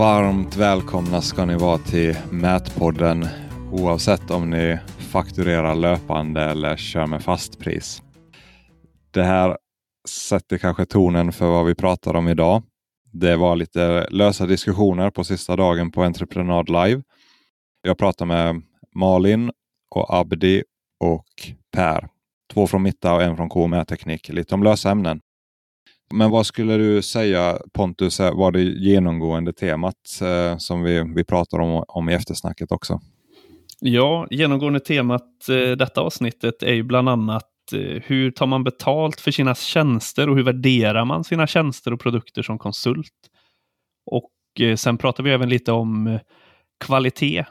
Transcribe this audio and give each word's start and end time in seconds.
Varmt 0.00 0.56
välkomna 0.56 1.20
ska 1.20 1.44
ni 1.44 1.56
vara 1.56 1.78
till 1.78 2.16
Mätpodden 2.30 3.26
oavsett 3.72 4.30
om 4.30 4.50
ni 4.50 4.78
fakturerar 4.98 5.74
löpande 5.74 6.42
eller 6.42 6.76
kör 6.76 7.06
med 7.06 7.22
fastpris. 7.22 8.02
Det 9.10 9.22
här 9.22 9.58
sätter 10.08 10.58
kanske 10.58 10.84
tonen 10.84 11.32
för 11.32 11.46
vad 11.46 11.66
vi 11.66 11.74
pratar 11.74 12.16
om 12.16 12.28
idag. 12.28 12.62
Det 13.12 13.36
var 13.36 13.56
lite 13.56 14.08
lösa 14.10 14.46
diskussioner 14.46 15.10
på 15.10 15.24
sista 15.24 15.56
dagen 15.56 15.90
på 15.90 16.02
Entreprenad 16.02 16.68
Live. 16.68 17.02
Jag 17.82 17.98
pratar 17.98 18.26
med 18.26 18.62
Malin 18.94 19.50
och 19.90 20.14
Abdi 20.14 20.62
och 21.00 21.26
Per. 21.72 22.08
Två 22.52 22.66
från 22.66 22.82
Mitta 22.82 23.14
och 23.14 23.22
en 23.22 23.36
från 23.36 23.48
KMA 23.48 23.84
Teknik. 23.84 24.28
Lite 24.28 24.54
om 24.54 24.62
lösa 24.62 24.90
ämnen. 24.90 25.20
Men 26.14 26.30
vad 26.30 26.46
skulle 26.46 26.76
du 26.76 27.02
säga 27.02 27.58
Pontus 27.72 28.20
var 28.20 28.52
det 28.52 28.62
genomgående 28.62 29.52
temat 29.52 30.20
eh, 30.22 30.56
som 30.58 30.82
vi, 30.82 31.12
vi 31.14 31.24
pratar 31.24 31.58
om, 31.58 31.84
om 31.88 32.08
i 32.08 32.14
eftersnacket 32.14 32.72
också? 32.72 33.00
Ja, 33.80 34.26
genomgående 34.30 34.80
temat 34.80 35.48
eh, 35.48 35.76
detta 35.76 36.00
avsnittet 36.00 36.62
är 36.62 36.74
ju 36.74 36.82
bland 36.82 37.08
annat 37.08 37.48
eh, 37.72 38.02
hur 38.06 38.30
tar 38.30 38.46
man 38.46 38.64
betalt 38.64 39.20
för 39.20 39.30
sina 39.30 39.54
tjänster 39.54 40.28
och 40.28 40.36
hur 40.36 40.42
värderar 40.42 41.04
man 41.04 41.24
sina 41.24 41.46
tjänster 41.46 41.92
och 41.92 42.00
produkter 42.00 42.42
som 42.42 42.58
konsult? 42.58 43.12
Och 44.06 44.60
eh, 44.60 44.76
sen 44.76 44.98
pratar 44.98 45.24
vi 45.24 45.30
även 45.30 45.48
lite 45.48 45.72
om 45.72 46.06
eh, 46.06 46.20
kvalitet. 46.84 47.44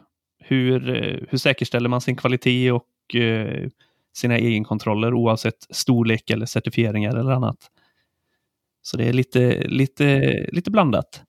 Hur, 0.44 0.90
eh, 0.90 1.20
hur 1.30 1.38
säkerställer 1.38 1.90
man 1.90 2.02
sin 2.02 2.16
kvalitet 2.16 2.72
och 2.72 3.16
eh, 3.16 3.68
sina 4.14 4.38
egenkontroller 4.38 5.14
oavsett 5.14 5.68
storlek 5.70 6.30
eller 6.30 6.46
certifieringar 6.46 7.16
eller 7.16 7.32
annat. 7.32 7.58
Så 8.82 8.98
det 8.98 9.04
är 9.04 9.14
lite, 9.14 9.64
lite, 9.68 10.36
lite 10.52 10.72
blandat. 10.72 11.22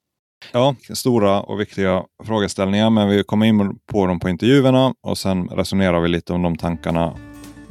Ja, 0.52 0.74
stora 0.94 1.40
och 1.40 1.60
viktiga 1.60 2.02
frågeställningar, 2.24 2.90
men 2.90 3.08
vi 3.08 3.24
kommer 3.24 3.46
in 3.46 3.78
på 3.92 4.06
dem 4.06 4.20
på 4.20 4.28
intervjuerna 4.28 4.94
och 5.02 5.18
sen 5.18 5.48
resonerar 5.48 6.00
vi 6.00 6.08
lite 6.08 6.32
om 6.32 6.42
de 6.42 6.56
tankarna. 6.56 7.16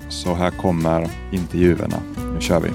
Så 0.09 0.33
här 0.33 0.51
kommer 0.51 1.07
intervjuerna. 1.31 1.97
Nu 2.33 2.41
kör 2.41 2.59
vi! 2.59 2.69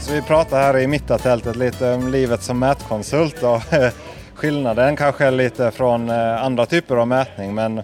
Så 0.00 0.14
vi 0.14 0.22
pratar 0.22 0.60
här 0.60 0.78
i 0.78 0.86
mittatältet 0.86 1.56
lite 1.56 1.94
om 1.94 2.08
livet 2.08 2.42
som 2.42 2.58
mätkonsult 2.58 3.42
och 3.42 3.62
skillnaden 4.34 4.96
kanske 4.96 5.30
lite 5.30 5.70
från 5.70 6.10
eh, 6.10 6.44
andra 6.44 6.66
typer 6.66 6.96
av 6.96 7.08
mätning. 7.08 7.54
Men 7.54 7.82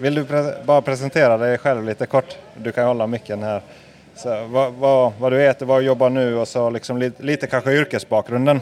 vill 0.00 0.14
du 0.14 0.26
bara 0.64 0.82
presentera 0.82 1.36
dig 1.36 1.58
själv 1.58 1.84
lite 1.84 2.06
kort? 2.06 2.36
Du 2.56 2.72
kan 2.72 2.86
hålla 2.86 3.06
micken 3.06 3.42
här. 3.42 3.62
Så, 4.14 4.46
vad, 4.46 4.72
vad, 4.72 5.12
vad, 5.18 5.32
du 5.32 5.38
heter, 5.38 5.66
var 5.66 5.80
du 5.80 5.86
jobbar 5.86 6.10
nu 6.10 6.36
och 6.36 6.48
så 6.48 6.70
liksom 6.70 6.98
lite, 6.98 7.22
lite 7.22 7.46
kanske 7.46 7.72
yrkesbakgrunden. 7.72 8.60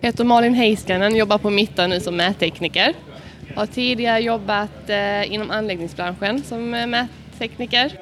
Jag 0.00 0.08
heter 0.08 0.24
Malin 0.24 0.54
Heiskanen, 0.54 1.16
jobbar 1.16 1.38
på 1.38 1.50
Mitta 1.50 1.86
nu 1.86 2.00
som 2.00 2.16
mättekniker. 2.16 2.94
Har 3.54 3.66
tidigare 3.66 4.20
jobbat 4.20 4.88
eh, 4.90 5.32
inom 5.32 5.50
anläggningsbranschen 5.50 6.42
som 6.42 6.70
mättekniker. 6.70 7.92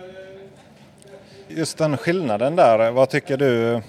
Just 1.48 1.78
den 1.78 1.96
skillnaden 1.96 2.56
där, 2.56 2.90
vad 2.90 3.08
tycker 3.08 3.36
du 3.36 3.82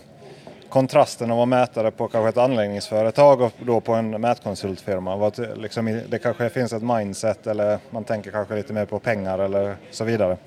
kontrasten 0.73 1.31
av 1.31 1.35
att 1.35 1.38
vara 1.38 1.59
mätare 1.59 1.91
på 1.91 2.07
kanske 2.07 2.29
ett 2.29 2.38
anläggningsföretag 2.38 3.41
och 3.41 3.53
då 3.66 3.81
på 3.81 3.93
en 3.93 4.21
mätkonsultfirma? 4.21 5.16
Vad, 5.16 5.57
liksom, 5.57 6.02
det 6.09 6.19
kanske 6.19 6.49
finns 6.49 6.73
ett 6.73 6.83
mindset 6.83 7.47
eller 7.47 7.79
man 7.89 8.03
tänker 8.03 8.31
kanske 8.31 8.55
lite 8.55 8.73
mer 8.73 8.85
på 8.85 8.99
pengar 8.99 9.39
eller 9.39 9.75
så 9.91 10.03
vidare. 10.03 10.38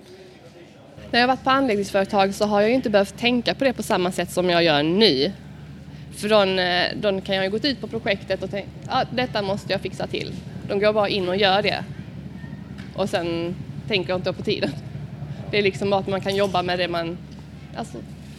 När 1.10 1.20
jag 1.20 1.28
varit 1.28 1.44
på 1.44 1.50
anläggningsföretag 1.50 2.34
så 2.34 2.44
har 2.44 2.60
jag 2.60 2.70
inte 2.70 2.90
behövt 2.90 3.18
tänka 3.18 3.54
på 3.54 3.64
det 3.64 3.72
på 3.72 3.82
samma 3.82 4.12
sätt 4.12 4.30
som 4.30 4.50
jag 4.50 4.64
gör 4.64 4.82
nu. 4.82 5.32
För 6.16 6.28
då, 6.28 6.42
eh, 6.42 6.86
då 6.96 7.20
kan 7.20 7.34
jag 7.34 7.44
ju 7.44 7.50
gått 7.50 7.64
ut 7.64 7.80
på 7.80 7.86
projektet 7.86 8.42
och 8.42 8.50
tänkt 8.50 8.68
att 8.86 9.06
ah, 9.06 9.08
detta 9.10 9.42
måste 9.42 9.72
jag 9.72 9.80
fixa 9.80 10.06
till. 10.06 10.34
De 10.68 10.80
går 10.80 10.92
bara 10.92 11.08
in 11.08 11.28
och 11.28 11.36
gör 11.36 11.62
det. 11.62 11.84
Och 12.96 13.08
sen 13.08 13.56
tänker 13.88 14.10
jag 14.10 14.18
inte 14.18 14.32
på 14.32 14.42
tiden. 14.42 14.70
Det 15.50 15.58
är 15.58 15.62
liksom 15.62 15.90
bara 15.90 16.00
att 16.00 16.08
man 16.08 16.20
kan 16.20 16.36
jobba 16.36 16.62
med 16.62 16.78
det 16.78 16.88
man... 16.88 17.18
Alltså, 17.76 17.98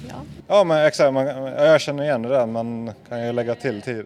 ja. 0.09 0.15
Ja, 0.47 0.63
men 0.63 0.85
exakt. 0.85 1.13
Man, 1.13 1.25
jag 1.25 1.81
känner 1.81 2.03
igen 2.03 2.21
det 2.21 2.29
där. 2.29 2.45
Man 2.45 2.91
kan 3.09 3.25
ju 3.25 3.33
lägga 3.33 3.55
till 3.55 3.81
tid. 3.81 4.05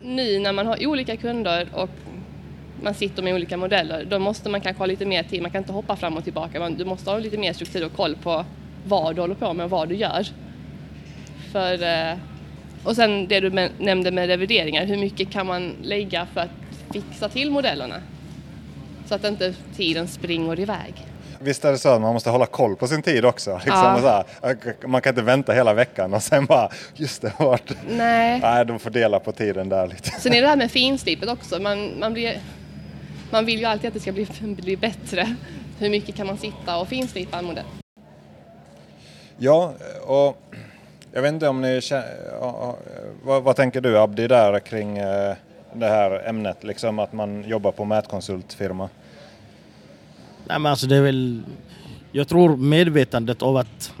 Nu 0.00 0.38
när 0.38 0.52
man 0.52 0.66
har 0.66 0.86
olika 0.86 1.16
kunder 1.16 1.68
och 1.72 1.90
man 2.82 2.94
sitter 2.94 3.22
med 3.22 3.34
olika 3.34 3.56
modeller, 3.56 4.04
då 4.04 4.18
måste 4.18 4.48
man 4.48 4.60
kanske 4.60 4.80
ha 4.80 4.86
lite 4.86 5.06
mer 5.06 5.22
tid. 5.22 5.42
Man 5.42 5.50
kan 5.50 5.58
inte 5.58 5.72
hoppa 5.72 5.96
fram 5.96 6.16
och 6.16 6.24
tillbaka. 6.24 6.70
Du 6.70 6.84
måste 6.84 7.10
ha 7.10 7.18
lite 7.18 7.38
mer 7.38 7.52
struktur 7.52 7.86
och 7.86 7.92
koll 7.92 8.16
på 8.22 8.44
vad 8.86 9.14
du 9.14 9.20
håller 9.20 9.34
på 9.34 9.52
med 9.52 9.64
och 9.64 9.70
vad 9.70 9.88
du 9.88 9.94
gör. 9.94 10.26
För, 11.52 11.82
eh, 11.82 12.16
och 12.84 12.96
sen 12.96 13.28
det 13.28 13.40
du 13.40 13.68
nämnde 13.78 14.10
med 14.10 14.26
revideringar, 14.26 14.86
hur 14.86 14.96
mycket 14.96 15.30
kan 15.30 15.46
man 15.46 15.72
lägga 15.82 16.26
för 16.26 16.40
att 16.40 16.50
fixa 16.92 17.28
till 17.28 17.50
modellerna? 17.50 17.96
Så 19.06 19.14
att 19.14 19.24
inte 19.24 19.54
tiden 19.76 20.08
springer 20.08 20.60
iväg. 20.60 20.94
Visst 21.42 21.64
är 21.64 21.72
det 21.72 21.78
så 21.78 21.88
att 21.88 22.00
man 22.00 22.14
måste 22.14 22.30
hålla 22.30 22.46
koll 22.46 22.76
på 22.76 22.86
sin 22.86 23.02
tid 23.02 23.24
också? 23.24 23.50
Liksom 23.64 24.00
ja. 24.04 24.24
här, 24.42 24.86
man 24.86 25.02
kan 25.02 25.10
inte 25.10 25.22
vänta 25.22 25.52
hela 25.52 25.74
veckan 25.74 26.14
och 26.14 26.22
sen 26.22 26.46
bara, 26.46 26.70
just 26.94 27.22
det, 27.22 27.32
vart... 27.38 27.72
Nej. 27.88 28.40
Nej, 28.42 28.64
de 28.64 28.78
får 28.78 28.90
dela 28.90 29.20
på 29.20 29.32
tiden 29.32 29.68
där 29.68 29.86
lite. 29.86 30.10
Sen 30.10 30.34
är 30.34 30.42
det 30.42 30.48
här 30.48 30.56
med 30.56 30.70
finslipet 30.70 31.28
också. 31.28 31.58
Man, 31.58 31.98
man 31.98 32.12
blir 32.12 32.40
man 33.32 33.46
vill 33.46 33.58
ju 33.58 33.64
alltid 33.64 33.88
att 33.88 33.94
det 33.94 34.00
ska 34.00 34.12
bli, 34.12 34.26
bli 34.40 34.76
bättre. 34.76 35.36
Hur 35.78 35.90
mycket 35.90 36.14
kan 36.14 36.26
man 36.26 36.38
sitta 36.38 36.78
och 36.78 36.88
finslipa 36.88 37.38
en 37.38 37.44
modell? 37.44 37.64
Ja, 39.36 39.72
och 40.06 40.36
jag 41.12 41.22
vet 41.22 41.32
inte 41.32 41.48
om 41.48 41.60
ni 41.60 41.80
känner, 41.80 42.06
vad, 43.22 43.42
vad, 43.42 43.56
tänker 43.56 43.80
du 43.80 43.98
Abdi 43.98 44.28
där 44.28 44.60
kring 44.60 44.98
eh, 44.98 45.34
det 45.72 45.88
här 45.88 46.28
ämnet, 46.28 46.64
liksom 46.64 46.98
att 46.98 47.12
man 47.12 47.44
jobbar 47.44 47.72
på 47.72 47.84
mätkonsultfirma? 47.84 48.88
Nej 50.46 50.58
men 50.58 50.66
alltså 50.66 50.86
det 50.86 50.96
är 50.96 51.02
väl, 51.02 51.42
jag 52.12 52.28
tror 52.28 52.56
medvetandet 52.56 53.42
av 53.42 53.56
att 53.56 53.92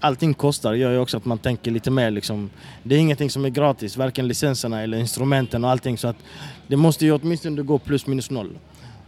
allting 0.00 0.34
kostar 0.34 0.74
gör 0.74 0.90
ju 0.90 0.98
också 0.98 1.16
att 1.16 1.24
man 1.24 1.38
tänker 1.38 1.70
lite 1.70 1.90
mer 1.90 2.10
liksom. 2.10 2.50
Det 2.82 2.94
är 2.94 2.98
ingenting 2.98 3.30
som 3.30 3.44
är 3.44 3.48
gratis, 3.48 3.96
varken 3.96 4.28
licenserna 4.28 4.82
eller 4.82 4.98
instrumenten 4.98 5.64
och 5.64 5.70
allting 5.70 5.98
så 5.98 6.08
att 6.08 6.16
det 6.66 6.76
måste 6.76 7.04
ju 7.04 7.12
åtminstone 7.12 7.62
gå 7.62 7.78
plus 7.78 8.06
minus 8.06 8.30
noll. 8.30 8.58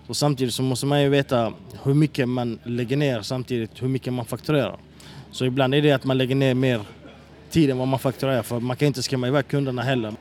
Och 0.07 0.17
samtidigt 0.17 0.55
så 0.55 0.62
måste 0.62 0.87
man 0.87 1.03
ju 1.03 1.09
veta 1.09 1.53
hur 1.83 1.95
mycket 1.95 2.29
man 2.29 2.59
lägger 2.65 2.97
ner 2.97 3.23
samtidigt 3.23 3.83
hur 3.83 3.89
mycket 3.89 4.12
man 4.12 4.25
fakturerar. 4.25 4.77
Så 5.31 5.45
ibland 5.45 5.75
är 5.75 5.83
det 5.83 5.93
att 5.93 6.05
man 6.05 6.19
lägger 6.19 6.35
ner 6.35 6.55
mer 6.55 6.81
tid 7.51 7.71
än 7.71 7.79
vad 7.79 7.89
man 7.89 7.99
fakturerar 7.99 8.43
för 8.43 8.61
man 8.61 8.77
kan 8.77 8.87
inte 8.87 9.03
skrämma 9.03 9.29
iväg 9.29 9.49
kunderna 9.49 9.83
heller. 9.83 10.15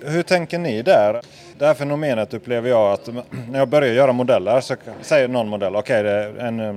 Hur 0.00 0.22
tänker 0.22 0.58
ni 0.58 0.82
där? 0.82 1.22
Det 1.58 1.66
här 1.66 1.74
fenomenet 1.74 2.34
upplever 2.34 2.70
jag 2.70 2.92
att 2.92 3.06
när 3.50 3.58
jag 3.58 3.68
börjar 3.68 3.94
göra 3.94 4.12
modeller 4.12 4.60
så 4.60 4.76
säger 5.00 5.28
någon 5.28 5.48
modell, 5.48 5.76
okej 5.76 6.00
okay, 6.00 6.02
det 6.02 6.10
är 6.10 6.46
en 6.46 6.60
eh, 6.60 6.74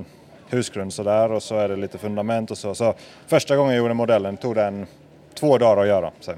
husgrund 0.50 0.92
sådär 0.92 1.32
och 1.32 1.42
så 1.42 1.56
är 1.56 1.68
det 1.68 1.76
lite 1.76 1.98
fundament 1.98 2.50
och 2.50 2.58
så. 2.58 2.74
Så 2.74 2.94
första 3.26 3.56
gången 3.56 3.74
jag 3.74 3.78
gjorde 3.78 3.94
modellen 3.94 4.36
tog 4.36 4.54
den 4.54 4.86
två 5.34 5.58
dagar 5.58 5.82
att 5.82 5.88
göra. 5.88 6.10
Så, 6.20 6.32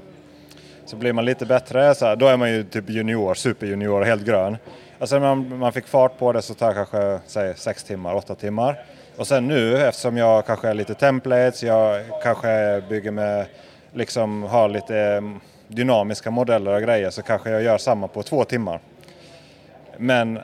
så 0.85 0.95
blir 0.95 1.13
man 1.13 1.25
lite 1.25 1.45
bättre, 1.45 1.95
så 1.95 2.05
här, 2.05 2.15
då 2.15 2.27
är 2.27 2.37
man 2.37 2.51
ju 2.51 2.63
typ 2.63 2.89
junior, 2.89 3.33
superjunior, 3.33 4.01
helt 4.01 4.25
grön. 4.25 4.57
Alltså 4.99 5.19
när 5.19 5.35
man, 5.35 5.57
man 5.59 5.73
fick 5.73 5.87
fart 5.87 6.17
på 6.17 6.31
det 6.31 6.41
så 6.41 6.53
tar 6.53 6.67
det 6.67 6.73
kanske 6.73 7.19
säg, 7.27 7.55
sex 7.57 7.83
timmar, 7.83 8.15
åtta 8.15 8.35
timmar. 8.35 8.85
Och 9.17 9.27
sen 9.27 9.47
nu 9.47 9.77
eftersom 9.77 10.17
jag 10.17 10.45
kanske 10.45 10.67
är 10.67 10.73
lite 10.73 10.93
templates, 10.93 11.63
jag 11.63 12.01
kanske 12.23 12.83
bygger 12.89 13.11
med, 13.11 13.45
liksom 13.93 14.43
har 14.43 14.69
lite 14.69 14.97
mm, 14.97 15.39
dynamiska 15.67 16.31
modeller 16.31 16.73
och 16.73 16.81
grejer 16.81 17.09
så 17.09 17.21
kanske 17.21 17.49
jag 17.49 17.63
gör 17.63 17.77
samma 17.77 18.07
på 18.07 18.23
två 18.23 18.43
timmar. 18.43 18.79
Men 19.97 20.39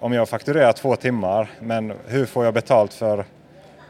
om 0.00 0.12
jag 0.12 0.28
fakturerar 0.28 0.72
två 0.72 0.96
timmar, 0.96 1.50
men 1.60 1.92
hur 2.06 2.26
får 2.26 2.44
jag 2.44 2.54
betalt 2.54 2.94
för 2.94 3.24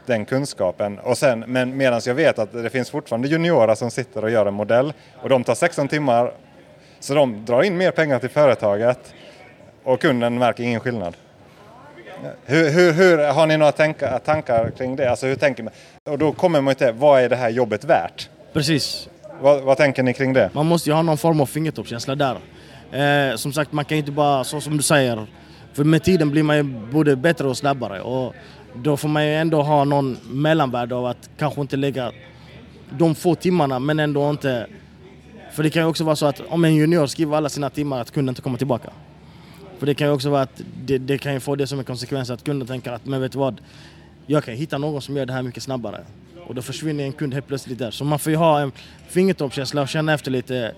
den 0.05 0.25
kunskapen? 0.25 0.99
Och 0.99 1.17
sen, 1.17 1.39
men 1.47 1.77
medan 1.77 2.01
jag 2.05 2.15
vet 2.15 2.39
att 2.39 2.51
det 2.51 2.69
finns 2.69 2.89
fortfarande 2.89 3.27
juniorer 3.27 3.75
som 3.75 3.91
sitter 3.91 4.23
och 4.23 4.29
gör 4.29 4.45
en 4.45 4.53
modell 4.53 4.93
och 5.21 5.29
de 5.29 5.43
tar 5.43 5.55
16 5.55 5.87
timmar, 5.87 6.31
så 6.99 7.13
de 7.13 7.45
drar 7.45 7.63
in 7.63 7.77
mer 7.77 7.91
pengar 7.91 8.19
till 8.19 8.29
företaget 8.29 9.13
och 9.83 10.01
kunden 10.01 10.37
märker 10.39 10.63
ingen 10.63 10.79
skillnad. 10.79 11.15
Hur, 12.45 12.69
hur, 12.69 12.91
hur 12.93 13.17
har 13.17 13.47
ni 13.47 13.57
några 13.57 13.71
tankar, 13.71 14.19
tankar 14.19 14.71
kring 14.77 14.95
det? 14.95 15.09
Alltså 15.09 15.27
hur 15.27 15.35
tänker 15.35 15.63
man? 15.63 15.73
Och 16.09 16.17
då 16.17 16.31
kommer 16.31 16.61
man 16.61 16.75
till, 16.75 16.91
vad 16.91 17.21
är 17.21 17.29
det 17.29 17.35
här 17.35 17.49
jobbet 17.49 17.83
värt? 17.83 18.29
Precis. 18.53 19.09
Vad, 19.41 19.63
vad 19.63 19.77
tänker 19.77 20.03
ni 20.03 20.13
kring 20.13 20.33
det? 20.33 20.49
Man 20.53 20.65
måste 20.65 20.89
ju 20.89 20.93
ha 20.93 21.01
någon 21.01 21.17
form 21.17 21.41
av 21.41 21.45
fingertoppskänsla 21.45 22.15
där. 22.15 22.37
Eh, 22.91 23.35
som 23.35 23.53
sagt, 23.53 23.71
man 23.71 23.85
kan 23.85 23.97
ju 23.97 23.99
inte 23.99 24.11
bara, 24.11 24.43
så 24.43 24.61
som 24.61 24.77
du 24.77 24.83
säger, 24.83 25.27
för 25.73 25.83
med 25.83 26.03
tiden 26.03 26.31
blir 26.31 26.43
man 26.43 26.57
ju 26.57 26.63
både 26.63 27.15
bättre 27.15 27.47
och 27.47 27.57
snabbare 27.57 28.01
och 28.01 28.35
då 28.75 28.97
får 28.97 29.09
man 29.09 29.25
ju 29.25 29.35
ändå 29.35 29.61
ha 29.61 29.83
någon 29.83 30.17
mellanvärde 30.29 30.95
av 30.95 31.05
att 31.05 31.29
kanske 31.37 31.61
inte 31.61 31.77
lägga 31.77 32.11
de 32.89 33.15
få 33.15 33.35
timmarna 33.35 33.79
men 33.79 33.99
ändå 33.99 34.29
inte... 34.29 34.67
För 35.51 35.63
det 35.63 35.69
kan 35.69 35.81
ju 35.81 35.89
också 35.89 36.03
vara 36.03 36.15
så 36.15 36.25
att 36.25 36.41
om 36.49 36.65
en 36.65 36.75
junior 36.75 37.07
skriver 37.07 37.37
alla 37.37 37.49
sina 37.49 37.69
timmar 37.69 38.01
att 38.01 38.11
kunden 38.11 38.31
inte 38.31 38.41
kommer 38.41 38.57
tillbaka. 38.57 38.89
För 39.79 39.85
det 39.85 39.93
kan 39.93 40.07
ju 40.07 40.13
också 40.13 40.29
vara 40.29 40.41
att 40.41 40.61
det, 40.85 40.97
det 40.97 41.17
kan 41.17 41.33
ju 41.33 41.39
få 41.39 41.55
det 41.55 41.67
som 41.67 41.79
en 41.79 41.85
konsekvens 41.85 42.29
att 42.29 42.43
kunden 42.43 42.67
tänker 42.67 42.91
att 42.91 43.05
men 43.05 43.21
vet 43.21 43.31
du 43.31 43.37
vad, 43.37 43.61
jag 44.25 44.43
kan 44.43 44.53
hitta 44.53 44.77
någon 44.77 45.01
som 45.01 45.17
gör 45.17 45.25
det 45.25 45.33
här 45.33 45.41
mycket 45.41 45.63
snabbare. 45.63 46.03
Och 46.47 46.55
då 46.55 46.61
försvinner 46.61 47.03
en 47.03 47.13
kund 47.13 47.33
helt 47.33 47.47
plötsligt 47.47 47.79
där. 47.79 47.91
Så 47.91 48.03
man 48.03 48.19
får 48.19 48.31
ju 48.31 48.37
ha 48.37 48.59
en 48.59 48.71
fingertoppskänsla 49.07 49.81
och 49.81 49.87
känna 49.87 50.13
efter 50.13 50.31
lite. 50.31 50.75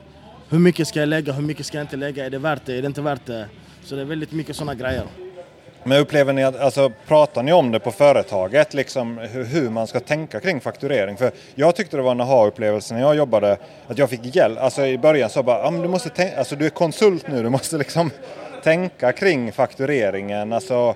Hur 0.50 0.60
mycket 0.60 0.88
ska 0.88 1.00
jag 1.00 1.10
lägga? 1.10 1.34
Hur 1.34 1.44
mycket 1.44 1.66
ska 1.66 1.78
jag 1.78 1.84
inte 1.84 1.98
lägga? 1.98 2.26
Är 2.26 2.30
det 2.30 2.38
värt 2.38 2.66
det? 2.66 2.78
Är 2.78 2.82
det 2.82 2.88
inte 2.88 3.02
värt 3.02 3.26
det? 3.26 3.46
Så 3.84 3.96
det 3.96 4.02
är 4.02 4.06
väldigt 4.06 4.32
mycket 4.32 4.56
sådana 4.56 4.76
grejer. 4.76 5.04
Men 5.84 6.02
upplever 6.02 6.34
ni 6.34 6.44
att, 6.44 6.60
alltså 6.60 6.92
pratar 7.08 7.44
ni 7.44 7.54
om 7.54 7.72
det 7.72 7.80
på 7.80 7.92
företaget, 7.92 8.74
liksom 8.74 9.18
hur, 9.18 9.70
man 9.70 9.88
ska 9.88 10.00
tänka 10.00 10.40
kring 10.40 10.62
fakturering? 10.62 11.18
För 11.18 11.32
jag 11.56 11.76
tyckte 11.76 11.98
det 11.98 12.04
var 12.04 12.12
en 12.12 12.22
aha-upplevelse 12.22 12.94
när 12.94 13.02
jag 13.02 13.16
jobbade, 13.16 13.58
att 13.88 13.98
jag 13.98 14.10
fick 14.10 14.36
hjälp. 14.36 14.60
Alltså 14.60 14.86
i 14.86 14.98
början 14.98 15.30
så 15.30 15.44
bara, 15.44 15.64
ja 15.64 15.72
men 15.72 15.82
du 15.82 15.88
måste 15.88 16.10
tänka, 16.10 16.38
alltså 16.38 16.56
du 16.56 16.66
är 16.66 16.70
konsult 16.70 17.28
nu, 17.28 17.44
du 17.44 17.50
måste 17.50 17.78
liksom 17.78 18.12
tänka 18.64 19.12
kring 19.12 19.52
faktureringen. 19.52 20.54
Alltså 20.54 20.96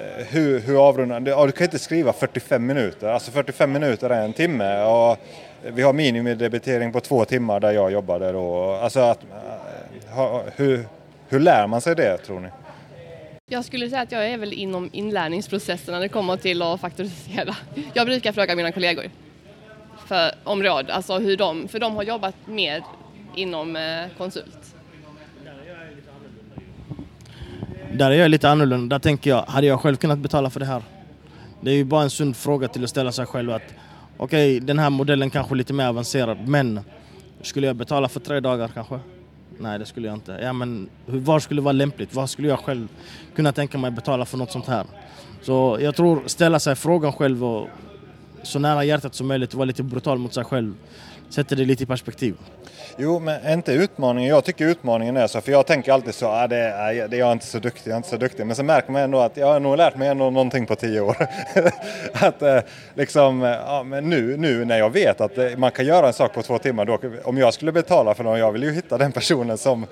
Eh, 0.00 0.26
hur, 0.26 0.60
hur 0.60 0.88
avrundar 0.88 1.20
du? 1.20 1.30
Ja, 1.30 1.46
du 1.46 1.52
kan 1.52 1.64
inte 1.64 1.78
skriva 1.78 2.12
45 2.12 2.66
minuter, 2.66 3.08
alltså 3.08 3.30
45 3.30 3.72
minuter 3.72 4.10
är 4.10 4.24
en 4.24 4.32
timme. 4.32 4.82
Och 4.84 5.18
vi 5.62 5.82
har 5.82 5.92
minimidebitering 5.92 6.92
på 6.92 7.00
två 7.00 7.24
timmar 7.24 7.60
där 7.60 7.72
jag 7.72 7.92
jobbade 7.92 8.32
då. 8.32 8.72
Alltså 8.72 9.00
att, 9.00 9.22
eh, 9.22 10.40
hur, 10.56 10.86
hur 11.28 11.40
lär 11.40 11.66
man 11.66 11.80
sig 11.80 11.96
det 11.96 12.18
tror 12.18 12.40
ni? 12.40 12.48
Jag 13.50 13.64
skulle 13.64 13.90
säga 13.90 14.02
att 14.02 14.12
jag 14.12 14.28
är 14.28 14.38
väl 14.38 14.52
inom 14.52 14.90
inlärningsprocessen 14.92 15.94
när 15.94 16.00
det 16.00 16.08
kommer 16.08 16.36
till 16.36 16.62
att 16.62 16.80
faktorisera. 16.80 17.56
Jag 17.94 18.06
brukar 18.06 18.32
fråga 18.32 18.56
mina 18.56 18.72
kollegor 18.72 19.04
för, 20.06 20.30
om 20.44 20.62
råd, 20.62 20.90
alltså 20.90 21.18
hur 21.18 21.36
de, 21.36 21.68
för 21.68 21.78
de 21.78 21.96
har 21.96 22.02
jobbat 22.02 22.34
mer 22.46 22.82
inom 23.34 23.76
eh, 23.76 24.04
konsult. 24.18 24.73
Där 27.94 28.10
är 28.10 28.14
jag 28.14 28.30
lite 28.30 28.50
annorlunda. 28.50 28.94
Där 28.94 29.00
tänker 29.00 29.30
jag, 29.30 29.42
hade 29.42 29.66
jag 29.66 29.80
själv 29.80 29.96
kunnat 29.96 30.18
betala 30.18 30.50
för 30.50 30.60
det 30.60 30.66
här? 30.66 30.82
Det 31.60 31.70
är 31.70 31.74
ju 31.74 31.84
bara 31.84 32.02
en 32.02 32.10
sund 32.10 32.36
fråga 32.36 32.68
till 32.68 32.84
att 32.84 32.90
ställa 32.90 33.12
sig 33.12 33.26
själv 33.26 33.50
att 33.50 33.62
okej, 34.16 34.56
okay, 34.56 34.60
den 34.60 34.78
här 34.78 34.90
modellen 34.90 35.30
kanske 35.30 35.54
är 35.54 35.56
lite 35.56 35.72
mer 35.72 35.86
avancerad, 35.86 36.48
men 36.48 36.80
skulle 37.42 37.66
jag 37.66 37.76
betala 37.76 38.08
för 38.08 38.20
tre 38.20 38.40
dagar 38.40 38.68
kanske? 38.74 38.98
Nej, 39.58 39.78
det 39.78 39.86
skulle 39.86 40.08
jag 40.08 40.16
inte. 40.16 40.38
Ja, 40.42 40.52
men 40.52 40.88
var 41.06 41.40
skulle 41.40 41.60
det 41.60 41.64
vara 41.64 41.72
lämpligt? 41.72 42.14
Vad 42.14 42.30
skulle 42.30 42.48
jag 42.48 42.58
själv 42.58 42.88
kunna 43.36 43.52
tänka 43.52 43.78
mig 43.78 43.90
betala 43.90 44.24
för 44.24 44.38
något 44.38 44.52
sånt 44.52 44.66
här? 44.66 44.84
Så 45.42 45.78
jag 45.80 45.94
tror 45.94 46.22
ställa 46.26 46.60
sig 46.60 46.74
frågan 46.74 47.12
själv 47.12 47.44
och 47.44 47.68
så 48.42 48.58
nära 48.58 48.84
hjärtat 48.84 49.14
som 49.14 49.26
möjligt 49.26 49.52
och 49.52 49.58
vara 49.58 49.66
lite 49.66 49.82
brutal 49.82 50.18
mot 50.18 50.34
sig 50.34 50.44
själv 50.44 50.74
sätter 51.34 51.56
det 51.56 51.64
lite 51.64 51.82
i 51.82 51.86
perspektiv. 51.86 52.34
Jo, 52.96 53.18
men 53.18 53.52
inte 53.52 53.72
utmaningen. 53.72 54.30
Jag 54.30 54.44
tycker 54.44 54.66
utmaningen 54.66 55.16
är 55.16 55.26
så, 55.26 55.40
för 55.40 55.52
jag 55.52 55.66
tänker 55.66 55.92
alltid 55.92 56.14
så, 56.14 56.26
ah, 56.26 56.46
det, 56.46 56.56
är, 56.56 57.04
ah, 57.04 57.08
det, 57.08 57.16
jag 57.16 57.28
är 57.28 57.32
inte 57.32 57.46
så 57.46 57.58
duktig, 57.58 57.90
jag 57.90 57.92
är 57.92 57.96
inte 57.96 58.08
så 58.08 58.16
duktig. 58.16 58.46
Men 58.46 58.56
så 58.56 58.62
märker 58.62 58.92
man 58.92 59.02
ändå 59.02 59.20
att 59.20 59.36
jag 59.36 59.46
har 59.46 59.60
nog 59.60 59.76
lärt 59.76 59.96
mig 59.96 60.08
ändå 60.08 60.30
någonting 60.30 60.66
på 60.66 60.74
tio 60.74 61.00
år. 61.00 61.16
att 62.12 62.42
eh, 62.42 62.60
liksom, 62.94 63.42
eh, 63.42 63.48
ja, 63.48 63.82
men 63.82 64.10
nu, 64.10 64.36
nu 64.36 64.64
när 64.64 64.78
jag 64.78 64.90
vet 64.90 65.20
att 65.20 65.38
eh, 65.38 65.56
man 65.56 65.70
kan 65.70 65.86
göra 65.86 66.06
en 66.06 66.12
sak 66.12 66.34
på 66.34 66.42
två 66.42 66.58
timmar, 66.58 66.84
då, 66.84 66.98
om 67.24 67.38
jag 67.38 67.54
skulle 67.54 67.72
betala 67.72 68.14
för 68.14 68.24
någon, 68.24 68.38
jag 68.38 68.52
vill 68.52 68.62
ju 68.62 68.72
hitta 68.72 68.98
den 68.98 69.12
personen 69.12 69.58
som 69.58 69.86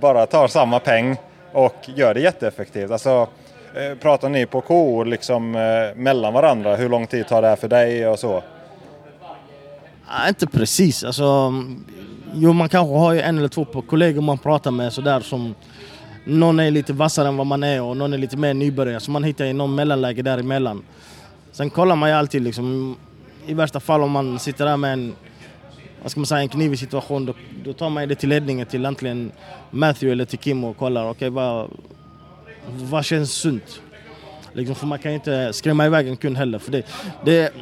bara 0.00 0.26
tar 0.26 0.48
samma 0.48 0.80
peng 0.80 1.16
och 1.52 1.76
gör 1.96 2.14
det 2.14 2.20
jätteeffektivt. 2.20 2.90
Alltså, 2.90 3.28
eh, 3.74 3.98
pratar 3.98 4.28
ni 4.28 4.46
på 4.46 4.60
KO 4.60 5.04
liksom 5.04 5.54
eh, 5.54 5.96
mellan 5.96 6.32
varandra? 6.32 6.76
Hur 6.76 6.88
lång 6.88 7.06
tid 7.06 7.28
tar 7.28 7.42
det 7.42 7.48
här 7.48 7.56
för 7.56 7.68
dig 7.68 8.08
och 8.08 8.18
så? 8.18 8.42
Ja, 10.10 10.28
inte 10.28 10.46
precis. 10.46 11.04
Alltså, 11.04 11.54
jo, 12.34 12.52
man 12.52 12.68
kanske 12.68 12.94
har 12.94 13.14
en 13.14 13.38
eller 13.38 13.48
två 13.48 13.64
kollegor 13.64 14.22
man 14.22 14.38
pratar 14.38 14.70
med 14.70 14.92
sådär 14.92 15.20
som 15.20 15.54
någon 16.24 16.60
är 16.60 16.70
lite 16.70 16.92
vassare 16.92 17.28
än 17.28 17.36
vad 17.36 17.46
man 17.46 17.62
är 17.62 17.82
och 17.82 17.96
någon 17.96 18.12
är 18.12 18.18
lite 18.18 18.36
mer 18.36 18.54
nybörjare. 18.54 19.00
Så 19.00 19.10
man 19.10 19.24
hittar 19.24 19.44
ju 19.44 19.52
någon 19.52 19.74
mellanläge 19.74 20.22
däremellan. 20.22 20.82
Sen 21.52 21.70
kollar 21.70 21.96
man 21.96 22.08
ju 22.08 22.14
alltid 22.14 22.42
liksom, 22.42 22.96
i 23.46 23.54
värsta 23.54 23.80
fall 23.80 24.02
om 24.02 24.10
man 24.10 24.38
sitter 24.38 24.64
där 24.64 24.76
med 24.76 24.92
en, 24.92 25.14
vad 26.02 26.10
ska 26.10 26.20
man 26.20 26.26
säga, 26.26 26.40
en 26.40 26.48
knivig 26.48 26.78
situation, 26.78 27.26
då, 27.26 27.34
då 27.64 27.72
tar 27.72 27.90
man 27.90 28.08
det 28.08 28.14
till 28.14 28.28
ledningen 28.28 28.66
till 28.66 28.86
antingen 28.86 29.32
Matthew 29.70 30.12
eller 30.12 30.24
till 30.24 30.38
Kim 30.38 30.64
och 30.64 30.76
kollar, 30.76 31.02
okej 31.02 31.10
okay, 31.10 31.28
vad, 31.28 31.70
vad 32.66 33.04
känns 33.04 33.32
sunt? 33.32 33.80
Liksom, 34.52 34.76
för 34.76 34.86
man 34.86 34.98
kan 34.98 35.10
ju 35.10 35.14
inte 35.14 35.52
skrämma 35.52 35.86
iväg 35.86 36.08
en 36.08 36.16
kund 36.16 36.36
heller. 36.36 36.58
För 36.58 36.72
det, 36.72 36.86
det, 37.24 37.52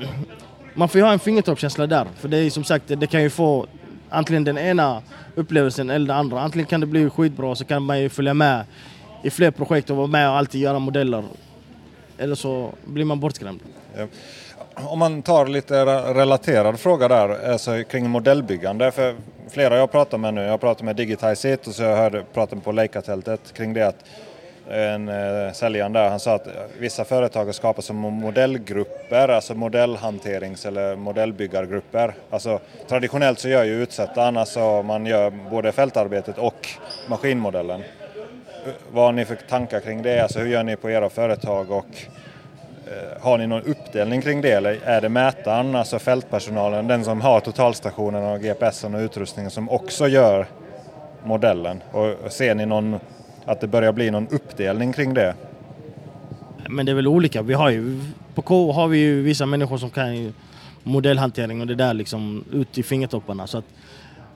man 0.76 0.88
får 0.88 0.98
ju 0.98 1.04
ha 1.04 1.12
en 1.12 1.18
fingertoppskänsla 1.18 1.86
där. 1.86 2.06
För 2.16 2.28
det 2.28 2.38
är 2.38 2.50
som 2.50 2.64
sagt, 2.64 2.84
det 2.86 3.06
kan 3.06 3.22
ju 3.22 3.30
få 3.30 3.66
antingen 4.08 4.44
den 4.44 4.58
ena 4.58 5.02
upplevelsen 5.34 5.90
eller 5.90 6.06
den 6.06 6.16
andra. 6.16 6.40
Antingen 6.40 6.66
kan 6.66 6.80
det 6.80 6.86
bli 6.86 7.10
skitbra 7.10 7.54
så 7.54 7.64
kan 7.64 7.82
man 7.82 8.00
ju 8.00 8.08
följa 8.08 8.34
med 8.34 8.64
i 9.22 9.30
fler 9.30 9.50
projekt 9.50 9.90
och 9.90 9.96
vara 9.96 10.06
med 10.06 10.28
och 10.28 10.36
alltid 10.36 10.60
göra 10.60 10.78
modeller. 10.78 11.24
Eller 12.18 12.34
så 12.34 12.72
blir 12.84 13.04
man 13.04 13.20
bortskrämd. 13.20 13.60
Ja. 13.96 14.06
Om 14.74 14.98
man 14.98 15.22
tar 15.22 15.46
lite 15.46 15.84
relaterad 16.14 16.80
fråga 16.80 17.08
där, 17.08 17.52
alltså 17.52 17.82
kring 17.90 18.10
modellbyggande. 18.10 18.90
För 18.90 19.14
flera 19.50 19.76
jag 19.76 19.92
pratar 19.92 20.18
med 20.18 20.34
nu, 20.34 20.40
jag 20.40 20.60
pratar 20.60 20.84
med 20.84 20.96
Digitize 20.96 21.58
och 21.66 21.74
så 21.74 21.82
jag 21.82 21.96
hörde 21.96 22.22
prata 22.34 22.56
på 22.56 22.72
Leica-tältet 22.72 23.52
kring 23.54 23.74
det 23.74 23.86
att 23.86 24.04
en 24.70 25.08
eh, 25.08 25.52
säljaren 25.52 25.92
där, 25.92 26.08
han 26.08 26.20
sa 26.20 26.34
att 26.34 26.48
vissa 26.78 27.04
företag 27.04 27.44
har 27.44 27.52
skapat 27.52 27.84
som 27.84 27.96
modellgrupper, 27.96 29.28
alltså 29.28 29.54
modellhanterings 29.54 30.66
eller 30.66 30.96
modellbyggargrupper. 30.96 32.14
Alltså 32.30 32.60
traditionellt 32.88 33.38
så 33.38 33.48
gör 33.48 33.64
ju 33.64 33.82
utsättaren, 33.82 34.46
så 34.46 34.82
man 34.82 35.06
gör 35.06 35.32
både 35.50 35.72
fältarbetet 35.72 36.38
och 36.38 36.68
maskinmodellen. 37.08 37.82
Vad 38.92 39.04
har 39.04 39.12
ni 39.12 39.24
för 39.24 39.36
tankar 39.36 39.80
kring 39.80 40.02
det? 40.02 40.20
Alltså 40.20 40.38
hur 40.38 40.46
gör 40.46 40.62
ni 40.62 40.76
på 40.76 40.90
era 40.90 41.10
företag 41.10 41.70
och 41.70 41.86
eh, 42.86 43.22
har 43.22 43.38
ni 43.38 43.46
någon 43.46 43.62
uppdelning 43.62 44.22
kring 44.22 44.40
det 44.40 44.52
eller 44.52 44.78
är 44.84 45.00
det 45.00 45.08
mätaren, 45.08 45.74
alltså 45.76 45.98
fältpersonalen, 45.98 46.88
den 46.88 47.04
som 47.04 47.20
har 47.20 47.40
totalstationen 47.40 48.24
och 48.24 48.40
GPSen 48.40 48.94
och 48.94 49.00
utrustningen 49.00 49.50
som 49.50 49.70
också 49.70 50.08
gör 50.08 50.46
modellen? 51.24 51.82
Och 51.92 52.32
ser 52.32 52.54
ni 52.54 52.66
någon 52.66 53.00
att 53.46 53.60
det 53.60 53.66
börjar 53.66 53.92
bli 53.92 54.10
någon 54.10 54.28
uppdelning 54.28 54.92
kring 54.92 55.14
det? 55.14 55.34
Men 56.68 56.86
det 56.86 56.92
är 56.92 56.96
väl 56.96 57.06
olika. 57.06 57.42
Vi 57.42 57.54
har 57.54 57.70
ju, 57.70 58.00
på 58.34 58.42
K 58.42 58.72
har 58.72 58.88
vi 58.88 58.98
ju 58.98 59.22
vissa 59.22 59.46
människor 59.46 59.78
som 59.78 59.90
kan 59.90 60.32
modellhantering 60.82 61.60
och 61.60 61.66
det 61.66 61.74
där 61.74 61.94
liksom 61.94 62.44
ut 62.52 62.78
i 62.78 62.82
fingertopparna. 62.82 63.46
Så 63.46 63.58
att 63.58 63.64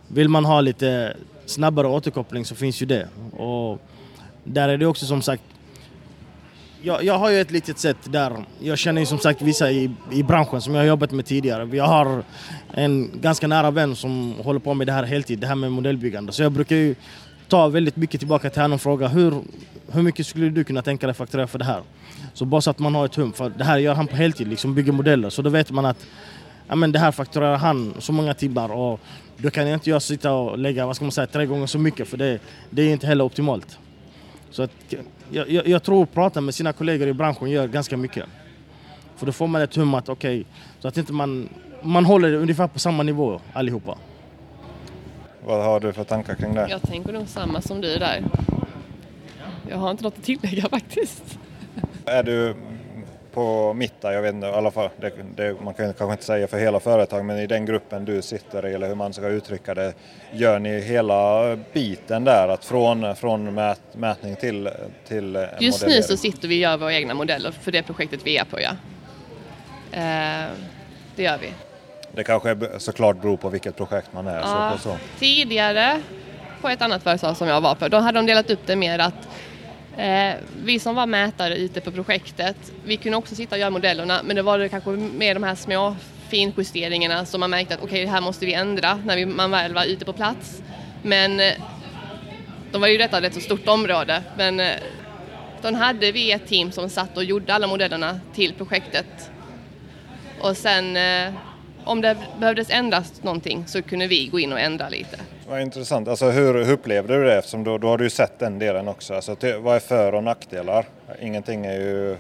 vill 0.08 0.28
man 0.28 0.44
ha 0.44 0.60
lite 0.60 1.16
snabbare 1.46 1.86
återkoppling 1.86 2.44
så 2.44 2.54
finns 2.54 2.82
ju 2.82 2.86
det. 2.86 3.08
Och 3.36 3.80
där 4.44 4.68
är 4.68 4.76
det 4.76 4.86
också 4.86 5.06
som 5.06 5.22
sagt 5.22 5.42
jag, 6.82 7.04
jag 7.04 7.18
har 7.18 7.30
ju 7.30 7.40
ett 7.40 7.50
litet 7.50 7.78
sätt 7.78 7.96
där, 8.04 8.44
jag 8.60 8.78
känner 8.78 9.00
ju 9.00 9.06
som 9.06 9.18
sagt 9.18 9.42
vissa 9.42 9.70
i, 9.70 9.90
i 10.12 10.22
branschen 10.22 10.60
som 10.60 10.74
jag 10.74 10.82
har 10.82 10.86
jobbat 10.86 11.12
med 11.12 11.26
tidigare. 11.26 11.76
Jag 11.76 11.84
har 11.84 12.22
en 12.74 13.10
ganska 13.20 13.46
nära 13.46 13.70
vän 13.70 13.96
som 13.96 14.34
håller 14.42 14.60
på 14.60 14.74
med 14.74 14.86
det 14.86 14.92
här 14.92 15.02
heltid, 15.02 15.38
det 15.38 15.46
här 15.46 15.54
med 15.54 15.72
modellbyggande. 15.72 16.32
Så 16.32 16.42
jag 16.42 16.52
brukar 16.52 16.76
ju 16.76 16.94
ta 17.50 17.68
väldigt 17.68 17.96
mycket 17.96 18.20
tillbaka 18.20 18.50
till 18.50 18.62
honom 18.62 18.74
och 18.74 18.80
fråga 18.80 19.08
hur, 19.08 19.42
hur 19.92 20.02
mycket 20.02 20.26
skulle 20.26 20.50
du 20.50 20.64
kunna 20.64 20.82
tänka 20.82 21.06
dig 21.06 21.14
fakturera 21.14 21.46
för 21.46 21.58
det 21.58 21.64
här? 21.64 21.82
Så 22.34 22.44
bara 22.44 22.60
så 22.60 22.70
att 22.70 22.78
man 22.78 22.94
har 22.94 23.04
ett 23.04 23.14
hum, 23.14 23.32
för 23.32 23.52
det 23.58 23.64
här 23.64 23.78
gör 23.78 23.94
han 23.94 24.06
på 24.06 24.16
heltid, 24.16 24.48
liksom 24.48 24.74
bygger 24.74 24.92
modeller. 24.92 25.30
Så 25.30 25.42
då 25.42 25.50
vet 25.50 25.70
man 25.70 25.86
att 25.86 26.06
ja, 26.68 26.74
men 26.74 26.92
det 26.92 26.98
här 26.98 27.12
fakturerar 27.12 27.56
han 27.56 27.94
så 27.98 28.12
många 28.12 28.34
timmar 28.34 28.72
och 28.72 29.00
då 29.36 29.50
kan 29.50 29.66
jag 29.66 29.76
inte 29.76 29.90
jag 29.90 30.02
sitta 30.02 30.32
och 30.32 30.58
lägga 30.58 30.86
vad 30.86 30.96
ska 30.96 31.04
man 31.04 31.12
säga, 31.12 31.26
tre 31.26 31.46
gånger 31.46 31.66
så 31.66 31.78
mycket 31.78 32.08
för 32.08 32.16
det, 32.16 32.38
det 32.70 32.82
är 32.82 32.92
inte 32.92 33.06
heller 33.06 33.24
optimalt. 33.24 33.78
Så 34.50 34.62
att, 34.62 34.70
jag, 35.30 35.50
jag, 35.50 35.68
jag 35.68 35.82
tror 35.82 36.02
att 36.02 36.14
prata 36.14 36.40
med 36.40 36.54
sina 36.54 36.72
kollegor 36.72 37.08
i 37.08 37.12
branschen 37.12 37.50
gör 37.50 37.68
ganska 37.68 37.96
mycket. 37.96 38.24
För 39.16 39.26
då 39.26 39.32
får 39.32 39.46
man 39.46 39.62
ett 39.62 39.76
hum 39.76 39.94
att 39.94 40.08
okej, 40.08 40.40
okay, 40.40 40.52
så 40.80 40.88
att 40.88 40.96
inte 40.96 41.12
man, 41.12 41.48
man 41.82 42.04
håller 42.04 42.30
det 42.30 42.36
ungefär 42.36 42.66
på 42.66 42.78
samma 42.78 43.02
nivå 43.02 43.40
allihopa. 43.52 43.98
Vad 45.44 45.64
har 45.64 45.80
du 45.80 45.92
för 45.92 46.04
tankar 46.04 46.34
kring 46.34 46.54
det? 46.54 46.66
Jag 46.70 46.82
tänker 46.82 47.12
nog 47.12 47.28
samma 47.28 47.60
som 47.60 47.80
du 47.80 47.98
där. 47.98 48.24
Jag 49.70 49.76
har 49.76 49.90
inte 49.90 50.02
något 50.04 50.18
att 50.18 50.24
tillägga 50.24 50.62
faktiskt. 50.70 51.38
Är 52.04 52.22
du 52.22 52.54
på 53.32 53.74
mitta, 53.74 54.12
jag 54.12 54.22
vet 54.22 54.34
inte, 54.34 54.46
i 54.46 54.50
alla 54.50 54.70
fall, 54.70 54.88
det, 55.00 55.12
det, 55.36 55.56
man 55.64 55.74
kan 55.74 55.94
kanske 55.94 56.12
inte 56.12 56.24
säga 56.24 56.46
för 56.46 56.58
hela 56.58 56.80
företaget, 56.80 57.26
men 57.26 57.38
i 57.38 57.46
den 57.46 57.66
gruppen 57.66 58.04
du 58.04 58.22
sitter 58.22 58.66
i, 58.66 58.74
eller 58.74 58.88
hur 58.88 58.94
man 58.94 59.12
ska 59.12 59.28
uttrycka 59.28 59.74
det, 59.74 59.94
gör 60.32 60.58
ni 60.58 60.80
hela 60.80 61.56
biten 61.72 62.24
där, 62.24 62.48
att 62.48 62.64
från, 62.64 63.16
från 63.16 63.54
mät, 63.54 63.80
mätning 63.92 64.36
till, 64.36 64.70
till 65.08 65.46
Just 65.60 65.86
nu 65.86 66.02
så 66.02 66.16
sitter 66.16 66.48
vi 66.48 66.54
och 66.54 66.60
gör 66.60 66.76
våra 66.76 66.94
egna 66.94 67.14
modeller 67.14 67.50
för 67.50 67.72
det 67.72 67.82
projektet 67.82 68.20
vi 68.24 68.36
är 68.36 68.44
på, 68.44 68.60
ja. 68.60 68.70
Eh, 69.92 70.48
det 71.16 71.22
gör 71.22 71.38
vi. 71.38 71.52
Det 72.14 72.24
kanske 72.24 72.56
såklart 72.78 73.20
beror 73.22 73.36
på 73.36 73.48
vilket 73.48 73.76
projekt 73.76 74.12
man 74.12 74.26
är. 74.26 74.40
Ja, 74.40 74.72
så, 74.76 74.82
så. 74.82 74.96
Tidigare 75.18 76.02
på 76.60 76.68
ett 76.68 76.82
annat 76.82 77.02
företag 77.02 77.36
som 77.36 77.48
jag 77.48 77.60
var 77.60 77.74
på, 77.74 77.88
då 77.88 77.96
hade 77.96 78.18
de 78.18 78.26
delat 78.26 78.50
upp 78.50 78.66
det 78.66 78.76
mer 78.76 78.98
att 78.98 79.28
eh, 79.96 80.32
vi 80.64 80.78
som 80.78 80.94
var 80.94 81.06
mätare 81.06 81.56
ute 81.56 81.80
på 81.80 81.90
projektet, 81.90 82.56
vi 82.84 82.96
kunde 82.96 83.18
också 83.18 83.34
sitta 83.34 83.54
och 83.54 83.60
göra 83.60 83.70
modellerna 83.70 84.20
men 84.24 84.36
det 84.36 84.42
var 84.42 84.58
det 84.58 84.68
kanske 84.68 84.90
mer 84.90 85.34
de 85.34 85.42
här 85.42 85.54
små 85.54 85.96
finjusteringarna 86.28 87.24
som 87.24 87.40
man 87.40 87.50
märkte 87.50 87.74
att 87.74 87.80
okej, 87.80 87.92
okay, 87.92 88.04
det 88.04 88.10
här 88.10 88.20
måste 88.20 88.46
vi 88.46 88.54
ändra 88.54 88.94
när 89.04 89.16
vi, 89.16 89.26
man 89.26 89.50
väl 89.50 89.74
var 89.74 89.84
ute 89.84 90.04
på 90.04 90.12
plats. 90.12 90.62
Men 91.02 91.40
eh, 91.40 91.52
de 92.72 92.80
var 92.80 92.88
ju 92.88 92.98
detta 92.98 93.26
ett 93.26 93.34
så 93.34 93.40
stort 93.40 93.68
område, 93.68 94.22
men 94.36 94.60
eh, 94.60 94.76
då 95.62 95.74
hade 95.74 96.12
vi 96.12 96.32
ett 96.32 96.46
team 96.46 96.72
som 96.72 96.88
satt 96.88 97.16
och 97.16 97.24
gjorde 97.24 97.54
alla 97.54 97.66
modellerna 97.66 98.20
till 98.34 98.54
projektet. 98.54 99.30
Och 100.40 100.56
sen 100.56 100.96
eh, 100.96 101.32
om 101.84 102.00
det 102.00 102.16
behövdes 102.40 102.70
ändras 102.70 103.22
någonting 103.22 103.64
så 103.66 103.82
kunde 103.82 104.06
vi 104.06 104.26
gå 104.26 104.40
in 104.40 104.52
och 104.52 104.60
ändra 104.60 104.88
lite. 104.88 105.16
Vad 105.48 105.60
intressant. 105.60 106.08
Alltså 106.08 106.30
hur, 106.30 106.64
hur 106.64 106.72
upplevde 106.72 107.16
du 107.16 107.24
det? 107.24 107.38
Eftersom 107.38 107.64
då, 107.64 107.78
då 107.78 107.88
har 107.88 107.98
du 107.98 108.04
ju 108.04 108.10
sett 108.10 108.38
den 108.38 108.58
delen 108.58 108.88
också. 108.88 109.14
Alltså, 109.14 109.36
vad 109.60 109.76
är 109.76 109.80
för 109.80 110.14
och 110.14 110.24
nackdelar? 110.24 110.86
Ingenting 111.20 111.66
är 111.66 111.80
ju 111.80 112.16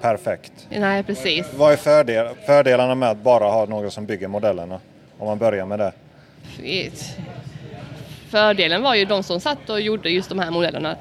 perfekt. 0.00 0.52
Nej, 0.70 1.02
precis. 1.02 1.46
Vad 1.56 1.72
är 1.72 1.76
fördel, 1.76 2.28
fördelarna 2.46 2.94
med 2.94 3.10
att 3.10 3.18
bara 3.18 3.44
ha 3.44 3.66
någon 3.66 3.90
som 3.90 4.06
bygger 4.06 4.28
modellerna? 4.28 4.80
Om 5.18 5.26
man 5.26 5.38
börjar 5.38 5.66
med 5.66 5.78
det. 5.78 5.92
Fördelen 8.28 8.82
var 8.82 8.94
ju 8.94 9.04
de 9.04 9.22
som 9.22 9.40
satt 9.40 9.70
och 9.70 9.80
gjorde 9.80 10.10
just 10.10 10.28
de 10.28 10.38
här 10.38 10.50
modellerna. 10.50 10.96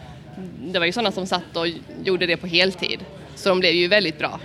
Det 0.59 0.79
var 0.79 0.85
ju 0.85 0.91
sådana 0.91 1.11
som 1.11 1.25
satt 1.25 1.55
och 1.55 1.67
gjorde 2.03 2.25
det 2.25 2.37
på 2.37 2.47
heltid. 2.47 2.99
Så 3.35 3.49
de 3.49 3.59
blev 3.59 3.73
ju 3.73 3.87
väldigt 3.87 4.19
bra. 4.19 4.39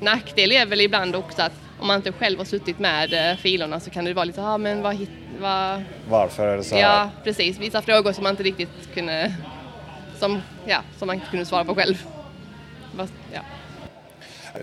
Nackdel 0.00 0.52
är 0.52 0.66
väl 0.66 0.80
ibland 0.80 1.16
också 1.16 1.42
att 1.42 1.52
om 1.80 1.86
man 1.86 1.96
inte 1.96 2.12
själv 2.12 2.38
har 2.38 2.44
suttit 2.44 2.78
med 2.78 3.30
eh, 3.30 3.36
filerna 3.36 3.80
så 3.80 3.90
kan 3.90 4.04
det 4.04 4.14
vara 4.14 4.24
lite, 4.24 4.40
ja 4.40 4.54
ah, 4.54 4.58
men 4.58 4.82
vad, 4.82 4.94
hit, 4.94 5.10
vad... 5.40 5.82
Varför 6.08 6.46
är 6.46 6.56
det 6.56 6.64
så 6.64 6.74
här? 6.74 6.82
Ja, 6.82 7.10
precis. 7.24 7.58
Vissa 7.58 7.82
frågor 7.82 8.12
som 8.12 8.22
man 8.22 8.30
inte 8.30 8.42
riktigt 8.42 8.94
kunde, 8.94 9.34
som, 10.18 10.42
ja, 10.66 10.78
som 10.98 11.06
man 11.06 11.14
inte 11.14 11.26
kunde 11.30 11.46
svara 11.46 11.64
på 11.64 11.74
själv. 11.74 12.06
Ja. 13.32 13.40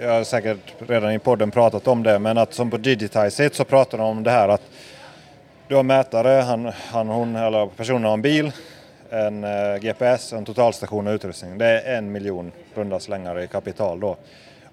Jag 0.01 0.09
har 0.09 0.23
säkert 0.23 0.73
redan 0.87 1.11
i 1.11 1.19
podden 1.19 1.51
pratat 1.51 1.87
om 1.87 2.03
det, 2.03 2.19
men 2.19 2.37
att 2.37 2.53
som 2.53 2.71
på 2.71 2.77
Digitize 2.77 3.49
så 3.53 3.63
pratar 3.63 3.97
de 3.97 4.03
om 4.03 4.23
det 4.23 4.31
här 4.31 4.49
att 4.49 4.71
du 5.67 5.75
har 5.75 5.83
mätare, 5.83 6.41
han, 6.41 6.71
han 6.91 7.07
hon 7.07 7.35
eller 7.35 7.67
personen 7.67 8.03
har 8.03 8.13
en 8.13 8.21
bil, 8.21 8.51
en 9.09 9.43
eh, 9.43 9.77
GPS, 9.81 10.33
en 10.33 10.45
totalstation 10.45 11.07
och 11.07 11.13
utrustning. 11.13 11.57
Det 11.57 11.65
är 11.65 11.97
en 11.97 12.11
miljon 12.11 12.51
runda 12.75 12.99
slängar 12.99 13.39
i 13.39 13.47
kapital 13.47 13.99
då. 13.99 14.17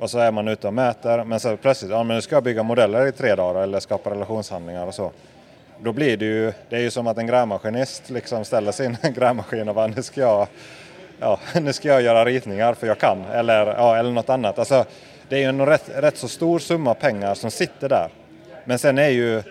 Och 0.01 0.11
så 0.11 0.19
är 0.19 0.31
man 0.31 0.49
ute 0.49 0.67
och 0.67 0.75
mäter, 0.75 1.25
men 1.25 1.41
så 1.41 1.57
plötsligt, 1.57 1.91
ja 1.91 2.03
men 2.03 2.17
nu 2.17 2.23
ska 2.23 2.37
jag 2.37 2.45
bygga 2.45 2.63
modeller 2.63 3.07
i 3.07 3.13
tre 3.13 3.35
dagar 3.35 3.63
eller 3.63 3.81
skapa 3.81 4.11
relationshandlingar 4.11 4.87
och 4.87 4.95
så. 4.95 5.13
Då 5.83 5.93
blir 5.93 6.17
det 6.17 6.25
ju, 6.25 6.53
det 6.69 6.77
är 6.77 6.81
ju 6.81 6.91
som 6.91 7.07
att 7.07 7.19
en 7.19 7.27
grävmaskinist 7.27 8.11
liksom 8.11 8.45
ställer 8.45 8.73
sin 8.73 8.97
grävmaskin 9.15 9.69
och 9.69 9.75
bara 9.75 9.87
nu 9.87 10.03
ska 10.03 10.21
jag, 10.21 10.47
ja, 11.19 11.39
nu 11.61 11.73
ska 11.73 11.89
jag 11.89 12.03
göra 12.03 12.25
ritningar 12.25 12.75
för 12.75 12.87
jag 12.87 12.99
kan, 12.99 13.25
eller, 13.25 13.67
ja, 13.67 13.97
eller 13.97 14.11
något 14.11 14.31
annat. 14.31 14.59
Alltså, 14.59 14.85
det 15.29 15.37
är 15.37 15.41
ju 15.41 15.47
en 15.47 15.67
rätt, 15.67 15.91
rätt 15.95 16.17
så 16.17 16.29
stor 16.29 16.59
summa 16.59 16.95
pengar 16.95 17.35
som 17.35 17.51
sitter 17.51 17.89
där. 17.89 18.09
Men 18.65 18.79
sen 18.79 18.99
är 18.99 19.09
ju 19.09 19.43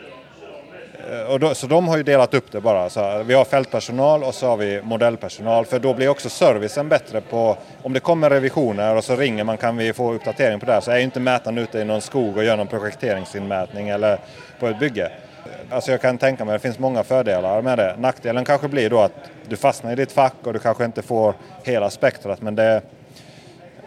Eh, 1.07 1.31
och 1.31 1.39
då, 1.39 1.55
så 1.55 1.67
de 1.67 1.87
har 1.87 1.97
ju 1.97 2.03
delat 2.03 2.33
upp 2.33 2.51
det 2.51 2.61
bara. 2.61 2.89
Så 2.89 3.23
vi 3.23 3.33
har 3.33 3.45
fältpersonal 3.45 4.23
och 4.23 4.35
så 4.35 4.47
har 4.47 4.57
vi 4.57 4.81
modellpersonal. 4.83 5.65
För 5.65 5.79
då 5.79 5.93
blir 5.93 6.09
också 6.09 6.29
servicen 6.29 6.89
bättre 6.89 7.21
på 7.21 7.57
om 7.83 7.93
det 7.93 7.99
kommer 7.99 8.29
revisioner 8.29 8.95
och 8.95 9.03
så 9.03 9.15
ringer 9.15 9.43
man 9.43 9.57
kan 9.57 9.77
vi 9.77 9.93
få 9.93 10.13
uppdatering 10.13 10.59
på 10.59 10.65
det 10.65 10.73
här. 10.73 10.81
Så 10.81 10.91
är 10.91 10.97
ju 10.97 11.03
inte 11.03 11.19
mätaren 11.19 11.57
ute 11.57 11.79
i 11.79 11.85
någon 11.85 12.01
skog 12.01 12.37
och 12.37 12.43
gör 12.43 12.57
någon 12.57 12.67
projekteringsinmätning 12.67 13.89
eller 13.89 14.19
på 14.59 14.67
ett 14.67 14.79
bygge. 14.79 15.05
Eh, 15.05 15.75
alltså 15.75 15.91
jag 15.91 16.01
kan 16.01 16.17
tänka 16.17 16.45
mig 16.45 16.55
att 16.55 16.61
det 16.61 16.67
finns 16.67 16.79
många 16.79 17.03
fördelar 17.03 17.61
med 17.61 17.77
det. 17.77 17.95
Nackdelen 17.97 18.45
kanske 18.45 18.67
blir 18.67 18.89
då 18.89 18.99
att 18.99 19.13
du 19.47 19.57
fastnar 19.57 19.91
i 19.91 19.95
ditt 19.95 20.11
fack 20.11 20.35
och 20.43 20.53
du 20.53 20.59
kanske 20.59 20.85
inte 20.85 21.01
får 21.01 21.33
hela 21.63 21.89
spektrat 21.89 22.41
men 22.41 22.55
det 22.55 22.81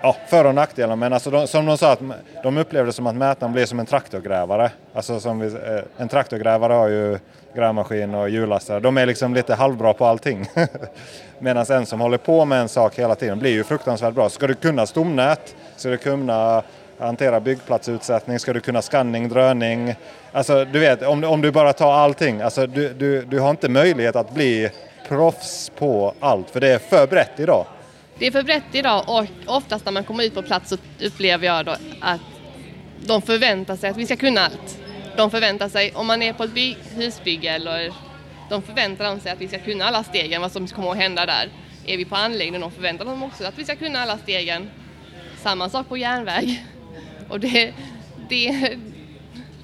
ja, 0.02 0.16
för 0.28 0.44
och 0.44 0.54
nackdelar. 0.54 0.96
Men 0.96 1.12
alltså 1.12 1.30
de, 1.30 1.46
som 1.46 1.66
de 1.66 1.78
sa, 1.78 1.92
att 1.92 2.00
de 2.42 2.58
upplevde 2.58 2.88
det 2.88 2.92
som 2.92 3.06
att 3.06 3.14
mätaren 3.14 3.52
blir 3.52 3.66
som 3.66 3.80
en 3.80 3.86
traktorgrävare. 3.86 4.70
Alltså 4.94 5.20
som 5.20 5.40
vi, 5.40 5.46
eh, 5.46 5.80
en 5.96 6.08
traktorgrävare 6.08 6.72
har 6.72 6.88
ju 6.88 7.18
grävmaskin 7.54 8.14
och 8.14 8.28
hjullastare. 8.28 8.80
De 8.80 8.98
är 8.98 9.06
liksom 9.06 9.34
lite 9.34 9.54
halvbra 9.54 9.92
på 9.92 10.06
allting. 10.06 10.46
Medan 11.38 11.66
en 11.70 11.86
som 11.86 12.00
håller 12.00 12.18
på 12.18 12.44
med 12.44 12.60
en 12.60 12.68
sak 12.68 12.98
hela 12.98 13.14
tiden 13.14 13.38
blir 13.38 13.50
ju 13.50 13.64
fruktansvärt 13.64 14.14
bra. 14.14 14.28
Ska 14.28 14.46
du 14.46 14.54
kunna 14.54 14.86
stomnät, 14.86 15.56
ska 15.76 15.88
du 15.88 15.96
kunna 15.96 16.62
hantera 16.98 17.40
byggplatsutsättning, 17.40 18.38
ska 18.38 18.52
du 18.52 18.60
kunna 18.60 18.82
skanning, 18.82 19.28
dröning. 19.28 19.94
Alltså 20.32 20.64
du 20.64 20.78
vet, 20.78 21.02
om, 21.02 21.24
om 21.24 21.40
du 21.40 21.50
bara 21.50 21.72
tar 21.72 21.92
allting. 21.92 22.40
Alltså 22.40 22.66
du, 22.66 22.88
du, 22.88 23.22
du 23.22 23.40
har 23.40 23.50
inte 23.50 23.68
möjlighet 23.68 24.16
att 24.16 24.34
bli 24.34 24.70
proffs 25.08 25.70
på 25.78 26.14
allt, 26.20 26.50
för 26.50 26.60
det 26.60 26.68
är 26.68 26.78
för 26.78 27.06
brett 27.06 27.40
idag. 27.40 27.66
Det 28.18 28.26
är 28.26 28.30
för 28.30 28.42
brett 28.42 28.74
idag 28.74 29.04
och 29.08 29.26
oftast 29.56 29.84
när 29.84 29.92
man 29.92 30.04
kommer 30.04 30.24
ut 30.24 30.34
på 30.34 30.42
plats 30.42 30.70
så 30.70 30.76
upplever 31.06 31.46
jag 31.46 31.66
då 31.66 31.76
att 32.00 32.20
de 33.06 33.22
förväntar 33.22 33.76
sig 33.76 33.90
att 33.90 33.96
vi 33.96 34.06
ska 34.06 34.16
kunna 34.16 34.40
allt. 34.40 34.78
De 35.16 35.30
förväntar 35.30 35.68
sig, 35.68 35.92
om 35.94 36.06
man 36.06 36.22
är 36.22 36.32
på 36.32 36.44
ett 36.44 36.54
by- 36.54 36.76
husbygge 36.94 37.50
eller 37.50 37.92
de 38.50 38.62
förväntar 38.62 39.18
sig 39.18 39.32
att 39.32 39.40
vi 39.40 39.48
ska 39.48 39.58
kunna 39.58 39.84
alla 39.84 40.04
stegen, 40.04 40.40
vad 40.40 40.52
som 40.52 40.66
kommer 40.66 40.90
att 40.90 40.96
hända 40.96 41.26
där. 41.26 41.48
Är 41.86 41.96
vi 41.96 42.04
på 42.04 42.16
anläggningen, 42.16 42.60
de 42.60 42.70
förväntar 42.70 43.04
sig 43.04 43.14
också 43.26 43.44
att 43.44 43.58
vi 43.58 43.64
ska 43.64 43.76
kunna 43.76 43.98
alla 43.98 44.18
stegen. 44.18 44.70
Samma 45.42 45.68
sak 45.68 45.88
på 45.88 45.96
järnväg. 45.96 46.66
Och 47.28 47.40
det, 47.40 47.72
det, 48.28 48.76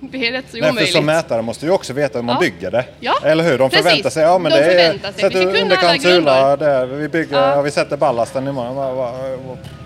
det 0.01 0.29
är 0.29 0.33
rätt 0.33 0.45
så 0.51 0.57
omöjligt. 0.57 0.75
Nej, 0.75 0.87
för 0.87 0.93
som 0.93 1.07
mätare 1.07 1.43
måste 1.43 1.67
ju 1.67 1.73
också 1.73 1.93
veta 1.93 2.19
hur 2.19 2.25
man 2.25 2.35
ja. 2.35 2.41
bygger 2.41 2.71
det. 2.71 2.85
Ja. 3.01 3.15
Eller 3.25 3.45
hur? 3.45 3.59
De 3.59 3.71
Precis. 3.71 3.85
förväntar 3.85 4.11
sig, 4.11 4.23
ja 4.23 4.39
men 4.39 4.53
de 4.53 4.59
det 4.59 4.83
är, 4.83 4.93
sig. 4.93 5.13
sätter 5.15 5.47
vi 5.47 5.63
underkant 5.63 6.03
sula 6.03 6.57
där, 6.57 6.87
vi 6.87 7.09
bygger, 7.09 7.37
ja. 7.37 7.51
ja. 7.51 7.63
vi 7.63 7.71
sätter 7.71 7.97
ballasten 7.97 8.49
imorgon. 8.49 8.77
Vad, 8.77 8.95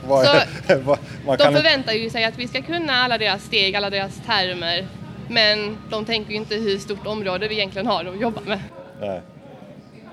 vad, 0.07 0.99
man 1.27 1.37
de 1.39 1.55
förväntar 1.55 1.93
ju 1.93 2.11
sig 2.11 2.25
att 2.25 2.39
vi 2.39 2.49
ska 2.49 2.63
kunna 2.63 2.93
alla 2.93 3.19
deras 3.19 3.43
steg, 3.43 3.77
alla 3.77 3.91
deras 3.91 4.21
termer. 4.27 4.87
Men 5.29 5.79
de 5.91 6.05
tänker 6.05 6.31
ju 6.31 6.37
inte 6.37 6.55
hur 6.55 6.79
stort 6.79 7.07
område 7.07 7.49
vi 7.49 7.55
egentligen 7.55 7.87
har 7.87 8.05
att 8.05 8.21
jobba 8.21 8.41
med. 8.41 8.61
Nej. 9.01 9.21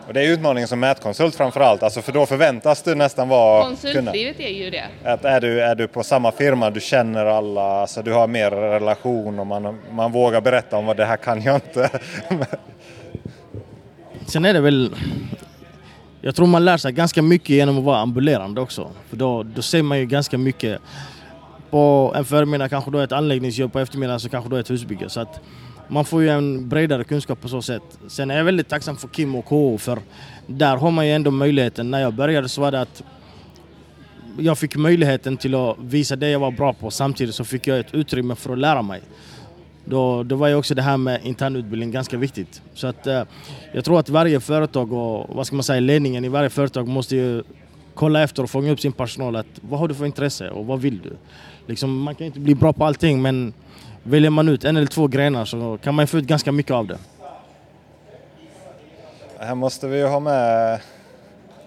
Och 0.09 0.13
det 0.13 0.21
är 0.21 0.33
utmaningen 0.33 0.67
som 0.67 0.79
mätkonsult 0.79 1.35
framför 1.35 1.61
allt, 1.61 1.83
alltså 1.83 2.01
för 2.01 2.11
då 2.11 2.25
förväntas 2.25 2.81
du 2.81 2.95
nästan 2.95 3.29
vara... 3.29 3.63
Konsultlivet 3.63 4.39
är 4.39 4.49
ju 4.49 4.69
det. 4.69 4.85
Att 5.03 5.25
är, 5.25 5.41
du, 5.41 5.61
är 5.61 5.75
du 5.75 5.87
på 5.87 6.03
samma 6.03 6.31
firma, 6.31 6.69
du 6.69 6.79
känner 6.79 7.25
alla, 7.25 7.61
alltså 7.61 8.01
du 8.01 8.13
har 8.13 8.27
mer 8.27 8.51
relation 8.51 9.39
och 9.39 9.47
man, 9.47 9.79
man 9.91 10.11
vågar 10.11 10.41
berätta 10.41 10.77
om 10.77 10.85
vad 10.85 10.97
det 10.97 11.05
här 11.05 11.17
kan 11.17 11.41
jag 11.41 11.55
inte. 11.55 11.89
Sen 14.27 14.45
är 14.45 14.53
det 14.53 14.61
väl... 14.61 14.95
Jag 16.21 16.35
tror 16.35 16.47
man 16.47 16.65
lär 16.65 16.77
sig 16.77 16.91
ganska 16.91 17.21
mycket 17.21 17.49
genom 17.49 17.77
att 17.77 17.83
vara 17.83 17.97
ambulerande 17.97 18.61
också. 18.61 18.91
För 19.09 19.17
då, 19.17 19.43
då 19.43 19.61
ser 19.61 19.83
man 19.83 19.99
ju 19.99 20.05
ganska 20.05 20.37
mycket. 20.37 20.81
På 21.69 22.13
en 22.15 22.25
förmiddag 22.25 22.69
kanske 22.69 22.91
då 22.91 22.99
ett 22.99 23.11
anläggningsjobb, 23.11 23.73
på 23.73 23.79
eftermiddagen 23.79 24.19
så 24.19 24.29
kanske 24.29 24.49
då 24.49 24.55
ett 24.55 24.69
husbygge. 24.69 25.09
Så 25.09 25.19
att 25.19 25.39
man 25.89 26.05
får 26.05 26.22
ju 26.22 26.29
en 26.29 26.69
bredare 26.69 27.03
kunskap 27.03 27.41
på 27.41 27.48
så 27.48 27.62
sätt. 27.62 28.00
Sen 28.08 28.31
är 28.31 28.38
jag 28.38 28.43
väldigt 28.43 28.67
tacksam 28.67 28.98
för 28.98 29.08
Kim 29.08 29.36
och 29.36 29.46
KO 29.46 29.77
för 29.77 30.00
där 30.48 30.77
har 30.77 30.91
man 30.91 31.08
ju 31.08 31.13
ändå 31.13 31.31
möjligheten. 31.31 31.91
När 31.91 32.01
jag 32.01 32.13
började 32.13 32.50
så 32.50 32.62
var 32.62 32.72
det 32.72 32.81
att 32.81 33.03
jag 34.38 34.58
fick 34.58 34.75
möjligheten 34.75 35.38
till 35.38 35.55
att 35.55 35.75
visa 35.79 36.15
det 36.15 36.29
jag 36.29 36.39
var 36.39 36.51
bra 36.51 36.74
på 36.74 36.91
samtidigt 36.91 37.36
så 37.36 37.46
fick 37.46 37.67
jag 37.67 37.79
ett 37.79 37.93
utrymme 37.93 38.36
för 38.36 38.53
att 38.53 38.60
lära 38.60 38.81
mig. 38.81 39.01
Då, 39.86 40.24
då 40.24 40.36
var 40.36 40.48
ju 40.48 40.55
också 40.55 40.75
det 40.75 40.81
här 40.81 40.98
med 40.98 41.19
internutbildning 41.24 41.91
ganska 41.91 42.17
viktigt. 42.17 42.62
Så 42.74 42.88
att 42.88 43.08
eh, 43.08 43.24
jag 43.74 43.86
tror 43.86 44.00
att 44.00 44.10
varje 44.10 44.39
företag 44.39 44.93
och 44.93 45.36
vad 45.36 45.48
ska 45.48 45.55
man 45.55 45.63
säga, 45.63 45.79
ledningen 45.79 46.25
i 46.25 46.29
varje 46.29 46.50
företag 46.50 46.88
måste 46.88 47.15
ju 47.15 47.43
kolla 47.93 48.24
efter 48.24 48.43
och 48.43 48.50
fånga 48.50 48.72
upp 48.72 48.79
sin 48.79 48.91
personal. 48.91 49.36
Att, 49.36 49.60
vad 49.62 49.79
har 49.79 49.88
du 49.88 49.93
för 49.93 50.05
intresse 50.05 50.50
och 50.50 50.65
vad 50.65 50.81
vill 50.81 51.00
du? 51.00 51.17
Liksom, 51.67 52.01
man 52.01 52.15
kan 52.15 52.27
inte 52.27 52.39
bli 52.39 52.55
bra 52.55 52.74
på 52.74 52.86
allting 52.86 53.22
men 53.22 53.53
väljer 54.03 54.29
man 54.29 54.50
ut 54.50 54.63
en 54.63 54.77
eller 54.77 54.88
två 54.88 55.08
grenar 55.08 55.46
så 55.46 55.77
kan 55.84 55.96
man 55.96 56.08
få 56.08 56.18
ut 56.18 56.25
ganska 56.25 56.51
mycket 56.51 56.72
av 56.72 56.88
det. 56.88 56.98
Här 59.39 59.56
måste 59.56 59.88
vi 59.88 59.98
ju 59.98 60.06
ha 60.06 60.20
med, 60.20 60.79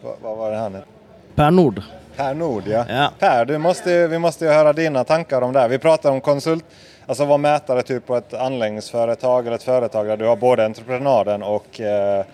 vad, 0.02 0.14
vad 0.22 0.36
var 0.36 0.50
det 0.50 0.56
han 0.56 0.74
hette? 0.74 0.86
Per 1.34 1.50
Nord. 1.50 1.82
Per 2.16 2.34
Nord 2.34 2.62
ja. 2.66 2.84
ja. 2.88 3.10
Per, 3.18 3.44
du 3.44 3.58
måste, 3.58 4.08
vi 4.08 4.18
måste 4.18 4.44
ju 4.44 4.50
höra 4.50 4.72
dina 4.72 5.04
tankar 5.04 5.42
om 5.42 5.52
det 5.52 5.60
här. 5.60 5.68
Vi 5.68 5.78
pratar 5.78 6.10
om 6.10 6.20
konsult, 6.20 6.64
alltså 7.06 7.24
vara 7.24 7.38
mätare 7.38 7.82
typ 7.82 8.06
på 8.06 8.16
ett 8.16 8.34
anläggningsföretag 8.34 9.46
eller 9.46 9.56
ett 9.56 9.62
företag 9.62 10.06
där 10.06 10.16
du 10.16 10.26
har 10.26 10.36
både 10.36 10.64
entreprenaden 10.64 11.42
och 11.42 11.80
eh, 11.80 12.24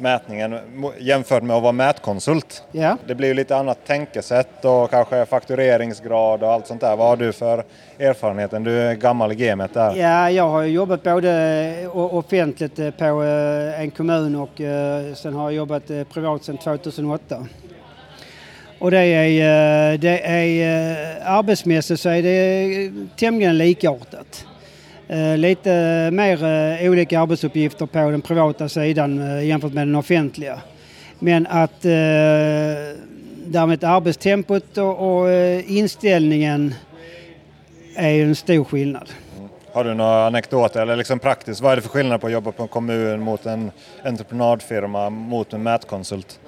mätningen 0.00 0.58
jämfört 0.98 1.42
med 1.42 1.56
att 1.56 1.62
vara 1.62 1.72
mätkonsult. 1.72 2.62
Ja. 2.72 2.96
Det 3.06 3.14
blir 3.14 3.28
ju 3.28 3.34
lite 3.34 3.56
annat 3.56 3.78
tänkesätt 3.86 4.64
och 4.64 4.90
kanske 4.90 5.26
faktureringsgrad 5.26 6.42
och 6.42 6.52
allt 6.52 6.66
sånt 6.66 6.80
där. 6.80 6.96
Vad 6.96 7.08
har 7.08 7.16
du 7.16 7.32
för 7.32 7.64
erfarenhet? 7.98 8.50
Du 8.50 8.80
är 8.80 8.94
gammal 8.94 9.32
i 9.32 9.34
gamet 9.34 9.74
där. 9.74 9.96
Ja, 9.96 10.30
jag 10.30 10.48
har 10.48 10.62
jobbat 10.62 11.02
både 11.02 11.88
offentligt 11.92 12.76
på 12.98 13.04
en 13.78 13.90
kommun 13.90 14.36
och 14.36 14.60
sen 15.16 15.34
har 15.34 15.50
jag 15.50 15.52
jobbat 15.52 15.86
privat 16.12 16.44
sedan 16.44 16.58
2008. 16.58 17.46
Och 18.78 18.90
det 18.90 18.98
är, 18.98 19.98
det 19.98 20.20
är 20.26 21.22
arbetsmässigt 21.24 22.00
så 22.00 22.08
är 22.08 22.22
det 22.22 22.92
tämligen 23.16 23.58
likartat. 23.58 24.46
Lite 25.36 26.10
mer 26.12 26.38
olika 26.88 27.20
arbetsuppgifter 27.20 27.86
på 27.86 28.10
den 28.10 28.20
privata 28.20 28.68
sidan 28.68 29.46
jämfört 29.46 29.72
med 29.72 29.86
den 29.86 29.94
offentliga. 29.94 30.60
Men 31.18 31.46
att 31.46 31.82
därmed 33.46 33.84
arbetstempot 33.84 34.78
och 34.78 35.32
inställningen 35.66 36.74
är 37.96 38.22
en 38.22 38.36
stor 38.36 38.64
skillnad. 38.64 39.08
Har 39.72 39.84
du 39.84 39.94
några 39.94 40.26
anekdoter 40.26 40.82
eller 40.82 40.96
liksom 40.96 41.18
praktiskt, 41.18 41.60
vad 41.60 41.72
är 41.72 41.76
det 41.76 41.82
för 41.82 41.88
skillnad 41.88 42.20
på 42.20 42.26
att 42.26 42.32
jobba 42.32 42.52
på 42.52 42.62
en 42.62 42.68
kommun 42.68 43.20
mot 43.20 43.46
en 43.46 43.70
entreprenadfirma 44.04 45.10
mot 45.10 45.52
en 45.52 45.62
mätkonsult? 45.62 46.40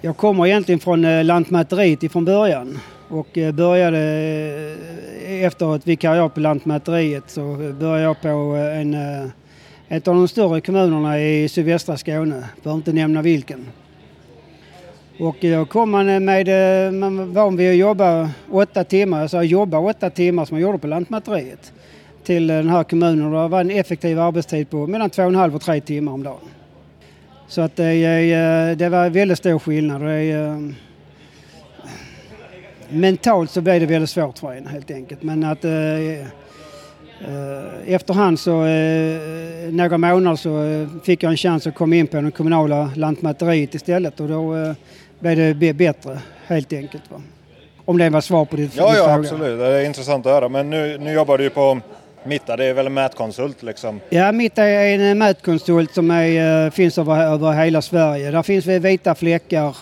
Jag 0.00 0.16
kommer 0.16 0.46
egentligen 0.46 0.80
från 0.80 1.04
eh, 1.04 1.24
Lantmäteriet 1.24 2.02
ifrån 2.02 2.24
början 2.24 2.78
och 3.12 3.38
eh, 3.38 3.52
började 3.52 3.98
eh, 5.26 5.44
efter 5.44 5.76
ett 5.76 5.86
vikariat 5.86 6.34
på 6.34 6.40
Lantmäteriet 6.40 7.30
så 7.30 7.56
började 7.80 8.02
jag 8.02 8.20
på 8.20 8.56
eh, 8.56 8.80
en, 8.80 8.94
ett 9.88 10.08
av 10.08 10.14
de 10.14 10.28
större 10.28 10.60
kommunerna 10.60 11.20
i 11.20 11.48
sydvästra 11.48 11.96
Skåne, 11.96 12.44
behöver 12.62 12.76
inte 12.76 12.92
nämna 12.92 13.22
vilken. 13.22 13.66
Och 15.18 15.36
då 15.40 15.64
kom 15.64 15.90
man 15.90 16.24
med, 16.24 16.48
man 16.94 17.16
var 17.16 17.24
van 17.24 17.56
vid 17.56 17.70
att 17.70 17.76
jobba 17.76 18.30
åtta 18.50 18.84
timmar, 18.84 19.22
alltså 19.22 19.42
jobba 19.42 19.78
åtta 19.78 20.10
timmar 20.10 20.44
som 20.44 20.54
man 20.54 20.62
gjorde 20.62 20.78
på 20.78 20.86
Lantmäteriet 20.86 21.72
till 22.24 22.46
den 22.46 22.68
här 22.68 22.84
kommunen. 22.84 23.32
Det 23.32 23.48
var 23.48 23.60
en 23.60 23.70
effektiv 23.70 24.20
arbetstid 24.20 24.70
på 24.70 24.86
mellan 24.86 25.10
två 25.10 25.22
och 25.22 25.28
en 25.28 25.34
halv 25.34 25.54
och 25.54 25.62
tre 25.62 25.80
timmar 25.80 26.12
om 26.12 26.22
dagen. 26.22 26.48
Så 27.48 27.60
att 27.60 27.76
det, 27.76 28.74
det 28.74 28.88
var 28.88 29.10
väldigt 29.10 29.38
stor 29.38 29.58
skillnad. 29.58 30.00
Det, 30.00 30.72
mentalt 32.92 33.50
så 33.50 33.60
blev 33.60 33.80
det 33.80 33.86
väldigt 33.86 34.10
svårt 34.10 34.38
för 34.38 34.52
en 34.52 34.66
helt 34.66 34.90
enkelt. 34.90 35.22
Men 35.22 35.44
att 35.44 35.64
eh, 35.64 36.26
efterhand 37.86 38.40
så, 38.40 38.64
eh, 38.64 39.72
några 39.72 39.98
månader 39.98 40.36
så 40.36 40.86
fick 41.04 41.22
jag 41.22 41.30
en 41.30 41.36
chans 41.36 41.66
att 41.66 41.74
komma 41.74 41.96
in 41.96 42.06
på 42.06 42.20
det 42.20 42.30
kommunala 42.30 42.90
lantmäteriet 42.96 43.74
istället 43.74 44.20
och 44.20 44.28
då 44.28 44.56
eh, 44.56 44.72
blev 45.18 45.58
det 45.58 45.72
bättre 45.72 46.18
helt 46.46 46.72
enkelt. 46.72 47.02
Va? 47.10 47.22
Om 47.84 47.98
det 47.98 48.10
var 48.10 48.20
svar 48.20 48.44
på 48.44 48.56
ditt 48.56 48.76
Ja, 48.76 48.84
ja 48.96 49.04
fråga. 49.04 49.14
absolut. 49.14 49.58
Det 49.58 49.66
är 49.66 49.84
intressant 49.84 50.26
att 50.26 50.32
höra. 50.32 50.48
Men 50.48 50.70
nu, 50.70 50.98
nu 50.98 51.12
jobbar 51.12 51.38
du 51.38 51.44
ju 51.44 51.50
på 51.50 51.80
Mitta, 52.24 52.56
det 52.56 52.64
är 52.64 52.74
väl 52.74 52.86
en 52.86 52.94
mätkonsult 52.94 53.62
liksom? 53.62 54.00
Ja, 54.10 54.32
Mitta 54.32 54.64
är 54.64 54.98
en 54.98 55.18
mätkonsult 55.18 55.94
som 55.94 56.10
är, 56.10 56.70
finns 56.70 56.98
över, 56.98 57.22
över 57.22 57.52
hela 57.52 57.82
Sverige. 57.82 58.30
Där 58.30 58.42
finns 58.42 58.66
vita 58.66 59.14
fläckar 59.14 59.76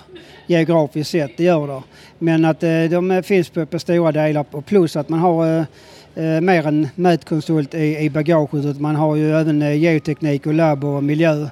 geografiskt 0.46 1.10
sett, 1.10 1.36
det 1.36 1.44
gör 1.44 1.66
det. 1.66 1.82
Men 2.22 2.44
att 2.44 2.60
de 2.90 3.22
finns 3.24 3.50
på, 3.50 3.66
på 3.66 3.78
stora 3.78 4.12
delar 4.12 4.44
och 4.50 4.66
plus 4.66 4.96
att 4.96 5.08
man 5.08 5.18
har 5.18 5.66
eh, 6.14 6.40
mer 6.40 6.66
än 6.66 6.88
mätkonsult 6.94 7.74
i, 7.74 7.98
i 7.98 8.10
bagaget. 8.10 8.80
Man 8.80 8.96
har 8.96 9.16
ju 9.16 9.36
även 9.36 9.62
eh, 9.62 9.74
geoteknik 9.74 10.46
och 10.46 10.54
labb 10.54 10.84
och 10.84 11.04
miljö 11.04 11.46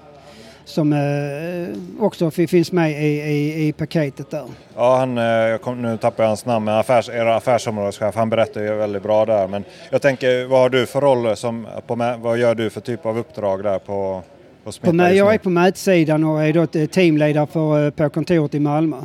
som 0.64 0.92
eh, 0.92 2.04
också 2.04 2.30
finns 2.30 2.72
med 2.72 2.90
i, 2.90 3.06
i, 3.06 3.68
i, 3.68 3.72
paketet 3.72 4.30
där. 4.30 4.44
Ja, 4.76 4.96
han, 4.96 5.18
eh, 5.18 5.58
kom, 5.58 5.82
nu 5.82 5.96
tappar 5.96 6.24
jag 6.24 6.28
hans 6.28 6.46
namn, 6.46 6.64
men 6.64 6.74
affärs, 6.74 7.08
era 7.08 7.36
affärsområdeschef, 7.36 8.14
han 8.14 8.30
berättar 8.30 8.60
ju 8.60 8.74
väldigt 8.74 9.02
bra 9.02 9.24
där. 9.24 9.48
Men 9.48 9.64
jag 9.90 10.02
tänker, 10.02 10.46
vad 10.46 10.60
har 10.60 10.68
du 10.68 10.86
för 10.86 11.00
roll, 11.00 11.36
som, 11.36 11.66
på, 11.86 12.16
vad 12.18 12.38
gör 12.38 12.54
du 12.54 12.70
för 12.70 12.80
typ 12.80 13.06
av 13.06 13.18
uppdrag 13.18 13.62
där 13.62 13.78
på, 13.78 14.22
på 14.64 14.72
Smitta? 14.72 15.12
Jag 15.12 15.34
är 15.34 15.38
på 15.38 15.50
mätsidan 15.50 16.24
och 16.24 16.42
är 16.42 16.52
då 16.52 16.66
teamledare 16.66 17.46
för, 17.46 17.86
eh, 17.86 17.90
på 17.90 18.10
kontoret 18.10 18.54
i 18.54 18.60
Malmö. 18.60 18.96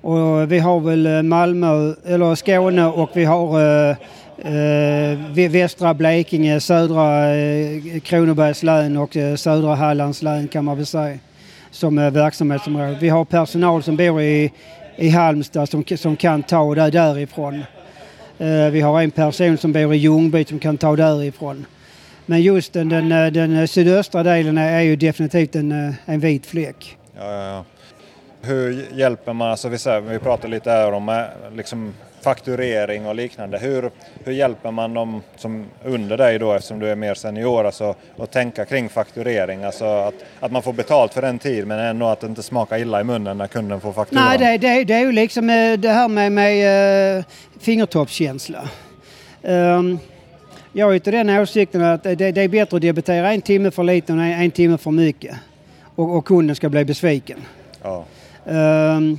Och 0.00 0.52
vi 0.52 0.58
har 0.58 0.80
väl 0.80 1.06
eh, 1.06 1.22
Malmö, 1.22 1.94
eller 2.06 2.34
Skåne 2.34 2.86
och 2.86 3.10
vi 3.14 3.24
har 3.24 3.60
eh, 3.60 3.96
eh 4.38 5.50
västra 5.50 5.94
Blekinge, 5.94 6.60
södra 6.60 7.34
eh, 7.34 8.00
Kronobergs 8.00 8.62
län 8.62 8.96
och 8.96 9.16
eh, 9.16 9.36
södra 9.36 9.74
Hallands 9.74 10.22
län 10.22 10.48
kan 10.48 10.64
man 10.64 10.76
väl 10.76 10.86
säga 10.86 11.18
som 11.70 11.98
eh, 11.98 12.10
verksamhetsområde. 12.10 12.96
Vi 13.00 13.08
har 13.08 13.24
personal 13.24 13.82
som 13.82 13.96
bor 13.96 14.22
i, 14.22 14.52
i 14.96 15.08
Halmstad 15.08 15.68
som, 15.68 15.84
som 15.96 16.16
kan 16.16 16.42
ta 16.42 16.74
det 16.74 16.90
därifrån. 16.90 17.64
Eh, 18.38 18.70
vi 18.70 18.80
har 18.80 19.02
en 19.02 19.10
person 19.10 19.58
som 19.58 19.72
bor 19.72 19.94
i 19.94 19.96
Ljungby 19.96 20.44
som 20.44 20.58
kan 20.58 20.76
ta 20.76 20.96
därifrån. 20.96 21.66
Men 22.26 22.42
just 22.42 22.72
den, 22.72 22.88
den, 22.88 23.12
eh, 23.12 23.32
den 23.32 23.68
sydöstra 23.68 24.22
delen 24.22 24.58
är 24.58 24.80
ju 24.80 24.96
definitivt 24.96 25.56
en, 25.56 25.94
en 26.04 26.20
vit 26.20 26.46
fläck. 26.46 26.96
Ja, 27.16 27.32
ja, 27.32 27.44
ja. 27.44 27.64
Hur 28.42 28.86
hjälper 28.92 29.32
man, 29.32 29.50
alltså 29.50 29.68
vi, 29.68 29.78
vi 30.08 30.18
pratar 30.18 30.48
lite 30.48 30.70
här 30.70 30.92
om 30.92 31.08
eh, 31.08 31.24
liksom, 31.56 31.94
fakturering 32.20 33.06
och 33.06 33.14
liknande. 33.14 33.58
Hur, 33.58 33.90
hur 34.24 34.32
hjälper 34.32 34.70
man 34.70 34.94
dem 34.94 35.22
som 35.36 35.66
under 35.84 36.16
dig 36.16 36.38
då 36.38 36.52
eftersom 36.52 36.78
du 36.78 36.88
är 36.88 36.96
mer 36.96 37.14
senior 37.14 37.66
alltså, 37.66 37.94
att 38.18 38.30
tänka 38.30 38.64
kring 38.64 38.88
fakturering? 38.88 39.64
Alltså 39.64 39.84
att, 39.84 40.14
att 40.40 40.52
man 40.52 40.62
får 40.62 40.72
betalt 40.72 41.14
för 41.14 41.22
den 41.22 41.38
tid 41.38 41.66
men 41.66 41.78
ändå 41.78 42.06
att 42.06 42.20
det 42.20 42.26
inte 42.26 42.42
smakar 42.42 42.78
illa 42.78 43.00
i 43.00 43.04
munnen 43.04 43.38
när 43.38 43.46
kunden 43.46 43.80
får 43.80 43.92
fakturan. 43.92 44.24
Nej, 44.24 44.38
det, 44.38 44.68
det, 44.68 44.84
det 44.84 44.94
är 44.94 45.00
ju 45.00 45.12
liksom 45.12 45.46
det 45.78 45.88
här 45.88 46.08
med, 46.08 46.32
med 46.32 47.18
uh, 47.18 47.24
fingertoppskänsla. 47.60 48.68
Um, 49.42 49.98
jag 50.72 50.90
är 50.90 50.94
utav 50.94 51.12
den 51.12 51.30
åsikten 51.30 51.82
att 51.82 52.02
det, 52.02 52.14
det, 52.14 52.40
är 52.40 52.48
bättre 52.48 52.76
att 52.76 52.82
debitera 52.82 53.32
en 53.32 53.40
timme 53.40 53.70
för 53.70 53.84
lite 53.84 54.12
än 54.12 54.18
en, 54.18 54.40
en 54.40 54.50
timme 54.50 54.78
för 54.78 54.90
mycket. 54.90 55.36
Och, 55.94 56.16
och, 56.16 56.24
kunden 56.24 56.56
ska 56.56 56.68
bli 56.68 56.84
besviken. 56.84 57.38
Ja. 57.82 58.04
Ehm, 58.46 59.18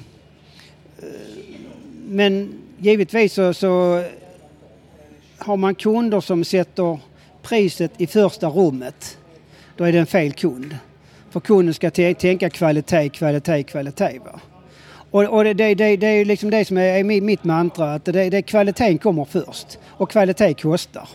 men 2.08 2.54
givetvis 2.78 3.34
så, 3.34 3.54
så, 3.54 4.04
har 5.38 5.58
man 5.58 5.76
kunder 5.76 6.22
som 6.22 6.44
sätter 6.44 7.00
priset 7.42 7.92
i 7.98 8.08
första 8.08 8.48
rummet. 8.48 9.18
Då 9.78 9.84
är 9.84 9.92
det 9.92 10.00
en 10.00 10.06
fel 10.06 10.34
kund. 10.34 10.78
För 11.30 11.40
kunden 11.40 11.74
ska 11.74 11.92
tänka 11.92 12.50
kvalitet, 12.50 13.10
kvalitet, 13.10 13.64
kvalitet. 13.64 14.20
Va? 14.20 14.40
Och, 15.12 15.24
och 15.24 15.44
det, 15.44 15.54
det, 15.54 15.76
det, 15.76 15.98
det, 15.98 16.08
är 16.08 16.26
liksom 16.26 16.50
det 16.50 16.66
som 16.66 16.78
är, 16.78 16.82
är 16.82 17.22
mitt 17.22 17.44
mantra, 17.44 17.94
att 17.94 18.06
det, 18.06 18.30
det, 18.30 18.42
kvaliteten 18.42 18.98
kommer 18.98 19.26
först. 19.26 19.80
Och 19.88 20.12
kvalitet 20.12 20.54
kostar. 20.54 21.10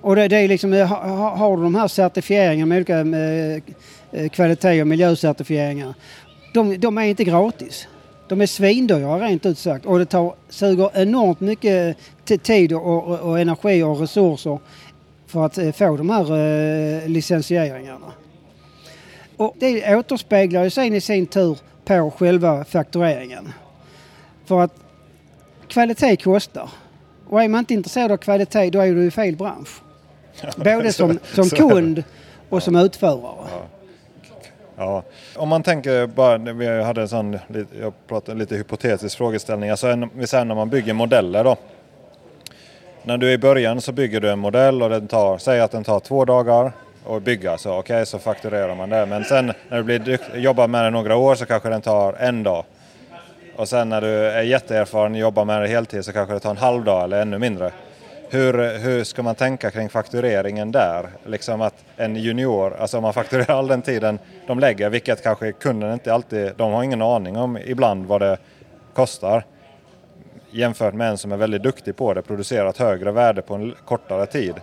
Och 0.00 0.16
det, 0.16 0.28
det 0.28 0.36
är 0.36 0.48
liksom, 0.48 0.72
eh, 0.72 0.86
har, 0.86 1.36
har 1.36 1.56
du 1.56 1.62
de 1.62 1.74
här 1.74 1.88
certifieringarna 1.88 2.66
med 2.66 2.76
olika 2.76 2.98
eh, 4.12 4.28
kvalitet 4.28 4.80
och 4.80 4.86
miljöcertifieringar, 4.86 5.94
de, 6.52 6.78
de 6.78 6.98
är 6.98 7.02
inte 7.02 7.24
gratis. 7.24 7.88
De 8.28 8.40
är 8.40 8.46
svindyra 8.46 9.18
rent 9.18 9.46
ut 9.46 9.58
sagt 9.58 9.86
och 9.86 9.98
det 9.98 10.04
tar, 10.04 10.34
suger 10.48 10.90
enormt 10.94 11.40
mycket 11.40 11.96
tid 12.42 12.72
och, 12.72 13.08
och, 13.08 13.20
och, 13.20 13.40
energi 13.40 13.82
och 13.82 14.00
resurser 14.00 14.58
för 15.26 15.46
att 15.46 15.58
eh, 15.58 15.72
få 15.72 15.96
de 15.96 16.10
här 16.10 16.36
eh, 16.36 17.08
licensieringarna. 17.08 18.12
Och 19.36 19.54
det 19.58 19.96
återspeglar 19.96 20.64
ju 20.64 20.70
sen 20.70 20.94
i 20.94 21.00
sin 21.00 21.26
tur 21.26 21.58
på 21.84 22.12
själva 22.18 22.64
faktureringen. 22.64 23.52
För 24.44 24.60
att 24.60 24.74
kvalitet 25.68 26.16
kostar. 26.16 26.70
Och 27.28 27.42
är 27.42 27.48
man 27.48 27.58
inte 27.58 27.74
intresserad 27.74 28.12
av 28.12 28.16
kvalitet 28.16 28.70
då 28.70 28.80
är 28.80 28.94
du 28.94 29.06
i 29.06 29.10
fel 29.10 29.36
bransch. 29.36 29.82
Både 30.56 30.92
som, 30.92 31.18
som 31.34 31.50
kund 31.50 32.04
och 32.48 32.62
som 32.62 32.76
utförare. 32.76 33.46
Ja. 34.78 35.02
Om 35.36 35.48
man 35.48 35.62
tänker 35.62 36.06
bara, 36.06 36.38
vi 36.38 36.82
hade 36.82 37.00
en 37.00 37.08
sån, 37.08 37.38
jag 37.80 37.92
pratade 38.06 38.38
lite 38.38 38.56
hypotetisk 38.56 39.16
frågeställning, 39.16 39.70
alltså 39.70 39.86
en, 39.86 40.10
vi 40.14 40.26
säger 40.26 40.44
när 40.44 40.54
man 40.54 40.68
bygger 40.68 40.94
modeller 40.94 41.44
då. 41.44 41.56
När 43.02 43.18
du 43.18 43.28
är 43.28 43.32
i 43.32 43.38
början 43.38 43.80
så 43.80 43.92
bygger 43.92 44.20
du 44.20 44.30
en 44.30 44.38
modell 44.38 44.82
och 44.82 44.90
den 44.90 45.08
tar, 45.08 45.38
säg 45.38 45.60
att 45.60 45.70
den 45.70 45.84
tar 45.84 46.00
två 46.00 46.24
dagar 46.24 46.72
att 47.08 47.22
bygga, 47.22 47.58
så 47.58 47.70
okej 47.70 47.80
okay, 47.80 48.06
så 48.06 48.18
fakturerar 48.18 48.74
man 48.74 48.90
det. 48.90 49.06
Men 49.06 49.24
sen 49.24 49.52
när 49.68 49.76
du 49.76 49.82
blir, 49.82 50.18
jobbar 50.34 50.68
med 50.68 50.84
den 50.84 50.92
några 50.92 51.16
år 51.16 51.34
så 51.34 51.46
kanske 51.46 51.68
den 51.68 51.82
tar 51.82 52.12
en 52.12 52.42
dag. 52.42 52.64
Och 53.56 53.68
sen 53.68 53.88
när 53.88 54.00
du 54.00 54.08
är 54.08 54.42
jätteerfaren 54.42 55.12
och 55.12 55.18
jobbar 55.18 55.44
med 55.44 55.62
det 55.62 55.68
heltid 55.68 56.04
så 56.04 56.12
kanske 56.12 56.34
det 56.34 56.40
tar 56.40 56.50
en 56.50 56.56
halv 56.56 56.84
dag 56.84 57.04
eller 57.04 57.22
ännu 57.22 57.38
mindre. 57.38 57.72
Hur, 58.30 58.78
hur 58.78 59.04
ska 59.04 59.22
man 59.22 59.34
tänka 59.34 59.70
kring 59.70 59.88
faktureringen 59.88 60.72
där? 60.72 61.08
Liksom 61.26 61.60
att 61.60 61.84
en 61.96 62.16
junior, 62.16 62.76
alltså 62.78 63.00
man 63.00 63.12
fakturerar 63.12 63.58
all 63.58 63.68
den 63.68 63.82
tiden 63.82 64.18
de 64.46 64.58
lägger, 64.58 64.90
vilket 64.90 65.22
kanske 65.22 65.52
kunden 65.52 65.92
inte 65.92 66.14
alltid, 66.14 66.52
de 66.56 66.72
har 66.72 66.82
ingen 66.82 67.02
aning 67.02 67.36
om 67.36 67.58
ibland 67.58 68.06
vad 68.06 68.20
det 68.20 68.38
kostar. 68.94 69.44
Jämfört 70.50 70.94
med 70.94 71.08
en 71.10 71.18
som 71.18 71.32
är 71.32 71.36
väldigt 71.36 71.62
duktig 71.62 71.96
på 71.96 72.14
det, 72.14 72.22
producerat 72.22 72.78
högre 72.78 73.12
värde 73.12 73.42
på 73.42 73.54
en 73.54 73.74
kortare 73.84 74.26
tid. 74.26 74.54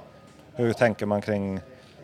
Hur 0.55 0.73
tänker 0.73 1.05
man 1.05 1.21
kring 1.21 1.59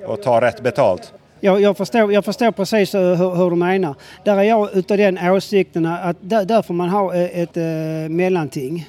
att 0.08 0.24
ta 0.24 0.42
rätt 0.42 0.62
betalt? 0.62 1.14
Jag, 1.40 1.62
jag, 1.62 1.78
förstår, 1.78 2.14
jag 2.14 2.26
förstår 2.26 2.52
precis 2.52 2.96
eh, 2.96 3.02
hur, 3.02 3.36
hur 3.36 3.50
du 3.50 3.56
menar. 3.56 3.96
Där 4.24 4.38
är 4.38 4.44
jag 4.44 4.76
utav 4.76 4.98
den 4.98 5.18
åsikten 5.18 5.86
att 5.86 6.18
där, 6.22 6.46
där 6.46 6.62
får 6.62 6.74
man 6.74 6.90
ha 6.90 7.16
eh, 7.16 7.22
ett, 7.24 7.34
ett, 7.34 7.58
ett 7.58 8.12
mellanting. 8.12 8.88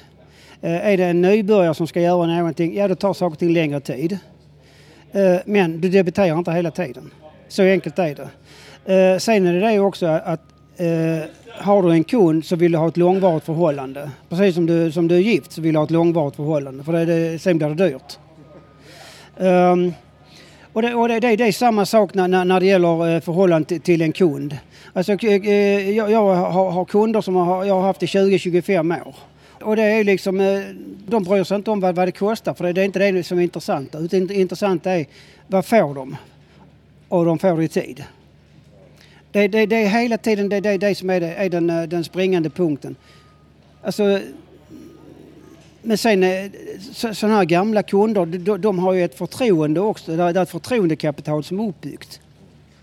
Eh, 0.63 0.87
är 0.87 0.97
det 0.97 1.05
en 1.05 1.21
nybörjare 1.21 1.73
som 1.73 1.87
ska 1.87 2.01
göra 2.01 2.25
någonting, 2.25 2.75
ja 2.75 2.87
då 2.87 2.95
tar 2.95 3.13
saker 3.13 3.33
och 3.33 3.39
ting 3.39 3.53
längre 3.53 3.79
tid. 3.79 4.17
Eh, 5.11 5.35
men 5.45 5.81
du 5.81 5.89
debiterar 5.89 6.37
inte 6.37 6.51
hela 6.51 6.71
tiden. 6.71 7.11
Så 7.47 7.63
enkelt 7.63 7.99
är 7.99 8.15
det. 8.15 8.29
Eh, 8.93 9.17
sen 9.17 9.45
är 9.45 9.53
det 9.53 9.59
det 9.59 9.79
också 9.79 10.05
att 10.05 10.41
har 11.57 11.83
du 11.83 11.91
en 11.91 12.03
kund 12.03 12.45
så 12.45 12.55
vill 12.55 12.71
du 12.71 12.77
ha 12.77 12.87
ett 12.87 12.97
långvarigt 12.97 13.45
förhållande. 13.45 14.11
Precis 14.29 14.55
som 14.55 14.65
du, 14.65 14.91
som 14.91 15.07
du 15.07 15.15
är 15.15 15.19
gift 15.19 15.51
så 15.51 15.61
vill 15.61 15.73
du 15.73 15.79
ha 15.79 15.83
ett 15.83 15.91
långvarigt 15.91 16.35
förhållande 16.35 16.83
för 16.83 16.93
det, 16.93 17.05
det, 17.05 17.39
sen 17.39 17.57
blir 17.57 17.67
det 17.67 17.89
dyrt. 17.89 18.19
Um, 19.37 19.93
och 20.73 20.81
det, 20.81 20.93
och 20.95 21.07
det, 21.07 21.19
det, 21.19 21.35
det, 21.35 21.43
är 21.43 21.51
samma 21.51 21.85
sak 21.85 22.13
när, 22.13 22.45
när 22.45 22.59
det 22.59 22.65
gäller 22.65 23.19
förhållande 23.19 23.67
till, 23.67 23.81
till 23.81 24.01
en 24.01 24.11
kund. 24.11 24.57
Alltså, 24.93 25.11
jag, 25.11 26.11
jag 26.11 26.35
har, 26.35 26.71
har, 26.71 26.85
kunder 26.85 27.21
som 27.21 27.35
har, 27.35 27.65
jag 27.65 27.75
har 27.75 27.81
haft 27.81 28.03
i 28.03 28.05
20-25 28.05 29.07
år. 29.07 29.15
Och 29.63 29.75
det 29.75 29.83
är 29.83 30.03
liksom, 30.03 30.39
eh, 30.39 30.61
de 31.07 31.23
bryr 31.23 31.43
sig 31.43 31.55
inte 31.55 31.71
om 31.71 31.79
vad, 31.79 31.95
vad 31.95 32.07
det 32.07 32.11
kostar 32.11 32.53
för 32.53 32.73
det 32.73 32.81
är 32.81 32.85
inte 32.85 33.11
det 33.11 33.23
som 33.23 33.39
är 33.39 33.43
intressant. 33.43 33.95
Det 34.09 34.33
intressanta 34.33 34.91
är 34.91 35.05
vad 35.47 35.65
får 35.65 35.93
de? 35.93 36.15
Och 37.09 37.25
de 37.25 37.39
får 37.39 37.57
det 37.57 37.63
i 37.63 37.67
tid. 37.67 38.03
Det, 39.31 39.47
det, 39.47 39.65
det 39.65 39.75
är 39.75 39.87
hela 39.87 40.17
tiden 40.17 40.49
det, 40.49 40.59
det, 40.59 40.77
det 40.77 40.95
som 40.95 41.09
är, 41.09 41.19
det, 41.19 41.33
är 41.33 41.49
den, 41.49 41.69
eh, 41.69 41.83
den 41.83 42.03
springande 42.03 42.49
punkten. 42.49 42.95
Alltså, 43.81 44.19
men 45.81 45.97
sen 45.97 46.23
eh, 46.23 46.51
sådana 46.91 47.35
här 47.35 47.45
gamla 47.45 47.83
kunder, 47.83 48.25
de, 48.25 48.61
de, 48.61 48.79
har 48.79 48.93
ju 48.93 49.03
ett 49.03 49.17
förtroende 49.17 49.79
också. 49.79 50.15
Det 50.15 50.23
är 50.23 50.37
ett 50.37 50.49
förtroendekapital 50.49 51.43
som 51.43 51.59
är 51.59 51.67
uppbyggt. 51.67 52.19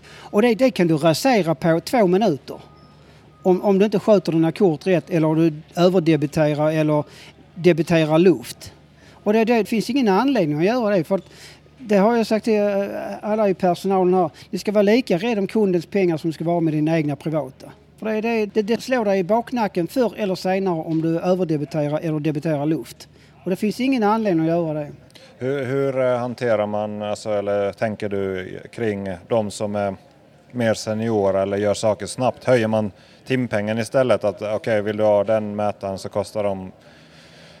Och 0.03 0.41
det, 0.41 0.55
det 0.55 0.71
kan 0.71 0.87
du 0.87 0.97
rasera 0.97 1.55
på 1.55 1.79
två 1.79 2.07
minuter. 2.07 2.59
Om, 3.43 3.61
om 3.61 3.79
du 3.79 3.85
inte 3.85 3.99
sköter 3.99 4.31
dina 4.31 4.51
kort 4.51 4.87
rätt 4.87 5.09
eller 5.09 5.35
du 5.35 5.53
överdebiterar 5.75 6.71
eller 6.71 7.03
debiterar 7.55 8.19
luft. 8.19 8.73
Och 9.23 9.33
det, 9.33 9.45
det 9.45 9.65
finns 9.65 9.89
ingen 9.89 10.07
anledning 10.07 10.57
att 10.57 10.65
göra 10.65 10.97
det. 10.97 11.03
För 11.03 11.15
att 11.15 11.25
det 11.77 11.97
har 11.97 12.17
jag 12.17 12.27
sagt 12.27 12.45
till 12.45 12.59
eh, 12.59 12.87
alla 13.21 13.49
i 13.49 13.53
personalen 13.53 14.13
här. 14.13 14.29
Ni 14.49 14.59
ska 14.59 14.71
vara 14.71 14.81
lika 14.81 15.17
rädd 15.17 15.39
om 15.39 15.47
kundens 15.47 15.85
pengar 15.85 16.17
som 16.17 16.29
du 16.29 16.33
ska 16.33 16.43
vara 16.43 16.59
med 16.59 16.73
dina 16.73 16.97
egna 16.97 17.15
privata. 17.15 17.71
För 17.99 18.05
det, 18.05 18.21
det, 18.21 18.45
det, 18.45 18.61
det 18.61 18.81
slår 18.81 19.05
dig 19.05 19.19
i 19.19 19.23
baknacken 19.23 19.87
förr 19.87 20.13
eller 20.17 20.35
senare 20.35 20.81
om 20.81 21.01
du 21.01 21.19
överdebiterar 21.19 21.99
eller 21.99 22.19
debiterar 22.19 22.65
luft. 22.65 23.07
Och 23.43 23.49
det 23.49 23.55
finns 23.55 23.79
ingen 23.79 24.03
anledning 24.03 24.45
att 24.45 24.51
göra 24.51 24.73
det. 24.73 24.91
Hur, 25.37 25.65
hur 25.65 26.01
eh, 26.01 26.17
hanterar 26.17 26.65
man, 26.65 27.01
alltså, 27.01 27.29
eller 27.29 27.73
tänker 27.73 28.09
du 28.09 28.59
kring 28.71 29.09
de 29.27 29.51
som 29.51 29.75
är 29.75 29.95
mer 30.51 30.73
seniora 30.73 31.41
eller 31.41 31.57
gör 31.57 31.73
saker 31.73 32.05
snabbt? 32.05 32.43
Höjer 32.43 32.67
man 32.67 32.91
timpengen 33.27 33.77
istället? 33.77 34.23
Att 34.23 34.35
okej, 34.35 34.55
okay, 34.55 34.81
vill 34.81 34.97
du 34.97 35.03
ha 35.03 35.23
den 35.23 35.55
mätaren 35.55 35.97
så 35.97 36.09
kostar 36.09 36.43
de 36.43 36.71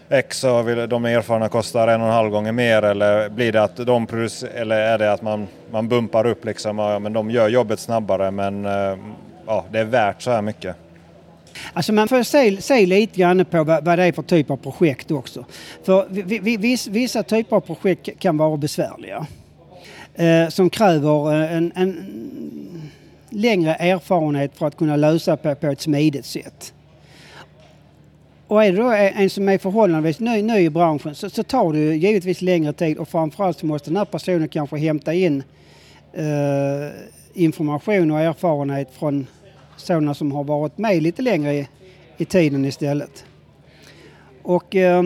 X 0.09 0.43
och 0.43 0.67
vill, 0.67 0.89
de 0.89 1.05
erfarna 1.05 1.49
kostar 1.49 1.87
en 1.87 2.01
och 2.01 2.07
en 2.07 2.13
halv 2.13 2.29
gånger 2.29 2.51
mer 2.51 2.81
eller 2.81 3.29
blir 3.29 3.51
det 3.51 3.63
att 3.63 3.77
de 3.77 4.07
producerar 4.07 4.51
eller 4.53 4.75
är 4.75 4.97
det 4.97 5.13
att 5.13 5.21
man, 5.21 5.47
man 5.71 5.87
bumpar 5.87 6.25
upp 6.25 6.45
liksom, 6.45 6.79
ja, 6.79 6.99
men 6.99 7.13
de 7.13 7.31
gör 7.31 7.49
jobbet 7.49 7.79
snabbare 7.79 8.31
men 8.31 8.65
eh, 8.65 8.97
ja, 9.47 9.65
det 9.71 9.79
är 9.79 9.83
värt 9.83 10.21
så 10.21 10.31
här 10.31 10.41
mycket? 10.41 10.75
Alltså 11.73 11.93
man 11.93 12.07
får 12.07 12.23
se, 12.23 12.61
se 12.61 12.85
lite 12.85 13.19
grann 13.19 13.45
på 13.45 13.63
vad, 13.63 13.85
vad 13.85 13.99
det 13.99 14.05
är 14.05 14.11
för 14.11 14.21
typ 14.21 14.51
av 14.51 14.57
projekt 14.57 15.11
också. 15.11 15.45
För 15.83 16.05
viss, 16.57 16.87
vissa 16.87 17.23
typer 17.23 17.55
av 17.55 17.61
projekt 17.61 18.19
kan 18.19 18.37
vara 18.37 18.57
besvärliga. 18.57 19.27
Eh, 20.15 20.49
som 20.49 20.69
kräver 20.69 21.33
eh, 21.33 21.57
en, 21.57 21.71
en, 21.75 22.91
längre 23.31 23.75
erfarenhet 23.75 24.57
för 24.57 24.67
att 24.67 24.77
kunna 24.77 24.95
lösa 24.95 25.37
på, 25.37 25.55
på 25.55 25.67
ett 25.67 25.81
smidigt 25.81 26.25
sätt. 26.25 26.73
Och 28.47 28.63
är 28.63 28.71
det 28.71 28.77
då 28.77 28.91
en 28.91 29.29
som 29.29 29.49
är 29.49 29.57
förhållandevis 29.57 30.19
ny, 30.19 30.41
ny 30.41 30.59
i 30.59 30.69
branschen 30.69 31.15
så, 31.15 31.29
så, 31.29 31.43
tar 31.43 31.73
det 31.73 31.79
givetvis 31.79 32.41
längre 32.41 32.73
tid 32.73 32.97
och 32.97 33.07
framförallt 33.07 33.59
så 33.59 33.65
måste 33.65 33.89
den 33.89 33.97
här 33.97 34.05
personen 34.05 34.47
kanske 34.47 34.77
hämta 34.77 35.13
in 35.13 35.43
eh, 36.13 36.91
information 37.33 38.11
och 38.11 38.19
erfarenhet 38.19 38.89
från 38.91 39.27
sådana 39.77 40.13
som 40.13 40.31
har 40.31 40.43
varit 40.43 40.77
med 40.77 41.03
lite 41.03 41.21
längre 41.21 41.53
i, 41.53 41.67
i 42.17 42.25
tiden 42.25 42.65
istället. 42.65 43.25
Och 44.41 44.75
eh, 44.75 45.03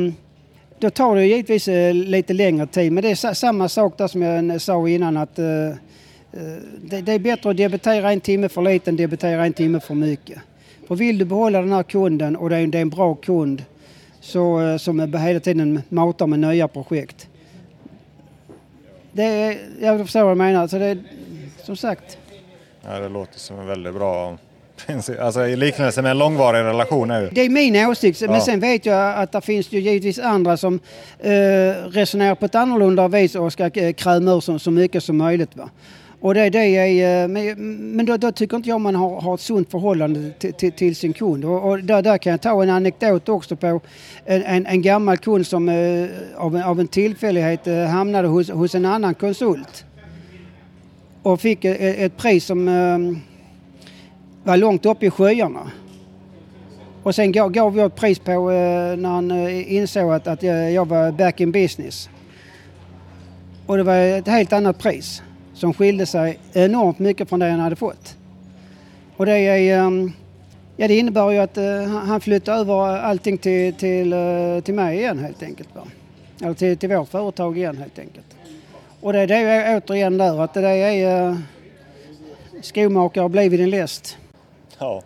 då 0.80 0.90
tar 0.90 1.16
det 1.16 1.26
givetvis 1.26 1.68
eh, 1.68 1.94
lite 1.94 2.34
längre 2.34 2.68
tid 2.68 2.92
men 2.92 3.04
det 3.04 3.10
är 3.10 3.34
samma 3.34 3.70
sak 3.70 3.98
där 3.98 4.08
som 4.08 4.22
jag 4.22 4.62
sa 4.62 4.90
innan 4.90 5.18
att 5.18 5.40
eh, 5.40 5.46
det, 6.82 7.02
det, 7.02 7.12
är 7.12 7.20
bättre 7.20 7.50
att 7.50 7.58
debitera 7.58 8.12
en 8.12 8.22
timme 8.22 8.50
för 8.50 8.62
lite 8.62 8.90
än 8.90 8.96
debitera 8.96 9.46
en 9.46 9.54
timme 9.54 9.80
för 9.80 9.96
mycket. 9.96 10.40
För 10.88 10.96
vill 10.96 11.18
du 11.18 11.26
behålla 11.26 11.62
den 11.62 11.72
här 11.72 11.84
kunden 11.84 12.36
och 12.36 12.50
det 12.50 12.58
är, 12.58 12.68
det 12.68 12.78
är 12.78 12.82
en 12.82 12.90
bra 12.90 13.16
kund 13.16 13.64
så, 14.20 14.62
eh, 14.62 14.78
som 14.78 15.14
hela 15.14 15.40
tiden 15.40 15.82
matar 15.90 16.28
med 16.28 16.40
nya 16.40 16.68
projekt. 16.68 17.28
Det 19.12 19.24
är, 19.24 19.58
jag 19.82 20.00
förstår 20.00 20.24
vad 20.24 20.32
du 20.32 20.36
menar. 20.36 20.62
Alltså 20.62 20.80
det, 20.80 20.98
som 21.64 21.76
sagt. 21.76 22.18
Ja, 22.86 23.00
det 23.00 23.10
låter 23.10 23.40
som 23.40 23.60
en 23.60 23.68
väldigt 23.68 23.94
bra 23.94 24.38
Alltså 25.22 25.48
i 25.48 25.56
liknelse 25.56 26.02
med 26.02 26.12
en 26.12 26.18
långvarig 26.18 26.64
relation. 26.64 27.12
Är 27.12 27.30
det 27.32 27.42
är 27.42 27.50
min 27.50 27.76
åsikt, 27.76 28.22
ja. 28.22 28.32
men 28.32 28.42
sen 28.42 28.60
vet 28.60 28.86
jag 28.86 29.18
att 29.18 29.32
det 29.32 29.42
finns 29.42 29.72
ju 29.72 29.80
givetvis 29.80 30.20
andra 30.20 30.58
som 30.58 30.80
eh, 31.20 31.32
resonerar 31.90 32.36
på 32.36 32.46
ett 32.46 32.56
annorlunda 32.56 33.08
vis 33.08 33.36
och 33.36 33.54
ska 33.54 33.66
eh, 33.66 33.94
kräma 33.94 34.32
ur 34.32 34.40
så, 34.40 34.60
så 34.60 34.72
mycket 34.72 35.04
som 35.04 35.18
möjligt. 35.18 35.56
Va? 35.56 35.70
Och 36.26 36.34
det, 36.34 36.50
det 36.50 36.60
är, 36.60 37.24
eh, 37.24 37.28
men 37.58 38.06
då, 38.06 38.18
då, 38.18 38.32
tycker 38.32 38.58
inte 38.58 38.70
jag 38.70 38.82
man 38.82 38.96
har, 38.96 39.22
har 39.22 39.34
ett 39.34 39.42
sunt 39.42 39.72
förhållande 39.72 40.32
till, 40.32 40.54
till, 40.54 40.72
till 40.72 40.96
sin 40.96 41.14
kund. 41.14 41.46
Och, 41.46 41.70
och 41.70 41.84
där, 41.84 42.02
där, 42.02 42.18
kan 42.18 42.32
jag 42.32 42.42
ta 42.42 42.64
en 42.64 42.70
anekdot 42.70 43.30
också 43.30 43.56
på 43.56 43.82
en, 44.26 44.44
en, 44.44 44.66
en 44.66 44.82
gammal 44.82 45.18
kund 45.18 45.48
som 45.48 45.70
eh, 45.70 46.10
av, 46.36 46.56
en, 46.56 46.64
av 46.64 46.80
en 46.80 46.88
tillfällighet 46.88 47.68
eh, 47.68 47.84
hamnade 47.84 48.28
hos, 48.28 48.50
hos 48.50 48.76
en 48.76 48.86
annan 48.86 49.14
konsult. 49.14 49.86
Och 51.24 51.42
fick 51.42 51.66
ett, 51.66 51.80
ett 51.80 52.18
pris 52.18 52.46
som 52.46 52.66
var 54.44 54.58
långt 54.58 54.86
uppe 54.86 55.06
i 55.06 55.10
skyarna. 55.10 55.72
Och 57.04 57.16
sen 57.16 57.32
gav, 57.32 57.52
gav 57.52 57.78
jag 57.78 57.86
ett 57.86 57.96
pris 57.96 58.20
på 58.20 58.50
när 58.98 59.10
han 59.10 59.32
insåg 59.50 60.14
att, 60.14 60.28
att 60.28 60.44
jag 60.44 60.88
var 60.88 61.12
back 61.12 61.42
in 61.42 61.52
business. 61.52 62.10
Och 63.66 63.78
det 63.78 63.84
var 63.84 63.96
ett 63.96 64.28
helt 64.28 64.54
annat 64.54 64.80
pris 64.80 65.22
som 65.56 65.74
skilde 65.74 66.06
sig 66.06 66.40
enormt 66.54 67.00
mycket 67.00 67.30
från 67.30 67.40
det 67.40 67.50
han 67.50 67.60
hade 67.60 67.76
fått. 67.76 68.18
Och 69.18 69.26
det, 69.26 69.38
är, 69.38 69.80
ehm, 69.80 70.12
ja, 70.78 70.88
det 70.88 70.98
innebär 70.98 71.32
ju 71.32 71.38
att 71.38 71.58
eh, 71.58 71.84
han 71.86 72.22
flyttade 72.22 72.60
över 72.60 72.98
allting 72.98 73.38
till, 73.38 73.74
till, 73.74 74.14
eh, 74.14 74.60
till 74.64 74.74
mig 74.74 74.98
igen 74.98 75.20
helt 75.20 75.44
enkelt. 75.44 75.70
Va? 75.76 75.82
Eller 76.42 76.54
till, 76.54 76.78
till 76.78 76.90
vårt 76.90 77.10
företag 77.10 77.58
igen 77.58 77.78
helt 77.78 78.00
enkelt. 78.00 78.26
Och 79.02 79.14
det, 79.14 79.26
det 79.26 79.36
är 79.36 79.78
återigen 79.78 80.18
där 80.18 80.44
att 80.44 80.54
det 80.54 80.68
är 80.68 81.28
eh, 81.30 81.38
skomakare 82.62 83.22
har 83.22 83.30
blivit 83.30 83.60
en 83.60 83.70
läst. 83.70 84.18
Ja, 84.80 85.04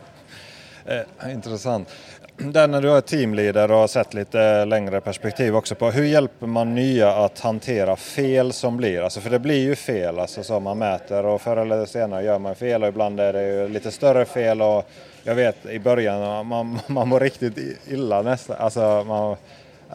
eh, 0.85 1.33
intressant 1.33 1.89
där 2.39 2.67
när 2.67 2.81
du 2.81 2.91
är 2.91 3.01
teamleader 3.01 3.71
och 3.71 3.77
har 3.77 3.87
sett 3.87 4.13
lite 4.13 4.65
längre 4.65 5.01
perspektiv 5.01 5.55
också 5.55 5.75
på 5.75 5.91
hur 5.91 6.03
hjälper 6.03 6.47
man 6.47 6.75
nya 6.75 7.11
att 7.11 7.39
hantera 7.39 7.95
fel 7.95 8.53
som 8.53 8.77
blir? 8.77 9.01
Alltså 9.01 9.21
för 9.21 9.29
det 9.29 9.39
blir 9.39 9.59
ju 9.59 9.75
fel 9.75 10.19
alltså 10.19 10.43
som 10.43 10.63
man 10.63 10.77
mäter 10.77 11.25
och 11.25 11.41
förr 11.41 11.57
eller 11.57 11.85
senare 11.85 12.23
gör 12.23 12.39
man 12.39 12.55
fel 12.55 12.83
och 12.83 12.89
ibland 12.89 13.19
är 13.19 13.33
det 13.33 13.47
ju 13.47 13.69
lite 13.69 13.91
större 13.91 14.25
fel 14.25 14.61
och 14.61 14.89
jag 15.23 15.35
vet 15.35 15.65
i 15.65 15.79
början 15.79 16.47
man, 16.47 16.79
man 16.87 17.07
mår 17.07 17.19
riktigt 17.19 17.79
illa 17.87 18.21
nästan, 18.21 18.55
alltså 18.59 19.03
man, 19.07 19.35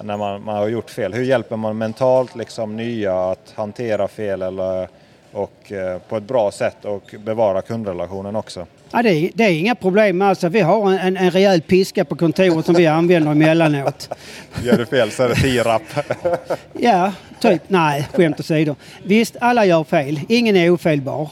när 0.03 0.17
man, 0.17 0.45
man 0.45 0.57
har 0.57 0.69
gjort 0.69 0.91
fel. 0.91 1.15
Hur 1.15 1.25
hjälper 1.25 1.57
man 1.57 1.79
mentalt 1.79 2.37
liksom 2.37 2.77
nya 2.77 3.31
att 3.31 3.53
hantera 3.55 4.09
fel 4.09 4.43
eller, 4.43 4.89
och 5.35 5.73
eh, 5.73 5.99
på 5.99 6.17
ett 6.17 6.23
bra 6.23 6.51
sätt 6.51 6.85
och 6.85 7.15
bevara 7.25 7.63
kundrelationen 7.63 8.37
också? 8.37 8.67
Ja, 8.91 9.03
det, 9.03 9.11
är, 9.11 9.31
det 9.35 9.45
är 9.45 9.51
inga 9.51 9.75
problem 9.75 10.23
alltså. 10.23 10.49
Vi 10.49 10.61
har 10.61 10.93
en, 10.93 10.99
en, 10.99 11.17
en 11.17 11.31
rejäl 11.31 11.61
piska 11.61 12.05
på 12.05 12.17
kontoret 12.17 12.67
som 12.67 12.75
vi 12.75 12.87
använder 12.87 13.31
emellanåt. 13.31 14.09
Gör 14.63 14.79
du 14.79 14.87
fel 14.87 15.11
så 15.11 15.23
är 15.23 15.29
det 15.29 15.35
tio 15.35 15.63
rapp. 15.63 15.83
ja, 16.73 17.13
typ. 17.41 17.63
Nej, 17.69 18.09
skämt 18.13 18.41
åsido. 18.41 18.75
Visst, 19.05 19.37
alla 19.41 19.65
gör 19.65 19.85
fel. 19.85 20.21
Ingen 20.29 20.57
är 20.57 20.71
ofelbar. 20.71 21.23
Uh, 21.23 21.29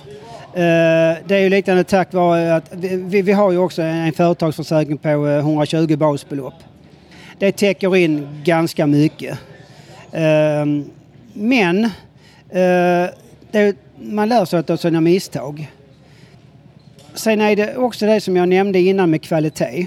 det 1.27 1.35
är 1.35 1.39
ju 1.39 1.49
liknande 1.49 1.85
tack 1.85 2.13
vare 2.13 2.55
att 2.57 2.65
vi, 2.73 3.23
vi 3.23 3.33
har 3.33 3.51
ju 3.53 3.59
också 3.59 3.83
en 3.83 4.13
företagsförsäkring 4.13 4.99
på 4.99 5.09
120 5.09 5.87
eh, 5.91 5.97
basbelopp. 5.97 6.55
Det 7.39 7.53
täcker 7.53 7.97
in 7.97 8.43
ganska 8.45 8.87
mycket. 8.87 9.39
Uh, 10.15 10.85
men 11.33 11.91
det, 13.51 13.77
man 14.03 14.29
lär 14.29 14.45
sig 14.45 14.63
av 14.69 14.77
sina 14.77 15.01
misstag. 15.01 15.71
Sen 17.15 17.41
är 17.41 17.57
det 17.57 17.77
också 17.77 18.07
det 18.07 18.21
som 18.21 18.37
jag 18.37 18.49
nämnde 18.49 18.79
innan 18.79 19.11
med 19.11 19.23
kvalitet. 19.23 19.87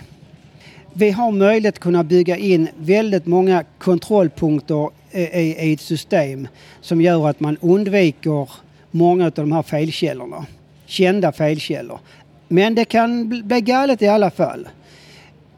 Vi 0.93 1.11
har 1.11 1.31
möjlighet 1.31 1.75
att 1.75 1.79
kunna 1.79 2.03
bygga 2.03 2.37
in 2.37 2.67
väldigt 2.77 3.25
många 3.25 3.63
kontrollpunkter 3.77 4.89
eh, 5.11 5.39
i, 5.39 5.73
ett 5.73 5.81
system 5.81 6.47
som 6.81 7.01
gör 7.01 7.29
att 7.29 7.39
man 7.39 7.57
undviker 7.61 8.49
många 8.91 9.25
av 9.25 9.31
de 9.31 9.51
här 9.51 9.63
felkällorna. 9.63 10.45
Kända 10.85 11.31
felkällor. 11.31 11.99
Men 12.47 12.75
det 12.75 12.85
kan 12.85 13.29
bli 13.29 13.61
galet 13.61 14.01
i 14.01 14.07
alla 14.07 14.31
fall. 14.31 14.67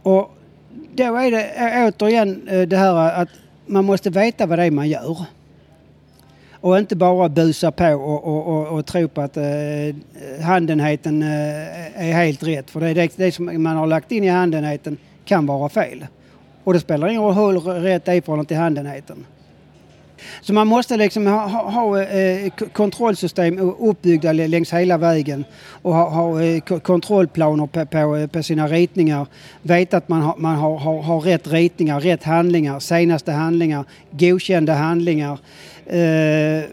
Och 0.03 0.37
då 0.95 1.15
är 1.15 1.31
det 1.31 1.43
eh, 1.43 1.87
återigen 1.87 2.47
eh, 2.47 2.61
det 2.61 2.77
här 2.77 3.21
att 3.21 3.29
man 3.65 3.85
måste 3.85 4.09
veta 4.09 4.45
vad 4.45 4.59
det 4.59 4.65
är 4.65 4.71
man 4.71 4.89
gör. 4.89 5.25
Och 6.67 6.77
inte 6.77 6.95
bara 6.95 7.29
busa 7.29 7.71
på 7.71 7.93
och, 7.93 8.27
och, 8.27 8.47
och, 8.47 8.77
och 8.77 8.85
tro 8.85 9.07
på 9.07 9.21
att 9.21 9.37
eh, 9.37 9.43
handenheten 10.41 11.21
eh, 11.21 12.07
är 12.07 12.11
helt 12.11 12.43
rätt. 12.43 12.69
För 12.69 12.79
det, 12.79 12.93
det, 12.93 13.17
det 13.17 13.31
som 13.31 13.63
man 13.63 13.77
har 13.77 13.87
lagt 13.87 14.11
in 14.11 14.23
i 14.23 14.27
handenheten 14.27 14.97
kan 15.25 15.45
vara 15.45 15.69
fel. 15.69 16.05
Och 16.63 16.73
det 16.73 16.79
spelar 16.79 17.07
ingen 17.07 17.21
roll 17.21 17.61
hur 17.61 17.73
rätt 17.73 18.05
det 18.05 18.11
är 18.11 18.15
i 18.15 18.21
förhållande 18.21 18.47
till 18.47 18.57
handenheten. 18.57 19.25
Så 20.41 20.53
man 20.53 20.67
måste 20.67 20.97
liksom 20.97 21.27
ha, 21.27 21.47
ha, 21.47 21.69
ha 21.69 22.01
eh, 22.01 22.49
kontrollsystem 22.73 23.59
uppbyggda 23.79 24.33
längs 24.33 24.73
hela 24.73 24.97
vägen 24.97 25.45
och 25.81 25.93
ha, 25.93 26.09
ha 26.09 26.41
eh, 26.41 26.59
kontrollplaner 26.61 27.67
på, 27.67 27.85
på, 27.85 28.15
eh, 28.15 28.27
på, 28.27 28.43
sina 28.43 28.67
ritningar. 28.67 29.27
Veta 29.61 29.97
att 29.97 30.09
man, 30.09 30.21
ha, 30.21 30.35
man 30.37 30.55
har, 30.55 30.77
har, 30.77 31.01
har 31.01 31.19
rätt 31.19 31.47
ritningar, 31.47 31.99
rätt 31.99 32.23
handlingar, 32.23 32.79
senaste 32.79 33.31
handlingar, 33.31 33.85
godkända 34.11 34.73
handlingar. 34.73 35.39
Eh, 35.85 36.63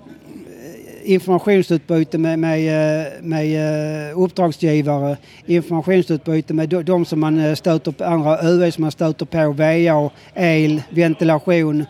informationsutbyte 1.05 2.19
med, 2.19 2.39
med, 2.39 3.07
eh, 3.07 3.13
med 3.23 4.13
uppdragsgivare, 4.15 5.17
informationsutbyte 5.47 6.55
med 6.55 6.69
de 6.69 7.05
som 7.05 7.21
man 7.21 7.57
stöter 7.57 7.93
på, 7.93 8.05
andra 8.05 8.39
ÖV 8.39 8.71
som 8.71 8.83
man 8.83 8.93
stöter 8.93 9.27
på, 9.27 9.53
VA, 9.53 10.11
el, 10.35 10.83
ventilation, 10.91 11.85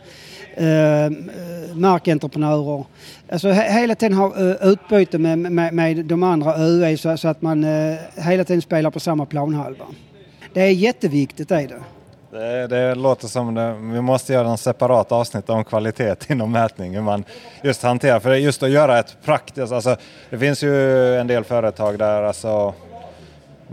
eh, 0.56 1.10
markentreprenörer. 1.74 2.84
Alltså 3.32 3.50
hela 3.50 3.94
tiden 3.94 4.16
ha 4.18 4.26
eh, 4.26 4.68
utbyte 4.68 5.18
med, 5.18 5.38
med, 5.38 5.74
med 5.74 6.04
de 6.04 6.22
andra 6.22 6.54
ÖV 6.54 6.96
så, 6.96 7.16
så, 7.16 7.28
att 7.28 7.42
man 7.42 7.64
eh, 7.64 7.96
hela 8.16 8.44
tiden 8.44 8.62
spelar 8.62 8.90
på 8.90 9.00
samma 9.00 9.26
planhalva. 9.26 9.84
Det 10.52 10.60
är 10.60 10.70
jätteviktigt 10.70 11.50
är 11.50 11.68
det. 11.68 11.82
Det, 12.30 12.66
det 12.66 12.94
låter 12.94 13.28
som 13.28 13.54
det, 13.54 13.74
vi 13.74 14.00
måste 14.00 14.32
göra 14.32 14.48
en 14.48 14.58
separat 14.58 15.12
avsnitt 15.12 15.50
om 15.50 15.64
kvalitet 15.64 16.16
inom 16.28 16.52
mätning. 16.52 16.94
Hur 16.94 17.02
man 17.02 17.24
just 17.62 17.82
hanterar, 17.82 18.20
för 18.20 18.34
just 18.34 18.62
att 18.62 18.70
göra 18.70 18.98
ett 18.98 19.16
praktiskt, 19.24 19.72
alltså 19.72 19.96
det 20.30 20.38
finns 20.38 20.62
ju 20.62 21.14
en 21.16 21.26
del 21.26 21.44
företag 21.44 21.98
där 21.98 22.22
alltså 22.22 22.74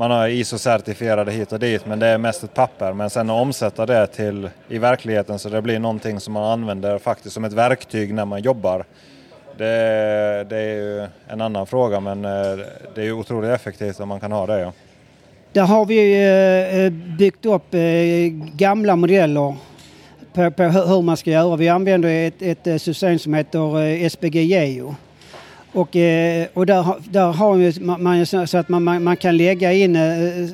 man 0.02 0.12
har 0.12 0.28
ISO-certifierade 0.28 1.32
hit 1.32 1.52
och 1.52 1.60
dit 1.60 1.86
men 1.86 2.00
det 2.00 2.08
är 2.08 2.18
mest 2.18 2.44
ett 2.44 2.54
papper. 2.54 2.94
Men 2.94 3.10
sen 3.10 3.30
att 3.30 3.42
omsätta 3.42 3.86
det 3.86 4.08
till 4.08 4.50
i 4.70 4.78
verkligheten 4.78 5.40
så 5.40 5.50
det 5.50 5.62
blir 5.62 5.80
någonting 5.80 6.20
som 6.20 6.34
man 6.34 6.44
använder 6.44 6.98
faktiskt 6.98 7.34
som 7.34 7.44
ett 7.44 7.54
verktyg 7.54 8.14
när 8.14 8.26
man 8.26 8.42
jobbar. 8.42 8.86
Det, 9.58 9.66
det 10.50 10.58
är 10.58 10.76
ju 10.76 11.08
en 11.28 11.42
annan 11.42 11.68
fråga 11.68 12.00
men 12.00 12.26
eh, 12.26 12.66
det 12.96 13.02
är 13.02 13.06
ju 13.06 13.14
otroligt 13.14 13.50
effektivt 13.50 14.00
om 14.00 14.10
man 14.10 14.20
kan 14.20 14.32
ha 14.32 14.46
det. 14.46 14.60
Ja. 14.60 14.74
Där 15.52 15.66
har 15.66 15.86
vi 15.86 16.14
eh, 16.14 16.80
eh, 16.80 16.92
byggt 17.18 17.46
upp 17.46 17.76
gamla 18.54 18.96
modeller 18.96 19.56
på, 20.34 20.52
på 20.52 20.64
hur 20.64 21.02
man 21.02 21.18
ska 21.18 21.30
göra. 21.30 21.56
Vi 21.56 21.70
använder 21.70 22.28
ett, 22.28 22.68
ett 22.68 22.82
system 22.82 23.20
som 23.20 23.34
heter 23.34 24.10
SPG 24.10 24.36
Geo. 24.36 24.96
Och, 25.74 25.96
eh, 25.96 26.48
och 26.54 26.66
där, 26.66 26.96
där 27.10 27.32
har 27.32 27.98
man 27.98 28.20
ju 28.20 28.26
så 28.26 28.58
att 28.58 28.70
man, 28.70 28.84
man, 28.84 29.04
man 29.04 29.18
kan 29.18 29.38
lägga 29.38 29.74
in 29.74 29.96
eh, 29.96 30.40
eh, 30.40 30.46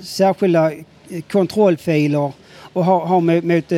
särskilda 0.00 0.72
kontrollfiler 1.30 2.32
och 2.72 2.84
ha, 2.84 3.04
ha 3.04 3.20
mot, 3.20 3.44
mot, 3.44 3.72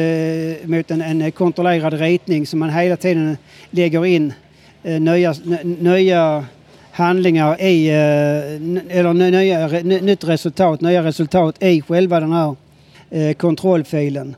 mot 0.65 0.91
en, 0.91 1.03
en, 1.03 1.33
kontrollerad 1.33 1.93
ritning 1.93 2.47
som 2.47 2.59
man 2.59 2.71
hela 2.71 2.97
tiden 2.97 3.37
lägger 3.71 4.07
in 4.07 4.33
nya, 4.83 5.35
nya 5.65 6.45
handlingar 6.91 7.63
i, 7.63 7.89
eller 7.89 9.13
nya, 9.13 9.69
nytt 10.01 10.25
resultat, 10.25 10.81
nya 10.81 11.03
resultat 11.05 11.63
i 11.63 11.83
själva 11.83 12.21
den 12.21 12.33
här 12.33 12.55
kontrollfilen. 13.33 14.37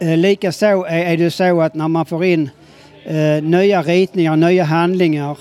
Likaså 0.00 0.84
är 0.88 1.16
det 1.16 1.30
så 1.30 1.60
att 1.60 1.74
när 1.74 1.88
man 1.88 2.06
får 2.06 2.24
in 2.24 2.50
Eh, 3.08 3.42
nya 3.42 3.82
ritningar, 3.82 4.36
nya 4.36 4.64
handlingar, 4.64 5.38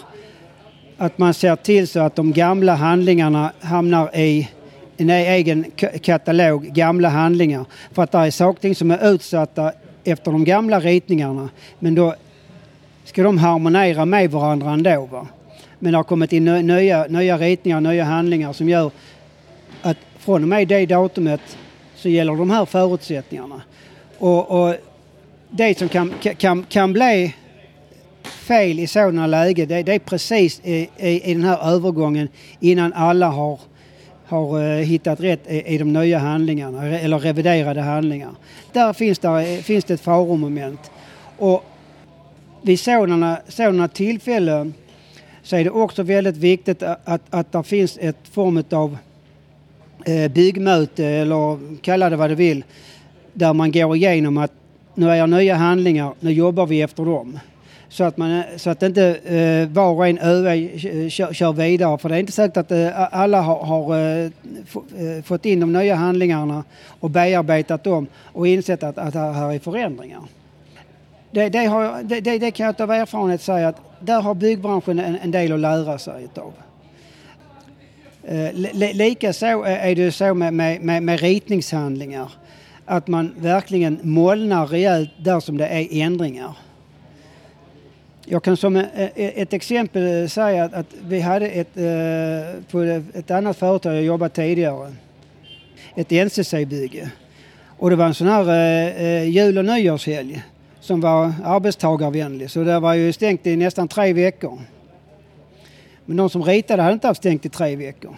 att 0.97 1.17
man 1.17 1.33
ser 1.33 1.55
till 1.55 1.87
så 1.87 1.99
att 1.99 2.15
de 2.15 2.31
gamla 2.31 2.75
handlingarna 2.75 3.51
hamnar 3.59 4.17
i 4.17 4.49
en 4.97 5.09
egen 5.09 5.65
katalog, 6.01 6.65
gamla 6.65 7.09
handlingar. 7.09 7.65
För 7.91 8.03
att 8.03 8.11
det 8.11 8.17
är 8.17 8.31
saker 8.31 8.73
som 8.73 8.91
är 8.91 9.13
utsatta 9.13 9.71
efter 10.03 10.31
de 10.31 10.43
gamla 10.43 10.79
ritningarna. 10.79 11.49
Men 11.79 11.95
då 11.95 12.15
ska 13.03 13.23
de 13.23 13.37
harmonera 13.37 14.05
med 14.05 14.31
varandra 14.31 14.71
ändå. 14.71 15.07
Va? 15.11 15.27
Men 15.79 15.91
det 15.91 15.97
har 15.97 16.03
kommit 16.03 16.33
in 16.33 16.45
nya, 16.45 17.05
nya 17.07 17.37
ritningar, 17.37 17.81
nya 17.81 18.03
handlingar 18.03 18.53
som 18.53 18.69
gör 18.69 18.91
att 19.81 19.97
från 20.19 20.43
och 20.43 20.49
med 20.49 20.67
det 20.67 20.85
datumet 20.85 21.57
så 21.95 22.09
gäller 22.09 22.35
de 22.35 22.49
här 22.49 22.65
förutsättningarna. 22.65 23.61
Och, 24.17 24.51
och 24.51 24.75
det 25.49 25.77
som 25.77 25.89
kan, 25.89 26.13
kan, 26.37 26.65
kan 26.69 26.93
bli 26.93 27.33
fel 28.45 28.79
i 28.79 28.87
sådana 28.87 29.27
lägen, 29.27 29.67
det, 29.67 29.83
det 29.83 29.93
är 29.93 29.99
precis 29.99 30.61
i, 30.63 30.89
i, 30.97 31.31
i, 31.31 31.33
den 31.33 31.43
här 31.43 31.73
övergången 31.73 32.27
innan 32.59 32.93
alla 32.93 33.27
har, 33.27 33.59
har 34.25 34.61
eh, 34.61 34.85
hittat 34.85 35.19
rätt 35.19 35.51
i, 35.51 35.73
i, 35.73 35.77
de 35.77 35.93
nya 35.93 36.19
handlingarna, 36.19 36.85
eller 36.85 37.19
reviderade 37.19 37.81
handlingar. 37.81 38.31
Där 38.73 38.93
finns 38.93 39.19
det, 39.19 39.63
finns 39.63 39.85
det 39.85 39.93
ett 39.93 40.01
faromoment. 40.01 40.91
Och 41.37 41.63
vid 42.61 42.79
sådana, 42.79 43.37
sådana 43.47 43.87
tillfällen 43.87 44.73
så 45.43 45.55
är 45.55 45.63
det 45.63 45.69
också 45.69 46.03
väldigt 46.03 46.37
viktigt 46.37 46.83
att, 46.83 46.99
att, 47.03 47.21
att 47.29 47.51
det 47.51 47.63
finns 47.63 47.97
ett 48.01 48.27
form 48.31 48.63
av 48.71 48.97
eh, 50.05 50.31
byggmöte 50.31 51.05
eller 51.05 51.59
kalla 51.81 52.09
det 52.09 52.15
vad 52.15 52.29
du 52.29 52.35
vill 52.35 52.63
där 53.33 53.53
man 53.53 53.71
går 53.71 53.95
igenom 53.95 54.37
att 54.37 54.51
nu 54.95 55.09
är 55.09 55.27
nya 55.27 55.55
handlingar, 55.55 56.13
nu 56.19 56.31
jobbar 56.31 56.65
vi 56.65 56.81
efter 56.81 57.05
dem. 57.05 57.39
Så 57.95 58.03
att, 58.03 58.17
man, 58.17 58.43
så 58.57 58.69
att 58.69 58.83
inte 58.83 59.15
eh, 59.15 59.67
var 59.67 59.91
och 59.91 60.07
en 60.07 60.19
ÖV 60.19 60.47
eh, 60.47 61.09
kör, 61.09 61.33
kör, 61.33 61.53
vidare. 61.53 61.97
För 61.97 62.09
det 62.09 62.15
är 62.15 62.19
inte 62.19 62.31
säkert 62.31 62.57
att 62.57 62.71
eh, 62.71 63.13
alla 63.13 63.41
har, 63.41 63.65
har 63.65 63.95
eh, 63.95 64.25
eh, 64.25 65.23
fått 65.23 65.45
in 65.45 65.59
de 65.59 65.73
nya 65.73 65.95
handlingarna 65.95 66.63
och 66.99 67.09
bearbetat 67.09 67.83
dem 67.83 68.07
och 68.17 68.47
insett 68.47 68.83
att, 68.83 68.97
att 68.97 69.13
det 69.13 69.19
här 69.19 69.53
är 69.53 69.59
förändringar. 69.59 70.21
Det, 71.31 71.49
det, 71.49 71.65
har, 71.65 72.03
det, 72.03 72.19
det, 72.21 72.51
kan 72.51 72.65
jag 72.65 72.81
av 72.81 72.91
erfarenhet 72.91 73.41
säga 73.41 73.67
att 73.67 73.81
där 73.99 74.21
har 74.21 74.33
byggbranschen 74.33 74.99
en, 74.99 75.17
en 75.23 75.31
del 75.31 75.51
att 75.51 75.59
lära 75.59 75.97
sig 75.97 76.23
utav. 76.23 76.53
Eh, 78.23 78.53
Likaså 78.93 79.45
är 79.65 79.95
det 79.95 80.11
så 80.11 80.33
med, 80.33 80.53
med, 80.53 81.03
med 81.03 81.19
ritningshandlingar 81.19 82.31
att 82.85 83.07
man 83.07 83.35
verkligen 83.37 83.99
molnar 84.01 84.67
rejält 84.67 85.09
där 85.17 85.39
som 85.39 85.57
det 85.57 85.67
är 85.67 86.01
ändringar. 86.01 86.64
Jag 88.27 88.43
kan 88.43 88.57
som 88.57 88.75
eh, 88.75 88.83
eh, 88.95 89.09
ett 89.15 89.53
exempel 89.53 90.29
säga 90.29 90.69
att 90.73 90.85
vi 91.07 91.19
hade 91.19 91.47
ett, 91.47 91.77
eh, 91.77 92.63
på 92.71 92.81
ett 93.13 93.31
annat 93.31 93.57
företag 93.57 93.95
jag 93.95 94.03
jobbat 94.03 94.33
tidigare, 94.33 94.93
ett 95.95 96.11
NCC-bygge. 96.11 97.09
Och 97.77 97.89
det 97.89 97.95
var 97.95 98.05
en 98.05 98.13
sån 98.13 98.27
här 98.27 99.23
jul 99.23 99.57
och 99.57 99.65
nyårshelg 99.65 100.43
som 100.79 101.01
var 101.01 101.33
arbetstagarvänlig. 101.43 102.51
Så 102.51 102.63
det 102.63 102.79
var 102.79 102.93
ju 102.93 103.13
stängt 103.13 103.47
i 103.47 103.55
nästan 103.55 103.87
tre 103.87 104.13
veckor. 104.13 104.61
Men 106.05 106.17
de 106.17 106.29
som 106.29 106.43
ritade 106.43 106.81
hade 106.81 106.93
inte 106.93 107.07
haft 107.07 107.21
stängt 107.21 107.45
i 107.45 107.49
tre 107.49 107.75
veckor. 107.75 108.15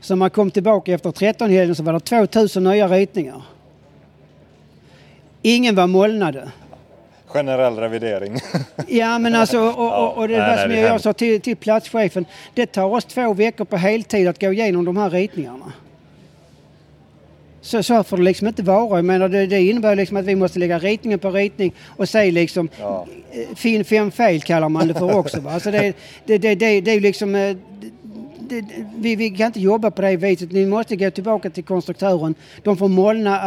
Så 0.00 0.14
när 0.14 0.18
man 0.18 0.30
kom 0.30 0.50
tillbaka 0.50 0.92
efter 0.92 1.10
13 1.10 1.50
helgen 1.50 1.74
så 1.74 1.82
var 1.82 1.92
det 1.92 2.00
2000 2.00 2.64
nya 2.64 2.88
ritningar. 2.88 3.42
Ingen 5.42 5.74
var 5.74 5.86
molnade. 5.86 6.48
Generell 7.32 7.76
revidering. 7.76 8.38
ja 8.88 9.18
men 9.18 9.34
alltså 9.34 9.60
och, 9.60 10.04
och, 10.04 10.16
och 10.16 10.28
det 10.28 10.34
ja, 10.34 10.62
som 10.62 10.70
jag, 10.70 10.80
jag 10.80 11.00
sa 11.00 11.12
till, 11.12 11.40
till 11.40 11.56
platschefen. 11.56 12.24
Det 12.54 12.66
tar 12.66 12.84
oss 12.84 13.04
två 13.04 13.34
veckor 13.34 13.64
på 13.64 13.76
heltid 13.76 14.28
att 14.28 14.40
gå 14.40 14.52
igenom 14.52 14.84
de 14.84 14.96
här 14.96 15.10
ritningarna. 15.10 15.72
Så, 17.60 17.82
så 17.82 18.04
får 18.04 18.16
det 18.16 18.22
liksom 18.22 18.48
inte 18.48 18.62
vara. 18.62 18.98
Jag 18.98 19.04
menar, 19.04 19.28
det, 19.28 19.46
det 19.46 19.60
innebär 19.60 19.96
liksom 19.96 20.16
att 20.16 20.24
vi 20.24 20.36
måste 20.36 20.58
lägga 20.58 20.78
ritningen 20.78 21.18
på 21.18 21.30
ritning 21.30 21.74
och 21.86 22.08
säga 22.08 22.32
liksom 22.32 22.68
ja. 22.80 23.06
Eh, 23.32 23.56
fin 23.56 23.84
fem 23.84 24.10
fel 24.10 24.42
kallar 24.42 24.68
man 24.68 24.88
det 24.88 24.94
för 24.94 25.16
också. 25.16 25.40
Va? 25.40 25.52
Alltså 25.52 25.70
det, 25.70 25.92
det, 26.26 26.38
det, 26.38 26.54
det, 26.54 26.80
det 26.80 26.90
är 26.90 27.00
liksom 27.00 27.34
eh, 27.34 27.56
det, 28.50 28.64
vi, 28.96 29.16
vi, 29.16 29.30
kan 29.30 29.46
inte 29.46 29.60
jobba 29.60 29.90
på 29.90 30.02
det 30.02 30.16
viset. 30.16 30.52
Ni 30.52 30.66
måste 30.66 30.96
gå 30.96 31.10
tillbaka 31.10 31.50
till 31.50 31.64
konstruktören. 31.64 32.34
De 32.62 32.76
får 32.76 32.88
molna 32.88 33.38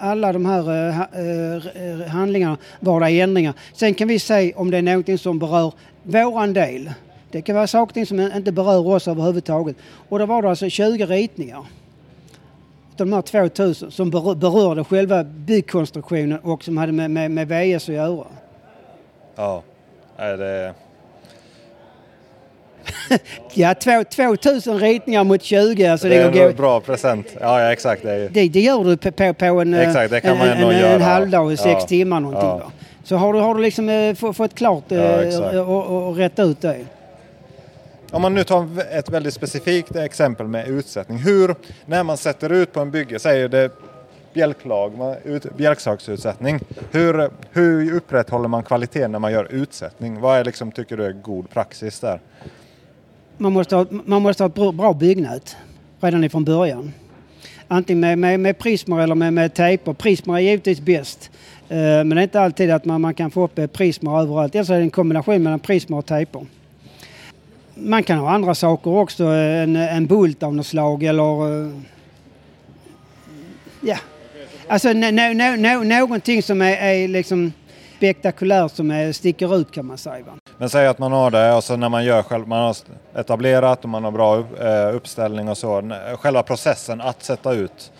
alla 0.00 0.32
de 0.32 0.46
här 0.46 0.70
eh, 0.70 1.00
eh, 1.00 2.06
handlingarna 2.08 2.56
var 2.80 3.00
det 3.00 3.10
är 3.10 3.22
ändringar. 3.22 3.54
Sen 3.72 3.94
kan 3.94 4.08
vi 4.08 4.18
se 4.18 4.52
om 4.52 4.70
det 4.70 4.78
är 4.78 4.82
någonting 4.82 5.18
som 5.18 5.38
berör 5.38 5.72
våran 6.02 6.52
del. 6.52 6.90
Det 7.30 7.42
kan 7.42 7.56
vara 7.56 7.66
saker 7.66 8.04
som 8.04 8.20
inte 8.20 8.52
berör 8.52 8.86
oss 8.86 9.08
överhuvudtaget. 9.08 9.76
Och 10.08 10.18
då 10.18 10.26
var 10.26 10.42
det 10.42 10.50
alltså 10.50 10.68
20 10.68 11.06
ritningar 11.06 11.64
de 12.96 13.12
här 13.12 13.22
2000 13.22 13.90
som 13.90 14.10
berörde 14.10 14.84
själva 14.84 15.24
byggkonstruktionen 15.24 16.38
och 16.38 16.64
som 16.64 16.76
hade 16.76 16.92
med, 16.92 17.10
med, 17.10 17.30
med 17.30 17.48
VS 17.48 17.88
att 17.88 17.94
göra. 17.94 18.26
Ja, 19.36 19.62
är 20.16 20.36
det... 20.36 20.74
ja, 23.54 23.74
2000 23.74 24.78
ritningar 24.78 25.24
mot 25.24 25.42
20. 25.42 25.86
Alltså 25.86 26.08
det, 26.08 26.14
det 26.14 26.40
är 26.42 26.48
en 26.48 26.56
bra 26.56 26.80
present. 26.80 27.26
Ja, 27.40 27.60
ja 27.60 27.72
exakt. 27.72 28.02
Det, 28.02 28.28
det, 28.28 28.48
det 28.48 28.60
gör 28.60 28.84
du 28.84 28.96
på, 28.96 29.34
på 29.34 29.60
en, 29.60 29.74
exakt, 29.74 30.10
det 30.10 30.20
kan 30.20 30.38
man 30.38 30.48
en, 30.48 30.62
en, 30.62 30.84
en 30.84 31.02
halvdag, 31.02 31.58
sex 31.58 31.80
ja. 31.80 31.86
timmar 31.86 32.20
någonting. 32.20 32.48
Ja. 32.48 32.72
Så 33.04 33.16
har 33.16 33.32
du, 33.32 33.38
har 33.38 33.54
du 33.54 33.62
liksom 33.62 33.88
äh, 33.88 34.14
fått 34.14 34.54
klart 34.54 34.92
äh, 34.92 34.98
ja, 34.98 35.62
och, 35.62 36.08
och, 36.08 36.16
rätt 36.16 36.38
ut 36.38 36.60
det. 36.60 36.76
Om 38.10 38.22
man 38.22 38.34
nu 38.34 38.44
tar 38.44 38.68
ett 38.90 39.08
väldigt 39.08 39.34
specifikt 39.34 39.96
exempel 39.96 40.46
med 40.46 40.68
utsättning. 40.68 41.18
Hur, 41.18 41.54
när 41.86 42.02
man 42.02 42.16
sätter 42.16 42.52
ut 42.52 42.72
på 42.72 42.80
en 42.80 42.90
bygge, 42.90 43.18
säger 43.18 43.48
det 43.48 43.70
bjälklag, 44.32 44.92
bjälksaksutsättning. 45.56 46.60
Hur, 46.90 47.30
hur 47.52 47.94
upprätthåller 47.94 48.48
man 48.48 48.62
kvaliteten 48.62 49.12
när 49.12 49.18
man 49.18 49.32
gör 49.32 49.48
utsättning? 49.50 50.20
Vad 50.20 50.38
är 50.38 50.44
liksom, 50.44 50.72
tycker 50.72 50.96
du 50.96 51.04
är 51.04 51.12
god 51.12 51.50
praxis 51.50 52.00
där? 52.00 52.20
Man 53.38 53.52
måste 53.52 53.76
ha, 53.76 53.86
man 54.04 54.22
måste 54.22 54.42
ha 54.42 54.48
ett 54.48 54.76
bra 54.76 54.92
byggnät 54.92 55.56
redan 56.00 56.24
ifrån 56.24 56.44
början. 56.44 56.92
antingen 57.68 58.00
med, 58.00 58.18
med, 58.18 58.40
med 58.40 58.58
prismer 58.58 59.00
eller 59.00 59.14
med, 59.14 59.32
med 59.32 59.54
tejper. 59.54 59.92
Prismer 59.92 60.34
är 60.34 60.38
givetvis 60.38 60.80
bäst. 60.80 61.30
Eh, 61.68 61.76
men 61.78 62.08
det 62.08 62.20
är 62.20 62.22
inte 62.22 62.40
alltid 62.40 62.70
att 62.70 62.84
man, 62.84 63.00
man 63.00 63.14
kan 63.14 63.30
få 63.30 63.44
upp 63.44 63.58
eh, 63.58 63.66
prismor 63.66 63.76
prismer 63.76 64.20
överallt. 64.20 64.54
Eller 64.54 64.64
så 64.64 64.72
är 64.72 64.78
det 64.78 64.84
en 64.84 64.90
kombination 64.90 65.42
mellan 65.42 65.60
prismer 65.60 65.96
och 65.96 66.06
tejper. 66.06 66.46
Man 67.74 68.02
kan 68.02 68.18
ha 68.18 68.30
andra 68.30 68.54
saker 68.54 68.90
också, 68.90 69.24
eh, 69.24 69.62
en, 69.62 69.76
en 69.76 70.06
bult 70.06 70.42
av 70.42 70.54
något 70.54 70.66
slag 70.66 71.02
eller... 71.02 71.64
eh, 71.66 71.72
Ja. 73.86 73.96
Alltså 74.68 74.92
no, 74.92 75.10
no, 75.10 75.56
no, 75.56 75.84
någonting 75.84 76.42
som 76.42 76.62
är, 76.62 76.76
är 76.76 77.08
liksom 77.08 77.52
spektakulär 78.04 78.68
som 78.68 78.90
är, 78.90 79.12
sticker 79.12 79.56
ut 79.56 79.70
kan 79.70 79.86
man 79.86 79.98
säga. 79.98 80.24
Va? 80.24 80.32
Men 80.58 80.70
säg 80.70 80.86
att 80.86 80.98
man 80.98 81.12
har 81.12 81.30
det 81.30 81.54
och 81.54 81.64
så 81.64 81.76
när 81.76 81.88
man 81.88 82.04
gör 82.04 82.22
själv, 82.22 82.48
man 82.48 82.62
har 82.62 82.76
etablerat 83.14 83.82
och 83.82 83.88
man 83.88 84.04
har 84.04 84.10
bra 84.10 84.38
eh, 84.38 84.96
uppställning 84.96 85.48
och 85.48 85.58
så. 85.58 85.92
Själva 86.18 86.42
processen 86.42 87.00
att 87.00 87.22
sätta 87.22 87.52
ut. 87.52 87.92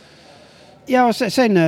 Ja, 0.87 1.07
och 1.09 1.17
se- 1.17 1.31
sen... 1.31 1.57
eh, 1.57 1.63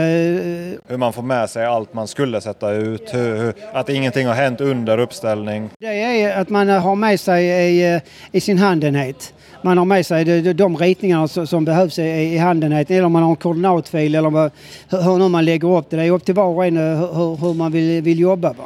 Hur 0.89 0.97
man 0.97 1.13
får 1.13 1.23
med 1.23 1.51
sig 1.51 1.65
allt 1.67 1.95
man 1.95 2.09
skulle 2.09 2.41
sätta 2.41 2.71
ut. 2.73 3.15
Hur, 3.15 3.37
hur, 3.37 3.53
att 3.73 3.89
ingenting 3.89 4.27
har 4.27 4.35
hänt 4.35 4.61
under 4.61 4.99
uppställning. 4.99 5.71
Det 5.79 5.87
är 5.87 6.41
att 6.41 6.49
man 6.49 6.69
har 6.69 6.95
med 6.95 7.21
sig 7.21 7.45
i, 7.47 7.95
eh, 7.95 8.01
i 8.33 8.41
sin 8.41 8.59
handenhet. 8.59 9.35
Man 9.63 9.79
har 9.79 9.85
med 9.85 10.07
sig 10.07 10.25
de, 10.25 10.41
de- 10.41 10.53
de 10.53 10.77
ritningar 10.77 11.47
som, 11.47 11.65
behövs 11.65 11.99
i, 11.99 12.03
i 12.03 12.39
handenhet. 12.39 12.91
Eller 12.91 13.05
om 13.05 13.13
man 13.13 13.23
har 13.23 13.31
en 13.31 13.37
koordinatfil 13.37 14.15
eller 14.15 14.31
vad, 14.31 14.51
hur, 14.91 14.99
hur 15.19 15.29
man 15.29 15.45
lägger 15.45 15.77
upp 15.79 15.91
det. 15.91 15.97
Det 15.97 16.03
är 16.03 16.11
upp 16.11 16.25
till 16.25 16.35
var 16.35 16.45
och 16.45 16.67
en 16.67 16.77
eh, 16.77 16.99
hur, 17.17 17.37
hur 17.37 17.55
man 17.55 17.73
vill, 17.73 18.03
vill 18.03 18.21
jobba. 18.21 18.49
Va? 18.53 18.65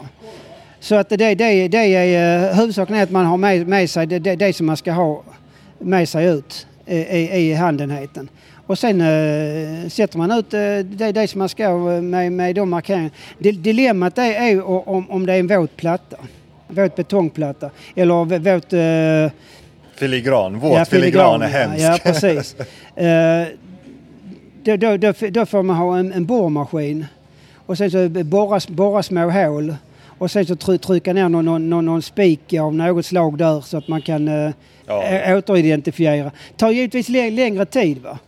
Så 0.80 0.94
att 0.94 1.08
det, 1.08 1.16
det, 1.34 1.68
det 1.68 1.78
är 1.78 2.48
eh, 2.50 2.56
huvudsaken 2.56 2.96
är 2.96 3.02
att 3.02 3.10
man 3.10 3.26
har 3.26 3.36
med, 3.36 3.66
med 3.68 3.90
sig 3.90 4.06
det, 4.06 4.18
det, 4.18 4.36
det 4.36 4.52
som 4.56 4.66
man 4.66 4.76
ska 4.76 4.92
ha 4.92 5.22
med 5.78 6.08
sig 6.08 6.26
ut 6.26 6.66
i, 6.86 6.96
i, 6.96 7.36
i 7.50 7.54
handenheten. 7.54 8.28
Och 8.70 8.78
sen 8.78 9.00
eh, 9.00 9.88
sätter 9.88 10.18
man 10.18 10.30
ut 10.30 10.54
eh, 10.54 10.60
det, 10.84 11.12
det 11.12 11.28
som 11.28 11.38
man 11.38 11.48
ska 11.48 11.62
eh, 11.64 12.02
med, 12.02 12.32
med 12.32 12.54
de 12.54 12.70
markeringarna. 12.70 13.10
Di- 13.38 13.52
Dilemmat 13.52 14.18
är, 14.18 14.22
är 14.32 14.62
om, 14.88 15.10
om 15.10 15.26
det 15.26 15.32
är 15.32 15.40
en 15.40 15.46
våt 15.46 15.76
platta. 15.76 16.16
Våt 16.68 16.96
betongplatta. 16.96 17.70
Eller 17.96 18.24
våt... 18.38 18.72
Eh, 18.72 19.38
Filigran. 19.98 20.58
Våt 20.58 20.78
ja, 20.78 20.84
filigran 20.84 21.42
är 21.42 21.46
hemskt. 21.46 21.82
Ja, 21.82 21.98
precis. 22.02 22.56
Eh, 22.96 23.46
då, 24.62 24.76
då, 24.76 24.96
då, 24.96 25.12
då 25.30 25.46
får 25.46 25.62
man 25.62 25.76
ha 25.76 25.98
en, 25.98 26.12
en 26.12 26.24
borrmaskin 26.26 27.06
och 27.66 27.78
sen 27.78 27.90
så 27.90 28.08
borra, 28.08 28.60
borra 28.68 29.02
små 29.02 29.30
hål 29.30 29.74
och 30.18 30.30
sen 30.30 30.46
så 30.46 30.56
try, 30.56 30.78
trycka 30.78 31.12
ner 31.12 31.28
någon, 31.28 31.44
någon, 31.44 31.84
någon, 31.86 32.02
spik 32.02 32.54
av 32.54 32.74
något 32.74 33.06
slag 33.06 33.38
där 33.38 33.60
så 33.60 33.76
att 33.78 33.88
man 33.88 34.02
kan 34.02 34.28
eh, 34.28 34.50
Ja. 34.86 35.36
återidentifiera. 35.36 36.30
tar 36.56 36.70
givetvis 36.70 37.08
lä- 37.08 37.30
längre 37.30 37.64
tid 37.66 37.98
va? 38.02 38.18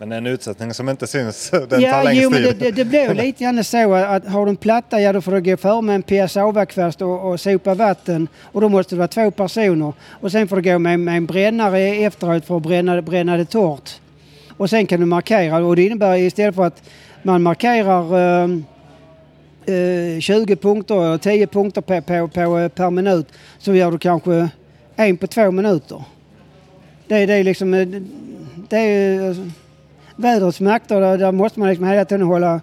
Men 0.00 0.12
en 0.12 0.26
utsättning 0.26 0.74
som 0.74 0.88
inte 0.88 1.06
syns, 1.06 1.50
den 1.52 1.68
tar 1.68 1.80
ja, 1.80 2.02
längst 2.02 2.22
jo, 2.22 2.30
men 2.30 2.42
tid. 2.42 2.56
det, 2.58 2.64
det, 2.64 2.70
det 2.70 2.84
blir 2.84 3.08
ju 3.08 3.14
lite 3.26 3.44
grann 3.44 3.64
så 3.64 3.94
att 3.94 4.26
har 4.26 4.46
du 4.46 4.50
en 4.50 4.56
platta, 4.56 5.00
ja 5.00 5.12
då 5.12 5.20
får 5.20 5.32
du 5.32 5.40
gå 5.40 5.56
före 5.56 5.82
med 5.82 5.94
en 5.94 6.02
PSA-kvast 6.02 7.02
och, 7.02 7.30
och 7.30 7.40
sopa 7.40 7.74
vatten 7.74 8.28
och 8.42 8.60
då 8.60 8.68
måste 8.68 8.94
det 8.94 8.98
vara 8.98 9.08
två 9.08 9.30
personer. 9.30 9.92
Och 10.08 10.32
sen 10.32 10.48
får 10.48 10.56
du 10.56 10.62
gå 10.72 10.78
med, 10.78 11.00
med 11.00 11.16
en 11.16 11.26
brännare 11.26 11.80
efteråt 11.80 12.44
för 12.44 12.56
att 12.56 12.62
bränna, 12.62 13.02
bränna 13.02 13.36
det 13.36 13.44
torrt. 13.44 13.90
Och 14.56 14.70
sen 14.70 14.86
kan 14.86 15.00
du 15.00 15.06
markera 15.06 15.56
och 15.64 15.76
det 15.76 15.86
innebär 15.86 16.16
istället 16.16 16.54
för 16.54 16.64
att 16.66 16.82
man 17.22 17.42
markerar 17.42 18.18
eh, 18.44 18.50
eh, 19.74 20.20
20 20.20 20.56
punkter 20.56 21.04
eller 21.04 21.18
10 21.18 21.46
punkter 21.46 21.80
på, 21.80 22.00
på, 22.02 22.28
på, 22.28 22.58
eh, 22.58 22.68
per 22.68 22.90
minut 22.90 23.26
så 23.58 23.74
gör 23.74 23.90
du 23.90 23.98
kanske 23.98 24.48
en 24.96 25.16
på 25.16 25.26
två 25.26 25.50
minuter. 25.50 26.02
Det, 27.08 27.26
det 27.26 27.34
är 27.34 27.44
liksom... 27.44 27.74
eh, 27.74 27.88
Det 28.68 28.76
är, 28.78 29.30
eh, 29.30 29.36
vädrets 30.18 30.60
makter, 30.60 31.00
där, 31.00 31.18
där 31.18 31.32
måste 31.32 31.60
man 31.60 31.68
liksom 31.68 31.86
hela 31.86 32.04
tiden 32.04 32.26
hålla 32.26 32.60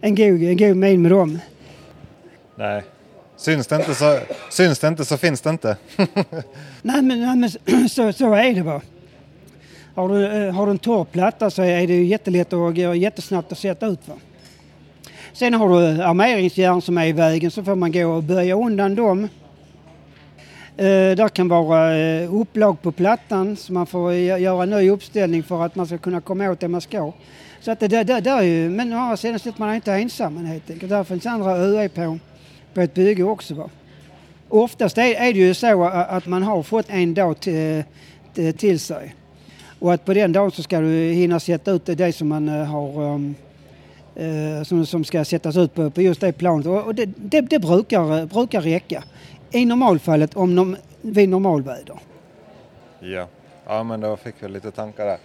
en 0.00 0.14
god, 0.14 0.42
en 0.42 0.56
god 0.56 0.76
min 0.76 1.02
med 1.02 1.10
dem. 1.10 1.38
Nej. 2.56 2.82
Syns 3.36 3.66
det, 3.66 3.76
inte 3.76 3.94
så, 3.94 4.18
syns 4.50 4.78
det 4.78 4.88
inte 4.88 5.04
så 5.04 5.16
finns 5.16 5.40
det 5.40 5.50
inte. 5.50 5.76
Nej 6.82 7.02
men, 7.02 7.20
nej, 7.20 7.36
men 7.36 7.88
så, 7.88 8.12
så 8.12 8.34
är 8.34 8.54
det 8.54 8.62
bara. 8.62 8.80
Har 9.94 10.08
du, 10.08 10.26
eh, 10.26 10.54
har 10.54 10.66
du 10.66 10.70
en 10.70 10.78
torr 10.78 11.04
platta 11.04 11.50
så 11.50 11.62
är 11.62 11.86
det 11.86 11.94
ju 11.94 12.04
jättelätt 12.04 12.52
och 12.52 12.76
går 12.76 12.94
jättesnabbt 12.94 13.52
att 13.52 13.58
sätta 13.58 13.86
ut. 13.86 14.08
Va? 14.08 14.14
Sen 15.32 15.54
har 15.54 15.68
du 15.68 16.02
armeringsjärn 16.02 16.82
som 16.82 16.98
är 16.98 17.06
i 17.06 17.12
vägen 17.12 17.50
så 17.50 17.64
får 17.64 17.74
man 17.74 17.92
gå 17.92 18.06
och 18.06 18.22
böja 18.22 18.54
undan 18.54 18.94
dem. 18.94 19.28
Eh, 20.78 21.28
kan 21.28 21.48
vara 21.48 21.96
eh, 21.98 22.34
upplag 22.34 22.82
på 22.82 22.92
plattan 22.92 23.56
så 23.56 23.72
man 23.72 23.86
får 23.86 24.14
göra 24.14 24.62
en 24.62 24.70
ny 24.70 24.90
uppställning 24.90 25.42
för 25.42 25.64
att 25.64 25.74
man 25.74 25.86
ska 25.86 25.98
kunna 25.98 26.20
komma 26.20 26.50
åt 26.50 26.60
det 26.60 26.68
man 26.68 26.80
ska. 26.80 27.12
Så 27.60 27.70
att 27.70 27.80
det 27.80 27.88
där, 27.88 28.04
där, 28.04 28.20
där 28.20 28.38
är 28.38 28.42
ju, 28.42 28.70
men 28.70 28.92
å 28.92 28.96
andra 28.96 29.16
sidan 29.16 29.38
sitter 29.38 29.60
man 29.60 29.74
inte 29.74 29.92
ensam 29.92 30.36
helt 30.36 30.70
enkelt. 30.70 30.90
Där 30.90 31.04
finns 31.04 31.26
andra 31.26 31.56
ÖE 31.56 31.88
på, 31.88 32.18
på 32.74 32.80
ett 32.80 32.94
bygge 32.94 33.22
också. 33.22 33.54
Va? 33.54 33.70
Oftast 34.48 34.98
är, 34.98 35.14
är 35.14 35.32
det 35.32 35.38
ju 35.38 35.54
så 35.54 35.84
eh, 35.84 36.14
att 36.14 36.26
man 36.26 36.42
har 36.42 36.62
fått 36.62 36.86
en 36.88 37.14
dag 37.14 37.40
till, 37.40 37.84
till- 38.56 38.80
sig. 38.80 39.14
Och 39.78 39.92
att 39.94 40.04
på 40.04 40.14
den 40.14 40.32
dagen 40.32 40.50
så 40.50 40.62
ska 40.62 40.80
du 40.80 41.12
hinna 41.12 41.40
sätta 41.40 41.70
ut 41.70 41.86
det, 41.86 42.12
som 42.12 42.28
man 42.28 42.48
eh, 42.48 42.64
har 42.64 43.02
um, 43.02 43.34
som, 44.64 44.86
som 44.86 45.04
ska 45.04 45.24
sättas 45.24 45.56
ut 45.56 45.74
på, 45.74 45.90
på 45.90 46.02
just 46.02 46.20
det 46.20 46.32
planet. 46.32 46.66
Och 46.66 46.94
det, 46.94 47.06
det, 47.16 47.40
det 47.40 47.58
brukar, 47.58 48.26
brukar 48.26 48.60
räcka. 48.60 49.02
I 49.50 49.64
normalfallet 49.64 50.36
om 50.36 50.56
de 50.56 50.76
vid 51.02 51.28
normalväder. 51.28 51.96
Ja. 53.00 53.26
ja, 53.66 53.82
men 53.82 54.00
då 54.00 54.16
fick 54.16 54.34
vi 54.38 54.48
lite 54.48 54.70
tankar 54.70 55.06
där. 55.06 55.18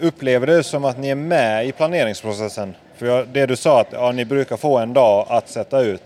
Upplever 0.00 0.46
du 0.46 0.62
som 0.62 0.84
att 0.84 0.98
ni 0.98 1.08
är 1.08 1.14
med 1.14 1.66
i 1.66 1.72
planeringsprocessen? 1.72 2.74
För 2.96 3.26
det 3.32 3.46
du 3.46 3.56
sa 3.56 3.80
att 3.80 3.92
ja, 3.92 4.12
ni 4.12 4.24
brukar 4.24 4.56
få 4.56 4.78
en 4.78 4.92
dag 4.92 5.26
att 5.28 5.48
sätta 5.48 5.80
ut. 5.80 6.02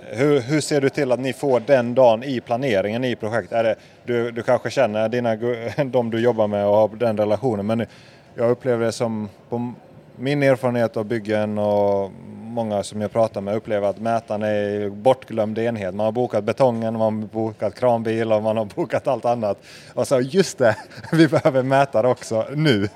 Hur, 0.00 0.40
hur 0.40 0.60
ser 0.60 0.80
du 0.80 0.88
till 0.88 1.12
att 1.12 1.20
ni 1.20 1.32
får 1.32 1.60
den 1.60 1.94
dagen 1.94 2.22
i 2.22 2.40
planeringen 2.40 3.04
i 3.04 3.16
projekt? 3.16 3.52
Är 3.52 3.64
det, 3.64 3.76
du, 4.04 4.30
du 4.30 4.42
kanske 4.42 4.70
känner 4.70 5.08
dina, 5.08 5.36
de 5.84 6.10
du 6.10 6.20
jobbar 6.20 6.46
med 6.46 6.66
och 6.66 6.74
har 6.74 6.88
den 6.88 7.16
relationen 7.16 7.66
men 7.66 7.86
jag 8.34 8.50
upplever 8.50 8.86
det 8.86 8.92
som 8.92 9.28
på 9.48 9.72
min 10.16 10.42
erfarenhet 10.42 10.96
av 10.96 11.04
byggen 11.04 11.58
och 11.58 12.10
många 12.44 12.82
som 12.82 13.00
jag 13.00 13.12
pratar 13.12 13.40
med 13.40 13.54
upplever 13.54 13.88
att 13.88 14.00
mätaren 14.00 14.42
är 14.42 14.90
bortglömd 14.90 15.58
enhet. 15.58 15.94
Man 15.94 16.04
har 16.04 16.12
bokat 16.12 16.44
betongen, 16.44 16.98
man 16.98 17.22
har 17.22 17.28
bokat 17.28 17.74
kranbil 17.74 18.32
och 18.32 18.42
man 18.42 18.56
har 18.56 18.64
bokat 18.64 19.08
allt 19.08 19.24
annat. 19.24 19.58
Och 19.94 20.08
så 20.08 20.20
just 20.20 20.58
det, 20.58 20.76
vi 21.12 21.28
behöver 21.28 21.62
mätare 21.62 22.08
också 22.08 22.46
nu. 22.54 22.88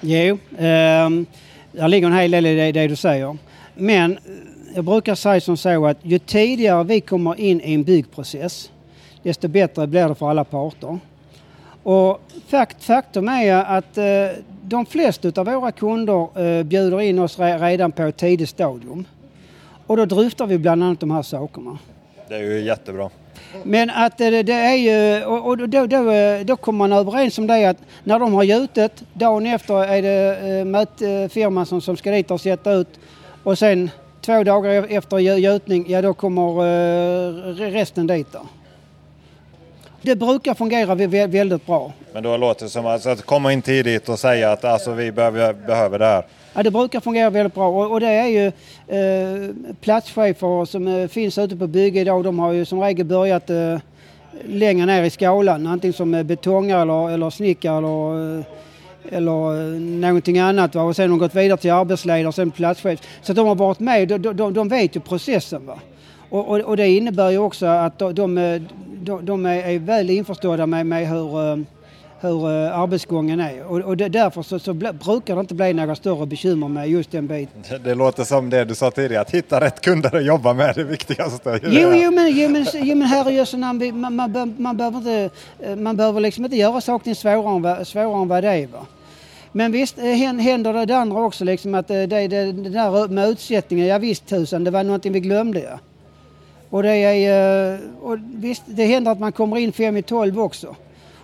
Jo, 0.00 0.38
ehm, 0.58 1.26
där 1.72 1.88
ligger 1.88 2.06
en 2.06 2.12
hel 2.12 2.30
del 2.30 2.46
i 2.46 2.54
det, 2.54 2.72
det 2.72 2.88
du 2.88 2.96
säger. 2.96 3.36
Men 3.74 4.18
jag 4.74 4.84
brukar 4.84 5.14
säga 5.14 5.40
som 5.40 5.56
så 5.56 5.86
att 5.86 5.98
ju 6.02 6.18
tidigare 6.18 6.84
vi 6.84 7.00
kommer 7.00 7.40
in 7.40 7.60
i 7.60 7.74
en 7.74 7.84
byggprocess 7.84 8.70
desto 9.22 9.48
bättre 9.48 9.86
blir 9.86 10.08
det 10.08 10.14
för 10.14 10.30
alla 10.30 10.44
parter. 10.44 10.98
Och 11.82 12.20
fakt, 12.48 12.84
faktum 12.84 13.28
är 13.28 13.54
att 13.54 13.98
eh, 13.98 14.04
de 14.70 14.86
flesta 14.86 15.32
av 15.40 15.46
våra 15.46 15.72
kunder 15.72 16.28
eh, 16.40 16.62
bjuder 16.62 17.00
in 17.00 17.18
oss 17.18 17.38
re, 17.38 17.58
redan 17.58 17.92
på 17.92 18.02
ett 18.02 18.16
tidigt 18.16 18.48
stadium. 18.48 19.04
Och 19.86 19.96
då 19.96 20.04
dryftar 20.04 20.46
vi 20.46 20.58
bland 20.58 20.84
annat 20.84 21.00
de 21.00 21.10
här 21.10 21.22
sakerna. 21.22 21.78
Det 22.28 22.34
är 22.34 22.40
ju 22.42 22.60
jättebra. 22.60 23.10
Men 23.62 23.90
att 23.90 24.18
det, 24.18 24.52
är 24.52 24.74
ju, 24.74 25.24
och, 25.24 25.68
då, 25.68 25.86
då, 25.86 26.10
eh, 26.10 26.40
då 26.44 26.56
kommer 26.56 26.78
man 26.78 26.92
överens 26.92 27.38
om 27.38 27.46
det 27.46 27.64
att 27.68 27.76
när 28.04 28.18
de 28.18 28.34
har 28.34 28.42
gjutit, 28.42 29.02
dagen 29.12 29.46
efter 29.46 29.84
är 29.84 30.02
det 30.02 30.58
eh, 30.58 30.64
mätfirman 30.64 31.66
som, 31.66 31.80
som 31.80 31.96
ska 31.96 32.10
dit 32.10 32.30
och 32.30 32.40
sätta 32.40 32.72
ut 32.72 32.88
och 33.42 33.58
sen 33.58 33.90
två 34.20 34.44
dagar 34.44 34.70
e- 34.70 34.86
efter 34.96 35.16
gju- 35.16 35.36
gjutning, 35.38 35.84
ja 35.88 36.02
då 36.02 36.14
kommer 36.14 37.70
resten 37.70 38.06
dit 38.06 38.32
då. 38.32 38.40
Det 40.02 40.16
brukar 40.16 40.54
fungera 40.54 40.94
vä- 40.94 41.08
vä- 41.08 41.26
väldigt 41.26 41.66
bra. 41.66 41.92
Men 42.12 42.22
då 42.22 42.36
låter 42.36 42.64
det 42.64 42.70
som 42.70 42.86
att, 42.86 43.06
att 43.06 43.22
komma 43.22 43.52
in 43.52 43.62
tidigt 43.62 44.08
och 44.08 44.18
säga 44.18 44.52
att 44.52 44.64
alltså, 44.64 44.92
vi 44.92 45.12
behöver, 45.12 45.52
behöver 45.52 45.98
det 45.98 46.04
här. 46.06 46.24
Ja, 46.54 46.62
det 46.62 46.70
brukar 46.70 47.00
fungera 47.00 47.30
väldigt 47.30 47.54
bra 47.54 47.68
och, 47.68 47.92
och 47.92 48.00
det 48.00 48.06
är 48.08 48.26
ju 48.26 48.46
eh, 48.46 49.54
platschefer 49.80 50.64
som 50.64 50.88
eh, 50.88 51.08
finns 51.08 51.38
ute 51.38 51.56
på 51.56 51.66
bygge 51.66 52.00
idag. 52.00 52.24
De 52.24 52.38
har 52.38 52.52
ju 52.52 52.64
som 52.64 52.80
regel 52.80 53.06
börjat 53.06 53.50
eh, 53.50 53.78
längre 54.46 54.86
ner 54.86 55.02
i 55.02 55.10
skalan, 55.10 55.66
antingen 55.66 55.94
som 55.94 56.14
eh, 56.14 56.22
betongare 56.22 56.82
eller, 56.82 57.10
eller 57.10 57.30
snickare 57.30 57.78
eller, 57.78 58.38
eh, 58.38 58.44
eller 59.10 59.60
eh, 59.74 59.80
någonting 59.80 60.38
annat. 60.38 60.74
Va? 60.74 60.82
Och 60.82 60.96
sen 60.96 61.02
har 61.02 61.08
de 61.08 61.18
gått 61.18 61.34
vidare 61.34 61.58
till 61.58 61.70
arbetsledare 61.72 62.28
och 62.28 62.34
sen 62.34 62.50
platschef. 62.50 63.00
Så 63.22 63.32
de 63.32 63.46
har 63.46 63.54
varit 63.54 63.80
med, 63.80 64.08
de, 64.08 64.18
de, 64.18 64.54
de 64.54 64.68
vet 64.68 64.96
ju 64.96 65.00
processen. 65.00 65.66
Va? 65.66 65.78
Och, 66.30 66.48
och, 66.48 66.58
och 66.60 66.76
det 66.76 66.88
innebär 66.88 67.30
ju 67.30 67.38
också 67.38 67.66
att 67.66 67.98
de, 67.98 68.14
de, 68.14 68.60
de, 69.22 69.46
är 69.46 69.56
är 69.56 69.78
väl 69.78 70.10
införstådda 70.10 70.66
med, 70.66 70.86
med 70.86 71.08
hur 71.08 71.52
eh, 71.52 71.56
hur 72.20 72.46
eh, 72.46 72.78
arbetsgången 72.78 73.40
är. 73.40 73.64
Och, 73.64 73.80
och 73.80 73.96
det, 73.96 74.08
därför 74.08 74.42
så, 74.42 74.58
så 74.58 74.72
brukar 74.74 75.34
det 75.34 75.40
inte 75.40 75.54
bli 75.54 75.72
några 75.72 75.94
större 75.94 76.26
bekymmer 76.26 76.68
med 76.68 76.88
just 76.88 77.10
den 77.10 77.26
biten. 77.26 77.62
Det, 77.68 77.78
det 77.78 77.94
låter 77.94 78.24
som 78.24 78.50
det 78.50 78.64
du 78.64 78.74
sa 78.74 78.90
tidigare, 78.90 79.22
att 79.22 79.30
hitta 79.30 79.60
rätt 79.60 79.80
kunder 79.80 80.16
att 80.16 80.24
jobba 80.24 80.52
med 80.52 80.66
är 80.68 80.74
det 80.74 80.84
viktigaste. 80.84 81.60
Jo, 81.62 81.92
jo 81.94 82.10
men, 82.10 82.36
jo, 82.36 82.48
men, 82.48 82.66
jo, 82.74 82.94
men 82.94 83.02
herrejösses 83.08 83.58
namn, 83.58 84.00
man, 84.00 84.16
man, 84.16 84.32
bör- 84.32 84.60
man, 84.60 84.76
behöver 84.76 84.98
inte, 84.98 85.30
eh, 85.60 85.76
man 85.76 85.96
behöver 85.96 86.20
liksom 86.20 86.44
inte 86.44 86.56
göra 86.56 86.80
saken 86.80 87.14
svårare 87.14 87.76
än, 87.78 87.84
svårare 87.84 88.22
än 88.22 88.28
vad 88.28 88.44
det 88.44 88.48
är. 88.50 88.66
Va? 88.66 88.86
Men 89.52 89.72
visst 89.72 89.98
händer 89.98 90.72
det, 90.72 90.86
det 90.86 90.96
andra 90.96 91.20
också 91.22 91.44
liksom 91.44 91.74
att 91.74 91.88
det, 91.88 92.06
det, 92.06 92.28
det 92.28 92.52
där 92.52 93.08
med 93.08 93.28
utsättningen, 93.28 93.86
ja 93.86 93.98
visst 93.98 94.26
tusan, 94.26 94.64
det 94.64 94.70
var 94.70 94.84
någonting 94.84 95.12
vi 95.12 95.20
glömde 95.20 95.60
ja. 95.60 95.78
Och 96.70 96.82
det 96.82 96.96
är, 96.96 97.78
och 98.00 98.18
visst, 98.34 98.62
det 98.66 98.84
händer 98.84 99.12
att 99.12 99.20
man 99.20 99.32
kommer 99.32 99.56
in 99.56 99.72
fem 99.72 99.96
i 99.96 100.02
tolv 100.02 100.40
också. 100.40 100.76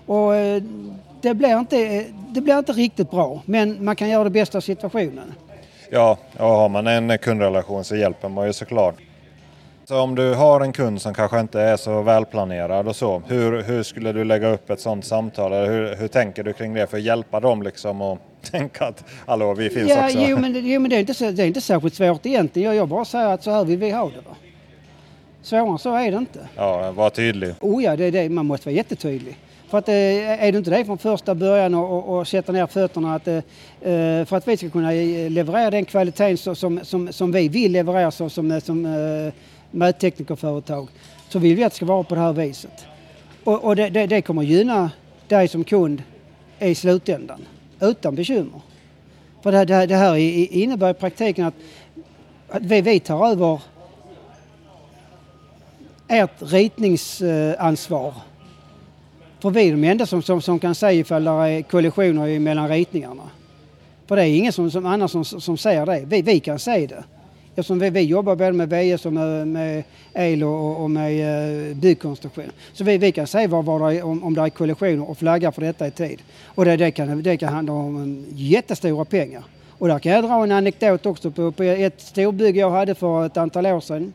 Och 0.07 0.33
det 1.21 1.35
blir, 1.35 1.59
inte, 1.59 2.05
det 2.29 2.41
blir 2.41 2.59
inte 2.59 2.73
riktigt 2.73 3.11
bra, 3.11 3.43
men 3.45 3.85
man 3.85 3.97
kan 3.97 4.09
göra 4.09 4.25
det 4.25 4.31
bästa 4.31 4.59
av 4.59 4.63
situationen. 4.63 5.33
Ja, 5.91 6.19
och 6.39 6.47
har 6.47 6.69
man 6.69 6.87
en 6.87 7.19
kundrelation 7.19 7.85
så 7.85 7.97
hjälper 7.97 8.29
man 8.29 8.47
ju 8.47 8.53
såklart. 8.53 8.95
Så 9.85 10.01
om 10.01 10.15
du 10.15 10.35
har 10.35 10.61
en 10.61 10.73
kund 10.73 11.03
som 11.03 11.15
kanske 11.15 11.41
inte 11.41 11.61
är 11.61 11.77
så 11.77 12.03
välplanerad 12.03 12.89
och 12.89 12.97
så, 12.97 13.23
hur, 13.27 13.63
hur 13.63 13.83
skulle 13.83 14.13
du 14.13 14.25
lägga 14.25 14.49
upp 14.49 14.71
ett 14.71 14.81
sådant 14.81 15.05
samtal? 15.05 15.53
Eller 15.53 15.71
hur, 15.71 15.97
hur 15.97 16.09
tänker 16.09 16.45
du 16.45 16.53
kring 16.53 16.75
det 16.75 16.87
för 16.87 16.97
att 16.97 17.03
hjälpa 17.03 17.41
dem 17.41 17.63
liksom 17.63 18.03
och 18.03 18.19
tänka 18.51 18.85
att 18.85 19.05
hallå, 19.27 19.55
vi 19.55 19.71
finns 19.71 19.91
ja, 19.91 20.07
också? 20.07 20.19
Jo, 20.19 20.39
men, 20.39 20.67
jo, 20.67 20.81
men 20.81 20.91
det, 20.91 20.97
är 20.97 21.01
inte, 21.01 21.31
det 21.31 21.43
är 21.43 21.47
inte 21.47 21.61
särskilt 21.61 21.95
svårt 21.95 22.27
egentligen. 22.27 22.67
Jag, 22.67 22.77
jag 22.77 22.89
bara 22.89 23.05
säger 23.05 23.27
att 23.27 23.43
så 23.43 23.51
här 23.51 23.65
vill 23.65 23.79
vi 23.79 23.91
ha 23.91 24.05
det. 24.05 24.29
Va? 24.29 24.37
Svårare 25.47 25.79
så 25.79 25.95
är 25.95 26.11
det 26.11 26.19
inte. 26.19 26.49
Ja, 26.57 26.93
var 26.93 27.11
tydlig. 27.11 27.55
Oh 27.61 27.85
ja, 27.85 27.97
det 27.97 28.05
är 28.05 28.13
det. 28.13 28.29
man 28.29 28.47
måste 28.47 28.69
vara 28.69 28.77
jättetydlig. 28.77 29.37
För 29.69 29.79
att 29.79 29.89
är 29.89 30.53
du 30.53 30.59
inte 30.59 30.71
det 30.71 30.85
från 30.85 30.99
första 30.99 31.35
början 31.35 31.75
och, 31.75 31.99
och, 31.99 32.19
och 32.19 32.29
sätta 32.29 32.53
ner 32.53 32.67
fötterna 32.67 33.15
att, 33.15 33.25
för 34.29 34.37
att 34.37 34.49
vi 34.49 34.57
ska 34.57 34.71
kunna 34.71 34.91
leverera 35.29 35.71
den 35.71 35.85
kvaliteten 35.85 36.57
som, 36.57 36.81
som, 36.83 37.13
som 37.13 37.33
vi 37.33 37.49
vill 37.49 37.73
leverera 37.73 38.11
som, 38.11 38.31
som, 38.31 38.61
som 38.61 38.83
mätteknikerföretag 39.71 40.89
så 41.29 41.39
vill 41.39 41.57
vi 41.57 41.65
att 41.65 41.73
det 41.73 41.77
ska 41.77 41.87
vara 41.87 42.03
på 42.03 42.15
det 42.15 42.21
här 42.21 42.33
viset. 42.33 42.87
Och, 43.45 43.65
och 43.65 43.77
det, 43.77 43.89
det, 43.89 44.07
det, 44.07 44.23
kommer 44.23 44.43
gynna 44.43 44.91
dig 45.29 45.49
som 45.49 45.65
kund 45.65 46.03
i 46.59 46.75
slutändan 46.75 47.47
utan 47.81 48.15
bekymmer. 48.15 48.61
För 49.43 49.53
det, 49.53 49.65
det, 49.65 49.87
det 49.87 49.97
här 49.97 50.17
innebär 50.17 50.91
i 50.91 50.95
praktiken 50.95 51.47
att, 51.47 51.55
att 52.49 52.63
vi, 52.63 52.81
vi 52.81 53.01
tar 53.01 53.31
över 53.31 53.61
ert 56.09 56.43
ritningsansvar. 56.53 58.15
För 59.41 59.51
vi 59.51 59.69
är 59.69 59.73
de 59.73 59.85
enda 59.85 60.07
som, 60.07 60.23
som, 60.23 60.43
som 60.43 60.59
kan 60.59 60.75
säga 60.75 61.01
ifall 61.01 61.25
det 61.25 61.31
är 61.31 61.63
kollisioner 61.63 62.39
mellan 62.39 62.69
ritningarna. 62.69 63.23
För 64.07 64.17
det 64.17 64.23
är 64.23 64.39
ingen 64.39 64.53
som, 64.53 64.71
som 64.71 64.87
annars 64.87 65.11
som, 65.11 65.25
som 65.25 65.59
säger 65.59 65.87
det. 65.87 66.03
Vi, 66.07 66.23
vi 66.23 66.41
kan 66.41 66.59
säga 66.59 66.87
det. 66.87 67.05
Eftersom 67.57 67.79
vi, 67.79 67.91
vi 67.91 68.01
jobbar 68.01 68.37
både 68.37 68.53
med 68.53 68.69
VS 68.69 69.07
och 69.07 69.13
med, 69.13 69.49
med 69.49 69.85
el 70.15 70.43
och, 70.43 70.83
och 70.83 70.91
med 70.91 71.71
uh, 71.71 71.77
byggkonstruktion. 71.77 72.51
Så 72.73 72.85
vi, 72.85 72.99
vi 72.99 73.13
kan 73.13 73.27
säga 73.27 73.49
var, 73.49 73.63
var 73.63 73.91
det 73.91 73.99
är, 73.99 74.03
om, 74.05 74.25
om 74.25 74.35
det 74.35 74.41
är 74.41 74.49
kollisioner 74.49 75.11
och 75.11 75.19
flagga 75.19 75.53
för 75.53 75.63
detta 75.63 75.87
i 75.87 75.91
tid. 75.91 76.23
Och 76.45 76.65
det, 76.65 76.77
det, 76.77 76.91
kan, 76.91 77.23
det 77.23 77.37
kan 77.37 77.53
handla 77.53 77.73
om 77.73 77.97
um, 77.97 78.27
jättestora 78.31 79.05
pengar. 79.05 79.43
Och 79.79 79.89
där 79.89 79.99
kan 79.99 80.13
jag 80.13 80.25
dra 80.25 80.43
en 80.43 80.53
anekdot 80.53 81.07
också 81.07 81.31
på, 81.31 81.53
på 81.53 81.63
ett 81.63 82.01
storbygge 82.01 82.61
jag 82.61 82.71
hade 82.71 82.95
för 82.95 83.27
ett 83.27 83.37
antal 83.37 83.67
år 83.67 83.81
sedan. 83.81 84.13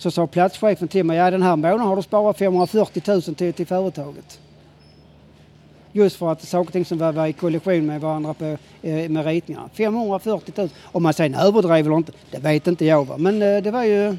Så 0.00 0.10
sa 0.10 0.26
platschefen 0.26 0.88
till 0.88 1.04
mig, 1.04 1.16
ja 1.16 1.30
den 1.30 1.42
här 1.42 1.56
månaden 1.56 1.80
har 1.80 1.96
du 1.96 2.02
sparat 2.02 2.38
540 2.38 3.02
000 3.06 3.22
till, 3.22 3.52
till 3.52 3.66
företaget. 3.66 4.40
Just 5.92 6.16
för 6.16 6.32
att 6.32 6.42
saker 6.42 6.68
och 6.68 6.72
ting 6.72 6.84
som 6.84 6.98
var, 6.98 7.12
var 7.12 7.26
i 7.26 7.32
kollision 7.32 7.86
med 7.86 8.00
varandra 8.00 8.34
på, 8.34 8.56
eh, 8.82 9.08
med 9.08 9.26
ritningarna. 9.26 9.68
540 9.74 10.54
000. 10.56 10.68
Om 10.84 11.02
man 11.02 11.12
sen 11.12 11.34
överdrev 11.34 11.86
eller 11.86 11.96
inte, 11.96 12.12
det 12.30 12.38
vet 12.38 12.66
inte 12.66 12.84
jag. 12.84 13.04
Va? 13.04 13.14
Men 13.18 13.42
eh, 13.42 13.62
det 13.62 13.70
var 13.70 13.84
ju... 13.84 14.16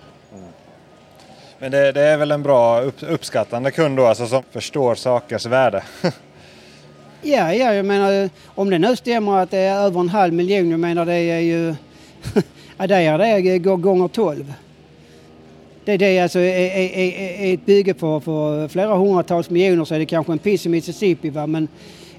Men 1.60 1.72
det, 1.72 1.92
det, 1.92 2.02
är 2.02 2.18
väl 2.18 2.32
en 2.32 2.44
bra 2.44 2.82
upp, 2.82 2.96
uppskattande 3.02 3.72
kund 3.72 3.98
då, 3.98 4.06
alltså 4.06 4.28
som 4.28 4.44
förstår 4.52 4.96
sakers 4.96 5.46
värde? 5.46 5.84
ja, 7.22 7.54
ja, 7.54 7.74
jag 7.74 7.86
menar 7.86 8.30
om 8.46 8.70
det 8.70 8.80
nu 8.80 8.96
stämmer 8.96 9.38
att 9.38 9.52
det 9.52 9.58
är 9.58 9.76
över 9.76 10.00
en 10.00 10.10
halv 10.10 10.34
miljon, 10.34 10.72
jag 10.72 10.80
menar 10.80 11.06
det 11.06 11.14
är 11.14 11.40
ju... 11.40 11.76
ja, 12.78 12.88
det 12.88 12.96
är 12.96 13.18
det 13.18 13.60
gånger 13.60 14.08
12. 14.08 14.54
Det, 15.86 15.98
det 15.98 16.18
är 16.18 16.24
alltså 16.24 16.40
är, 16.40 16.44
är, 16.44 17.50
är 17.50 17.54
ett 17.54 17.66
bygge 17.66 17.94
för, 17.94 18.20
för 18.20 18.68
flera 18.68 18.96
hundratals 18.96 19.50
miljoner 19.50 19.86
så 19.86 19.96
är 19.96 20.00
det 20.00 20.06
kanske 20.06 20.32
en 20.32 20.40
piss 20.40 20.66
i 20.66 20.70
Mississippi. 20.70 21.30
Va? 21.30 21.48
Men, 21.48 21.68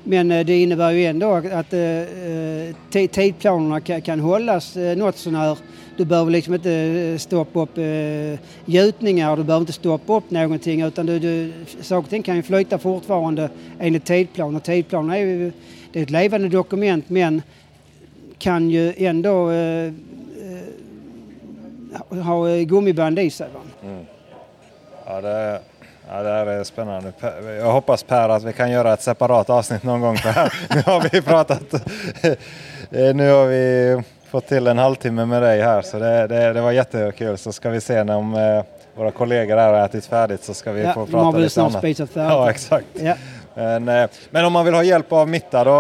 men 0.05 0.31
eh, 0.31 0.47
det 0.47 0.63
innebär 0.63 0.91
ju 0.91 1.05
ändå 1.05 1.33
att, 1.33 1.53
att 1.53 1.73
eh, 1.73 1.81
eh, 1.81 3.07
tidplanerna 3.11 3.81
kan, 3.81 4.03
kan 4.03 4.21
hållas 4.21 4.77
uh, 4.77 4.97
något 4.97 5.17
sånär. 5.17 5.59
Du 5.97 6.05
behöver 6.05 6.31
liksom 6.31 6.55
inte 6.55 7.17
stoppa 7.19 7.61
upp 7.61 7.79
uh, 7.79 8.39
gjutningar, 8.65 9.37
du 9.37 9.45
behöver 9.45 9.61
inte 9.61 9.73
stoppa 9.73 10.17
upp 10.17 10.31
någonting 10.31 10.83
utan 10.83 11.07
du, 11.07 11.19
du, 11.19 11.53
saker 11.81 12.05
och 12.05 12.11
ting 12.11 12.23
kan 12.23 12.37
ju 12.37 12.43
flyta 12.43 12.79
fortfarande 12.79 13.51
enligt 13.79 14.05
tidplan. 14.05 14.57
Och 14.57 14.63
tidplanen 14.63 15.11
är 15.11 15.19
ju 15.19 15.53
det 15.93 15.99
är 15.99 16.03
ett 16.03 16.11
levande 16.11 16.49
dokument 16.49 17.05
men 17.09 17.43
kan 18.39 18.71
ju 18.71 18.93
ändå 18.97 19.51
uh, 19.51 19.93
ha 22.25 22.49
eh, 22.49 22.63
gummiband 22.63 23.19
i 23.19 23.31
sig. 23.31 23.49
Mm. 23.83 24.07
Ja, 25.07 25.21
det, 25.21 25.61
ja, 26.11 26.23
det 26.23 26.29
här 26.29 26.47
är 26.47 26.65
spännande. 26.65 27.13
Jag 27.59 27.73
hoppas 27.73 28.03
Per 28.03 28.29
att 28.29 28.45
vi 28.45 28.53
kan 28.53 28.71
göra 28.71 28.93
ett 28.93 29.03
separat 29.03 29.51
avsnitt 29.51 29.83
någon 29.83 30.01
gång. 30.01 30.17
Per. 30.17 30.53
nu 30.75 30.83
har 30.87 31.09
vi 31.13 31.23
pratat. 31.23 31.75
Eh, 32.91 33.15
nu 33.15 33.31
har 33.31 33.47
vi 33.47 34.03
fått 34.31 34.47
till 34.47 34.67
en 34.67 34.79
halvtimme 34.79 35.25
med 35.25 35.43
dig 35.43 35.61
här 35.61 35.83
så 35.83 35.99
det, 35.99 36.27
det, 36.27 36.53
det 36.53 36.61
var 36.61 36.73
jättekul. 36.73 37.39
Så 37.39 37.53
ska 37.53 37.71
vi 37.71 37.81
se 37.81 38.05
när 38.05 38.17
om 38.17 38.35
eh, 38.35 38.65
våra 38.95 39.11
kollegor 39.11 39.57
här 39.57 39.73
har 39.73 39.85
ätit 39.85 40.07
färdigt 40.07 40.45
så 40.45 40.55
ska 40.55 40.73
vi 40.73 40.83
ja, 40.83 40.95
få 40.95 41.07
prata 41.07 41.39
lite 41.39 41.63
annat. 41.63 42.11
Ja, 42.15 42.51
exakt. 42.51 42.87
Ja. 42.93 43.15
Men, 43.55 44.09
men, 44.31 44.45
om 44.45 44.53
man 44.53 44.65
vill 44.65 44.75
ha 44.75 44.83
hjälp 44.83 45.13
av 45.13 45.29
Mitta 45.29 45.65
då, 45.65 45.71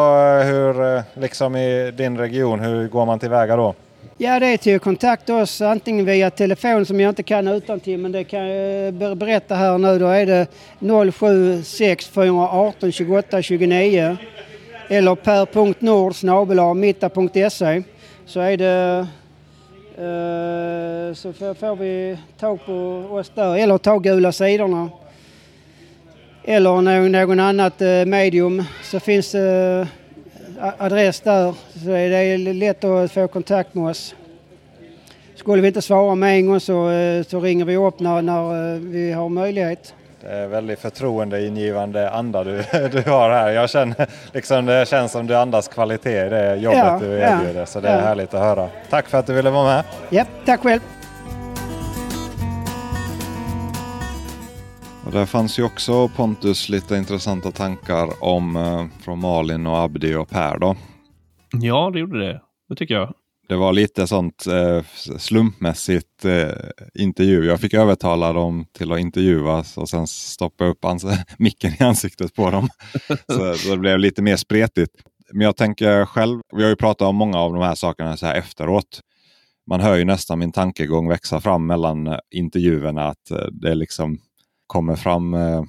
hur, 0.44 1.02
liksom 1.20 1.56
i 1.56 1.90
din 1.90 2.18
region, 2.18 2.60
hur 2.60 2.88
går 2.88 3.06
man 3.06 3.18
tillväga 3.18 3.56
då? 3.56 3.74
Ja, 4.16 4.40
det 4.40 4.46
är 4.46 4.56
till 4.56 4.76
att 4.76 4.82
kontakta 4.82 5.36
oss 5.36 5.60
antingen 5.60 6.04
via 6.04 6.30
telefon 6.30 6.86
som 6.86 7.00
jag 7.00 7.08
inte 7.08 7.22
kan 7.22 7.48
utan 7.48 7.80
till 7.80 7.98
men 7.98 8.12
det 8.12 8.24
kan 8.24 8.46
jag 8.46 8.86
eh, 8.86 9.14
berätta 9.14 9.54
här 9.54 9.78
nu. 9.78 9.98
Då 9.98 10.06
är 10.06 10.26
det 10.26 10.46
076 11.12 12.06
418 12.06 12.92
28 12.92 13.42
29 13.42 14.16
eller 14.88 15.14
per.nord 15.14 16.76
mitta.se 16.76 17.82
så 18.26 18.40
är 18.40 18.56
det 18.56 19.06
eh, 19.96 21.14
så 21.14 21.32
får 21.32 21.76
vi 21.76 22.18
tag 22.38 22.66
på 22.66 22.72
oss 23.10 23.32
där 23.34 23.56
eller 23.56 23.78
ta 23.78 23.98
gula 23.98 24.32
sidorna. 24.32 24.90
Eller 26.44 26.80
någon, 26.80 27.12
någon 27.12 27.40
annat 27.40 27.82
eh, 27.82 28.04
medium. 28.06 28.64
Så 28.82 29.00
finns 29.00 29.32
det 29.32 29.88
adress 30.78 31.20
där 31.20 31.54
så 31.84 31.90
är 31.90 32.10
det 32.10 32.52
lätt 32.52 32.84
att 32.84 33.12
få 33.12 33.28
kontakt 33.28 33.74
med 33.74 33.90
oss. 33.90 34.14
Skulle 35.34 35.62
vi 35.62 35.68
inte 35.68 35.82
svara 35.82 36.14
med 36.14 36.36
en 36.36 36.46
gång 36.46 36.60
så, 36.60 36.90
eh, 36.90 37.24
så 37.24 37.40
ringer 37.40 37.64
vi 37.64 37.76
upp 37.76 38.00
när, 38.00 38.22
när 38.22 38.74
eh, 38.74 38.80
vi 38.80 39.12
har 39.12 39.28
möjlighet. 39.28 39.94
Det 40.20 40.28
är 40.28 40.46
väldigt 40.46 40.78
förtroendeingivande 40.78 42.10
anda 42.10 42.44
du, 42.44 42.56
du 42.92 43.10
har 43.10 43.30
här. 43.30 43.50
Jag 43.50 43.70
känner, 43.70 44.06
liksom, 44.32 44.66
det 44.66 44.88
känns 44.88 45.12
som 45.12 45.26
du 45.26 45.36
andas 45.36 45.68
kvalitet 45.68 46.26
i 46.26 46.28
det 46.28 46.56
jobbet 46.56 46.78
ja, 46.78 46.98
du 47.00 47.06
erbjuder. 47.06 47.60
Ja, 47.60 47.66
så 47.66 47.80
det 47.80 47.88
är 47.88 47.98
ja. 47.98 48.04
härligt 48.04 48.34
att 48.34 48.40
höra. 48.40 48.68
Tack 48.90 49.08
för 49.08 49.18
att 49.18 49.26
du 49.26 49.34
ville 49.34 49.50
vara 49.50 49.64
med. 49.64 49.84
Ja, 50.10 50.24
tack 50.44 50.60
själv. 50.60 50.80
Och 55.12 55.18
där 55.18 55.26
fanns 55.26 55.58
ju 55.58 55.62
också 55.62 56.08
Pontus 56.08 56.68
lite 56.68 56.96
intressanta 56.96 57.50
tankar 57.50 58.24
om 58.24 58.56
eh, 58.56 58.86
från 59.00 59.20
Malin 59.20 59.66
och 59.66 59.78
Abdi 59.78 60.14
och 60.14 60.28
Per 60.28 60.58
då. 60.58 60.76
Ja, 61.52 61.90
det 61.92 61.98
gjorde 61.98 62.18
det. 62.18 62.40
Det 62.68 62.76
tycker 62.76 62.94
jag. 62.94 63.14
Det 63.48 63.56
var 63.56 63.72
lite 63.72 64.06
sånt 64.06 64.46
eh, 64.46 64.84
slumpmässigt 65.18 66.24
eh, 66.24 66.48
intervju. 66.94 67.44
Jag 67.44 67.60
fick 67.60 67.74
övertala 67.74 68.32
dem 68.32 68.66
till 68.72 68.92
att 68.92 68.98
intervjuas 68.98 69.78
och 69.78 69.88
sen 69.88 70.06
stoppa 70.06 70.64
upp 70.64 70.78
micken 71.38 71.72
i 71.80 71.84
ansiktet 71.84 72.34
på 72.34 72.50
dem. 72.50 72.68
så, 73.26 73.54
så, 73.54 73.70
det 73.70 73.78
blev 73.78 73.98
lite 73.98 74.22
mer 74.22 74.36
spretigt. 74.36 74.92
Men 75.32 75.44
jag 75.44 75.56
tänker 75.56 76.04
själv, 76.04 76.40
vi 76.56 76.62
har 76.62 76.70
ju 76.70 76.76
pratat 76.76 77.08
om 77.08 77.16
många 77.16 77.38
av 77.38 77.52
de 77.52 77.62
här 77.62 77.74
sakerna 77.74 78.16
så 78.16 78.26
här 78.26 78.34
efteråt. 78.34 79.00
Man 79.66 79.80
hör 79.80 79.96
ju 79.96 80.04
nästan 80.04 80.38
min 80.38 80.52
tankegång 80.52 81.08
växa 81.08 81.40
fram 81.40 81.66
mellan 81.66 82.06
eh, 82.06 82.18
intervjuerna. 82.30 83.08
Att 83.08 83.30
eh, 83.30 83.46
det 83.52 83.74
liksom 83.74 84.18
kommer 84.72 84.96
fram 84.96 85.34
eh, 85.34 85.62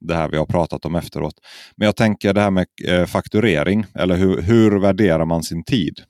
det 0.00 0.14
här 0.14 0.28
vi 0.28 0.36
har 0.36 0.46
pratat 0.46 0.84
om 0.84 0.94
efteråt. 0.94 1.34
Men 1.76 1.86
jag 1.86 1.96
tänker 1.96 2.34
det 2.34 2.40
här 2.40 2.50
med 2.50 2.66
eh, 2.88 3.06
fakturering, 3.06 3.84
eller 3.94 4.16
hur, 4.16 4.42
hur 4.42 4.80
värderar 4.80 5.24
man 5.24 5.42
sin 5.42 5.64
tid? 5.64 6.00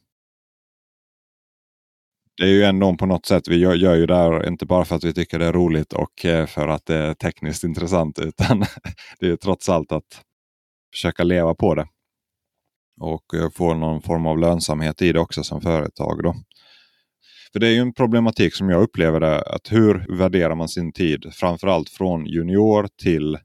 Det 2.36 2.42
är 2.44 2.48
ju 2.48 2.62
ändå 2.62 2.96
på 2.96 3.06
något 3.06 3.26
sätt, 3.26 3.48
vi 3.48 3.56
gör, 3.56 3.74
gör 3.74 3.94
ju 3.94 4.06
det 4.06 4.16
här 4.16 4.48
inte 4.48 4.66
bara 4.66 4.84
för 4.84 4.96
att 4.96 5.04
vi 5.04 5.12
tycker 5.12 5.38
det 5.38 5.46
är 5.46 5.52
roligt 5.52 5.92
och 5.92 6.24
eh, 6.24 6.46
för 6.46 6.68
att 6.68 6.86
det 6.86 6.96
är 6.96 7.14
tekniskt 7.14 7.64
intressant, 7.64 8.18
utan 8.18 8.64
det 9.20 9.28
är 9.28 9.36
trots 9.36 9.68
allt 9.68 9.92
att 9.92 10.22
försöka 10.94 11.24
leva 11.24 11.54
på 11.54 11.74
det. 11.74 11.86
Och 13.00 13.24
få 13.54 13.74
någon 13.74 14.02
form 14.02 14.26
av 14.26 14.38
lönsamhet 14.38 15.02
i 15.02 15.12
det 15.12 15.20
också 15.20 15.42
som 15.42 15.60
företag. 15.60 16.22
Då. 16.22 16.34
För 17.52 17.60
det 17.60 17.66
är 17.66 17.72
ju 17.72 17.80
en 17.80 17.92
problematik 17.92 18.54
som 18.54 18.70
jag 18.70 18.82
upplever 18.82 19.20
det, 19.20 19.42
att 19.42 19.72
hur 19.72 20.16
värderar 20.18 20.54
man 20.54 20.68
sin 20.68 20.92
tid? 20.92 21.26
Framförallt 21.32 21.90
från 21.90 22.26
junior 22.26 22.88
till 23.02 23.38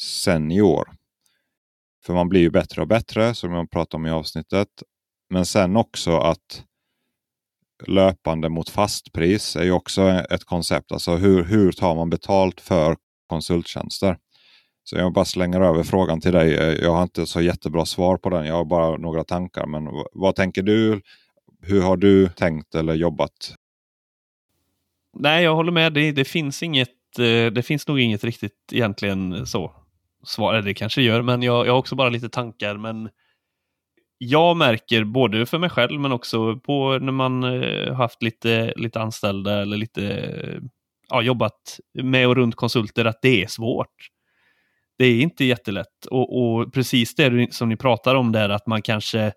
senior. 0.00 0.88
För 2.06 2.14
man 2.14 2.28
blir 2.28 2.40
ju 2.40 2.50
bättre 2.50 2.82
och 2.82 2.88
bättre 2.88 3.34
som 3.34 3.52
jag 3.52 3.70
pratade 3.70 3.96
om 3.96 4.06
i 4.06 4.10
avsnittet. 4.10 4.68
Men 5.30 5.46
sen 5.46 5.76
också 5.76 6.16
att 6.16 6.64
löpande 7.86 8.48
mot 8.48 8.68
fastpris 8.68 9.56
är 9.56 9.64
ju 9.64 9.72
också 9.72 10.02
ett 10.08 10.44
koncept. 10.44 10.92
Alltså 10.92 11.16
hur, 11.16 11.44
hur 11.44 11.72
tar 11.72 11.94
man 11.94 12.10
betalt 12.10 12.60
för 12.60 12.96
konsulttjänster? 13.28 14.18
Så 14.84 14.96
jag 14.96 15.12
bara 15.12 15.24
slänger 15.24 15.60
över 15.60 15.82
frågan 15.82 16.20
till 16.20 16.32
dig. 16.32 16.52
Jag 16.82 16.94
har 16.94 17.02
inte 17.02 17.26
så 17.26 17.40
jättebra 17.40 17.86
svar 17.86 18.16
på 18.16 18.30
den. 18.30 18.46
Jag 18.46 18.54
har 18.54 18.64
bara 18.64 18.96
några 18.96 19.24
tankar. 19.24 19.66
Men 19.66 19.88
vad 20.12 20.34
tänker 20.36 20.62
du? 20.62 21.00
Hur 21.62 21.82
har 21.82 21.96
du 21.96 22.28
tänkt 22.28 22.74
eller 22.74 22.94
jobbat? 22.94 23.54
Nej, 25.18 25.44
jag 25.44 25.54
håller 25.54 25.72
med. 25.72 25.92
Det, 25.92 26.12
det 26.12 26.24
finns 26.24 26.62
inget. 26.62 27.18
Eh, 27.18 27.52
det 27.52 27.66
finns 27.66 27.88
nog 27.88 28.00
inget 28.00 28.24
riktigt 28.24 28.72
egentligen 28.72 29.46
så 29.46 29.72
svar. 30.24 30.62
Det 30.62 30.74
kanske 30.74 31.02
gör, 31.02 31.22
men 31.22 31.42
jag, 31.42 31.66
jag 31.66 31.72
har 31.72 31.78
också 31.78 31.96
bara 31.96 32.08
lite 32.08 32.28
tankar. 32.28 32.76
Men 32.76 33.10
jag 34.18 34.56
märker 34.56 35.04
både 35.04 35.46
för 35.46 35.58
mig 35.58 35.70
själv 35.70 36.00
men 36.00 36.12
också 36.12 36.56
på 36.56 36.98
när 36.98 37.12
man 37.12 37.44
eh, 37.44 37.94
haft 37.94 38.22
lite, 38.22 38.72
lite 38.76 39.00
anställda 39.00 39.62
eller 39.62 39.76
lite 39.76 40.60
ja, 41.08 41.22
jobbat 41.22 41.80
med 41.94 42.28
och 42.28 42.36
runt 42.36 42.54
konsulter 42.54 43.04
att 43.04 43.22
det 43.22 43.42
är 43.42 43.46
svårt. 43.46 44.08
Det 44.98 45.04
är 45.04 45.20
inte 45.20 45.44
jättelätt 45.44 46.06
och, 46.10 46.42
och 46.42 46.72
precis 46.72 47.14
det 47.14 47.54
som 47.54 47.68
ni 47.68 47.76
pratar 47.76 48.14
om 48.14 48.32
där 48.32 48.48
att 48.48 48.66
man 48.66 48.82
kanske 48.82 49.32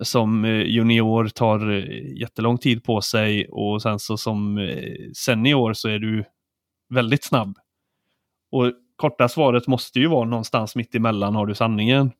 som 0.00 0.44
eh, 0.44 0.62
junior 0.62 1.28
tar 1.28 1.70
eh, 1.70 2.18
jättelång 2.20 2.58
tid 2.58 2.84
på 2.84 3.00
sig 3.00 3.48
och 3.48 3.82
sen 3.82 3.98
så 3.98 4.16
som 4.16 4.58
eh, 4.58 5.10
senior 5.16 5.72
så 5.72 5.88
är 5.88 5.98
du 5.98 6.24
väldigt 6.88 7.24
snabb. 7.24 7.58
Och 8.50 8.72
korta 8.96 9.28
svaret 9.28 9.66
måste 9.66 10.00
ju 10.00 10.06
vara 10.06 10.28
någonstans 10.28 10.76
mitt 10.76 10.94
emellan 10.94 11.34
har 11.34 11.46
du 11.46 11.54
sanningen 11.54 12.12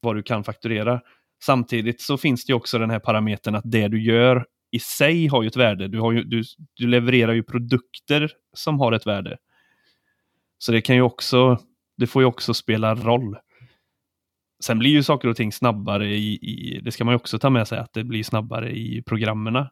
vad 0.00 0.16
du 0.16 0.22
kan 0.22 0.44
fakturera. 0.44 1.00
Samtidigt 1.42 2.00
så 2.00 2.16
finns 2.18 2.44
det 2.44 2.54
också 2.54 2.78
den 2.78 2.90
här 2.90 2.98
parametern 2.98 3.54
att 3.54 3.64
det 3.64 3.88
du 3.88 4.02
gör 4.02 4.46
i 4.70 4.78
sig 4.78 5.26
har 5.26 5.42
ju 5.42 5.46
ett 5.46 5.56
värde. 5.56 5.88
Du, 5.88 6.00
har 6.00 6.12
ju, 6.12 6.24
du, 6.24 6.42
du 6.74 6.86
levererar 6.86 7.32
ju 7.32 7.42
produkter 7.42 8.32
som 8.52 8.80
har 8.80 8.92
ett 8.92 9.06
värde. 9.06 9.36
Så 10.58 10.72
det 10.72 10.80
kan 10.80 10.96
ju 10.96 11.02
också, 11.02 11.58
det 11.96 12.06
får 12.06 12.22
ju 12.22 12.26
också 12.26 12.54
spela 12.54 12.94
roll. 12.94 13.36
Sen 14.64 14.78
blir 14.78 14.90
ju 14.90 15.02
saker 15.02 15.28
och 15.28 15.36
ting 15.36 15.52
snabbare 15.52 16.08
i, 16.08 16.34
i 16.34 16.80
det 16.84 16.92
ska 16.92 17.04
man 17.04 17.12
ju 17.12 17.16
också 17.16 17.38
ta 17.38 17.50
med 17.50 17.68
sig, 17.68 17.78
att 17.78 17.92
det 17.92 18.04
blir 18.04 18.22
snabbare 18.22 18.76
i 18.76 19.02
programmen. 19.06 19.66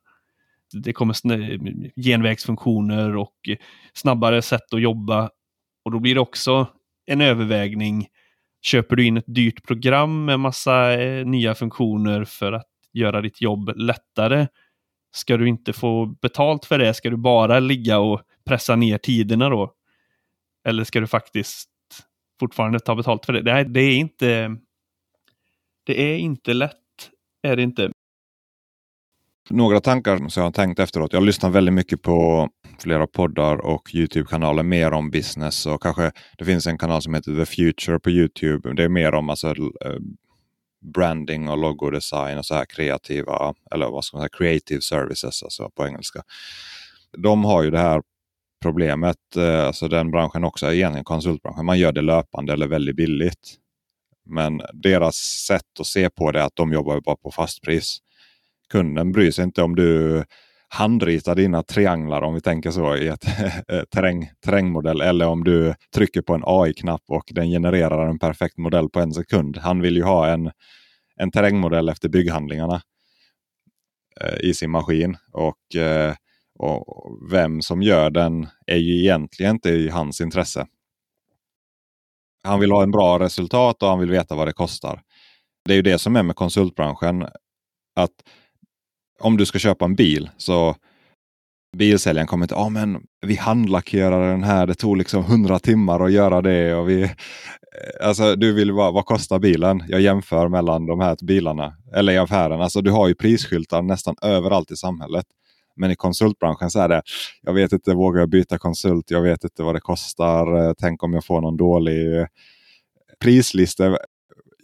Det 0.73 0.93
kommer 0.93 1.15
genvägsfunktioner 2.03 3.17
och 3.17 3.37
snabbare 3.95 4.43
sätt 4.43 4.75
att 4.75 4.81
jobba. 4.81 5.31
Och 5.85 5.91
då 5.91 6.01
blir 6.01 6.15
det 6.15 6.21
också 6.21 6.67
en 7.07 7.21
övervägning 7.21 8.07
Köper 8.65 8.97
du 8.97 9.05
in 9.05 9.17
ett 9.17 9.25
dyrt 9.27 9.67
program 9.67 10.25
med 10.25 10.41
massa 10.41 11.03
eh, 11.03 11.27
nya 11.27 11.55
funktioner 11.55 12.25
för 12.25 12.53
att 12.53 12.69
göra 12.93 13.21
ditt 13.21 13.41
jobb 13.41 13.73
lättare, 13.77 14.47
ska 15.17 15.37
du 15.37 15.49
inte 15.49 15.73
få 15.73 16.07
betalt 16.07 16.65
för 16.65 16.79
det? 16.79 16.95
Ska 16.95 17.11
du 17.11 17.17
bara 17.17 17.61
ligga 17.61 17.99
och 17.99 18.21
pressa 18.47 18.77
ner 18.77 18.99
tiderna 18.99 19.49
då? 19.49 19.73
Eller 20.69 20.85
ska 20.85 21.01
du 21.01 21.07
faktiskt 21.07 21.71
fortfarande 22.41 22.81
ta 22.81 22.95
betalt 22.95 23.27
för 23.27 23.33
det? 23.33 23.43
Det, 23.43 23.65
det 23.65 23.81
är 23.81 23.97
inte 23.97 24.57
det 25.85 26.03
är 26.03 26.17
inte 26.17 26.55
lätt, 26.55 27.11
är 27.43 27.57
det 27.57 27.63
inte. 27.63 27.91
Några 29.51 29.81
tankar 29.81 30.17
som 30.17 30.41
jag 30.41 30.43
har 30.43 30.53
tänkt 30.53 30.79
efteråt. 30.79 31.13
Jag 31.13 31.23
lyssnar 31.23 31.51
väldigt 31.51 31.75
mycket 31.75 32.03
på 32.03 32.49
flera 32.79 33.07
poddar 33.07 33.57
och 33.57 33.95
Youtube-kanaler 33.95 34.63
mer 34.63 34.93
om 34.93 35.11
business. 35.11 35.67
Och 35.67 35.83
kanske 35.83 36.13
det 36.39 36.45
finns 36.45 36.67
en 36.67 36.79
kanal 36.79 37.03
som 37.03 37.15
heter 37.15 37.37
The 37.37 37.47
Future 37.47 37.99
på 37.99 38.11
Youtube. 38.11 38.75
Det 38.75 38.85
är 38.85 38.89
mer 38.89 39.15
om 39.15 39.31
alltså, 39.31 39.49
eh, 39.49 39.99
branding 40.95 41.49
och 41.49 41.59
logodesign 41.59 42.39
och 42.39 42.47
så 42.47 42.55
här 42.55 42.65
kreativa, 42.65 43.55
eller 43.75 43.91
vad 43.91 44.05
ska 44.05 44.17
man 44.17 44.23
säga, 44.23 44.39
creative 44.39 44.81
services 44.81 45.43
alltså 45.43 45.71
på 45.71 45.87
engelska. 45.87 46.23
De 47.19 47.45
har 47.45 47.63
ju 47.63 47.71
det 47.71 47.79
här 47.79 48.03
problemet, 48.63 49.37
eh, 49.37 49.67
alltså 49.67 49.89
den 49.89 50.11
branschen 50.11 50.45
också, 50.45 50.73
egentligen 50.73 51.05
konsultbranschen. 51.05 51.67
Man 51.67 51.79
gör 51.79 51.93
det 51.93 52.03
löpande 52.03 52.53
eller 52.53 52.67
väldigt 52.67 52.97
billigt. 52.97 53.59
Men 54.25 54.63
deras 54.73 55.17
sätt 55.47 55.81
att 55.81 55.87
se 55.87 56.11
på 56.11 56.31
det 56.31 56.41
är 56.41 56.45
att 56.45 56.57
de 56.57 56.73
jobbar 56.73 57.01
bara 57.01 57.17
på 57.17 57.31
fastpris. 57.31 57.99
Kunden 58.69 59.13
bryr 59.13 59.31
sig 59.31 59.45
inte 59.45 59.63
om 59.63 59.77
du 59.77 60.25
handritar 60.75 61.35
dina 61.35 61.63
trianglar 61.63 62.23
om 62.23 62.35
vi 62.35 62.41
tänker 62.41 62.71
så 62.71 62.97
i 62.97 63.09
ett 63.09 63.25
eh, 63.69 63.83
terräng, 63.83 64.31
terrängmodell. 64.45 65.01
Eller 65.01 65.27
om 65.27 65.45
du 65.45 65.75
trycker 65.95 66.23
på 66.23 66.35
en 66.35 66.43
AI-knapp 66.47 67.03
och 67.09 67.25
den 67.31 67.49
genererar 67.49 68.09
en 68.09 68.19
perfekt 68.19 68.59
modell 68.59 68.89
på 68.89 69.01
en 69.01 69.13
sekund. 69.13 69.57
Han 69.57 69.81
vill 69.81 69.97
ju 69.97 70.03
ha 70.03 70.29
en, 70.29 70.51
en 71.17 71.31
terrängmodell 71.31 71.89
efter 71.89 72.09
bygghandlingarna 72.09 72.83
eh, 74.21 74.41
i 74.41 74.55
sin 74.55 74.71
maskin. 74.71 75.17
Och, 75.33 75.77
eh, 75.77 76.15
och 76.59 77.19
vem 77.31 77.63
som 77.63 77.83
gör 77.83 78.11
den 78.11 78.47
är 78.67 78.77
ju 78.77 79.01
egentligen 79.01 79.55
inte 79.55 79.71
i 79.71 79.89
hans 79.89 80.21
intresse. 80.21 80.67
Han 82.45 82.61
vill 82.61 82.73
ha 82.73 82.83
en 82.83 82.91
bra 82.91 83.19
resultat 83.19 83.83
och 83.83 83.89
han 83.89 83.99
vill 83.99 84.11
veta 84.11 84.35
vad 84.35 84.49
det 84.49 84.53
kostar. 84.53 85.03
Det 85.65 85.73
är 85.73 85.77
ju 85.77 85.83
det 85.83 85.99
som 85.99 86.17
är 86.17 86.23
med 86.23 86.37
konsultbranschen. 86.37 87.23
att 87.97 88.13
om 89.21 89.37
du 89.37 89.47
ska 89.47 89.59
köpa 89.59 89.85
en 89.85 89.95
bil 89.95 90.31
så 90.37 90.77
bilsäljaren 91.77 92.27
kommer 92.27 92.45
inte, 92.45 92.55
ja 92.55 92.61
ah, 92.61 92.69
men 92.69 93.03
vi 93.27 93.37
handlackerade 93.37 94.31
den 94.31 94.43
här, 94.43 94.67
det 94.67 94.75
tog 94.75 94.97
liksom 94.97 95.25
hundra 95.25 95.59
timmar 95.59 96.01
att 96.01 96.13
göra 96.13 96.43
det. 96.43 96.75
Och 96.75 96.89
vi, 96.89 97.11
alltså 98.03 98.37
du 98.37 98.53
vill 98.53 98.75
bara, 98.75 98.91
vad 98.91 99.07
kostar 99.07 99.39
bilen? 99.39 99.85
Jag 99.89 100.01
jämför 100.01 100.49
mellan 100.49 100.87
de 100.87 101.01
här 101.01 101.17
bilarna, 101.23 101.75
eller 101.95 102.13
i 102.13 102.19
affären. 102.19 102.61
Alltså 102.61 102.81
du 102.81 102.91
har 102.91 103.09
ju 103.09 103.15
prisskyltar 103.15 103.83
nästan 103.83 104.15
överallt 104.23 104.71
i 104.71 104.77
samhället. 104.77 105.27
Men 105.77 105.91
i 105.91 105.97
konsultbranschen 105.97 106.71
så 106.71 106.81
är 106.81 106.89
det, 106.89 107.03
jag 107.43 107.53
vet 107.53 107.73
inte, 107.73 107.95
vågar 107.95 108.21
jag 108.21 108.29
byta 108.29 108.59
konsult? 108.59 109.11
Jag 109.11 109.23
vet 109.23 109.45
inte 109.45 109.63
vad 109.63 109.75
det 109.75 109.81
kostar. 109.81 110.67
Eh, 110.67 110.73
tänk 110.79 111.03
om 111.03 111.13
jag 111.13 111.25
får 111.25 111.41
någon 111.41 111.57
dålig 111.57 112.21
eh, 112.21 112.27
prislista 113.21 113.99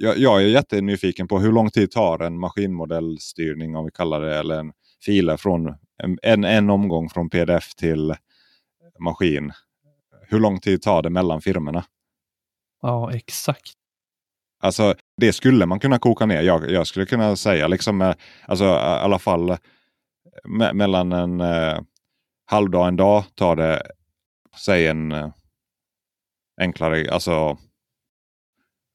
jag, 0.03 0.19
jag 0.19 0.43
är 0.43 0.47
jättenyfiken 0.47 1.29
på 1.29 1.39
hur 1.39 1.53
lång 1.53 1.71
tid 1.71 1.91
tar 1.91 2.19
en 2.19 2.39
maskinmodellstyrning 2.39 3.77
om 3.77 3.85
vi 3.85 3.91
kallar 3.91 4.21
det 4.21 4.37
eller 4.37 4.59
en 4.59 4.73
filer 5.05 5.37
från 5.37 5.75
en, 6.23 6.45
en 6.45 6.71
omgång 6.71 7.09
från 7.09 7.31
pdf 7.31 7.75
till 7.75 8.15
maskin. 8.99 9.53
Hur 10.29 10.41
lång 10.41 10.61
tid 10.61 10.83
tar 10.83 11.03
det 11.03 11.11
mellan 11.11 11.41
firmorna? 11.41 11.85
Ja, 12.83 13.13
exakt. 13.13 13.73
Alltså 14.63 14.95
det 15.17 15.33
skulle 15.33 15.67
man 15.67 15.81
kunna 15.81 15.99
koka 15.99 16.27
ner. 16.27 16.43
Jag, 16.43 16.71
jag 16.71 16.87
skulle 16.87 17.07
kunna 17.07 17.37
säga 17.37 17.69
liksom, 17.69 18.15
alltså 18.47 18.65
i 18.65 18.69
alla 18.79 19.19
fall 19.19 19.57
me 20.45 20.72
mellan 20.72 21.12
en 21.12 21.41
eh, 21.41 21.81
halvdag 22.47 22.81
och 22.81 22.89
en 22.89 22.97
dag 22.97 23.24
tar 23.35 23.57
det, 23.57 23.83
säg 24.64 24.87
en 24.87 25.12
eh, 25.12 25.31
enklare, 26.61 27.12
alltså 27.12 27.59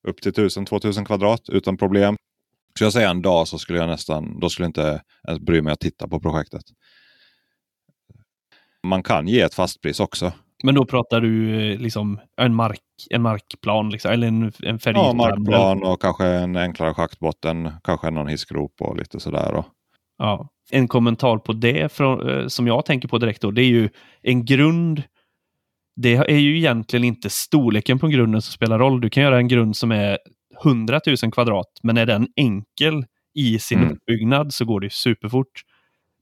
upp 0.07 0.21
till 0.21 0.31
1000-2000 0.31 1.05
kvadrat 1.05 1.49
utan 1.49 1.77
problem. 1.77 2.15
Så 2.77 2.83
jag 2.83 2.93
säger 2.93 3.09
en 3.09 3.21
dag 3.21 3.47
så 3.47 3.57
skulle 3.57 3.79
jag 3.79 3.87
nästan, 3.87 4.39
då 4.39 4.49
skulle 4.49 4.63
jag 4.63 4.69
inte 4.69 5.01
ens 5.27 5.39
bry 5.39 5.61
mig 5.61 5.73
att 5.73 5.79
titta 5.79 6.07
på 6.07 6.19
projektet. 6.19 6.63
Man 8.83 9.03
kan 9.03 9.27
ge 9.27 9.41
ett 9.41 9.53
fastpris 9.53 9.99
också. 9.99 10.31
Men 10.63 10.75
då 10.75 10.85
pratar 10.85 11.21
du 11.21 11.61
eh, 11.71 11.79
liksom 11.79 12.19
en, 12.41 12.55
mark, 12.55 12.81
en 13.09 13.21
markplan, 13.21 13.89
liksom, 13.89 14.11
eller 14.11 14.27
en, 14.27 14.51
en 14.63 14.79
färg? 14.79 14.93
Ja, 14.95 15.13
markplan 15.13 15.83
och 15.83 16.01
kanske 16.01 16.25
en 16.25 16.55
enklare 16.55 16.93
schaktbotten, 16.93 17.71
kanske 17.83 18.09
någon 18.09 18.27
hissgrop 18.27 18.81
och 18.81 18.97
lite 18.97 19.19
sådär. 19.19 19.51
Då. 19.53 19.65
Ja. 20.17 20.49
En 20.71 20.87
kommentar 20.87 21.37
på 21.37 21.53
det 21.53 21.93
från, 21.93 22.29
eh, 22.29 22.47
som 22.47 22.67
jag 22.67 22.85
tänker 22.85 23.07
på 23.07 23.17
direkt 23.17 23.41
då, 23.41 23.51
det 23.51 23.61
är 23.61 23.69
ju 23.69 23.89
en 24.21 24.45
grund 24.45 25.03
det 25.95 26.15
är 26.15 26.37
ju 26.37 26.57
egentligen 26.57 27.03
inte 27.03 27.29
storleken 27.29 27.99
på 27.99 28.07
grunden 28.07 28.41
som 28.41 28.51
spelar 28.51 28.79
roll. 28.79 29.01
Du 29.01 29.09
kan 29.09 29.23
göra 29.23 29.37
en 29.37 29.47
grund 29.47 29.77
som 29.77 29.91
är 29.91 30.17
100 30.63 31.01
000 31.23 31.31
kvadrat, 31.31 31.79
men 31.83 31.97
är 31.97 32.05
den 32.05 32.27
enkel 32.35 33.05
i 33.35 33.59
sin 33.59 33.79
mm. 33.79 33.91
uppbyggnad 33.91 34.53
så 34.53 34.65
går 34.65 34.79
det 34.79 34.93
superfort. 34.93 35.61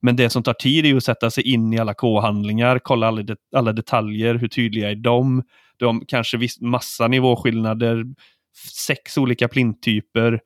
Men 0.01 0.15
det 0.15 0.29
som 0.29 0.43
tar 0.43 0.53
tid 0.53 0.85
är 0.85 0.95
att 0.95 1.03
sätta 1.03 1.31
sig 1.31 1.47
in 1.47 1.73
i 1.73 1.79
alla 1.79 1.93
K-handlingar, 1.93 2.79
kolla 2.79 3.07
alla, 3.07 3.23
det, 3.23 3.37
alla 3.55 3.73
detaljer, 3.73 4.35
hur 4.35 4.47
tydliga 4.47 4.91
är 4.91 4.95
de? 4.95 5.43
De 5.77 6.05
kanske 6.07 6.37
viss, 6.37 6.61
massa 6.61 7.07
nivåskillnader, 7.07 8.05
sex 8.87 9.17
olika 9.17 9.47
plinttyper, 9.47 10.39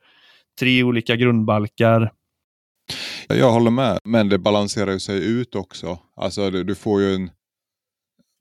tre 0.60 0.84
olika 0.84 1.16
grundbalkar. 1.16 2.12
Jag 3.28 3.52
håller 3.52 3.72
med, 3.72 4.00
men 4.04 4.30
det 4.30 4.38
balanserar 4.38 4.92
ju 4.92 5.00
sig 5.00 5.26
ut 5.26 5.56
också. 5.56 6.00
Alltså 6.16 6.52
du, 6.52 6.64
du 6.64 6.76
får 6.76 7.02
ju 7.02 7.16
en 7.16 7.30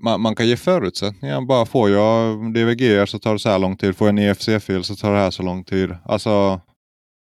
man, 0.02 0.20
man, 0.20 0.34
kan 0.34 0.48
ge 0.48 0.56
förutsättningar. 0.56 1.40
Bara 1.40 1.66
får 1.66 1.90
jag 1.90 2.36
DVG 2.54 3.08
så 3.08 3.18
tar 3.18 3.32
det 3.32 3.38
så 3.38 3.48
här 3.48 3.58
lång 3.58 3.76
tid. 3.76 3.96
Får 3.96 4.08
jag 4.08 4.18
en 4.18 4.24
EFC-fil 4.24 4.84
så 4.84 4.96
tar 4.96 5.12
det 5.12 5.18
här 5.18 5.30
så 5.30 5.42
lång 5.42 5.64
tid. 5.64 5.96
Alltså, 6.04 6.60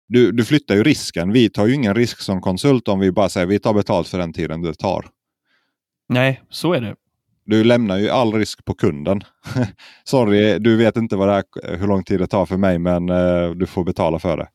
du, 0.08 0.32
du 0.32 0.46
flyttar 0.46 0.76
ju 0.76 0.84
risken. 0.84 1.32
Vi 1.32 1.50
tar 1.50 1.68
ju 1.68 1.74
ingen 1.74 1.96
risk 1.96 2.20
som 2.20 2.42
konsult 2.42 2.88
om 2.88 3.00
vi 3.00 3.12
bara 3.12 3.30
säger 3.30 3.48
vi 3.48 3.60
tar 3.60 3.74
betalt 3.74 4.08
för 4.08 4.18
den 4.18 4.34
tiden 4.34 4.62
det 4.62 4.74
tar. 4.74 5.06
Nej, 6.10 6.42
så 6.50 6.74
är 6.74 6.82
det. 6.82 6.96
Du 7.46 7.64
lämnar 7.64 7.98
ju 7.98 8.10
all 8.10 8.34
risk 8.34 8.66
på 8.66 8.74
kunden. 8.74 9.22
Sorry, 10.04 10.60
du 10.60 10.78
vet 10.78 10.98
inte 10.98 11.16
vad 11.16 11.30
här, 11.30 11.44
hur 11.78 11.88
lång 11.88 12.04
tid 12.04 12.20
det 12.20 12.28
tar 12.28 12.46
för 12.46 12.58
mig 12.58 12.80
men 12.80 13.10
eh, 13.10 13.50
du 13.50 13.66
får 13.66 13.84
betala 13.84 14.20
för 14.20 14.38
det. 14.38 14.48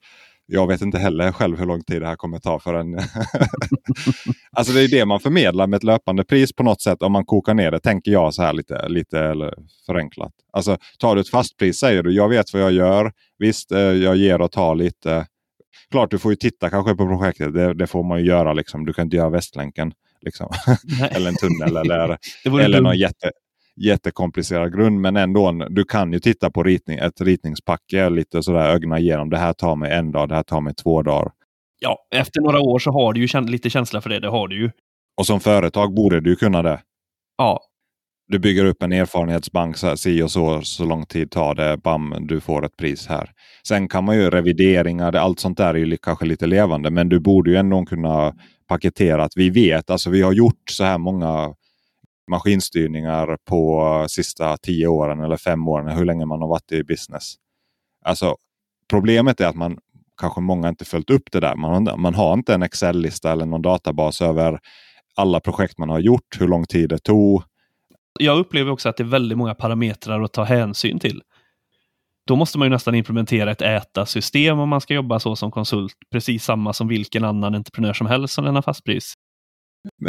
Jag 0.50 0.66
vet 0.66 0.80
inte 0.80 0.98
heller 0.98 1.32
själv 1.32 1.58
hur 1.58 1.66
lång 1.66 1.84
tid 1.84 2.02
det 2.02 2.06
här 2.06 2.16
kommer 2.16 2.38
ta 2.38 2.58
för 2.58 2.74
en. 2.74 2.94
alltså 4.52 4.72
det 4.72 4.82
är 4.82 4.88
det 4.88 5.04
man 5.04 5.20
förmedlar 5.20 5.66
med 5.66 5.76
ett 5.76 5.84
löpande 5.84 6.24
pris 6.24 6.52
på 6.52 6.62
något 6.62 6.82
sätt 6.82 7.02
om 7.02 7.12
man 7.12 7.24
kokar 7.24 7.54
ner 7.54 7.70
det. 7.70 7.80
Tänker 7.80 8.10
jag 8.10 8.34
så 8.34 8.42
här 8.42 8.52
lite, 8.52 8.88
lite 8.88 9.52
förenklat. 9.86 10.32
Alltså 10.52 10.78
tar 10.98 11.14
du 11.14 11.20
ett 11.20 11.28
fastpris 11.28 11.78
säger 11.78 12.02
du 12.02 12.12
jag 12.12 12.28
vet 12.28 12.52
vad 12.52 12.62
jag 12.62 12.72
gör. 12.72 13.12
Visst, 13.38 13.72
eh, 13.72 13.80
jag 13.80 14.16
ger 14.16 14.40
och 14.40 14.52
tar 14.52 14.74
lite. 14.74 15.26
Klart 15.90 16.10
du 16.10 16.18
får 16.18 16.32
ju 16.32 16.36
titta 16.36 16.70
kanske 16.70 16.94
på 16.94 17.06
projektet. 17.06 17.54
Det, 17.54 17.74
det 17.74 17.86
får 17.86 18.04
man 18.04 18.18
ju 18.18 18.26
göra. 18.26 18.52
Liksom. 18.52 18.84
Du 18.86 18.92
kan 18.92 19.04
inte 19.04 19.16
göra 19.16 19.30
Västlänken. 19.30 19.92
Liksom. 20.20 20.48
eller 21.10 21.28
en 21.28 21.36
tunnel 21.36 21.76
eller, 21.76 22.18
eller 22.44 22.80
någon 22.80 22.98
jätte, 22.98 23.30
jättekomplicerad 23.84 24.76
grund. 24.76 25.00
Men 25.00 25.16
ändå, 25.16 25.52
du 25.70 25.84
kan 25.84 26.12
ju 26.12 26.18
titta 26.18 26.50
på 26.50 26.62
ritning, 26.62 26.98
ett 26.98 27.20
ritningspacke 27.20 28.10
lite 28.10 28.42
sådär 28.42 28.70
ögna 28.70 28.98
igenom. 28.98 29.30
Det 29.30 29.38
här 29.38 29.52
tar 29.52 29.76
mig 29.76 29.92
en 29.92 30.12
dag, 30.12 30.28
det 30.28 30.34
här 30.34 30.42
tar 30.42 30.60
mig 30.60 30.74
två 30.74 31.02
dagar. 31.02 31.32
Ja, 31.80 31.98
efter 32.14 32.40
några 32.40 32.60
år 32.60 32.78
så 32.78 32.90
har 32.90 33.12
du 33.12 33.26
ju 33.26 33.40
lite 33.40 33.70
känsla 33.70 34.00
för 34.00 34.10
det. 34.10 34.20
Det 34.20 34.28
har 34.28 34.48
du 34.48 34.62
ju. 34.62 34.70
Och 35.16 35.26
som 35.26 35.40
företag 35.40 35.94
borde 35.94 36.20
du 36.20 36.36
kunna 36.36 36.62
det. 36.62 36.80
Ja. 37.38 37.60
Du 38.28 38.38
bygger 38.38 38.64
upp 38.64 38.82
en 38.82 38.92
erfarenhetsbank, 38.92 39.76
så 39.76 39.96
si 39.96 40.22
och 40.22 40.30
så, 40.30 40.62
så 40.62 40.84
lång 40.84 41.06
tid 41.06 41.30
tar 41.30 41.54
det, 41.54 41.76
bam, 41.76 42.14
du 42.20 42.40
får 42.40 42.64
ett 42.64 42.76
pris 42.76 43.06
här. 43.06 43.30
Sen 43.68 43.88
kan 43.88 44.04
man 44.04 44.16
ju 44.16 44.30
revideringar, 44.30 45.16
allt 45.16 45.40
sånt 45.40 45.58
där 45.58 45.74
är 45.74 45.78
ju 45.78 45.96
kanske 45.96 46.26
lite 46.26 46.46
levande, 46.46 46.90
men 46.90 47.08
du 47.08 47.20
borde 47.20 47.50
ju 47.50 47.56
ändå 47.56 47.84
kunna 47.84 48.34
paketera 48.68 49.24
att 49.24 49.32
vi 49.36 49.50
vet, 49.50 49.90
alltså 49.90 50.10
vi 50.10 50.22
har 50.22 50.32
gjort 50.32 50.70
så 50.70 50.84
här 50.84 50.98
många 50.98 51.54
maskinstyrningar 52.28 53.38
på 53.44 54.06
sista 54.08 54.56
tio 54.56 54.86
åren 54.86 55.20
eller 55.20 55.36
fem 55.36 55.68
åren, 55.68 55.96
hur 55.96 56.04
länge 56.04 56.26
man 56.26 56.40
har 56.40 56.48
varit 56.48 56.72
i 56.72 56.84
business. 56.84 57.34
Alltså 58.04 58.36
Problemet 58.88 59.40
är 59.40 59.46
att 59.46 59.56
man 59.56 59.78
kanske 60.20 60.40
många 60.40 60.68
inte 60.68 60.84
följt 60.84 61.10
upp 61.10 61.32
det 61.32 61.40
där. 61.40 61.56
Man, 61.56 61.88
man 61.96 62.14
har 62.14 62.32
inte 62.32 62.54
en 62.54 62.62
Excel-lista 62.62 63.32
eller 63.32 63.46
någon 63.46 63.62
databas 63.62 64.22
över 64.22 64.58
alla 65.16 65.40
projekt 65.40 65.78
man 65.78 65.88
har 65.88 65.98
gjort, 65.98 66.36
hur 66.40 66.48
lång 66.48 66.64
tid 66.64 66.88
det 66.88 66.98
tog. 66.98 67.42
Jag 68.20 68.38
upplever 68.38 68.70
också 68.70 68.88
att 68.88 68.96
det 68.96 69.02
är 69.02 69.08
väldigt 69.08 69.38
många 69.38 69.54
parametrar 69.54 70.22
att 70.22 70.32
ta 70.32 70.44
hänsyn 70.44 70.98
till. 70.98 71.22
Då 72.26 72.36
måste 72.36 72.58
man 72.58 72.66
ju 72.66 72.70
nästan 72.70 72.94
implementera 72.94 73.50
ett 73.50 73.62
äta-system 73.62 74.58
om 74.58 74.68
man 74.68 74.80
ska 74.80 74.94
jobba 74.94 75.20
så 75.20 75.36
som 75.36 75.50
konsult. 75.50 75.94
Precis 76.10 76.44
samma 76.44 76.72
som 76.72 76.88
vilken 76.88 77.24
annan 77.24 77.54
entreprenör 77.54 77.92
som 77.92 78.06
helst 78.06 78.34
som 78.34 78.44
lämnar 78.44 78.62
fastpris. 78.62 79.14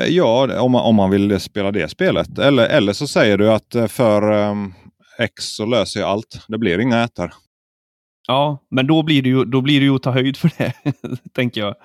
Ja, 0.07 0.61
om 0.61 0.71
man, 0.71 0.81
om 0.81 0.95
man 0.95 1.09
vill 1.09 1.39
spela 1.39 1.71
det 1.71 1.87
spelet. 1.89 2.39
Eller, 2.39 2.67
eller 2.67 2.93
så 2.93 3.07
säger 3.07 3.37
du 3.37 3.51
att 3.51 3.75
eh, 3.75 3.87
för 3.87 4.31
um, 4.31 4.73
X 5.19 5.43
så 5.43 5.65
löser 5.65 5.99
jag 5.99 6.09
allt. 6.09 6.45
Det 6.47 6.57
blir 6.57 6.79
inga 6.79 7.03
ätar. 7.03 7.33
Ja, 8.27 8.63
men 8.71 8.87
då 8.87 9.03
blir 9.03 9.21
det 9.21 9.29
ju, 9.29 9.45
då 9.45 9.61
blir 9.61 9.79
det 9.79 9.85
ju 9.85 9.95
att 9.95 10.03
ta 10.03 10.11
höjd 10.11 10.37
för 10.37 10.51
det, 10.57 10.73
tänker 11.33 11.61
jag. 11.61 11.75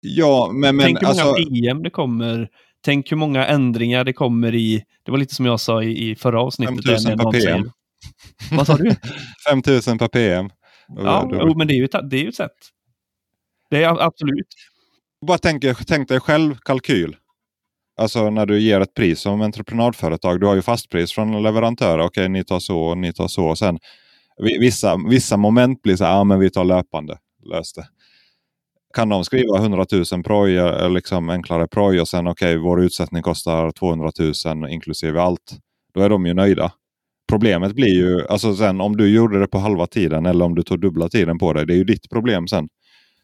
Ja, 0.00 0.50
men... 0.52 0.76
men 0.76 0.84
Tänk 0.84 0.98
hur 1.00 1.06
många 1.06 1.22
alltså... 1.22 1.44
PM 1.44 1.82
det 1.82 1.90
kommer. 1.90 2.48
Tänk 2.84 3.12
hur 3.12 3.16
många 3.16 3.46
ändringar 3.46 4.04
det 4.04 4.12
kommer 4.12 4.54
i... 4.54 4.84
Det 5.04 5.10
var 5.10 5.18
lite 5.18 5.34
som 5.34 5.46
jag 5.46 5.60
sa 5.60 5.82
i, 5.82 6.10
i 6.10 6.16
förra 6.16 6.42
avsnittet. 6.42 6.74
5000 6.86 7.18
per 7.18 7.32
PM. 7.32 7.70
Vad 8.52 8.66
sa 8.66 8.76
du? 8.76 8.96
5000 9.50 9.98
per 9.98 10.08
PM. 10.08 10.50
Ja, 10.96 11.28
då... 11.30 11.54
men 11.54 11.66
det 11.66 11.74
är, 11.74 11.76
ju, 11.76 11.86
det 11.86 12.16
är 12.16 12.22
ju 12.22 12.28
ett 12.28 12.34
sätt. 12.34 12.56
Det 13.70 13.84
är 13.84 14.02
absolut. 14.02 14.46
Bara 15.26 15.38
tänk, 15.38 15.64
tänk 15.86 16.08
dig 16.08 16.20
själv 16.20 16.54
kalkyl. 16.54 17.16
Alltså 17.98 18.30
när 18.30 18.46
du 18.46 18.60
ger 18.60 18.80
ett 18.80 18.94
pris 18.94 19.20
som 19.20 19.40
entreprenadföretag. 19.40 20.40
Du 20.40 20.46
har 20.46 20.54
ju 20.54 20.62
fastpris 20.62 21.12
från 21.12 21.42
leverantörer. 21.42 22.04
Okej, 22.04 22.28
ni 22.28 22.44
tar 22.44 22.58
så 22.58 22.80
och 22.80 22.98
ni 22.98 23.12
tar 23.12 23.28
så. 23.28 23.44
Och 23.44 23.58
sen, 23.58 23.78
vissa, 24.60 24.96
vissa 25.08 25.36
moment 25.36 25.82
blir 25.82 25.96
så 25.96 26.04
här, 26.04 26.12
ja 26.12 26.24
men 26.24 26.38
vi 26.38 26.50
tar 26.50 26.64
löpande. 26.64 27.18
Lös 27.52 27.72
det. 27.72 27.88
Kan 28.94 29.08
de 29.08 29.24
skriva 29.24 29.58
100 29.58 29.86
000 30.12 30.22
proj, 30.22 30.56
eh, 30.56 30.90
liksom 30.90 31.28
enklare 31.28 31.68
proj 31.68 32.00
och 32.00 32.08
sen 32.08 32.26
okej, 32.26 32.56
okay, 32.56 32.56
vår 32.56 32.82
utsättning 32.82 33.22
kostar 33.22 33.70
200 33.70 34.10
000 34.44 34.70
inklusive 34.70 35.20
allt. 35.20 35.58
Då 35.94 36.00
är 36.00 36.08
de 36.08 36.26
ju 36.26 36.34
nöjda. 36.34 36.72
Problemet 37.28 37.74
blir 37.74 37.94
ju, 37.94 38.26
alltså 38.26 38.54
sen 38.56 38.80
om 38.80 38.96
du 38.96 39.08
gjorde 39.08 39.40
det 39.40 39.46
på 39.46 39.58
halva 39.58 39.86
tiden 39.86 40.26
eller 40.26 40.44
om 40.44 40.54
du 40.54 40.62
tog 40.62 40.80
dubbla 40.80 41.08
tiden 41.08 41.38
på 41.38 41.52
dig. 41.52 41.66
Det 41.66 41.72
är 41.72 41.76
ju 41.76 41.84
ditt 41.84 42.10
problem 42.10 42.48
sen. 42.48 42.68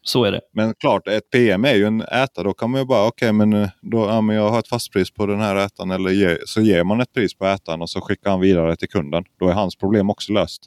Så 0.07 0.23
är 0.23 0.31
det. 0.31 0.41
Men 0.53 0.73
klart, 0.79 1.07
ett 1.07 1.29
PM 1.29 1.65
är 1.65 1.73
ju 1.73 1.85
en 1.85 2.01
äta. 2.01 2.43
Då 2.43 2.53
kan 2.53 2.71
man 2.71 2.81
ju 2.81 2.85
bara, 2.85 3.07
okej 3.07 3.29
okay, 3.29 3.31
men, 3.31 3.53
eh, 3.53 3.69
då, 3.81 3.97
ja, 3.97 4.21
men 4.21 4.35
jag 4.35 4.49
har 4.49 4.59
ett 4.59 4.67
fastpris 4.67 5.11
på 5.11 5.25
den 5.25 5.39
här 5.39 5.55
ätan. 5.55 5.91
Eller 5.91 6.09
ge, 6.09 6.37
så 6.45 6.61
ger 6.61 6.83
man 6.83 7.01
ett 7.01 7.13
pris 7.13 7.37
på 7.37 7.45
ätan 7.45 7.81
och 7.81 7.89
så 7.89 8.01
skickar 8.01 8.29
han 8.29 8.39
vidare 8.39 8.75
till 8.75 8.89
kunden. 8.89 9.23
Då 9.39 9.49
är 9.49 9.53
hans 9.53 9.75
problem 9.75 10.09
också 10.09 10.33
löst. 10.33 10.65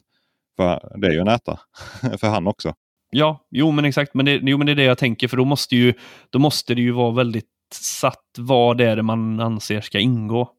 För 0.57 0.99
det 1.01 1.07
är 1.07 1.12
ju 1.12 1.18
en 1.18 1.28
äta 1.28 1.59
för 2.20 2.26
han 2.26 2.47
också. 2.47 2.74
Ja, 3.11 3.47
jo 3.51 3.70
men 3.70 3.84
exakt. 3.84 4.14
Men 4.14 4.26
det, 4.26 4.41
jo, 4.43 4.59
men 4.59 4.66
det 4.66 4.72
är 4.72 4.76
det 4.76 4.84
jag 4.84 4.99
tänker. 4.99 5.28
För 5.28 5.36
då 5.36 5.45
måste, 5.45 5.76
ju, 5.76 5.95
då 6.30 6.39
måste 6.39 6.74
det 6.74 6.82
ju 6.82 6.91
vara 6.91 7.12
väldigt 7.12 7.47
satt 7.74 8.24
vad 8.39 8.78
det 8.78 8.84
är 8.84 9.03
man 9.03 9.41
anser 9.41 9.80
ska 9.80 9.99
ingå. 9.99 10.51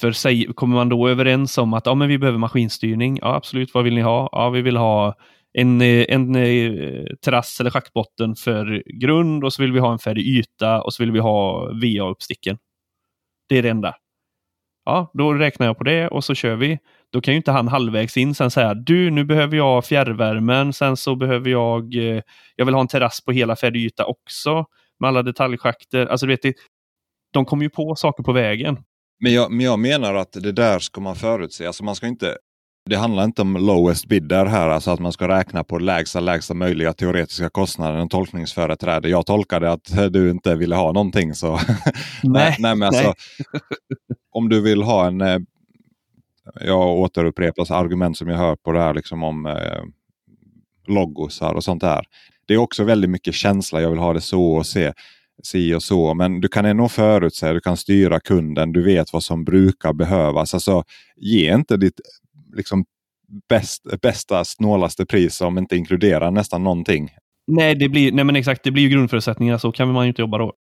För 0.00 0.12
säg, 0.12 0.52
kommer 0.54 0.76
man 0.76 0.88
då 0.88 1.08
överens 1.08 1.58
om 1.58 1.74
att 1.74 1.86
ja, 1.86 1.94
men 1.94 2.08
vi 2.08 2.18
behöver 2.18 2.38
maskinstyrning? 2.38 3.18
Ja, 3.22 3.34
absolut. 3.34 3.74
Vad 3.74 3.84
vill 3.84 3.94
ni 3.94 4.00
ha? 4.00 4.28
Ja, 4.32 4.50
vi 4.50 4.62
vill 4.62 4.76
ha 4.76 5.14
en, 5.52 5.80
eh, 5.80 6.04
en 6.08 6.36
eh, 6.36 7.04
terrass 7.24 7.60
eller 7.60 7.70
schackbotten 7.70 8.34
för 8.34 8.82
grund 9.00 9.44
och 9.44 9.52
så 9.52 9.62
vill 9.62 9.72
vi 9.72 9.78
ha 9.78 9.92
en 9.92 9.98
färdig 9.98 10.26
yta 10.26 10.82
och 10.82 10.94
så 10.94 11.02
vill 11.02 11.12
vi 11.12 11.18
ha 11.18 11.70
VA-uppsticken. 11.72 12.58
Det 13.48 13.58
är 13.58 13.62
det 13.62 13.70
enda. 13.70 13.94
Ja, 14.84 15.10
då 15.14 15.34
räknar 15.34 15.66
jag 15.66 15.78
på 15.78 15.84
det 15.84 16.08
och 16.08 16.24
så 16.24 16.34
kör 16.34 16.56
vi. 16.56 16.78
Då 17.12 17.20
kan 17.20 17.34
ju 17.34 17.36
inte 17.36 17.52
han 17.52 17.68
halvvägs 17.68 18.16
in 18.16 18.34
sen 18.34 18.50
säga 18.50 18.74
du, 18.74 19.10
nu 19.10 19.24
behöver 19.24 19.56
jag 19.56 19.84
fjärrvärmen, 19.84 20.72
sen 20.72 20.96
så 20.96 21.16
behöver 21.16 21.50
jag, 21.50 21.94
eh, 21.94 22.22
jag 22.56 22.64
vill 22.64 22.74
ha 22.74 22.80
en 22.80 22.88
terrass 22.88 23.24
på 23.24 23.32
hela 23.32 23.56
färdig 23.56 23.80
yta 23.80 24.04
också 24.04 24.64
med 25.00 25.08
alla 25.08 25.22
detaljschakter. 25.22 26.06
Alltså 26.06 26.26
du 26.26 26.32
vet, 26.32 26.54
de 27.32 27.44
kommer 27.44 27.62
ju 27.62 27.70
på 27.70 27.94
saker 27.96 28.22
på 28.22 28.32
vägen. 28.32 28.78
Men 29.20 29.32
jag, 29.32 29.52
men 29.52 29.66
jag 29.66 29.78
menar 29.78 30.14
att 30.14 30.32
det 30.32 30.52
där 30.52 30.78
ska 30.78 31.00
man 31.00 31.16
förutse. 31.16 31.66
Alltså 31.66 31.84
man 31.84 31.94
ska 31.94 32.06
inte 32.06 32.36
det 32.90 32.96
handlar 32.96 33.24
inte 33.24 33.42
om 33.42 33.56
lowest 33.56 34.06
bidder 34.06 34.46
här, 34.46 34.68
alltså 34.68 34.90
att 34.90 35.00
man 35.00 35.12
ska 35.12 35.28
räkna 35.28 35.64
på 35.64 35.78
lägsta, 35.78 36.20
lägsta 36.20 36.54
möjliga 36.54 36.92
teoretiska 36.92 37.50
kostnaden 37.50 38.00
och 38.00 38.10
tolkningsföreträde. 38.10 39.08
Jag 39.08 39.26
tolkade 39.26 39.72
att 39.72 40.12
du 40.12 40.30
inte 40.30 40.54
ville 40.54 40.74
ha 40.74 40.92
någonting. 40.92 41.34
Så 41.34 41.58
nej, 42.22 42.56
nej, 42.58 42.76
men 42.76 42.82
alltså, 42.82 43.14
om 44.32 44.48
du 44.48 44.60
vill 44.60 44.82
ha 44.82 45.06
en... 45.06 45.20
Eh, 45.20 45.38
jag 46.60 46.88
återupprepar 46.88 47.72
argument 47.72 48.16
som 48.16 48.28
jag 48.28 48.38
hör 48.38 48.56
på 48.56 48.72
det 48.72 48.80
här 48.80 48.94
liksom 48.94 49.22
om 49.22 49.46
eh, 49.46 49.82
logosar 50.86 51.54
och 51.54 51.64
sånt 51.64 51.80
där. 51.80 52.04
Det 52.46 52.54
är 52.54 52.58
också 52.58 52.84
väldigt 52.84 53.10
mycket 53.10 53.34
känsla. 53.34 53.80
Jag 53.80 53.90
vill 53.90 53.98
ha 53.98 54.12
det 54.12 54.20
så 54.20 54.52
och 54.52 54.66
se 54.66 54.92
si 55.42 55.74
och 55.74 55.82
så. 55.82 56.14
Men 56.14 56.40
du 56.40 56.48
kan 56.48 56.64
ändå 56.64 56.88
förutse, 56.88 57.52
du 57.52 57.60
kan 57.60 57.76
styra 57.76 58.20
kunden, 58.20 58.72
du 58.72 58.82
vet 58.82 59.12
vad 59.12 59.22
som 59.22 59.44
brukar 59.44 59.92
behövas. 59.92 60.54
Alltså, 60.54 60.84
ge 61.16 61.54
inte 61.54 61.76
ditt 61.76 62.00
liksom 62.56 62.84
bäst, 63.48 64.00
bästa, 64.02 64.44
snålaste 64.44 65.06
pris 65.06 65.36
som 65.36 65.58
inte 65.58 65.76
inkluderar 65.76 66.30
nästan 66.30 66.64
någonting. 66.64 67.10
Nej, 67.46 67.74
det 67.74 67.88
blir, 67.88 68.12
nej 68.12 68.24
men 68.24 68.36
exakt, 68.36 68.64
det 68.64 68.70
blir 68.70 68.82
ju 68.82 68.88
grundförutsättningar. 68.88 69.58
Så 69.58 69.72
kan 69.72 69.92
man 69.92 70.04
ju 70.04 70.08
inte 70.08 70.22
jobba 70.22 70.38
då. 70.38 70.52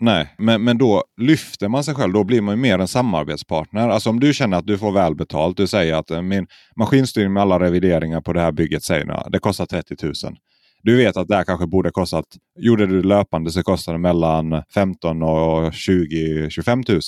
Nej, 0.00 0.34
men, 0.38 0.64
men 0.64 0.78
då 0.78 1.04
lyfter 1.20 1.68
man 1.68 1.84
sig 1.84 1.94
själv. 1.94 2.12
Då 2.12 2.24
blir 2.24 2.40
man 2.40 2.54
ju 2.54 2.60
mer 2.60 2.78
en 2.78 2.88
samarbetspartner. 2.88 3.88
Alltså 3.88 4.10
om 4.10 4.20
du 4.20 4.34
känner 4.34 4.56
att 4.56 4.66
du 4.66 4.78
får 4.78 4.92
väl 4.92 5.14
betalt. 5.14 5.56
Du 5.56 5.66
säger 5.66 5.94
att 5.94 6.10
eh, 6.10 6.22
min 6.22 6.46
maskinstyrning 6.76 7.32
med 7.32 7.40
alla 7.40 7.60
revideringar 7.60 8.20
på 8.20 8.32
det 8.32 8.40
här 8.40 8.52
bygget 8.52 8.82
säger 8.82 9.04
nu, 9.04 9.14
det 9.28 9.38
kostar 9.38 9.66
30 9.66 9.96
000. 10.02 10.14
Du 10.82 10.96
vet 10.96 11.16
att 11.16 11.28
det 11.28 11.36
här 11.36 11.44
kanske 11.44 11.66
borde 11.66 11.90
kostat, 11.90 12.24
gjorde 12.58 12.86
du 12.86 13.02
löpande 13.02 13.50
så 13.50 13.62
kostade 13.62 13.94
det 13.94 14.00
mellan 14.00 14.62
15 14.74 15.22
och 15.22 15.74
20 15.74 16.50
25 16.50 16.82
000. 16.88 17.00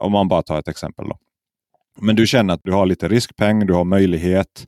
Om 0.00 0.12
man 0.12 0.28
bara 0.28 0.42
tar 0.42 0.58
ett 0.58 0.68
exempel. 0.68 1.08
då. 1.08 1.18
Men 2.00 2.16
du 2.16 2.26
känner 2.26 2.54
att 2.54 2.60
du 2.64 2.72
har 2.72 2.86
lite 2.86 3.08
riskpeng, 3.08 3.66
du 3.66 3.72
har 3.72 3.84
möjlighet. 3.84 4.66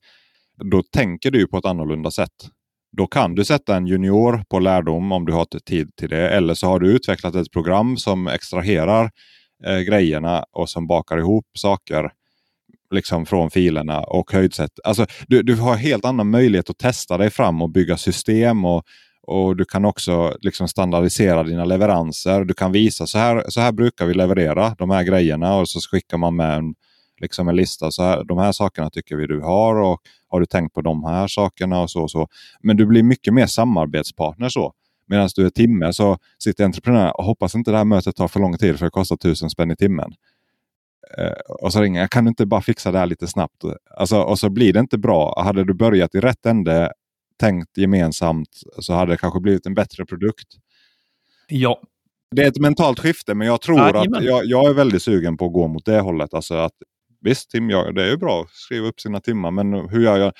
Då 0.71 0.83
tänker 0.83 1.31
du 1.31 1.47
på 1.47 1.59
ett 1.59 1.65
annorlunda 1.65 2.11
sätt. 2.11 2.49
Då 2.97 3.07
kan 3.07 3.35
du 3.35 3.45
sätta 3.45 3.77
en 3.77 3.87
junior 3.87 4.45
på 4.51 4.59
lärdom 4.59 5.13
om 5.13 5.27
du 5.27 5.33
har 5.33 5.45
tid 5.45 5.97
till 5.97 6.09
det. 6.09 6.31
Eller 6.31 6.55
så 6.55 6.67
har 6.67 6.81
du 6.81 6.93
utvecklat 6.93 7.35
ett 7.35 7.51
program 7.51 7.97
som 7.97 8.29
extraherar 8.29 9.11
eh, 9.67 9.79
grejerna 9.79 10.45
och 10.53 10.71
som 10.71 10.87
bakar 10.87 11.19
ihop 11.19 11.47
saker 11.59 12.11
liksom 12.91 13.27
från 13.27 13.51
filerna 13.51 14.01
och 14.01 14.33
höjdsätt. 14.33 14.71
Alltså, 14.85 15.07
du, 15.27 15.43
du 15.43 15.57
har 15.57 15.77
helt 15.77 16.05
annan 16.05 16.31
möjlighet 16.31 16.71
att 16.71 16.79
testa 16.79 17.19
dig 17.19 17.31
fram 17.31 17.63
och 17.63 17.71
bygga 17.71 17.97
system. 17.97 18.65
och 18.65 18.85
och 19.27 19.57
Du 19.57 19.65
kan 19.65 19.85
också 19.85 20.37
liksom 20.41 20.69
standardisera 20.69 21.43
dina 21.43 21.65
leveranser. 21.65 22.45
Du 22.45 22.55
kan 22.55 22.73
visa 22.73 23.07
så 23.07 23.19
här, 23.19 23.45
så 23.49 23.61
här 23.61 23.73
brukar 23.73 24.07
vi 24.07 24.15
leverera 24.15 24.75
de 24.79 24.91
här 24.91 25.03
grejerna 25.03 25.55
och 25.57 25.69
så 25.69 25.81
skickar 25.81 26.19
man 26.19 26.37
med 26.37 26.57
en 26.57 26.75
liksom 27.23 27.49
en 27.49 27.57
lista. 27.57 27.91
Så 27.91 28.03
här, 28.03 28.25
de 28.25 28.39
här 28.39 28.53
sakerna 28.53 28.91
tycker 28.91 29.17
vi 29.17 29.27
du 29.27 29.41
har 29.41 29.77
och 29.77 30.01
har 30.29 30.41
du 30.41 30.47
tänkt 30.47 30.75
på 30.75 30.81
de 30.81 31.05
här 31.05 31.29
sakerna 31.29 31.81
och 31.81 31.91
så. 31.91 32.03
Och 32.03 32.11
så. 32.11 32.29
Men 32.61 32.77
du 32.77 32.87
blir 32.87 33.03
mycket 33.03 33.35
mer 33.35 33.47
samarbetspartner 33.47 34.49
så. 34.49 34.73
Medan 35.07 35.29
du 35.37 35.47
är 35.47 35.51
timme 35.51 35.93
så 35.93 36.19
sitter 36.39 36.65
entreprenören 36.65 37.13
och 37.15 37.25
hoppas 37.25 37.55
inte 37.55 37.71
det 37.71 37.77
här 37.77 37.85
mötet 37.85 38.17
tar 38.17 38.29
för 38.29 38.41
lång 38.41 38.59
tid 38.59 38.79
för 38.79 38.85
det 38.85 38.91
kostar 38.91 39.17
tusen 39.17 39.51
spänn 39.51 39.71
i 39.71 39.77
timmen. 39.77 40.13
Eh, 41.19 41.33
och 41.49 41.73
så 41.73 41.81
ringer 41.81 42.01
jag, 42.01 42.11
kan 42.11 42.25
du 42.25 42.29
inte 42.29 42.47
bara 42.47 42.63
fixa 42.63 42.93
det 42.93 42.99
här 42.99 43.07
lite 43.07 43.27
snabbt? 43.27 43.65
Alltså, 43.97 44.21
och 44.21 44.39
så 44.39 44.51
blir 44.51 44.73
det 44.73 44.81
inte 44.81 44.99
bra. 44.99 45.43
Hade 45.45 45.65
du 45.65 45.75
börjat 45.75 46.15
i 46.15 46.21
rätt 46.21 46.47
ände, 46.47 46.93
tänkt 47.41 47.79
gemensamt, 47.79 48.49
så 48.79 48.93
hade 48.93 49.13
det 49.13 49.17
kanske 49.17 49.41
blivit 49.41 49.67
en 49.67 49.75
bättre 49.75 50.07
produkt. 50.07 50.49
Ja. 51.49 51.81
Det 52.31 52.43
är 52.43 52.49
ett 52.49 52.61
mentalt 52.61 52.99
skifte, 52.99 53.35
men 53.35 53.47
jag 53.47 53.61
tror 53.61 53.79
Ja, 53.79 54.01
att 54.01 54.25
jag, 54.25 54.45
jag 54.45 54.71
är 54.71 54.75
väldigt 54.75 55.03
sugen 55.03 55.37
på 55.37 55.47
att 55.47 55.53
gå 55.53 55.69
mot 55.69 55.85
det 55.85 56.01
hållet. 56.01 56.35
Alltså 56.35 56.55
att, 56.55 56.73
visst, 57.23 57.51
tim, 57.51 57.71
ja, 57.71 57.93
det 57.93 58.03
är 58.03 58.09
ju 58.09 58.17
bra 58.17 58.43
att 58.43 58.51
skriva 58.51 58.87
upp 58.87 59.01
sina 59.01 59.21
timmar, 59.21 59.51
men 59.51 59.89
hur 59.89 60.01
gör 60.01 60.19
jag? 60.19 60.33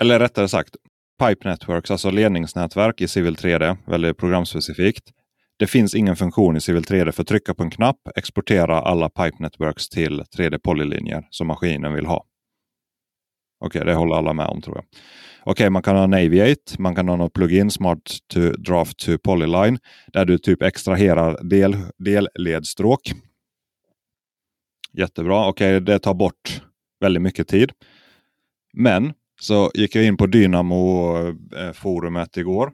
Eller 0.00 0.18
rättare 0.18 0.48
sagt, 0.48 0.76
Pipe 1.18 1.48
Networks, 1.48 1.90
alltså 1.90 2.10
ledningsnätverk 2.10 3.00
i 3.00 3.08
Civil 3.08 3.36
3D, 3.36 3.76
väldigt 3.86 4.16
programspecifikt. 4.16 5.10
Det 5.56 5.66
finns 5.66 5.94
ingen 5.94 6.16
funktion 6.16 6.56
i 6.56 6.60
Civil 6.60 6.82
3D 6.82 7.12
för 7.12 7.22
att 7.22 7.28
trycka 7.28 7.54
på 7.54 7.62
en 7.62 7.70
knapp, 7.70 7.96
exportera 8.16 8.80
alla 8.80 9.08
Pipe 9.08 9.36
Networks 9.38 9.88
till 9.88 10.22
3D 10.36 10.58
polylinjer 10.58 11.26
som 11.30 11.46
maskinen 11.46 11.94
vill 11.94 12.06
ha. 12.06 12.24
Okej, 13.64 13.84
det 13.84 13.94
håller 13.94 14.16
alla 14.16 14.32
med 14.32 14.46
om 14.46 14.62
tror 14.62 14.76
jag. 14.76 14.84
Okej, 15.44 15.70
man 15.70 15.82
kan 15.82 15.96
ha 15.96 16.06
Naviate, 16.06 16.72
man 16.78 16.94
kan 16.94 17.08
ha 17.08 17.16
något 17.16 17.32
plugin, 17.32 17.70
Smart 17.70 18.18
to 18.32 18.40
Draft 18.40 18.98
to 18.98 19.18
Polyline, 19.24 19.78
där 20.12 20.24
du 20.24 20.38
typ 20.38 20.62
extraherar 20.62 21.48
del, 21.48 21.76
delledstråk. 21.98 23.00
Jättebra. 24.94 25.48
Okej, 25.48 25.80
det 25.80 25.98
tar 25.98 26.14
bort 26.14 26.62
väldigt 27.00 27.22
mycket 27.22 27.48
tid. 27.48 27.72
Men 28.72 29.12
så 29.40 29.70
gick 29.74 29.94
jag 29.94 30.04
in 30.04 30.16
på 30.16 30.26
Dynamo-forumet 30.26 32.36
igår. 32.36 32.72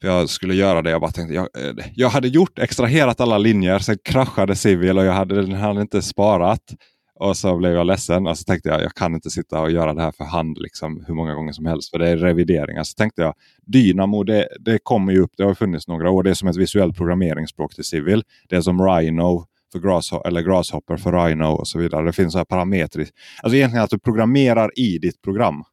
För 0.00 0.08
Jag 0.08 0.28
skulle 0.28 0.54
göra 0.54 0.82
det. 0.82 0.90
Jag 0.90 1.00
bara 1.00 1.10
tänkte, 1.10 1.34
jag, 1.34 1.48
eh, 1.58 1.74
jag 1.94 2.08
hade 2.08 2.28
gjort, 2.28 2.58
extraherat 2.58 3.20
alla 3.20 3.38
linjer, 3.38 3.78
sen 3.78 3.98
kraschade 4.04 4.56
Civil 4.56 4.98
och 4.98 5.04
jag 5.04 5.12
hade, 5.12 5.42
den 5.42 5.52
hade 5.52 5.80
inte 5.80 6.02
sparat. 6.02 6.74
Och 7.14 7.36
så 7.36 7.56
blev 7.56 7.72
jag 7.72 7.86
ledsen 7.86 8.26
och 8.26 8.38
så 8.38 8.44
tänkte 8.44 8.68
jag, 8.68 8.82
jag 8.82 8.94
kan 8.94 9.14
inte 9.14 9.30
sitta 9.30 9.60
och 9.60 9.70
göra 9.70 9.94
det 9.94 10.02
här 10.02 10.12
för 10.12 10.24
hand 10.24 10.58
liksom, 10.58 11.04
hur 11.06 11.14
många 11.14 11.34
gånger 11.34 11.52
som 11.52 11.66
helst. 11.66 11.90
För 11.90 11.98
det 11.98 12.08
är 12.08 12.16
revideringar. 12.16 12.82
Så 12.82 12.94
tänkte 12.94 13.22
jag, 13.22 13.34
Dynamo 13.66 14.24
det, 14.24 14.48
det 14.60 14.78
kommer 14.82 15.12
ju 15.12 15.20
upp, 15.20 15.32
det 15.36 15.44
har 15.44 15.54
funnits 15.54 15.88
några 15.88 16.10
år. 16.10 16.22
Det 16.22 16.30
är 16.30 16.34
som 16.34 16.48
ett 16.48 16.56
visuellt 16.56 16.96
programmeringsspråk 16.96 17.74
till 17.74 17.84
Civil. 17.84 18.22
Det 18.48 18.56
är 18.56 18.60
som 18.60 18.86
Rhino 18.86 19.46
för 19.72 19.78
Grasshopper, 19.78 20.28
eller 20.28 20.40
Grasshopper 20.40 20.96
för 20.96 21.12
Rhino 21.12 21.44
och 21.44 21.68
så 21.68 21.78
vidare. 21.78 22.06
Det 22.06 22.12
finns 22.12 22.32
så 22.32 22.38
här 22.38 22.44
parametrar. 22.44 23.06
Alltså 23.42 23.56
egentligen 23.56 23.84
att 23.84 23.90
du 23.90 23.98
programmerar 23.98 24.78
i 24.78 24.98
ditt 24.98 25.22
program. 25.22 25.64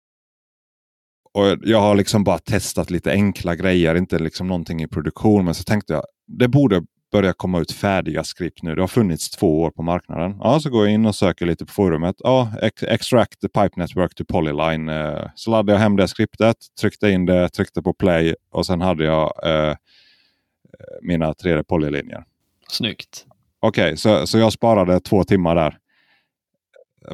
Och 1.34 1.58
jag 1.64 1.82
har 1.82 1.96
liksom 1.96 2.24
bara 2.24 2.40
testat 2.40 2.90
lite 2.90 3.12
enkla 3.12 3.56
grejer, 3.56 3.96
inte 3.96 4.20
liksom 4.20 4.48
någonting 4.48 4.82
i 4.82 4.88
produktion. 4.88 5.46
Men 5.46 5.54
så 5.54 5.64
tänkte 5.64 5.94
jag, 5.94 6.04
det 6.28 6.48
borde 6.48 6.84
börja 7.12 7.34
komma 7.34 7.60
ut 7.60 7.72
färdiga 7.72 8.24
skript 8.24 8.64
nu. 8.64 8.76
Det 8.76 8.82
har 8.82 8.88
funnits 8.88 9.30
två 9.30 9.62
år 9.62 9.72
på 9.72 9.82
marknaden. 9.84 10.38
Ja, 10.40 10.60
så 10.60 10.70
går 10.70 10.86
jag 10.86 10.94
in 10.94 11.06
och 11.06 11.16
söker 11.16 11.46
lite 11.46 11.66
på 11.66 11.72
forumet. 11.72 12.16
Ja, 12.20 12.52
extract 12.82 13.42
the 13.42 13.48
pipe 13.48 13.80
network 13.80 14.16
to 14.16 14.26
polyline. 14.26 14.90
Eh, 14.90 15.30
så 15.36 15.52
laddade 15.52 15.72
jag 15.72 15.80
hem 15.80 15.96
det 15.96 16.08
skriptet, 16.08 16.58
tryckte 16.82 17.10
in 17.10 17.26
det, 17.26 17.50
tryckte 17.50 17.82
på 17.82 17.94
play 17.94 18.36
och 18.52 18.66
sen 18.66 18.82
hade 18.82 19.06
jag 19.06 19.34
eh, 19.44 19.70
eh 19.70 19.76
mina 21.02 21.34
3D 21.34 21.64
polylinjer. 21.64 22.24
Snyggt. 22.70 23.26
Okej, 23.68 23.98
så, 23.98 24.28
så 24.28 24.38
jag 24.38 24.54
sparade 24.54 25.00
två 25.00 25.24
timmar 25.24 25.56
där. 25.56 25.78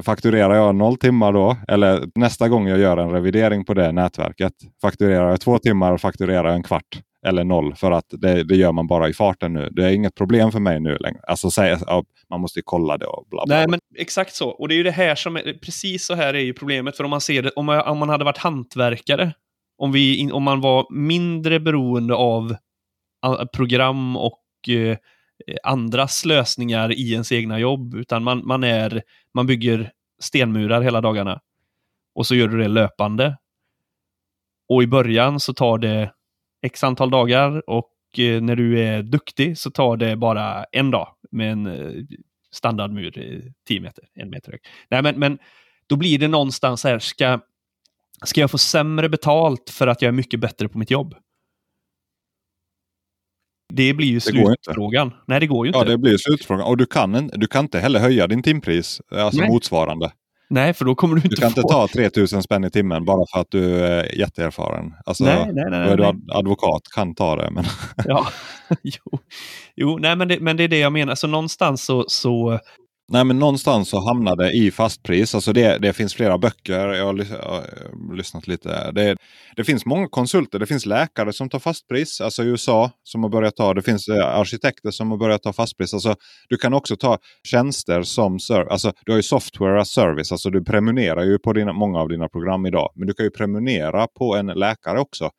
Fakturerar 0.04 0.56
jag 0.56 0.76
noll 0.76 0.98
timmar 0.98 1.34
då, 1.34 1.58
eller 1.68 2.06
nästa 2.16 2.50
gång 2.50 2.68
jag 2.68 2.80
gör 2.80 2.98
en 2.98 3.10
revidering 3.10 3.66
på 3.66 3.74
det 3.74 3.92
nätverket, 3.92 4.54
fakturerar 4.82 5.30
jag 5.30 5.42
två 5.42 5.60
timmar 5.60 5.92
och 5.92 6.02
fakturerar 6.02 6.46
jag 6.46 6.56
en 6.56 6.64
kvart 6.64 7.02
eller 7.26 7.44
noll 7.44 7.76
för 7.76 7.92
att 7.92 8.06
det, 8.10 8.44
det 8.44 8.56
gör 8.56 8.72
man 8.72 8.88
bara 8.88 9.10
i 9.10 9.14
farten 9.14 9.54
nu. 9.54 9.70
Det 9.72 9.86
är 9.86 9.90
inget 9.90 10.16
problem 10.16 10.52
för 10.52 10.60
mig 10.60 10.80
nu 10.80 10.98
längre. 10.98 11.20
Alltså 11.28 11.52
säga, 11.52 11.80
ja, 11.88 12.04
man 12.30 12.40
måste 12.40 12.62
kolla 12.66 12.98
det 12.98 13.06
och 13.06 13.26
bla 13.30 13.46
bla. 13.46 13.56
Nej, 13.56 13.68
men 13.68 13.80
exakt 13.98 14.36
så. 14.36 14.50
Och 14.50 14.68
det 14.68 14.74
är 14.74 14.78
ju 14.78 14.84
det 14.84 14.92
här 14.92 15.16
som 15.16 15.36
är, 15.36 15.60
precis 15.62 16.06
så 16.06 16.16
här 16.16 16.34
är 16.34 16.40
ju 16.40 16.54
problemet. 16.54 16.98
För 16.98 17.04
om 17.04 17.10
man 17.10 17.22
ser 17.22 17.42
det, 17.42 17.50
om 17.50 17.66
man, 17.66 17.82
om 17.82 17.98
man 17.98 18.10
hade 18.10 18.26
varit 18.26 18.38
hantverkare, 18.38 19.34
om, 19.78 19.92
vi, 19.92 20.32
om 20.32 20.44
man 20.44 20.62
var 20.62 20.94
mindre 20.94 21.60
beroende 21.60 22.16
av 22.16 22.56
program 23.54 24.18
och 24.18 24.70
eh, 24.70 24.98
Eh, 25.48 25.58
andras 25.64 26.26
lösningar 26.26 26.92
i 26.92 27.12
ens 27.12 27.32
egna 27.32 27.60
jobb, 27.60 27.96
utan 27.96 28.24
man, 28.24 28.48
man, 28.48 28.64
är, 28.64 29.04
man 29.34 29.48
bygger 29.48 29.92
stenmurar 30.20 30.82
hela 30.82 31.02
dagarna. 31.02 31.42
Och 32.16 32.28
så 32.28 32.36
gör 32.36 32.48
du 32.48 32.58
det 32.58 32.68
löpande. 32.68 33.38
Och 34.70 34.84
i 34.84 34.88
början 34.88 35.40
så 35.40 35.54
tar 35.54 35.78
det 35.78 36.14
x 36.62 36.84
antal 36.84 37.10
dagar 37.10 37.70
och 37.70 37.92
eh, 38.18 38.42
när 38.42 38.56
du 38.56 38.80
är 38.80 39.04
duktig 39.04 39.58
så 39.58 39.72
tar 39.72 39.98
det 39.98 40.16
bara 40.16 40.64
en 40.64 40.92
dag 40.92 41.16
med 41.32 41.52
en 41.52 41.68
eh, 41.68 42.04
standardmur 42.52 43.12
10 43.68 43.80
meter, 43.82 44.04
en 44.14 44.30
meter 44.30 44.52
hög. 44.52 44.62
Nej, 44.90 45.02
men, 45.02 45.20
men 45.20 45.40
då 45.88 45.96
blir 45.96 46.20
det 46.20 46.28
någonstans 46.28 46.84
här, 46.84 47.00
ska, 47.00 47.40
ska 48.26 48.42
jag 48.42 48.52
få 48.52 48.58
sämre 48.58 49.10
betalt 49.10 49.70
för 49.70 49.88
att 49.88 50.02
jag 50.02 50.08
är 50.08 50.14
mycket 50.14 50.40
bättre 50.40 50.70
på 50.70 50.78
mitt 50.78 50.92
jobb? 50.92 51.16
Det 53.76 53.94
blir 53.94 54.08
ju 54.08 54.16
Det 54.16 54.22
slutfrågan. 54.22 55.12
Nej, 55.28 55.40
det 55.40 55.48
går 55.48 55.66
ju 55.66 55.70
inte. 55.70 55.80
Ja, 55.80 55.84
det 55.86 55.98
blir 55.98 56.18
slutfrågan. 56.18 56.66
Och 56.66 56.78
du 56.78 56.86
kan, 56.86 57.30
du 57.34 57.48
kan 57.48 57.66
inte 57.66 57.80
heller 57.80 58.00
höja 58.00 58.28
din 58.28 58.44
timpris, 58.44 59.02
alltså 59.12 59.42
Nej. 59.42 59.50
motsvarande. 59.50 60.12
Nej, 60.50 60.74
för 60.74 60.86
då 60.86 60.96
kommer 60.96 61.16
du 61.16 61.22
inte 61.22 61.30
Du 61.30 61.36
kan 61.36 61.52
få... 61.52 61.60
inte 61.62 61.74
ta 61.74 61.88
3000 61.88 62.44
spänn 62.44 62.64
i 62.64 62.70
timmen 62.72 63.06
bara 63.06 63.26
för 63.34 63.40
att 63.40 63.48
du 63.50 63.86
är 63.86 64.20
jätteerfaren. 64.20 64.94
Alltså, 65.06 65.24
Nej, 65.24 65.52
nej, 65.54 65.66
nej, 65.70 65.86
då 65.98 66.04
är 66.04 66.14
du 66.14 66.20
advokat, 66.34 66.82
kan 66.96 67.16
ta 67.16 67.36
det. 67.36 67.52
Men 67.52 67.66
Ja, 68.06 68.28
jo. 68.84 69.20
jo 69.76 69.98
nej, 69.98 70.16
men 70.16 70.28
det, 70.28 70.40
men 70.40 70.58
det 70.58 70.64
är 70.64 70.68
det 70.68 70.80
jag 70.80 70.94
menar. 70.94 71.16
Så 71.16 71.28
någonstans 71.28 71.86
så, 71.86 72.06
så 72.08 72.60
Nej, 73.12 73.24
men 73.26 73.40
någonstans 73.40 73.90
så 73.90 74.00
hamnar 74.00 74.36
det 74.36 74.52
i 74.52 74.72
fastpris. 74.72 75.36
Alltså 75.36 75.54
det, 75.54 75.78
det 75.78 75.94
finns 75.94 76.14
flera 76.14 76.38
böcker. 76.38 76.74
Jag 76.74 77.06
har, 77.06 77.26
jag 77.32 77.50
har 77.50 77.58
eh, 77.60 78.16
lyssnat 78.16 78.48
lite. 78.48 78.92
Det, 78.92 79.18
det 79.56 79.64
finns 79.64 79.86
många 79.86 80.08
konsulter. 80.08 80.60
Det 80.60 80.66
finns 80.66 80.86
läkare 80.86 81.34
som 81.34 81.50
tar 81.50 81.60
fastpris. 81.60 82.22
Alltså 82.22 82.44
i 82.44 82.48
USA 82.48 82.92
som 83.04 83.24
har 83.24 83.30
börjat 83.30 83.56
ta. 83.56 83.74
Det 83.74 83.82
finns 83.82 84.08
eh, 84.08 84.26
arkitekter 84.26 84.92
som 84.92 85.12
har 85.12 85.18
börjat 85.18 85.44
ta 85.44 85.54
fastpris. 85.54 85.94
Alltså, 85.94 86.16
du 86.50 86.58
kan 86.58 86.74
också 86.74 86.96
ta 86.96 87.18
tjänster 87.48 88.04
som 88.04 88.40
service. 88.40 88.72
Alltså, 88.72 88.94
du 89.06 89.12
har 89.12 89.18
ju 89.18 89.24
software 89.24 89.82
as 89.82 89.90
service. 89.90 90.32
Alltså, 90.32 90.50
du 90.50 90.64
prenumererar 90.64 91.24
ju 91.24 91.40
på 91.40 91.54
dina, 91.54 91.74
många 91.74 92.00
av 92.00 92.10
dina 92.10 92.30
program 92.30 92.66
idag. 92.66 92.90
Men 92.96 93.08
du 93.08 93.14
kan 93.14 93.26
ju 93.26 93.30
prenumerera 93.30 94.08
på 94.08 94.36
en 94.36 94.46
läkare 94.46 95.00
också. 95.00 95.30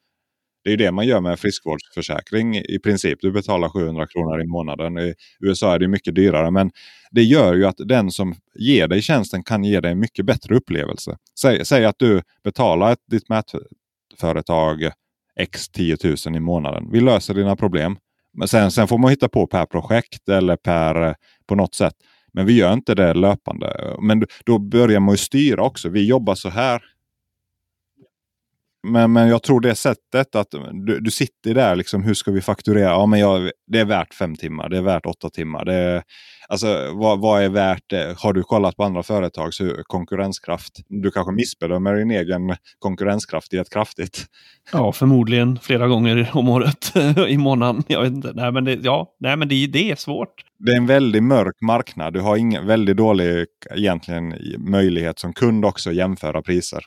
Det 0.65 0.69
är 0.69 0.71
ju 0.71 0.77
det 0.77 0.93
man 0.93 1.07
gör 1.07 1.21
med 1.21 1.39
friskvårdsförsäkring 1.39 2.57
i 2.57 2.79
princip. 2.85 3.19
Du 3.21 3.33
betalar 3.33 3.69
700 3.69 4.07
kronor 4.07 4.43
i 4.43 4.47
månaden. 4.47 4.99
I 4.99 5.15
USA 5.41 5.75
är 5.75 5.79
det 5.79 5.89
mycket 5.89 6.15
dyrare. 6.15 6.51
Men 6.51 6.71
det 7.11 7.23
gör 7.23 7.55
ju 7.55 7.67
att 7.67 7.77
den 7.79 8.11
som 8.11 8.35
ger 8.55 8.89
dig 8.89 9.03
tjänsten 9.03 9.43
kan 9.43 9.65
ge 9.65 9.81
dig 9.81 9.93
en 9.93 9.99
mycket 9.99 10.27
bättre 10.27 10.57
upplevelse. 10.57 11.17
Säg, 11.41 11.65
säg 11.65 11.85
att 11.85 11.99
du 11.99 12.23
betalar 12.45 12.93
ett, 12.93 12.99
ditt 13.11 13.29
mätföretag 13.29 14.91
x 15.41 15.69
10 15.69 15.97
000 16.27 16.37
i 16.37 16.41
månaden. 16.41 16.91
Vi 16.93 17.01
löser 17.01 17.35
dina 17.35 17.57
problem. 17.57 17.97
Men 18.39 18.49
sen, 18.49 18.71
sen 18.71 18.89
får 18.89 18.99
man 18.99 19.11
hitta 19.11 19.29
på 19.29 19.47
per 19.47 19.67
projekt 19.67 20.29
eller 20.29 20.57
per 20.57 21.15
på 21.47 21.55
något 21.55 21.75
sätt. 21.75 21.95
Men 22.33 22.47
vi 22.47 22.57
gör 22.57 22.73
inte 22.73 22.95
det 22.95 23.15
löpande. 23.15 23.97
Men 24.01 24.25
då 24.47 24.59
börjar 24.59 25.01
man 25.01 25.13
ju 25.13 25.17
styra 25.17 25.63
också. 25.63 25.89
Vi 25.89 26.07
jobbar 26.07 26.35
så 26.35 26.49
här. 26.49 26.83
Men, 28.85 29.13
men 29.13 29.29
jag 29.29 29.43
tror 29.43 29.61
det 29.61 29.75
sättet 29.75 30.35
att 30.35 30.51
du, 30.87 31.01
du 31.01 31.11
sitter 31.11 31.55
där, 31.55 31.77
liksom, 31.77 32.03
hur 32.03 32.15
ska 32.15 32.31
vi 32.31 32.41
fakturera? 32.41 32.89
Ja, 32.89 33.07
men 33.07 33.21
jag, 33.21 33.51
det 33.67 33.81
är 33.81 33.85
värt 33.85 34.15
fem 34.15 34.37
timmar, 34.37 34.69
det 34.69 34.77
är 34.77 34.83
värt 34.83 35.07
åtta 35.07 35.31
timmar. 35.31 35.65
Det 35.65 35.75
är, 35.75 36.03
alltså, 36.49 36.91
vad, 36.93 37.21
vad 37.21 37.43
är 37.43 37.49
värt 37.49 37.83
det? 37.87 38.15
Har 38.19 38.33
du 38.33 38.43
kollat 38.43 38.77
på 38.77 38.85
andra 38.85 39.03
företags 39.03 39.61
hur- 39.61 39.83
konkurrenskraft? 39.83 40.73
Du 40.89 41.11
kanske 41.11 41.33
missbedömer 41.33 41.95
din 41.95 42.11
egen 42.11 42.57
konkurrenskraft 42.79 43.55
i 43.55 43.57
ett 43.57 43.71
kraftigt. 43.71 44.25
Ja, 44.73 44.93
förmodligen 44.93 45.59
flera 45.59 45.89
gånger 45.89 46.31
om 46.33 46.49
året 46.49 46.93
i 47.29 47.39
månaden. 47.39 47.83
Jag 47.87 48.03
vet 48.03 48.13
inte. 48.13 48.33
Nej, 48.35 48.53
men 48.53 48.65
det, 48.65 48.75
ja, 48.83 49.15
nej, 49.21 49.37
men 49.37 49.49
det, 49.49 49.67
det 49.67 49.91
är 49.91 49.97
svårt. 49.97 50.45
Det 50.59 50.73
är 50.73 50.77
en 50.77 50.87
väldigt 50.87 51.23
mörk 51.23 51.61
marknad. 51.61 52.13
Du 52.13 52.21
har 52.21 52.37
ingen 52.37 52.67
väldigt 52.67 52.97
dålig 52.97 53.47
egentligen 53.75 54.35
möjlighet 54.59 55.19
som 55.19 55.33
kund 55.33 55.65
också 55.65 55.91
att 55.91 55.97
jämföra 55.97 56.43
priser. 56.43 56.85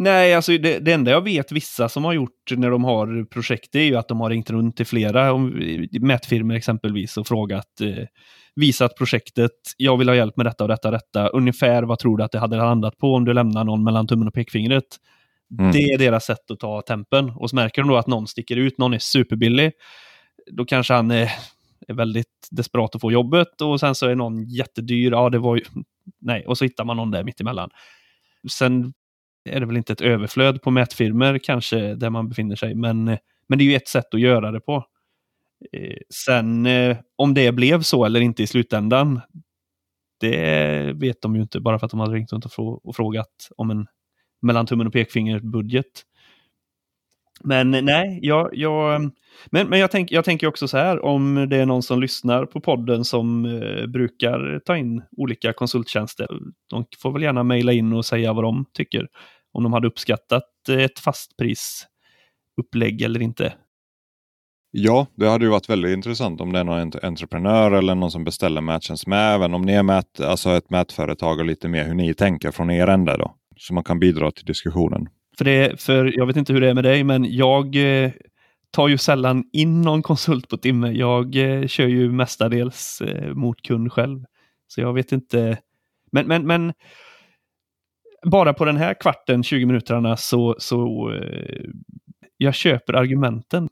Nej, 0.00 0.34
alltså 0.34 0.58
det, 0.58 0.78
det 0.78 0.92
enda 0.92 1.10
jag 1.10 1.24
vet 1.24 1.52
vissa 1.52 1.88
som 1.88 2.04
har 2.04 2.12
gjort 2.12 2.52
när 2.56 2.70
de 2.70 2.84
har 2.84 3.24
projekt 3.24 3.74
är 3.74 3.82
ju 3.82 3.96
att 3.96 4.08
de 4.08 4.20
har 4.20 4.30
ringt 4.30 4.50
runt 4.50 4.76
till 4.76 4.86
flera 4.86 5.32
om, 5.32 5.46
mätfirmor 6.00 6.54
exempelvis 6.54 7.16
och 7.16 7.26
frågat, 7.26 7.80
eh, 7.80 8.04
visat 8.54 8.96
projektet, 8.96 9.50
jag 9.76 9.96
vill 9.96 10.08
ha 10.08 10.16
hjälp 10.16 10.36
med 10.36 10.46
detta 10.46 10.64
och 10.64 10.68
detta 10.68 10.88
och 10.88 10.92
detta. 10.92 11.28
Ungefär 11.28 11.82
vad 11.82 11.98
tror 11.98 12.16
du 12.16 12.24
att 12.24 12.32
det 12.32 12.38
hade 12.38 12.56
landat 12.56 12.98
på 12.98 13.14
om 13.14 13.24
du 13.24 13.32
lämnar 13.32 13.64
någon 13.64 13.84
mellan 13.84 14.06
tummen 14.06 14.28
och 14.28 14.34
pekfingret? 14.34 14.84
Mm. 15.58 15.72
Det 15.72 15.78
är 15.78 15.98
deras 15.98 16.24
sätt 16.24 16.50
att 16.50 16.60
ta 16.60 16.82
tempen. 16.82 17.30
Och 17.30 17.50
så 17.50 17.56
märker 17.56 17.82
de 17.82 17.88
då 17.88 17.96
att 17.96 18.06
någon 18.06 18.26
sticker 18.26 18.56
ut, 18.56 18.78
någon 18.78 18.94
är 18.94 18.98
superbillig. 18.98 19.72
Då 20.50 20.64
kanske 20.64 20.94
han 20.94 21.10
är, 21.10 21.30
är 21.88 21.94
väldigt 21.94 22.48
desperat 22.50 22.94
att 22.94 23.00
få 23.00 23.12
jobbet 23.12 23.60
och 23.60 23.80
sen 23.80 23.94
så 23.94 24.06
är 24.06 24.14
någon 24.14 24.44
jättedyr. 24.44 25.10
Ja, 25.10 25.30
det 25.30 25.38
var 25.38 25.56
ju... 25.56 25.62
Nej, 26.20 26.46
och 26.46 26.58
så 26.58 26.64
hittar 26.64 26.84
man 26.84 26.96
någon 26.96 27.10
där 27.10 27.24
mittemellan. 27.24 27.70
Sen 28.50 28.92
är 29.44 29.60
det 29.60 29.66
väl 29.66 29.76
inte 29.76 29.92
ett 29.92 30.00
överflöd 30.00 30.62
på 30.62 30.70
mätfirmor 30.70 31.38
kanske 31.38 31.94
där 31.94 32.10
man 32.10 32.28
befinner 32.28 32.56
sig, 32.56 32.74
men, 32.74 33.04
men 33.48 33.58
det 33.58 33.64
är 33.64 33.66
ju 33.66 33.76
ett 33.76 33.88
sätt 33.88 34.14
att 34.14 34.20
göra 34.20 34.50
det 34.52 34.60
på. 34.60 34.84
Eh, 35.72 35.96
sen 36.14 36.66
eh, 36.66 36.96
om 37.16 37.34
det 37.34 37.52
blev 37.52 37.82
så 37.82 38.04
eller 38.04 38.20
inte 38.20 38.42
i 38.42 38.46
slutändan, 38.46 39.20
Det 40.20 40.92
vet 40.92 41.22
de 41.22 41.36
ju 41.36 41.42
inte 41.42 41.60
bara 41.60 41.78
för 41.78 41.86
att 41.86 41.90
de 41.90 42.00
hade 42.00 42.14
ringt 42.14 42.32
runt 42.32 42.44
och, 42.58 42.96
frågat 42.96 43.48
om 43.56 43.70
en 43.70 43.86
mellan 44.42 44.66
tummen 44.66 44.86
och 44.86 44.92
pekfingret-budget. 44.92 46.04
Men 47.44 47.70
nej, 47.70 48.18
jag, 48.22 48.50
jag, 48.52 49.10
men, 49.50 49.68
men 49.68 49.78
jag, 49.78 49.90
tänk, 49.90 50.12
jag 50.12 50.24
tänker 50.24 50.46
också 50.46 50.68
så 50.68 50.76
här, 50.76 51.04
om 51.04 51.46
det 51.50 51.56
är 51.56 51.66
någon 51.66 51.82
som 51.82 52.00
lyssnar 52.00 52.46
på 52.46 52.60
podden 52.60 53.04
som 53.04 53.44
eh, 53.44 53.86
brukar 53.86 54.60
ta 54.64 54.76
in 54.76 55.02
olika 55.16 55.52
konsulttjänster, 55.52 56.28
de 56.70 56.84
får 56.98 57.12
väl 57.12 57.22
gärna 57.22 57.42
mejla 57.42 57.72
in 57.72 57.92
och 57.92 58.04
säga 58.04 58.32
vad 58.32 58.44
de 58.44 58.64
tycker. 58.72 59.06
Om 59.52 59.62
de 59.62 59.72
hade 59.72 59.88
uppskattat 59.88 60.44
ett 60.70 60.98
fastprisupplägg 60.98 63.02
eller 63.02 63.22
inte. 63.22 63.52
Ja, 64.70 65.06
det 65.14 65.28
hade 65.28 65.44
ju 65.44 65.50
varit 65.50 65.70
väldigt 65.70 65.96
intressant 65.96 66.40
om 66.40 66.52
det 66.52 66.58
är 66.58 66.64
någon 66.64 66.92
entreprenör 67.02 67.70
eller 67.70 67.94
någon 67.94 68.10
som 68.10 68.24
beställer 68.24 68.60
mättjänst 68.60 69.06
med. 69.06 69.34
Även 69.34 69.54
om 69.54 69.62
ni 69.62 69.72
är 69.72 69.82
mät, 69.82 70.20
alltså 70.20 70.50
ett 70.50 70.70
mätföretag 70.70 71.38
och 71.38 71.44
lite 71.44 71.68
mer 71.68 71.84
hur 71.84 71.94
ni 71.94 72.14
tänker 72.14 72.50
från 72.50 72.70
er 72.70 72.86
ända 72.86 73.16
då. 73.16 73.34
Så 73.56 73.74
man 73.74 73.84
kan 73.84 73.98
bidra 73.98 74.30
till 74.30 74.44
diskussionen. 74.44 75.08
För, 75.38 75.44
det, 75.44 75.80
för 75.80 76.18
jag 76.18 76.26
vet 76.26 76.36
inte 76.36 76.52
hur 76.52 76.60
det 76.60 76.70
är 76.70 76.74
med 76.74 76.84
dig, 76.84 77.04
men 77.04 77.24
jag 77.34 77.76
eh, 77.76 78.10
tar 78.70 78.88
ju 78.88 78.98
sällan 78.98 79.44
in 79.52 79.82
någon 79.82 80.02
konsult 80.02 80.48
på 80.48 80.56
timme. 80.56 80.90
Jag 80.90 81.36
eh, 81.36 81.66
kör 81.66 81.86
ju 81.86 82.12
mestadels 82.12 83.00
eh, 83.00 83.34
mot 83.34 83.62
kund 83.62 83.92
själv. 83.92 84.24
Så 84.66 84.80
jag 84.80 84.94
vet 84.94 85.12
inte. 85.12 85.58
Men, 86.12 86.26
men, 86.26 86.46
men 86.46 86.72
bara 88.22 88.54
på 88.54 88.64
den 88.64 88.76
här 88.76 88.94
kvarten, 88.94 89.42
20 89.42 89.66
minuterna, 89.66 90.16
så, 90.16 90.56
så 90.58 91.10
eh, 91.12 91.64
jag 92.36 92.54
köper 92.54 92.94
argumenten. 92.94 93.68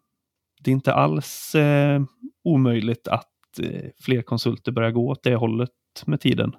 Det 0.60 0.70
är 0.70 0.72
inte 0.72 0.94
alls 0.94 1.54
eh, 1.54 2.02
omöjligt 2.44 3.08
att 3.08 3.58
eh, 3.62 3.90
fler 4.00 4.22
konsulter 4.22 4.72
börjar 4.72 4.90
gå 4.90 5.08
åt 5.08 5.22
det 5.22 5.34
hållet 5.34 5.70
med 6.06 6.20
tiden. 6.20 6.52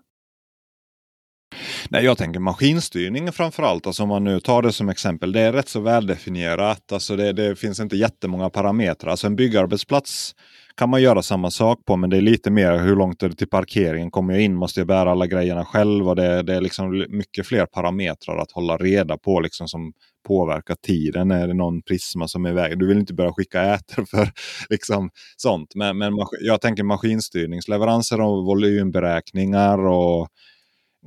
Nej, 1.90 2.06
jag 2.06 2.18
tänker 2.18 2.40
maskinstyrning 2.40 3.32
framför 3.32 3.64
allt. 3.64 3.88
Alltså 3.88 4.04
om 4.04 4.10
man 4.10 4.24
nu 4.24 4.40
tar 4.40 4.62
det 4.62 4.72
som 4.72 4.90
exempel. 4.90 5.32
Det 5.32 5.40
är 5.40 5.54
rätt 5.54 5.70
så 5.70 5.80
väldefinierat. 5.80 6.92
Alltså 6.92 7.16
det, 7.16 7.34
det 7.34 7.56
finns 7.56 7.80
inte 7.80 7.98
jättemånga 7.98 8.50
parametrar. 8.50 9.12
Alltså 9.12 9.28
en 9.28 9.36
byggarbetsplats 9.36 10.36
kan 10.78 10.90
man 10.90 11.02
göra 11.02 11.22
samma 11.22 11.52
sak 11.52 11.86
på. 11.86 11.96
Men 11.96 12.10
det 12.10 12.18
är 12.18 12.22
lite 12.22 12.52
mer 12.52 12.78
hur 12.78 12.96
långt 12.96 13.24
är 13.24 13.30
det 13.30 13.36
till 13.36 13.50
parkeringen? 13.50 14.12
Kommer 14.12 14.34
jag 14.34 14.44
in? 14.44 14.56
Måste 14.56 14.80
jag 14.80 14.88
bära 14.88 15.12
alla 15.12 15.28
grejerna 15.28 15.66
själv? 15.66 16.10
Och 16.10 16.16
det, 16.16 16.44
det 16.44 16.56
är 16.56 16.62
liksom 16.62 17.06
mycket 17.10 17.48
fler 17.48 17.66
parametrar 17.66 18.38
att 18.38 18.52
hålla 18.52 18.78
reda 18.78 19.18
på 19.18 19.40
liksom 19.40 19.68
som 19.68 19.94
påverkar 20.28 20.76
tiden. 20.76 21.32
Är 21.32 21.48
det 21.48 21.54
någon 21.54 21.82
prisma 21.82 22.28
som 22.28 22.46
är 22.46 22.50
i 22.50 22.54
vägen? 22.54 22.80
Du 22.80 22.88
vill 22.88 22.98
inte 22.98 23.14
börja 23.14 23.34
skicka 23.34 23.74
äter 23.74 24.06
för 24.06 24.32
liksom 24.70 25.10
sånt. 25.38 25.76
Men, 25.76 25.98
men 25.98 26.14
jag 26.42 26.62
tänker 26.62 26.84
maskinstyrningsleveranser 26.84 28.22
och 28.22 28.46
volymberäkningar 28.46 29.88
och 29.88 30.28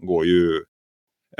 går 0.02 0.26
ju 0.26 0.64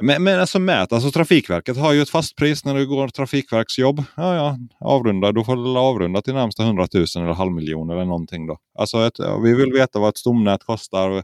men, 0.03 0.23
men 0.23 0.41
alltså 0.41 0.59
mät, 0.59 0.93
alltså 0.93 1.11
Trafikverket 1.11 1.77
har 1.77 1.93
ju 1.93 2.03
ett 2.03 2.11
fast 2.11 2.37
pris 2.37 2.65
när 2.65 2.75
du 2.75 2.87
går 2.87 3.09
trafikverksjobb. 3.09 4.05
Ja, 4.17 4.35
ja, 4.35 4.59
avrunda, 4.81 5.33
då 5.33 5.45
får 5.45 5.57
du 5.57 5.79
avrunda 5.79 6.23
till 6.23 6.35
närmsta 6.35 6.63
100 6.63 6.87
000 6.95 7.07
eller 7.17 7.33
halvmiljon 7.33 7.91
eller 7.91 8.05
någonting. 8.05 8.47
Då. 8.47 8.59
Alltså 8.79 9.07
ett, 9.07 9.21
vi 9.45 9.55
vill 9.55 9.73
veta 9.73 9.99
vad 9.99 10.09
ett 10.09 10.19
stomnät 10.19 10.65
kostar. 10.65 11.23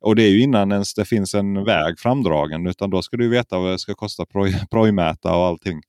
Och 0.00 0.16
det 0.16 0.22
är 0.22 0.28
ju 0.28 0.42
innan 0.42 0.72
ens 0.72 0.94
det 0.94 1.04
finns 1.04 1.34
en 1.34 1.64
väg 1.64 1.98
framdragen. 1.98 2.66
Utan 2.66 2.90
då 2.90 3.02
ska 3.02 3.16
du 3.16 3.28
veta 3.28 3.58
vad 3.58 3.70
det 3.72 3.78
ska 3.78 3.94
kosta 3.94 4.26
projmäta 4.70 5.36
och 5.36 5.44
allting. 5.44 5.80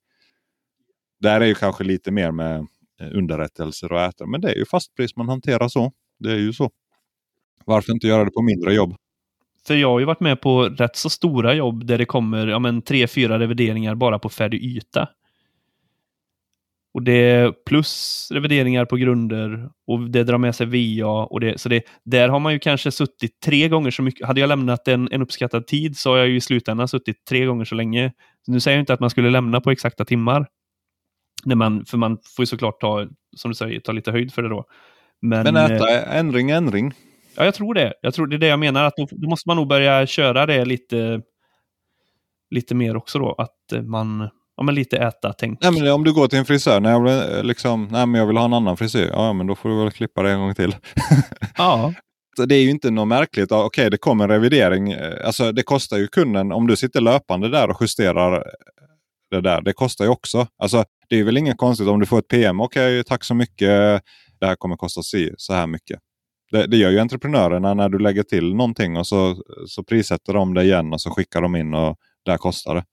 Där 1.20 1.42
är 1.42 1.46
ju 1.46 1.56
kanske 1.56 1.84
lite 1.84 2.12
mer 2.12 2.32
med 2.32 2.56
eh, 3.02 3.18
underrättelser 3.18 3.92
och 3.92 4.02
äta. 4.02 4.26
Men 4.26 4.42
det 4.42 4.52
är 4.52 4.56
ju 4.56 4.66
fastpris 4.66 5.16
man 5.16 5.30
hanterar 5.30 5.68
så. 5.68 5.92
Det 6.20 6.32
är 6.32 6.38
ju 6.38 6.54
så. 6.54 6.70
Varför 7.66 7.94
inte 7.94 8.08
göra 8.08 8.26
det 8.26 8.32
på 8.32 8.42
mindre 8.42 8.74
jobb? 8.74 8.96
För 9.68 9.76
jag 9.76 9.90
har 9.90 10.00
ju 10.00 10.06
varit 10.06 10.20
med 10.20 10.42
på 10.42 10.64
rätt 10.64 10.96
så 10.96 11.10
stora 11.10 11.54
jobb 11.54 11.86
där 11.86 11.98
det 11.98 12.06
kommer 12.06 12.48
ja, 12.48 12.60
men, 12.60 12.82
tre, 12.82 13.08
fyra 13.08 13.40
revideringar 13.40 13.96
bara 13.96 14.20
på 14.20 14.30
färdig 14.30 14.64
yta. 14.64 15.10
Och 16.94 17.04
det 17.04 17.14
är 17.14 17.52
plus 17.66 18.28
revideringar 18.32 18.86
på 18.86 18.96
grunder 18.96 19.70
och 19.88 20.10
det 20.10 20.24
drar 20.24 20.38
med 20.38 20.56
sig 20.56 20.66
VA. 21.00 21.26
Och 21.26 21.40
det, 21.40 21.62
så 21.62 21.70
det, 21.70 21.84
där 22.04 22.30
har 22.30 22.40
man 22.40 22.54
ju 22.54 22.60
kanske 22.60 22.92
suttit 22.92 23.40
tre 23.40 23.68
gånger 23.68 23.92
så 23.92 24.04
mycket. 24.04 24.28
Hade 24.28 24.42
jag 24.42 24.48
lämnat 24.48 24.88
en, 24.88 25.10
en 25.12 25.22
uppskattad 25.22 25.68
tid 25.68 25.98
så 25.98 26.10
har 26.10 26.18
jag 26.18 26.28
ju 26.28 26.36
i 26.36 26.42
slutändan 26.42 26.88
suttit 26.88 27.26
tre 27.26 27.46
gånger 27.46 27.66
så 27.66 27.76
länge. 27.76 28.12
Nu 28.48 28.60
säger 28.60 28.78
jag 28.78 28.82
inte 28.82 28.94
att 28.94 29.00
man 29.00 29.10
skulle 29.10 29.30
lämna 29.30 29.62
på 29.62 29.72
exakta 29.72 30.06
timmar. 30.06 30.48
När 31.46 31.56
man, 31.56 31.86
för 31.86 31.98
man 31.98 32.18
får 32.36 32.44
ju 32.44 32.48
såklart 32.48 32.82
ta, 32.82 33.08
som 33.36 33.52
du 33.52 33.56
säger, 33.56 33.80
ta 33.80 33.92
lite 33.92 34.12
höjd 34.12 34.34
för 34.34 34.44
det 34.44 34.50
då. 34.50 34.66
Men, 35.22 35.44
Men 35.44 35.56
äta 35.56 35.90
eh, 35.90 36.18
ändring, 36.18 36.50
ändring. 36.50 36.94
Ja, 37.36 37.46
jag 37.46 37.54
tror 37.54 37.74
det. 37.74 37.94
Jag 38.02 38.14
tror 38.14 38.28
det 38.28 38.36
är 38.36 38.38
det 38.38 38.48
jag 38.48 38.60
menar. 38.60 38.84
att 38.84 38.96
Då, 38.98 39.08
då 39.12 39.30
måste 39.30 39.50
man 39.50 39.58
nog 39.58 39.68
börja 39.68 40.08
köra 40.08 40.46
det 40.46 40.66
lite, 40.66 41.22
lite 42.50 42.76
mer 42.76 42.98
också 42.98 43.20
då. 43.20 43.36
Att 43.38 43.84
man 43.84 44.30
ja, 44.58 44.64
men 44.64 44.76
lite 44.76 44.98
äta 44.98 45.34
tänk. 45.34 45.62
Nej, 45.62 45.72
men 45.72 45.92
om 45.92 46.04
du 46.04 46.14
går 46.14 46.28
till 46.28 46.40
en 46.40 46.46
frisör. 46.46 46.80
När 46.80 46.92
jag 46.92 47.04
vill, 47.04 47.48
liksom, 47.48 47.88
nej, 47.92 48.06
men 48.06 48.20
jag 48.20 48.28
vill 48.28 48.38
ha 48.38 48.46
en 48.46 48.54
annan 48.54 48.78
frisyr. 48.78 49.10
Ja, 49.14 49.34
men 49.34 49.48
då 49.48 49.56
får 49.56 49.70
du 49.70 49.76
väl 49.76 49.92
klippa 49.92 50.24
det 50.24 50.32
en 50.32 50.40
gång 50.40 50.56
till. 50.56 50.76
ja. 51.58 51.94
Det 52.48 52.56
är 52.56 52.62
ju 52.62 52.70
inte 52.70 52.92
något 52.92 53.08
märkligt. 53.08 53.52
Okej, 53.52 53.66
okay, 53.66 53.90
det 53.90 53.98
kommer 53.98 54.24
en 54.24 54.30
revidering. 54.30 54.96
Alltså, 55.26 55.52
det 55.52 55.64
kostar 55.64 55.98
ju 55.98 56.08
kunden. 56.08 56.52
Om 56.52 56.68
du 56.68 56.76
sitter 56.76 57.02
löpande 57.02 57.50
där 57.50 57.70
och 57.70 57.78
justerar 57.82 58.44
det 59.32 59.42
där. 59.42 59.62
Det 59.62 59.74
kostar 59.74 60.06
ju 60.06 60.12
också. 60.12 60.48
Alltså, 60.58 60.84
det 61.10 61.20
är 61.20 61.24
väl 61.24 61.38
inget 61.38 61.58
konstigt 61.58 61.88
om 61.88 62.00
du 62.00 62.06
får 62.06 62.20
ett 62.20 62.28
PM. 62.28 62.62
Okej, 62.62 63.00
okay, 63.00 63.04
tack 63.04 63.24
så 63.24 63.36
mycket. 63.36 64.02
Det 64.40 64.46
här 64.46 64.56
kommer 64.56 64.76
kosta 64.76 65.02
så 65.38 65.54
här 65.54 65.68
mycket. 65.68 66.00
Det, 66.52 66.68
det, 66.68 66.78
gör 66.78 66.90
ju 66.90 67.00
entreprenörerna 67.00 67.74
när 67.74 67.90
du 67.90 68.00
lägger 68.00 68.24
till 68.24 68.56
någonting 68.56 68.98
och 68.98 69.08
så, 69.08 69.44
så 69.68 69.84
prissätter 69.84 70.34
de 70.34 70.54
det 70.54 70.64
igen 70.64 70.94
och 70.94 71.02
så 71.02 71.10
skickar 71.10 71.42
de 71.42 71.56
in 71.56 71.74
och 71.74 71.98
där 72.26 72.38
kostar 72.38 72.76
det. 72.76 72.84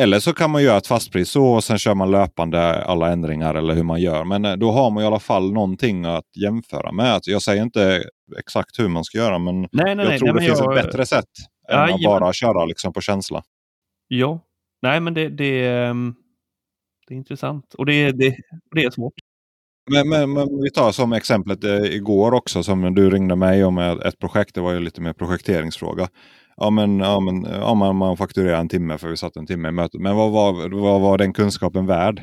Eller 0.00 0.20
så 0.20 0.34
kan 0.34 0.50
man 0.50 0.62
göra 0.62 0.76
ett 0.76 0.86
fastpris 0.86 1.36
och 1.36 1.64
sen 1.64 1.78
kör 1.78 1.94
man 1.94 2.10
löpande 2.10 2.84
alla 2.84 3.12
ändringar 3.12 3.54
eller 3.54 3.74
hur 3.74 3.82
man 3.82 4.00
gör. 4.00 4.24
Men 4.24 4.44
eh, 4.44 4.52
då 4.52 4.70
har 4.70 4.90
man 4.90 5.02
i 5.02 5.06
alla 5.06 5.18
fall 5.18 5.52
någonting 5.52 6.04
att 6.04 6.36
jämföra 6.36 6.92
med. 6.92 7.20
Jag 7.24 7.42
säger 7.42 7.62
inte 7.62 8.04
exakt 8.38 8.78
hur 8.78 8.88
man 8.88 9.04
ska 9.04 9.18
göra 9.18 9.38
men 9.38 9.60
nej, 9.60 9.68
nej, 9.72 9.96
jag 9.96 9.96
nej, 9.96 10.18
tror 10.18 10.34
det 10.34 10.46
finns 10.46 10.60
jag... 10.60 10.78
ett 10.78 10.84
bättre 10.84 11.06
sätt 11.06 11.24
ja, 11.68 11.88
än 11.88 11.94
att 11.94 12.00
ja, 12.00 12.20
bara 12.20 12.32
köra 12.32 12.64
liksom 12.64 12.92
på 12.92 13.00
känsla. 13.00 13.42
Ja, 14.08 14.40
nej 14.82 15.00
men 15.00 15.14
det, 15.14 15.28
det, 15.28 15.68
ehm, 15.68 16.14
det 17.08 17.14
är 17.14 17.16
intressant 17.16 17.74
och 17.74 17.86
det, 17.86 18.12
det, 18.12 18.36
det 18.74 18.84
är 18.84 18.90
svårt. 18.90 19.14
Men, 19.90 20.08
men, 20.08 20.32
men, 20.32 20.62
vi 20.62 20.70
tar 20.70 20.92
som 20.92 21.12
exemplet 21.12 21.64
eh, 21.64 21.76
igår 21.76 22.34
också 22.34 22.62
som 22.62 22.94
du 22.94 23.10
ringde 23.10 23.36
mig 23.36 23.64
om 23.64 23.78
ett 23.78 24.18
projekt. 24.18 24.54
Det 24.54 24.60
var 24.60 24.72
ju 24.72 24.80
lite 24.80 25.00
mer 25.00 25.12
projekteringsfråga. 25.12 26.08
Ja 26.56 26.70
men, 26.70 26.98
ja, 27.00 27.20
men 27.20 27.44
ja, 27.44 27.74
man, 27.74 27.96
man 27.96 28.16
fakturerar 28.16 28.60
en 28.60 28.68
timme 28.68 28.98
för 28.98 29.08
vi 29.08 29.16
satt 29.16 29.36
en 29.36 29.46
timme 29.46 29.68
i 29.68 29.72
mötet. 29.72 30.00
Men 30.00 30.16
vad 30.16 30.30
var, 30.30 30.80
vad 30.80 31.00
var 31.00 31.18
den 31.18 31.32
kunskapen 31.32 31.86
värd? 31.86 32.22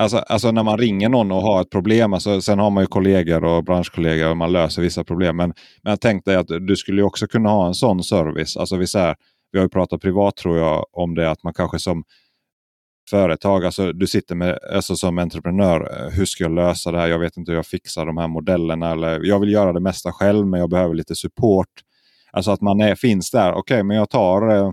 Alltså, 0.00 0.18
alltså 0.18 0.50
när 0.50 0.62
man 0.62 0.78
ringer 0.78 1.08
någon 1.08 1.32
och 1.32 1.42
har 1.42 1.60
ett 1.60 1.70
problem. 1.70 2.12
Alltså, 2.12 2.40
sen 2.40 2.58
har 2.58 2.70
man 2.70 2.82
ju 2.82 2.86
kollegor 2.86 3.44
och 3.44 3.64
branschkollegor 3.64 4.30
och 4.30 4.36
man 4.36 4.52
löser 4.52 4.82
vissa 4.82 5.04
problem. 5.04 5.36
Men, 5.36 5.52
men 5.82 5.90
jag 5.90 6.00
tänkte 6.00 6.38
att 6.38 6.46
du 6.68 6.76
skulle 6.76 7.02
också 7.02 7.26
kunna 7.26 7.48
ha 7.48 7.66
en 7.66 7.74
sån 7.74 8.02
service. 8.02 8.56
Alltså 8.56 8.76
vi, 8.76 8.86
så 8.86 8.98
här, 8.98 9.16
vi 9.52 9.58
har 9.58 9.64
ju 9.64 9.68
pratat 9.68 10.00
privat 10.00 10.36
tror 10.36 10.58
jag 10.58 10.84
om 10.92 11.14
det 11.14 11.30
att 11.30 11.42
man 11.42 11.54
kanske 11.54 11.78
som 11.78 12.04
företag. 13.10 13.64
Alltså, 13.64 13.92
du 13.92 14.06
sitter 14.06 14.34
med, 14.34 14.58
alltså, 14.74 14.96
som 14.96 15.18
entreprenör. 15.18 15.80
Eh, 15.80 16.10
hur 16.10 16.24
ska 16.24 16.44
jag 16.44 16.54
lösa 16.54 16.92
det 16.92 16.98
här? 16.98 17.08
Jag 17.08 17.18
vet 17.18 17.36
inte 17.36 17.50
hur 17.50 17.58
jag 17.58 17.66
fixar 17.66 18.06
de 18.06 18.16
här 18.16 18.28
modellerna. 18.28 18.90
Eller, 18.90 19.20
jag 19.24 19.40
vill 19.40 19.52
göra 19.52 19.72
det 19.72 19.80
mesta 19.80 20.12
själv 20.12 20.46
men 20.46 20.60
jag 20.60 20.70
behöver 20.70 20.94
lite 20.94 21.14
support. 21.14 21.68
Alltså 22.32 22.50
att 22.50 22.60
man 22.60 22.80
är, 22.80 22.94
finns 22.94 23.30
där. 23.30 23.52
Okej, 23.52 23.60
okay, 23.60 23.82
men 23.82 23.96
jag 23.96 24.10
tar 24.10 24.56
eh, 24.56 24.70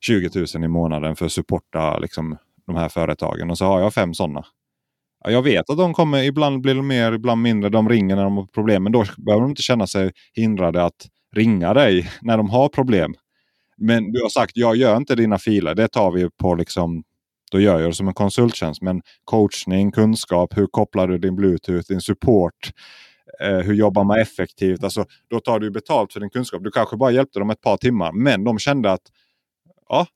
20 0.00 0.30
000 0.54 0.64
i 0.64 0.68
månaden 0.68 1.16
för 1.16 1.26
att 1.26 1.32
supporta 1.32 1.98
liksom, 1.98 2.36
de 2.66 2.76
här 2.76 2.88
företagen. 2.88 3.50
Och 3.50 3.58
så 3.58 3.64
har 3.64 3.80
jag 3.80 3.94
fem 3.94 4.14
sådana. 4.14 4.44
Jag 5.24 5.42
vet 5.42 5.70
att 5.70 5.78
de 5.78 5.94
kommer, 5.94 6.22
ibland 6.22 6.60
blir 6.60 6.74
de 6.74 6.86
mer, 6.86 7.12
ibland 7.12 7.42
mindre. 7.42 7.70
De 7.70 7.88
ringer 7.88 8.16
när 8.16 8.24
de 8.24 8.36
har 8.36 8.46
problem. 8.46 8.82
Men 8.82 8.92
då 8.92 9.04
behöver 9.16 9.42
de 9.42 9.50
inte 9.50 9.62
känna 9.62 9.86
sig 9.86 10.12
hindrade 10.34 10.84
att 10.84 11.08
ringa 11.36 11.74
dig 11.74 12.10
när 12.22 12.36
de 12.36 12.50
har 12.50 12.68
problem. 12.68 13.14
Men 13.76 14.12
du 14.12 14.22
har 14.22 14.28
sagt, 14.28 14.52
jag 14.54 14.76
gör 14.76 14.96
inte 14.96 15.14
dina 15.14 15.38
filer. 15.38 15.74
Det 15.74 15.88
tar 15.88 16.10
vi 16.10 16.30
på 16.30 16.54
liksom 16.54 17.04
då 17.50 17.60
gör 17.60 17.80
jag 17.80 17.90
det 17.90 17.94
som 17.94 18.08
en 18.08 18.14
konsulttjänst. 18.14 18.82
Men 18.82 19.02
coachning, 19.24 19.92
kunskap, 19.92 20.56
hur 20.56 20.66
kopplar 20.66 21.08
du 21.08 21.18
din 21.18 21.36
bluetooth, 21.36 21.88
din 21.88 22.00
support. 22.00 22.72
Eh, 23.40 23.58
hur 23.58 23.74
jobbar 23.74 24.04
man 24.04 24.20
effektivt? 24.20 24.84
Alltså, 24.84 25.04
då 25.30 25.40
tar 25.40 25.60
du 25.60 25.70
betalt 25.70 26.12
för 26.12 26.20
din 26.20 26.30
kunskap. 26.30 26.64
Du 26.64 26.70
kanske 26.70 26.96
bara 26.96 27.10
hjälpte 27.10 27.38
dem 27.38 27.50
ett 27.50 27.60
par 27.60 27.76
timmar. 27.76 28.12
Men 28.12 28.44
de 28.44 28.58
kände 28.58 28.92
att 28.92 29.02
ja, 29.88 30.06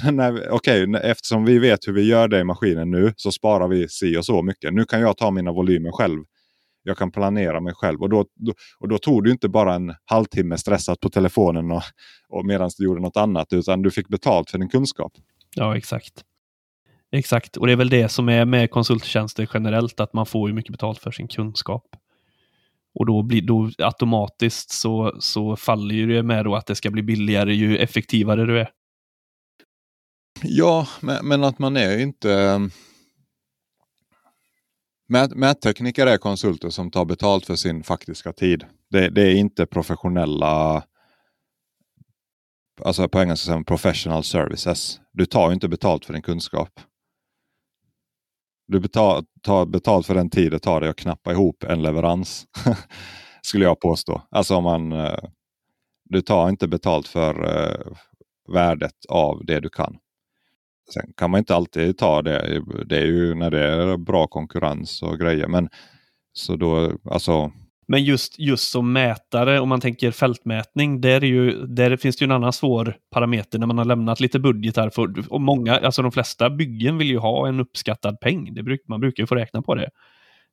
okej, 0.50 0.86
eftersom 1.02 1.44
vi 1.44 1.58
vet 1.58 1.88
hur 1.88 1.92
vi 1.92 2.02
gör 2.02 2.28
det 2.28 2.38
i 2.40 2.44
maskinen 2.44 2.90
nu 2.90 3.12
så 3.16 3.32
sparar 3.32 3.68
vi 3.68 3.88
si 3.88 4.16
och 4.16 4.24
så 4.24 4.42
mycket. 4.42 4.74
Nu 4.74 4.84
kan 4.84 5.00
jag 5.00 5.16
ta 5.16 5.30
mina 5.30 5.52
volymer 5.52 5.90
själv. 5.90 6.24
Jag 6.82 6.98
kan 6.98 7.10
planera 7.10 7.60
mig 7.60 7.74
själv. 7.74 8.02
Och 8.02 8.08
då, 8.08 8.26
då 8.34 8.52
och 8.78 8.88
då 8.88 8.98
tog 8.98 9.24
du 9.24 9.30
inte 9.30 9.48
bara 9.48 9.74
en 9.74 9.94
halvtimme 10.04 10.58
stressat 10.58 11.00
på 11.00 11.10
telefonen 11.10 11.70
och, 11.70 11.82
och 12.28 12.46
medan 12.46 12.70
du 12.78 12.84
gjorde 12.84 13.00
något 13.00 13.16
annat. 13.16 13.52
Utan 13.52 13.82
du 13.82 13.90
fick 13.90 14.08
betalt 14.08 14.50
för 14.50 14.58
din 14.58 14.68
kunskap. 14.68 15.12
Ja, 15.54 15.76
exakt. 15.76 16.24
Exakt, 17.12 17.56
och 17.56 17.66
det 17.66 17.72
är 17.72 17.76
väl 17.76 17.88
det 17.88 18.08
som 18.08 18.28
är 18.28 18.44
med 18.44 18.70
konsulttjänster 18.70 19.48
generellt, 19.54 20.00
att 20.00 20.12
man 20.12 20.26
får 20.26 20.48
ju 20.48 20.54
mycket 20.54 20.72
betalt 20.72 20.98
för 20.98 21.10
sin 21.10 21.28
kunskap. 21.28 21.96
Och 22.94 23.06
då 23.06 23.22
blir 23.22 23.42
då 23.42 23.70
automatiskt 23.78 24.70
så, 24.70 25.16
så 25.20 25.56
faller 25.56 25.94
ju 25.94 26.06
det 26.06 26.22
med 26.22 26.44
då 26.44 26.54
att 26.54 26.66
det 26.66 26.74
ska 26.74 26.90
bli 26.90 27.02
billigare 27.02 27.54
ju 27.54 27.78
effektivare 27.78 28.46
du 28.46 28.60
är. 28.60 28.70
Ja, 30.42 30.88
men, 31.00 31.28
men 31.28 31.44
att 31.44 31.58
man 31.58 31.76
är 31.76 31.98
inte... 31.98 32.34
Ehm, 32.34 32.70
mät, 35.08 35.34
mättekniker 35.34 36.06
är 36.06 36.18
konsulter 36.18 36.70
som 36.70 36.90
tar 36.90 37.04
betalt 37.04 37.46
för 37.46 37.56
sin 37.56 37.82
faktiska 37.82 38.32
tid. 38.32 38.64
Det, 38.90 39.08
det 39.08 39.22
är 39.22 39.34
inte 39.34 39.66
professionella, 39.66 40.84
alltså 42.84 43.08
på 43.08 43.20
engelska 43.20 43.46
säger 43.46 43.56
man 43.56 43.64
professional 43.64 44.24
services. 44.24 45.00
Du 45.12 45.26
tar 45.26 45.52
inte 45.52 45.68
betalt 45.68 46.04
för 46.04 46.12
din 46.12 46.22
kunskap. 46.22 46.80
Du 48.72 48.80
betal, 48.80 49.24
tar 49.42 49.66
betalt 49.66 50.06
för 50.06 50.14
den 50.14 50.30
tid 50.30 50.50
det 50.50 50.58
tar 50.58 50.80
dig 50.80 50.90
att 50.90 50.96
knappa 50.96 51.32
ihop 51.32 51.64
en 51.64 51.82
leverans. 51.82 52.46
skulle 53.42 53.64
jag 53.64 53.80
påstå. 53.80 54.22
Alltså 54.30 54.56
om 54.56 54.64
man, 54.64 54.92
eh, 54.92 55.24
du 56.04 56.20
tar 56.20 56.48
inte 56.48 56.68
betalt 56.68 57.08
för 57.08 57.44
eh, 57.44 57.96
värdet 58.52 59.06
av 59.08 59.44
det 59.44 59.60
du 59.60 59.68
kan. 59.68 59.96
Sen 60.94 61.12
kan 61.16 61.30
man 61.30 61.38
inte 61.38 61.54
alltid 61.54 61.98
ta 61.98 62.22
det. 62.22 62.62
Det 62.86 62.98
är 62.98 63.06
ju 63.06 63.34
när 63.34 63.50
det 63.50 63.60
är 63.60 63.96
bra 63.96 64.26
konkurrens 64.26 65.02
och 65.02 65.18
grejer. 65.18 65.48
Men 65.48 65.68
så 66.32 66.56
då, 66.56 66.92
alltså. 67.04 67.52
Men 67.92 68.04
just, 68.04 68.38
just 68.38 68.70
som 68.70 68.92
mätare, 68.92 69.60
om 69.60 69.68
man 69.68 69.80
tänker 69.80 70.10
fältmätning, 70.10 71.00
där, 71.00 71.24
är 71.24 71.28
ju, 71.28 71.66
där 71.66 71.96
finns 71.96 72.16
det 72.16 72.22
ju 72.22 72.26
en 72.26 72.32
annan 72.32 72.52
svår 72.52 72.96
parameter 73.10 73.58
när 73.58 73.66
man 73.66 73.78
har 73.78 73.84
lämnat 73.84 74.20
lite 74.20 74.38
budgetar. 74.38 74.90
För, 74.90 75.32
och 75.32 75.40
många, 75.40 75.78
alltså 75.78 76.02
de 76.02 76.12
flesta 76.12 76.50
byggen 76.50 76.98
vill 76.98 77.08
ju 77.08 77.18
ha 77.18 77.48
en 77.48 77.60
uppskattad 77.60 78.20
peng. 78.20 78.54
Det 78.54 78.62
bruk, 78.62 78.80
man 78.88 79.00
brukar 79.00 79.22
ju 79.22 79.26
få 79.26 79.34
räkna 79.34 79.62
på 79.62 79.74
det. 79.74 79.90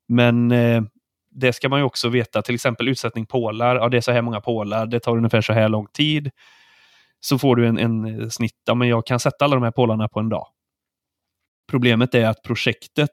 Men 0.08 0.52
eh, 0.52 0.84
det 1.32 1.54
ska 1.54 1.70
man 1.70 1.80
ju 1.80 1.86
också 1.86 2.10
veta, 2.10 2.42
till 2.42 2.56
exempel 2.56 2.88
utsättning 2.88 3.26
pålar. 3.26 3.76
Ja, 3.76 3.90
det 3.90 3.98
är 3.98 4.02
så 4.02 4.12
här 4.12 4.22
många 4.22 4.42
pålar, 4.42 4.86
det 4.86 5.00
tar 5.00 5.18
ungefär 5.18 5.42
så 5.42 5.54
här 5.54 5.70
lång 5.70 5.88
tid 5.94 6.32
så 7.20 7.40
får 7.40 7.56
du 7.56 7.68
en, 7.68 7.78
en 7.78 8.22
eh, 8.22 8.28
snitt, 8.28 8.62
ja 8.66 8.76
men 8.76 8.88
jag 8.88 9.06
kan 9.06 9.20
sätta 9.20 9.46
alla 9.46 9.56
de 9.56 9.64
här 9.64 9.72
pålarna 9.72 10.08
på 10.08 10.20
en 10.20 10.30
dag. 10.30 10.48
Problemet 11.70 12.16
är 12.16 12.26
att 12.26 12.44
projektet, 12.44 13.12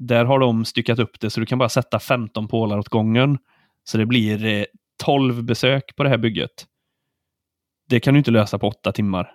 där 0.00 0.24
har 0.24 0.38
de 0.38 0.64
styckat 0.64 0.98
upp 0.98 1.20
det 1.20 1.30
så 1.30 1.40
du 1.40 1.46
kan 1.46 1.58
bara 1.58 1.68
sätta 1.68 1.98
15 1.98 2.48
pålar 2.48 2.78
åt 2.78 2.88
gången. 2.88 3.38
Så 3.84 3.98
det 3.98 4.06
blir 4.06 4.44
eh, 4.44 4.64
12 5.04 5.44
besök 5.44 5.96
på 5.96 6.02
det 6.02 6.08
här 6.08 6.18
bygget. 6.18 6.66
Det 7.88 8.00
kan 8.00 8.14
du 8.14 8.18
inte 8.18 8.30
lösa 8.30 8.58
på 8.58 8.68
8 8.68 8.92
timmar. 8.92 9.34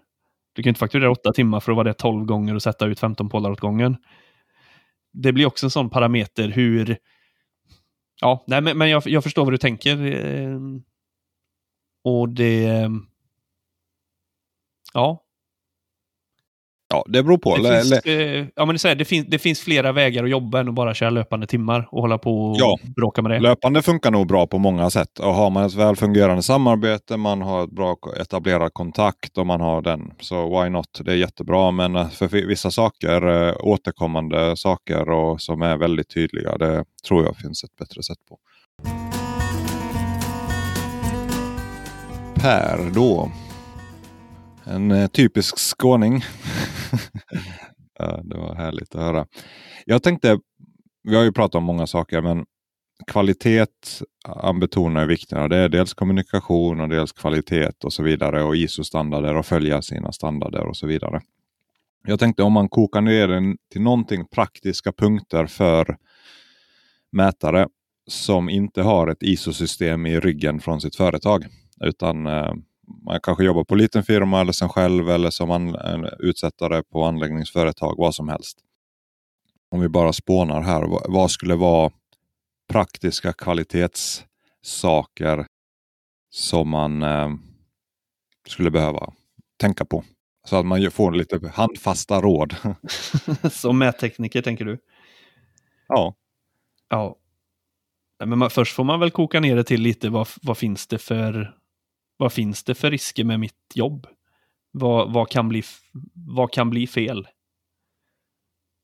Du 0.53 0.63
kan 0.63 0.69
inte 0.69 0.79
fakturera 0.79 1.11
8 1.11 1.33
timmar 1.33 1.59
för 1.59 1.71
att 1.71 1.75
vara 1.75 1.87
det 1.87 1.93
12 1.93 2.25
gånger 2.25 2.55
och 2.55 2.63
sätta 2.63 2.85
ut 2.85 2.99
15 2.99 3.29
pålar 3.29 3.51
åt 3.51 3.59
gången. 3.59 3.97
Det 5.13 5.33
blir 5.33 5.45
också 5.45 5.65
en 5.65 5.71
sån 5.71 5.89
parameter 5.89 6.49
hur... 6.49 6.97
Ja, 8.21 8.43
nej, 8.47 8.61
men, 8.61 8.77
men 8.77 8.89
jag, 8.89 9.03
jag 9.05 9.23
förstår 9.23 9.45
vad 9.45 9.53
du 9.53 9.57
tänker. 9.57 10.25
Eh, 10.25 10.59
och 12.03 12.29
det 12.29 12.89
Ja. 14.93 15.24
Ja, 16.89 17.05
det 17.07 17.23
beror 17.23 17.37
på. 17.37 17.57
Det, 17.57 17.81
finns, 17.81 17.91
eh, 17.91 18.45
ja, 18.55 18.65
men 18.65 18.75
det, 18.75 18.85
är, 18.85 18.95
det, 18.95 19.05
finns, 19.05 19.27
det 19.27 19.39
finns 19.39 19.59
flera 19.59 19.91
vägar 19.91 20.23
att 20.23 20.29
jobba 20.29 20.59
än 20.59 20.69
att 20.69 20.75
bara 20.75 20.93
köra 20.93 21.09
löpande 21.09 21.47
timmar 21.47 21.87
och 21.91 22.01
hålla 22.01 22.17
på 22.17 22.45
och 22.45 22.57
ja. 22.59 22.77
bråka 22.95 23.21
med 23.21 23.31
det. 23.31 23.39
Löpande 23.39 23.81
funkar 23.81 24.11
nog 24.11 24.27
bra 24.27 24.47
på 24.47 24.57
många 24.57 24.89
sätt. 24.89 25.19
Och 25.19 25.33
har 25.33 25.49
man 25.49 25.65
ett 25.65 25.73
väl 25.73 25.95
fungerande 25.95 26.43
samarbete, 26.43 27.17
man 27.17 27.41
har 27.41 27.63
ett 27.63 27.71
bra 27.71 27.97
etablerad 28.21 28.73
kontakt 28.73 29.37
och 29.37 29.47
man 29.47 29.61
har 29.61 29.81
den, 29.81 30.11
så 30.19 30.61
why 30.61 30.69
not? 30.69 31.01
Det 31.05 31.11
är 31.11 31.15
jättebra. 31.15 31.71
Men 31.71 31.95
eh, 31.95 32.09
för 32.09 32.27
vissa 32.27 32.71
saker, 32.71 33.47
eh, 33.47 33.55
återkommande 33.59 34.57
saker 34.57 35.09
och 35.09 35.41
som 35.41 35.61
är 35.61 35.77
väldigt 35.77 36.13
tydliga, 36.13 36.57
det 36.57 36.85
tror 37.07 37.25
jag 37.25 37.37
finns 37.37 37.63
ett 37.63 37.75
bättre 37.75 38.03
sätt 38.03 38.17
på. 38.29 38.37
Per 42.41 42.91
då. 42.93 43.31
En 44.67 44.91
eh, 44.91 45.07
typisk 45.07 45.57
skåning. 45.57 46.13
ja, 47.99 48.21
det 48.23 48.37
var 48.37 48.55
härligt 48.55 48.95
att 48.95 49.01
höra. 49.01 49.27
Jag 49.85 50.03
tänkte, 50.03 50.39
vi 51.03 51.15
har 51.15 51.23
ju 51.23 51.31
pratat 51.31 51.55
om 51.55 51.63
många 51.63 51.87
saker, 51.87 52.21
men 52.21 52.45
kvalitet 53.07 53.65
han 54.27 54.59
betonar 54.59 55.05
vikten 55.05 55.37
av 55.37 55.49
Det 55.49 55.57
är 55.57 55.69
dels 55.69 55.93
kommunikation 55.93 56.79
och 56.79 56.89
dels 56.89 57.11
kvalitet 57.11 57.71
och 57.83 57.93
så 57.93 58.03
vidare 58.03 58.43
och 58.43 58.55
ISO-standarder 58.55 59.37
och 59.37 59.45
följa 59.45 59.81
sina 59.81 60.11
standarder 60.11 60.65
och 60.65 60.77
så 60.77 60.87
vidare. 60.87 61.21
Jag 62.07 62.19
tänkte 62.19 62.43
om 62.43 62.53
man 62.53 62.69
kokar 62.69 63.01
ner 63.01 63.27
den 63.27 63.57
till 63.71 63.81
någonting 63.81 64.27
praktiska 64.27 64.91
punkter 64.91 65.45
för 65.45 65.97
mätare 67.11 67.67
som 68.07 68.49
inte 68.49 68.81
har 68.81 69.07
ett 69.07 69.23
ISO-system 69.23 70.05
i 70.05 70.19
ryggen 70.19 70.59
från 70.59 70.81
sitt 70.81 70.95
företag. 70.95 71.45
Utan 71.81 72.27
eh, 72.27 72.53
man 72.87 73.19
kanske 73.23 73.43
jobbar 73.43 73.63
på 73.63 73.75
liten 73.75 74.03
firma 74.03 74.41
eller 74.41 74.51
som 74.51 74.69
själv 74.69 75.09
eller 75.09 75.29
som 75.29 75.51
an, 75.51 75.75
utsättare 76.19 76.83
på 76.83 77.03
anläggningsföretag, 77.03 77.95
vad 77.97 78.15
som 78.15 78.29
helst. 78.29 78.57
Om 79.71 79.79
vi 79.79 79.89
bara 79.89 80.13
spånar 80.13 80.61
här, 80.61 80.83
vad, 80.83 81.03
vad 81.07 81.31
skulle 81.31 81.55
vara 81.55 81.91
praktiska 82.69 83.33
kvalitetssaker 83.33 85.45
som 86.29 86.69
man 86.69 87.03
eh, 87.03 87.29
skulle 88.47 88.71
behöva 88.71 89.13
tänka 89.57 89.85
på? 89.85 90.03
Så 90.45 90.55
att 90.55 90.65
man 90.65 90.91
får 90.91 91.11
lite 91.11 91.51
handfasta 91.53 92.21
råd. 92.21 92.55
som 93.51 93.77
mättekniker 93.77 94.41
tänker 94.41 94.65
du? 94.65 94.77
Ja. 95.87 96.15
Ja. 96.89 97.17
Men 98.25 98.39
man, 98.39 98.49
först 98.49 98.75
får 98.75 98.83
man 98.83 98.99
väl 98.99 99.11
koka 99.11 99.39
ner 99.39 99.55
det 99.55 99.63
till 99.63 99.81
lite 99.81 100.09
vad, 100.09 100.27
vad 100.41 100.57
finns 100.57 100.87
det 100.87 100.97
för 100.97 101.55
vad 102.17 102.33
finns 102.33 102.63
det 102.63 102.75
för 102.75 102.91
risker 102.91 103.23
med 103.23 103.39
mitt 103.39 103.71
jobb? 103.75 104.07
Vad, 104.71 105.13
vad, 105.13 105.29
kan, 105.29 105.49
bli, 105.49 105.63
vad 106.13 106.51
kan 106.51 106.69
bli 106.69 106.87
fel? 106.87 107.27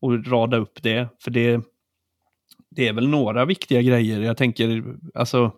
Och 0.01 0.27
rada 0.27 0.57
upp 0.57 0.83
det, 0.83 1.07
för 1.23 1.31
det, 1.31 1.61
det 2.69 2.87
är 2.87 2.93
väl 2.93 3.07
några 3.07 3.45
viktiga 3.45 3.81
grejer. 3.81 4.21
Jag 4.21 4.37
tänker, 4.37 4.83
alltså, 5.13 5.51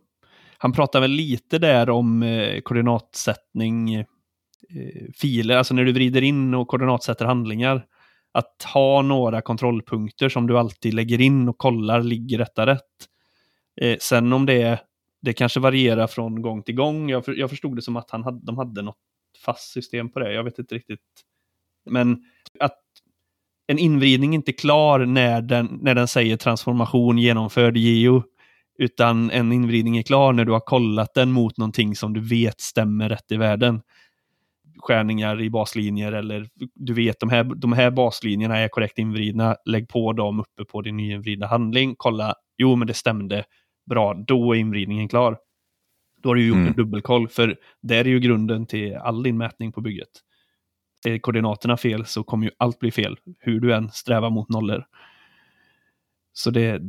han 0.57 0.71
pratar 0.71 1.01
väl 1.01 1.11
lite 1.11 1.59
där 1.59 1.89
om 1.89 2.23
eh, 2.23 2.61
koordinatsättning, 2.61 3.93
eh, 3.95 4.05
filer, 5.15 5.57
alltså 5.57 5.73
när 5.73 5.85
du 5.85 5.93
vrider 5.93 6.21
in 6.21 6.53
och 6.53 6.67
koordinatsätter 6.67 7.25
handlingar. 7.25 7.85
Att 8.31 8.63
ha 8.73 9.01
några 9.01 9.41
kontrollpunkter 9.41 10.29
som 10.29 10.47
du 10.47 10.57
alltid 10.57 10.93
lägger 10.93 11.21
in 11.21 11.49
och 11.49 11.57
kollar, 11.57 12.01
ligger 12.01 12.37
detta 12.37 12.65
rätt? 12.65 13.07
Eh, 13.81 13.97
sen 13.99 14.33
om 14.33 14.45
det 14.45 14.61
är 14.61 14.79
det 15.23 15.33
kanske 15.33 15.59
varierar 15.59 16.07
från 16.07 16.41
gång 16.41 16.63
till 16.63 16.75
gång. 16.75 17.09
Jag, 17.09 17.25
för, 17.25 17.33
jag 17.33 17.49
förstod 17.49 17.75
det 17.75 17.81
som 17.81 17.95
att 17.95 18.11
han 18.11 18.23
hade, 18.23 18.45
de 18.45 18.57
hade 18.57 18.81
något 18.81 18.97
fast 19.45 19.71
system 19.71 20.09
på 20.09 20.19
det. 20.19 20.33
Jag 20.33 20.43
vet 20.43 20.59
inte 20.59 20.75
riktigt. 20.75 20.99
Men 21.89 22.23
att 22.59 22.79
en 23.67 23.79
invridning 23.79 24.35
inte 24.35 24.51
är 24.51 24.57
klar 24.57 24.99
när 25.05 25.41
den, 25.41 25.79
när 25.81 25.95
den 25.95 26.07
säger 26.07 26.37
transformation 26.37 27.17
genomförd 27.17 27.77
i 27.77 27.79
Geo. 27.79 28.23
Utan 28.77 29.31
en 29.31 29.51
invridning 29.51 29.97
är 29.97 30.03
klar 30.03 30.33
när 30.33 30.45
du 30.45 30.51
har 30.51 30.59
kollat 30.59 31.13
den 31.13 31.31
mot 31.31 31.57
någonting 31.57 31.95
som 31.95 32.13
du 32.13 32.19
vet 32.19 32.61
stämmer 32.61 33.09
rätt 33.09 33.31
i 33.31 33.37
världen. 33.37 33.81
Skärningar 34.77 35.41
i 35.41 35.49
baslinjer 35.49 36.11
eller 36.11 36.47
du 36.75 36.93
vet 36.93 37.19
de 37.19 37.29
här, 37.29 37.43
de 37.43 37.73
här 37.73 37.91
baslinjerna 37.91 38.57
är 38.57 38.67
korrekt 38.67 38.99
invridna. 38.99 39.55
Lägg 39.65 39.89
på 39.89 40.13
dem 40.13 40.39
uppe 40.39 40.65
på 40.65 40.81
din 40.81 40.97
nyinvridna 40.97 41.47
handling. 41.47 41.95
Kolla, 41.97 42.35
jo 42.57 42.75
men 42.75 42.87
det 42.87 42.93
stämde 42.93 43.43
bra, 43.85 44.13
då 44.13 44.53
är 44.53 44.59
invridningen 44.59 45.07
klar. 45.07 45.37
Då 46.17 46.29
har 46.29 46.35
du 46.35 46.47
gjort 46.47 46.55
mm. 46.55 46.67
en 46.67 46.73
dubbelkoll, 46.73 47.27
för 47.27 47.57
det 47.81 47.95
är 47.95 48.05
ju 48.05 48.19
grunden 48.19 48.65
till 48.65 48.95
all 48.95 49.23
din 49.23 49.37
mätning 49.37 49.71
på 49.71 49.81
bygget. 49.81 50.09
Är 51.05 51.17
koordinaterna 51.17 51.77
fel 51.77 52.05
så 52.05 52.23
kommer 52.23 52.45
ju 52.45 52.51
allt 52.57 52.79
bli 52.79 52.91
fel, 52.91 53.17
hur 53.39 53.59
du 53.59 53.73
än 53.73 53.89
strävar 53.91 54.29
mot 54.29 54.49
nollor. 54.49 54.85
Så 56.33 56.51
det, 56.51 56.81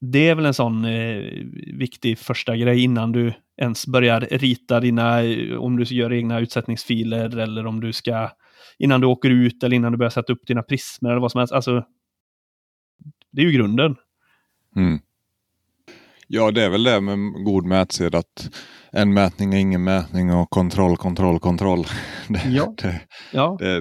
det 0.00 0.28
är 0.28 0.34
väl 0.34 0.46
en 0.46 0.54
sån 0.54 0.84
eh, 0.84 1.22
viktig 1.74 2.18
första 2.18 2.56
grej 2.56 2.84
innan 2.84 3.12
du 3.12 3.32
ens 3.56 3.86
börjar 3.86 4.20
rita 4.20 4.80
dina, 4.80 5.20
om 5.58 5.76
du 5.76 5.84
gör 5.84 6.12
egna 6.12 6.40
utsättningsfiler 6.40 7.38
eller 7.38 7.66
om 7.66 7.80
du 7.80 7.92
ska, 7.92 8.30
innan 8.78 9.00
du 9.00 9.06
åker 9.06 9.30
ut 9.30 9.62
eller 9.62 9.76
innan 9.76 9.92
du 9.92 9.98
börjar 9.98 10.10
sätta 10.10 10.32
upp 10.32 10.46
dina 10.46 10.62
prismer 10.62 11.10
eller 11.10 11.20
vad 11.20 11.32
som 11.32 11.38
helst. 11.38 11.52
Alltså, 11.52 11.84
det 13.30 13.42
är 13.42 13.46
ju 13.46 13.52
grunden. 13.52 13.96
Mm. 14.76 15.00
Ja, 16.30 16.50
det 16.50 16.62
är 16.62 16.68
väl 16.68 16.82
det 16.82 17.00
med 17.00 17.44
god 17.44 17.66
mätsed 17.66 18.14
att 18.14 18.50
en 18.92 19.14
mätning 19.14 19.54
är 19.54 19.58
ingen 19.58 19.84
mätning 19.84 20.34
och 20.34 20.50
kontroll, 20.50 20.96
kontroll, 20.96 21.38
kontroll. 21.38 21.86
Det, 22.28 22.42
ja. 22.48 22.74
Det, 22.82 23.00
ja. 23.32 23.56
Det. 23.60 23.80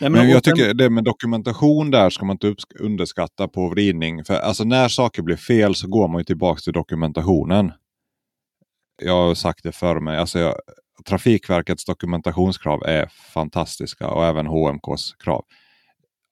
Nej, 0.00 0.10
men, 0.10 0.12
men 0.12 0.30
jag 0.30 0.44
tycker 0.44 0.74
det 0.74 0.90
med 0.90 1.04
dokumentation 1.04 1.90
där 1.90 2.10
ska 2.10 2.24
man 2.24 2.34
inte 2.34 2.54
underskatta 2.80 3.48
på 3.48 3.68
vridning. 3.68 4.24
För 4.24 4.34
alltså 4.34 4.64
när 4.64 4.88
saker 4.88 5.22
blir 5.22 5.36
fel 5.36 5.74
så 5.74 5.88
går 5.88 6.08
man 6.08 6.20
ju 6.20 6.24
tillbaka 6.24 6.60
till 6.60 6.72
dokumentationen. 6.72 7.72
Jag 9.02 9.26
har 9.26 9.34
sagt 9.34 9.62
det 9.62 9.72
för 9.72 10.00
mig. 10.00 10.18
Alltså 10.18 10.38
jag, 10.38 10.54
Trafikverkets 11.04 11.84
dokumentationskrav 11.84 12.82
är 12.82 13.06
fantastiska 13.06 14.08
och 14.08 14.24
även 14.24 14.46
HMKs 14.46 15.14
krav. 15.24 15.44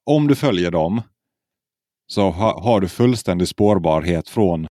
Om 0.06 0.26
du 0.26 0.34
följer 0.34 0.70
dem 0.70 1.02
så 2.06 2.30
ha, 2.30 2.62
har 2.62 2.80
du 2.80 2.88
fullständig 2.88 3.48
spårbarhet 3.48 4.28
från 4.28 4.66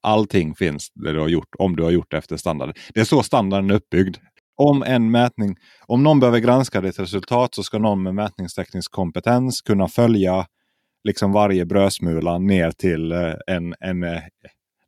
allting 0.00 0.54
finns 0.54 0.90
det 0.94 1.12
du 1.12 1.20
har 1.20 1.28
gjort 1.28 1.54
om 1.58 1.76
du 1.76 1.82
har 1.82 1.90
gjort 1.90 2.10
det 2.10 2.16
efter 2.16 2.36
standarden. 2.36 2.74
Det 2.94 3.00
är 3.00 3.04
så 3.04 3.22
standarden 3.22 3.70
är 3.70 3.74
uppbyggd. 3.74 4.16
Om 4.56 4.82
en 4.82 5.10
mätning, 5.10 5.56
om 5.86 6.02
någon 6.02 6.20
behöver 6.20 6.38
granska 6.38 6.80
ditt 6.80 6.98
resultat 6.98 7.54
så 7.54 7.62
ska 7.62 7.78
någon 7.78 8.02
med 8.02 8.14
mätningsteknisk 8.14 8.92
kompetens 8.92 9.60
kunna 9.60 9.88
följa 9.88 10.46
liksom 11.04 11.32
varje 11.32 11.66
brödsmula 11.66 12.38
ner 12.38 12.70
till 12.70 13.12
eh, 13.12 13.34
en, 13.46 13.74
en 13.80 14.02
eh, 14.02 14.20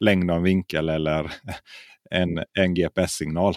längd 0.00 0.30
av 0.30 0.42
vinkel 0.42 0.88
eller 0.88 1.32
en, 2.10 2.44
en 2.58 2.74
GPS-signal. 2.74 3.54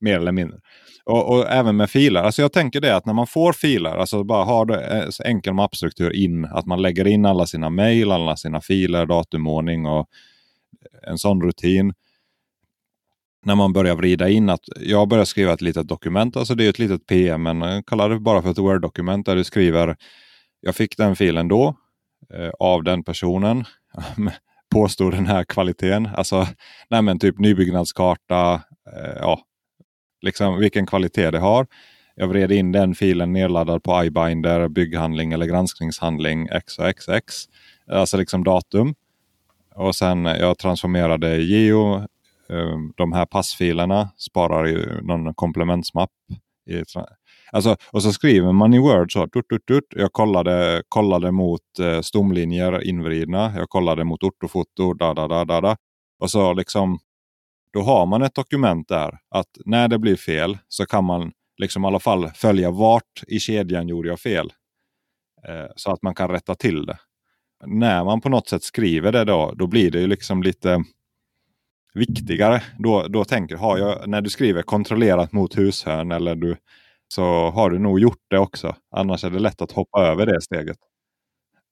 Mer 0.00 0.16
eller 0.16 0.32
mindre. 0.32 0.58
Och, 1.04 1.28
och, 1.28 1.50
även 1.50 1.76
med 1.76 1.90
filer. 1.90 2.22
Alltså 2.22 2.42
jag 2.42 2.52
tänker 2.52 2.80
det 2.80 2.96
att 2.96 3.06
när 3.06 3.14
man 3.14 3.26
får 3.26 3.52
filer, 3.52 3.96
alltså 3.96 4.24
bara 4.24 4.44
har 4.44 4.66
det 4.66 4.86
eh, 4.86 5.28
enkel 5.30 5.54
mappstruktur 5.54 6.16
in, 6.16 6.44
att 6.44 6.66
man 6.66 6.82
lägger 6.82 7.06
in 7.06 7.26
alla 7.26 7.46
sina 7.46 7.70
mejl, 7.70 8.10
alla 8.10 8.36
sina 8.36 8.60
filer, 8.60 9.06
datumordning 9.06 9.86
och 9.86 10.08
en 11.02 11.18
sån 11.18 11.42
rutin. 11.42 11.94
När 13.44 13.54
man 13.54 13.72
börjar 13.72 13.94
vrida 13.94 14.28
in 14.28 14.50
att 14.50 14.64
jag 14.76 15.08
börjar 15.08 15.24
skriva 15.24 15.52
ett 15.52 15.60
litet 15.60 15.88
dokument, 15.88 16.36
alltså 16.36 16.54
det 16.54 16.64
är 16.64 16.70
ett 16.70 16.78
litet 16.78 17.06
PM, 17.06 17.42
men 17.42 17.62
eh, 17.62 17.82
kalla 17.86 18.08
det 18.08 18.20
bara 18.20 18.42
för 18.42 18.50
ett 18.50 18.58
Word-dokument 18.58 19.26
där 19.26 19.36
du 19.36 19.44
skriver 19.44 19.96
jag 20.60 20.76
fick 20.76 20.96
den 20.96 21.16
filen 21.16 21.48
då 21.48 21.76
eh, 22.34 22.50
av 22.58 22.84
den 22.84 23.04
personen. 23.04 23.64
Påstår 24.70 25.12
den 25.12 25.26
här 25.26 25.44
kvaliteten. 25.44 26.06
Alltså 26.06 26.46
nej 26.90 27.02
men 27.02 27.18
typ 27.18 27.38
nybyggnadskarta, 27.38 28.54
eh, 28.96 29.16
ja, 29.20 29.40
liksom 30.22 30.58
vilken 30.58 30.86
kvalitet 30.86 31.30
det 31.30 31.38
har. 31.38 31.66
Jag 32.14 32.28
vred 32.28 32.52
in 32.52 32.72
den 32.72 32.94
filen 32.94 33.32
nedladdad 33.32 33.82
på 33.82 34.04
iBinder, 34.04 34.68
bygghandling 34.68 35.32
eller 35.32 35.46
granskningshandling 35.46 36.48
XXX. 36.48 37.34
Alltså 37.90 38.16
liksom 38.16 38.44
datum. 38.44 38.94
Och 39.76 39.96
sen 39.96 40.26
eh, 40.26 40.36
jag 40.36 40.58
transformerade 40.58 41.36
geo, 41.36 41.94
ehm, 42.50 42.92
de 42.96 43.12
här 43.12 43.26
passfilerna, 43.26 44.10
sparar 44.16 44.66
ju 44.66 45.02
någon 45.02 45.34
komplementsmapp. 45.34 46.10
Alltså, 47.52 47.76
och 47.90 48.02
så 48.02 48.12
skriver 48.12 48.52
man 48.52 48.74
i 48.74 48.78
Word 48.78 49.12
så. 49.12 49.26
Tut, 49.26 49.48
tut, 49.48 49.66
tut. 49.66 49.84
Jag 49.96 50.12
kollade, 50.12 50.82
kollade 50.88 51.32
mot 51.32 51.78
eh, 51.80 52.00
stomlinjer 52.00 52.84
invridna. 52.84 53.52
Jag 53.56 53.68
kollade 53.68 54.04
mot 54.04 54.22
ortofoto. 54.22 54.94
Da, 54.94 55.14
da, 55.14 55.28
da, 55.28 55.44
da, 55.44 55.60
da. 55.60 55.76
Och 56.18 56.30
så 56.30 56.52
liksom 56.52 56.98
då 57.72 57.82
har 57.82 58.06
man 58.06 58.22
ett 58.22 58.34
dokument 58.34 58.88
där 58.88 59.18
att 59.30 59.58
när 59.64 59.88
det 59.88 59.98
blir 59.98 60.16
fel 60.16 60.58
så 60.68 60.86
kan 60.86 61.04
man 61.04 61.32
liksom 61.58 61.84
i 61.84 61.86
alla 61.86 62.00
fall 62.00 62.30
följa 62.30 62.70
vart 62.70 63.22
i 63.28 63.38
kedjan 63.38 63.88
gjorde 63.88 64.08
jag 64.08 64.20
fel. 64.20 64.52
Eh, 65.48 65.66
så 65.76 65.90
att 65.92 66.02
man 66.02 66.14
kan 66.14 66.30
rätta 66.30 66.54
till 66.54 66.86
det. 66.86 66.98
När 67.64 68.04
man 68.04 68.20
på 68.20 68.28
något 68.28 68.48
sätt 68.48 68.62
skriver 68.62 69.12
det 69.12 69.24
då, 69.24 69.52
då 69.56 69.66
blir 69.66 69.90
det 69.90 70.00
ju 70.00 70.06
liksom 70.06 70.42
lite 70.42 70.84
viktigare. 71.94 72.62
Då, 72.78 73.08
då 73.08 73.24
tänker 73.24 73.56
har 73.56 73.78
jag, 73.78 74.08
när 74.08 74.20
du 74.20 74.30
skriver 74.30 74.62
kontrollerat 74.62 75.32
mot 75.32 75.58
hushörn 75.58 76.12
eller 76.12 76.34
du, 76.34 76.56
så 77.08 77.50
har 77.50 77.70
du 77.70 77.78
nog 77.78 78.00
gjort 78.00 78.24
det 78.30 78.38
också. 78.38 78.76
Annars 78.90 79.24
är 79.24 79.30
det 79.30 79.38
lätt 79.38 79.62
att 79.62 79.72
hoppa 79.72 80.06
över 80.06 80.26
det 80.26 80.40
steget. 80.40 80.78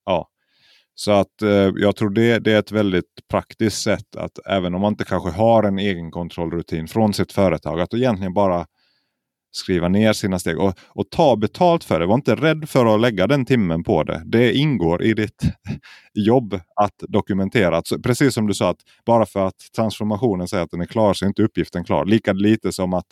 Ja. 0.05 0.29
Så 0.95 1.13
att 1.13 1.43
eh, 1.43 1.73
jag 1.77 1.97
tror 1.97 2.11
det, 2.11 2.39
det, 2.39 2.53
är 2.53 2.59
ett 2.59 2.73
väldigt 2.73 3.29
praktiskt 3.31 3.83
sätt 3.83 4.17
att 4.17 4.39
även 4.47 4.75
om 4.75 4.81
man 4.81 4.93
inte 4.93 5.05
kanske 5.05 5.31
har 5.31 5.63
en 5.63 5.79
egen 5.79 6.11
kontrollrutin 6.11 6.89
från 6.89 7.15
sitt 7.15 7.33
företag 7.33 7.81
att 7.81 7.95
egentligen 7.95 8.35
bara 8.35 8.67
skriva 9.57 9.89
ner 9.89 10.13
sina 10.13 10.39
steg 10.39 10.59
och, 10.59 10.79
och, 10.89 11.11
ta 11.11 11.37
betalt 11.37 11.85
för 11.85 12.01
det. 12.01 12.07
Var 12.07 12.15
inte 12.15 12.35
rädd 12.35 12.69
för 12.69 12.95
att 12.95 13.01
lägga 13.01 13.27
den 13.27 13.45
timmen 13.45 13.85
på 13.85 14.03
det. 14.03 14.23
Det 14.27 14.53
ingår 14.53 15.03
i 15.03 15.15
ditt 15.15 15.43
jobb 16.15 16.61
att 16.77 16.95
dokumentera. 17.09 17.83
Så 17.85 17.99
precis 17.99 18.35
som 18.35 18.47
du 18.47 18.55
sa, 18.55 18.71
att 18.71 18.81
bara 19.07 19.27
för 19.27 19.47
att 19.47 19.59
transformationen 19.77 20.49
säger 20.49 20.65
att 20.65 20.71
den 20.71 20.81
är 20.81 20.87
klar 20.87 21.15
så 21.15 21.25
är 21.25 21.27
inte 21.27 21.43
uppgiften 21.43 21.85
klar. 21.85 22.05
Lika 22.05 22.33
lite 22.33 22.73
som 22.73 22.95
att 22.95 23.07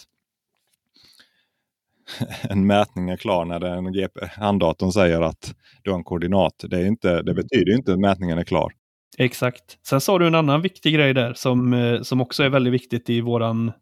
en 2.42 2.66
mätning 2.66 3.10
är 3.10 3.16
klar 3.16 3.44
när 3.44 3.60
den 3.60 3.92
GP, 3.92 4.20
handdatorn 4.36 4.92
säger 4.92 5.20
att 5.20 5.54
du 5.82 5.90
har 5.90 5.98
en 5.98 6.04
koordinat. 6.04 6.64
Det, 6.68 6.76
är 6.76 6.86
inte, 6.86 7.22
det 7.22 7.34
betyder 7.34 7.76
inte 7.76 7.92
att 7.92 8.00
mätningen 8.00 8.38
är 8.38 8.44
klar. 8.44 8.72
Exakt. 9.18 9.78
Sen 9.86 10.00
sa 10.00 10.18
du 10.18 10.26
en 10.26 10.34
annan 10.34 10.62
viktig 10.62 10.94
grej 10.94 11.14
där 11.14 11.34
som, 11.34 11.72
eh, 11.72 12.02
som 12.02 12.20
också 12.20 12.42
är 12.42 12.48
väldigt 12.48 12.72
viktigt 12.72 13.10
i 13.10 13.20
våran, 13.20 13.72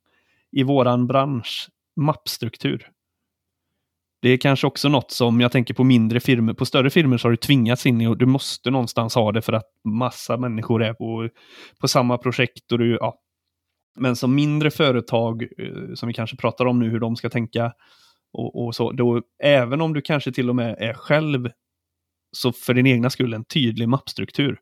i 0.52 0.62
våran 0.62 1.06
bransch. 1.06 1.68
Mappstruktur. 2.00 2.88
Det 4.22 4.28
är 4.28 4.36
kanske 4.36 4.66
också 4.66 4.88
något 4.88 5.10
som 5.10 5.40
jag 5.40 5.52
tänker 5.52 5.74
på 5.74 5.84
mindre 5.84 6.20
firmor. 6.20 6.54
På 6.54 6.66
större 6.66 6.90
firmor 6.90 7.18
så 7.18 7.28
har 7.28 7.30
du 7.30 7.36
tvingats 7.36 7.86
in 7.86 8.00
i 8.00 8.06
och 8.06 8.18
du 8.18 8.26
måste 8.26 8.70
någonstans 8.70 9.14
ha 9.14 9.32
det 9.32 9.42
för 9.42 9.52
att 9.52 9.66
massa 9.84 10.36
människor 10.36 10.82
är 10.82 10.94
på, 10.94 11.28
på 11.80 11.88
samma 11.88 12.18
projekt. 12.18 12.72
Och 12.72 12.78
du, 12.78 12.98
ja. 13.00 13.14
Men 13.98 14.16
som 14.16 14.34
mindre 14.34 14.70
företag, 14.70 15.42
eh, 15.42 15.94
som 15.94 16.06
vi 16.06 16.14
kanske 16.14 16.36
pratar 16.36 16.66
om 16.66 16.78
nu, 16.78 16.90
hur 16.90 17.00
de 17.00 17.16
ska 17.16 17.30
tänka, 17.30 17.72
och, 18.32 18.64
och, 18.64 18.74
så. 18.74 18.92
Då, 18.92 19.22
även 19.42 19.80
om 19.80 19.94
du 19.94 20.02
kanske 20.02 20.32
till 20.32 20.48
och 20.48 20.56
med 20.56 20.76
är 20.78 20.94
själv, 20.94 21.50
så 22.32 22.52
för 22.52 22.74
din 22.74 22.86
egna 22.86 23.10
skull 23.10 23.34
en 23.34 23.44
tydlig 23.44 23.88
mappstruktur. 23.88 24.58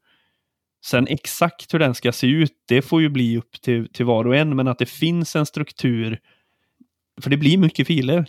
Sen 0.87 1.07
exakt 1.09 1.75
hur 1.75 1.79
den 1.79 1.95
ska 1.95 2.13
se 2.13 2.27
ut, 2.27 2.53
det 2.69 2.83
får 2.83 3.03
ju 3.03 3.09
bli 3.09 3.39
upp 3.39 3.61
till, 3.61 3.93
till 3.93 4.07
var 4.07 4.27
och 4.27 4.37
en, 4.37 4.57
men 4.57 4.69
att 4.69 4.79
det 4.79 4.89
finns 4.89 5.37
en 5.37 5.47
struktur. 5.47 6.19
För 7.23 7.31
det 7.31 7.37
blir 7.37 7.59
mycket 7.59 7.87
filer. 7.87 8.27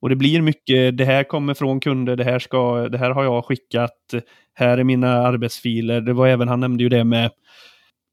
Och 0.00 0.08
det 0.08 0.16
blir 0.16 0.40
mycket, 0.42 0.98
det 0.98 1.04
här 1.04 1.24
kommer 1.24 1.54
från 1.54 1.80
kunder, 1.80 2.16
det 2.16 2.24
här, 2.24 2.38
ska, 2.38 2.88
det 2.88 2.98
här 2.98 3.10
har 3.10 3.24
jag 3.24 3.44
skickat, 3.44 4.14
här 4.54 4.78
är 4.78 4.84
mina 4.84 5.08
arbetsfiler. 5.08 6.00
Det 6.00 6.12
var 6.12 6.26
även, 6.26 6.48
han 6.48 6.60
nämnde 6.60 6.82
ju 6.82 6.88
det 6.88 7.04
med, 7.04 7.30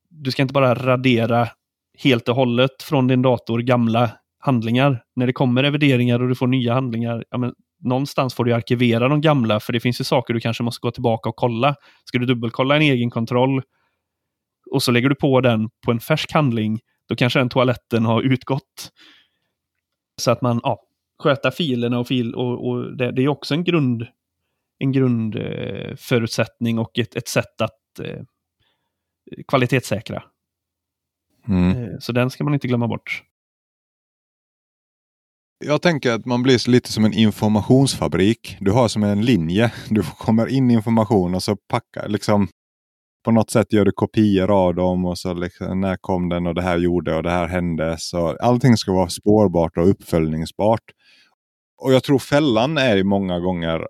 du 0.10 0.32
ska 0.32 0.42
inte 0.42 0.54
bara 0.54 0.76
radera 0.76 1.48
helt 2.04 2.30
och 2.30 2.36
hållet 2.36 2.84
från 2.84 3.08
din 3.08 3.22
dator 3.22 3.60
gamla 3.60 4.12
handlingar. 4.40 5.04
När 5.16 5.28
det 5.28 5.34
kommer 5.34 5.64
revideringar 5.64 6.22
och 6.22 6.28
du 6.28 6.36
får 6.36 6.48
nya 6.48 6.74
handlingar, 6.74 7.24
ja, 7.30 7.38
men 7.38 7.54
någonstans 7.84 8.34
får 8.34 8.46
du 8.46 8.54
arkivera 8.54 9.08
de 9.08 9.22
gamla, 9.22 9.60
för 9.60 9.74
det 9.74 9.80
finns 9.80 10.02
ju 10.02 10.04
saker 10.04 10.34
du 10.34 10.40
kanske 10.40 10.64
måste 10.64 10.80
gå 10.82 10.92
tillbaka 10.92 11.30
och 11.30 11.36
kolla. 11.36 11.76
Ska 12.06 12.18
du 12.18 12.26
dubbelkolla 12.26 12.76
en 12.76 12.82
egen 12.82 13.10
kontroll 13.10 13.62
och 14.72 14.84
så 14.84 14.92
lägger 14.92 15.10
du 15.10 15.16
på 15.16 15.42
den 15.42 15.70
på 15.86 15.92
en 15.92 16.00
färsk 16.00 16.32
handling, 16.32 16.80
då 17.10 17.16
kanske 17.16 17.40
den 17.40 17.50
toaletten 17.50 18.06
har 18.06 18.22
utgått. 18.22 18.92
Så 20.22 20.32
att 20.32 20.42
man 20.42 20.60
ja, 20.64 20.84
sköter 21.20 21.52
filerna 21.52 22.00
och, 22.00 22.08
fil, 22.08 22.36
och, 22.36 22.68
och 22.68 22.98
det, 22.98 23.12
det, 23.12 23.22
är 23.22 23.28
också 23.28 23.54
en 23.54 23.64
grund 23.64 24.08
en 24.80 24.92
grundförutsättning 24.92 26.80
och 26.80 27.00
ett, 27.00 27.16
ett 27.16 27.28
sätt 27.28 27.62
att 27.62 28.00
eh, 28.00 28.24
kvalitetssäkra. 29.48 30.24
Mm. 31.48 31.84
Eh, 31.84 31.90
så 32.00 32.12
den 32.12 32.30
ska 32.30 32.44
man 32.44 32.54
inte 32.54 32.68
glömma 32.68 32.88
bort 32.88 33.24
jag 35.66 35.82
tänker 35.82 36.12
att 36.12 36.26
man 36.26 36.44
blir 36.44 36.70
lite 36.70 36.92
som 36.92 37.06
en 37.06 37.14
informationsfabrik. 37.14 38.58
Du 38.60 38.72
har 38.72 38.88
som 38.88 39.04
en 39.04 39.22
linje. 39.22 39.74
Du 39.90 40.04
kommer 40.04 40.48
in 40.48 40.72
information 40.72 41.36
och 41.36 41.44
så 41.44 41.56
packar 41.56 42.10
liksom 42.10 42.48
på 43.24 43.32
något 43.32 43.52
sätt 43.52 43.74
gör 43.74 43.86
du 43.86 43.92
kopior 43.92 44.52
av 44.52 44.76
dem 44.76 45.06
och 45.06 45.18
så 45.18 45.34
liksom, 45.34 45.82
när 45.82 45.96
kom 45.96 46.30
den 46.30 46.48
och 46.48 46.56
det 46.56 46.62
här 46.62 46.78
gjorde 46.78 47.16
och 47.16 47.24
det 47.24 47.30
här 47.30 47.48
hände. 47.48 47.96
Så 48.00 48.38
allting 48.42 48.78
ska 48.78 48.94
vara 48.94 49.10
spårbart 49.10 49.78
och 49.78 49.90
uppföljningsbart. 49.90 50.84
Och 51.78 51.94
jag 51.94 52.04
tror 52.04 52.20
fällan 52.20 52.78
är 52.78 53.04
många 53.04 53.40
gånger, 53.40 53.88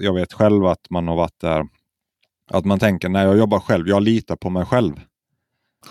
jag 0.00 0.14
vet 0.14 0.32
själv 0.32 0.66
att 0.66 0.90
man 0.90 1.08
har 1.08 1.16
varit 1.16 1.40
där, 1.40 1.64
att 2.50 2.64
man 2.64 2.78
tänker 2.78 3.08
när 3.08 3.24
jag 3.24 3.38
jobbar 3.38 3.60
själv, 3.60 3.88
jag 3.88 4.02
litar 4.02 4.36
på 4.36 4.50
mig 4.50 4.64
själv. 4.64 5.00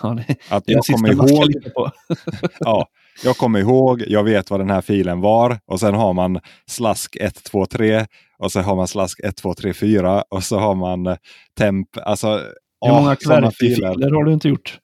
Ja, 0.02 0.14
det, 0.14 0.36
att 0.50 0.64
jag 0.66 0.84
kommer 0.84 1.12
ihåg, 1.12 1.52
ja, 2.60 2.86
jag 3.24 3.36
kommer 3.36 3.60
ihåg, 3.60 4.04
jag 4.06 4.24
vet 4.24 4.50
vad 4.50 4.60
den 4.60 4.70
här 4.70 4.80
filen 4.80 5.20
var 5.20 5.60
och 5.66 5.80
sen 5.80 5.94
har 5.94 6.12
man 6.12 6.40
slask 6.66 7.16
1, 7.16 7.44
2, 7.44 7.66
3 7.66 8.06
och 8.38 8.52
så 8.52 8.60
har 8.60 8.76
man 8.76 8.88
slask 8.88 9.20
1, 9.20 9.36
2, 9.36 9.54
3, 9.54 9.74
4 9.74 10.24
och 10.28 10.44
så 10.44 10.58
har 10.58 10.74
man 10.74 11.06
eh, 11.06 11.16
temp. 11.58 11.88
Alltså, 11.96 12.40
Hur 12.82 12.92
många 12.92 13.50
filer 13.50 14.14
har 14.14 14.24
du 14.24 14.32
inte 14.32 14.48
gjort? 14.48 14.78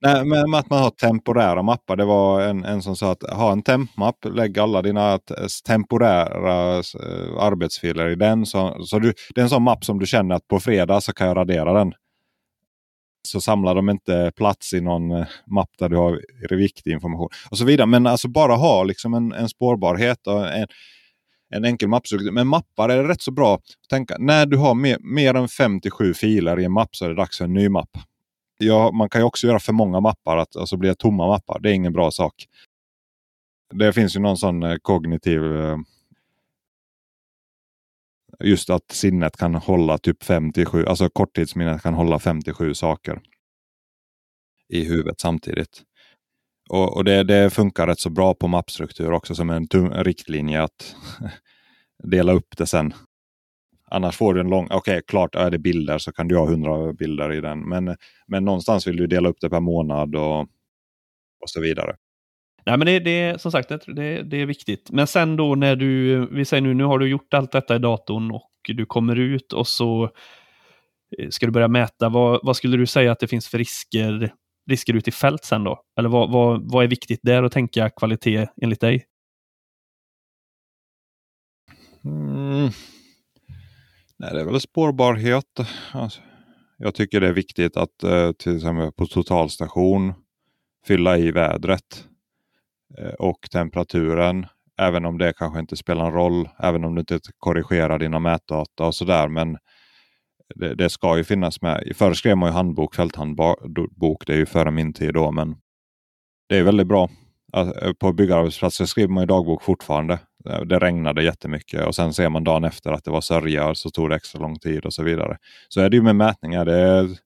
Nej, 0.00 0.24
men 0.24 0.54
att 0.54 0.70
man 0.70 0.82
har 0.82 0.90
temporära 0.90 1.62
mappar. 1.62 1.96
Det 1.96 2.04
var 2.04 2.40
en, 2.40 2.64
en 2.64 2.82
som 2.82 2.96
sa 2.96 3.12
att 3.12 3.22
ha 3.22 3.52
en 3.52 3.62
tempmapp, 3.62 4.16
lägg 4.24 4.58
alla 4.58 4.82
dina 4.82 5.18
temporära 5.66 6.76
uh, 6.76 7.38
arbetsfiler 7.38 8.08
i 8.08 8.14
den. 8.14 8.46
Så, 8.46 8.84
så 8.84 8.98
du, 8.98 9.12
det 9.34 9.40
är 9.40 9.42
en 9.42 9.50
sån 9.50 9.62
mapp 9.62 9.84
som 9.84 9.98
du 9.98 10.06
känner 10.06 10.34
att 10.34 10.48
på 10.48 10.60
fredag 10.60 11.00
så 11.00 11.12
kan 11.12 11.26
jag 11.26 11.36
radera 11.36 11.72
den 11.72 11.92
så 13.28 13.40
samlar 13.40 13.74
de 13.74 13.90
inte 13.90 14.32
plats 14.36 14.72
i 14.72 14.80
någon 14.80 15.10
eh, 15.10 15.26
mapp 15.46 15.70
där 15.78 15.88
du 15.88 15.96
har 15.96 16.20
viktig 16.50 16.92
information. 16.92 17.28
och 17.50 17.58
så 17.58 17.64
vidare. 17.64 17.86
Men 17.86 18.06
alltså 18.06 18.28
bara 18.28 18.54
ha 18.54 18.84
liksom 18.84 19.14
en, 19.14 19.32
en 19.32 19.48
spårbarhet 19.48 20.26
och 20.26 20.52
en, 20.52 20.66
en 21.50 21.64
enkel 21.64 21.88
mappstruktur. 21.88 22.32
Men 22.32 22.46
mappar 22.46 22.88
är 22.88 23.04
rätt 23.04 23.22
så 23.22 23.30
bra. 23.30 23.60
Tänka, 23.90 24.16
när 24.18 24.46
du 24.46 24.56
har 24.56 24.74
mer, 24.74 24.98
mer 25.00 25.34
än 25.34 25.48
57 25.48 26.14
filer 26.14 26.60
i 26.60 26.64
en 26.64 26.72
mapp 26.72 26.96
så 26.96 27.04
är 27.04 27.08
det 27.08 27.14
dags 27.14 27.38
för 27.38 27.44
en 27.44 27.54
ny 27.54 27.68
mapp. 27.68 27.90
Ja, 28.58 28.90
man 28.92 29.08
kan 29.08 29.20
ju 29.20 29.24
också 29.24 29.46
göra 29.46 29.58
för 29.60 29.72
många 29.72 30.00
mappar, 30.00 30.36
att, 30.36 30.56
alltså 30.56 30.76
blir 30.76 30.90
det 30.90 30.96
tomma 30.96 31.26
mappar. 31.26 31.60
Det 31.60 31.70
är 31.70 31.74
ingen 31.74 31.92
bra 31.92 32.10
sak. 32.10 32.34
Det 33.74 33.92
finns 33.92 34.16
ju 34.16 34.20
någon 34.20 34.36
sån 34.36 34.62
eh, 34.62 34.76
kognitiv 34.82 35.56
eh, 35.56 35.78
just 38.40 38.70
att 38.70 38.90
sinnet 38.92 39.36
kan 39.36 39.54
hålla 39.54 39.98
typ 39.98 40.24
57, 40.24 40.84
alltså 40.84 41.08
korttidsminnet 41.08 41.82
kan 41.82 41.94
hålla 41.94 42.18
57 42.18 42.74
saker. 42.74 43.20
i 44.68 44.84
huvudet 44.84 45.20
samtidigt. 45.20 45.82
Och, 46.70 46.96
och 46.96 47.04
det, 47.04 47.22
det, 47.22 47.50
funkar 47.50 47.86
rätt 47.86 48.00
så 48.00 48.10
bra 48.10 48.34
på 48.34 48.48
mappstruktur 48.48 49.12
också 49.12 49.34
som 49.34 49.50
en, 49.50 49.66
en 49.74 50.04
riktlinje 50.04 50.62
att 50.62 50.96
dela 52.04 52.32
upp 52.32 52.56
det 52.56 52.66
sen. 52.66 52.94
Annars 53.90 54.16
får 54.16 54.34
du 54.34 54.40
en 54.40 54.50
lång, 54.50 54.64
okej 54.64 54.76
okay, 54.76 55.02
klart 55.02 55.34
är 55.34 55.50
det 55.50 55.58
bilder 55.58 55.98
så 55.98 56.12
kan 56.12 56.28
du 56.28 56.36
ha 56.36 56.46
hundra 56.46 56.92
bilder 56.92 57.32
i 57.32 57.40
den. 57.40 57.68
Men, 57.68 57.96
men 58.26 58.44
någonstans 58.44 58.86
vill 58.86 58.96
du 58.96 59.06
dela 59.06 59.28
upp 59.28 59.40
det 59.40 59.50
per 59.50 59.60
månad 59.60 60.16
och, 60.16 60.40
och 60.40 61.50
så 61.50 61.60
vidare. 61.60 61.96
Nej, 62.66 62.78
men 62.78 62.86
det, 62.86 62.98
det 62.98 63.40
som 63.40 63.52
sagt, 63.52 63.68
det, 63.68 64.22
det 64.22 64.36
är 64.36 64.46
viktigt. 64.46 64.90
Men 64.90 65.06
sen 65.06 65.36
då 65.36 65.54
när 65.54 65.76
du, 65.76 66.26
vi 66.26 66.44
säger 66.44 66.60
nu, 66.60 66.74
nu 66.74 66.84
har 66.84 66.98
du 66.98 67.08
gjort 67.08 67.34
allt 67.34 67.52
detta 67.52 67.76
i 67.76 67.78
datorn 67.78 68.30
och 68.30 68.50
du 68.68 68.86
kommer 68.86 69.16
ut 69.16 69.52
och 69.52 69.68
så 69.68 70.10
eh, 71.18 71.28
ska 71.28 71.46
du 71.46 71.52
börja 71.52 71.68
mäta. 71.68 72.08
Vad, 72.08 72.40
vad 72.42 72.56
skulle 72.56 72.76
du 72.76 72.86
säga 72.86 73.12
att 73.12 73.20
det 73.20 73.28
finns 73.28 73.48
för 73.48 73.58
risker, 73.58 74.32
risker 74.70 74.94
ute 74.94 75.10
i 75.10 75.12
fält 75.12 75.44
sen 75.44 75.64
då? 75.64 75.80
Eller 75.98 76.08
vad, 76.08 76.32
vad, 76.32 76.72
vad 76.72 76.84
är 76.84 76.88
viktigt 76.88 77.20
där 77.22 77.42
att 77.42 77.52
tänka 77.52 77.90
kvalitet 77.90 78.46
enligt 78.62 78.80
dig? 78.80 79.04
Mm. 82.04 82.70
Nej, 84.16 84.30
det 84.32 84.40
är 84.40 84.44
väl 84.44 84.60
spårbarhet. 84.60 85.60
Alltså, 85.92 86.20
jag 86.76 86.94
tycker 86.94 87.20
det 87.20 87.28
är 87.28 87.32
viktigt 87.32 87.76
att 87.76 88.02
eh, 88.02 88.32
till 88.32 88.56
exempel 88.56 88.92
på 88.92 89.06
totalstation 89.06 90.14
fylla 90.86 91.18
i 91.18 91.30
vädret 91.30 92.08
eh, 92.98 93.12
och 93.12 93.50
temperaturen. 93.52 94.46
Även 94.78 95.04
om 95.04 95.18
det 95.18 95.32
kanske 95.32 95.60
inte 95.60 95.76
spelar 95.76 96.04
någon 96.04 96.12
roll, 96.12 96.48
även 96.58 96.84
om 96.84 96.94
du 96.94 97.00
inte 97.00 97.18
korrigerar 97.38 97.98
dina 97.98 98.18
mätdata 98.18 98.86
och 98.86 98.94
sådär. 98.94 99.28
Men 99.28 99.58
det, 100.54 100.74
det, 100.74 100.90
ska 100.90 101.16
ju 101.16 101.24
finnas 101.24 101.62
med. 101.62 101.92
Förr 101.94 102.14
skrev 102.14 102.36
man 102.36 102.48
ju 102.48 102.52
handbok, 102.52 102.94
fälthandbok. 102.94 104.26
Det 104.26 104.32
är 104.32 104.36
ju 104.36 104.46
före 104.46 104.70
min 104.70 104.92
tid 104.92 105.14
då, 105.14 105.30
men 105.32 105.56
det 106.48 106.58
är 106.58 106.62
väldigt 106.62 106.86
bra. 106.86 107.08
Eh, 107.56 107.92
på 107.92 108.12
byggarbetsplatser 108.12 108.84
skriver 108.84 109.08
man 109.08 109.22
ju 109.22 109.26
dagbok 109.26 109.62
fortfarande. 109.62 110.18
Eh, 110.48 110.60
det 110.60 110.78
regnade 110.78 111.22
jättemycket 111.22 111.86
och 111.86 111.94
sen 111.94 112.12
ser 112.12 112.28
man 112.28 112.44
dagen 112.44 112.64
efter 112.64 112.92
att 112.92 113.04
det 113.04 113.10
var 113.10 113.20
sörja 113.20 113.74
så 113.74 113.90
tog 113.90 114.10
det 114.10 114.16
extra 114.16 114.40
lång 114.40 114.58
tid 114.58 114.86
och 114.86 114.94
så 114.94 115.02
vidare. 115.02 115.38
Så 115.68 115.80
är 115.80 115.90
det 115.90 115.96
ju 115.96 116.02
med 116.02 116.16
mätningar. 116.16 116.64
Det 116.64 116.78
är, 116.78 117.18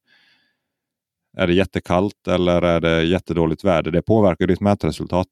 är 1.36 1.46
det 1.46 1.54
jättekallt 1.54 2.28
eller 2.28 2.62
är 2.62 2.80
det 2.80 3.02
jättedåligt 3.02 3.64
väder? 3.64 3.90
Det 3.90 4.02
påverkar 4.02 4.46
ditt 4.46 4.60
mätresultat. 4.60 5.28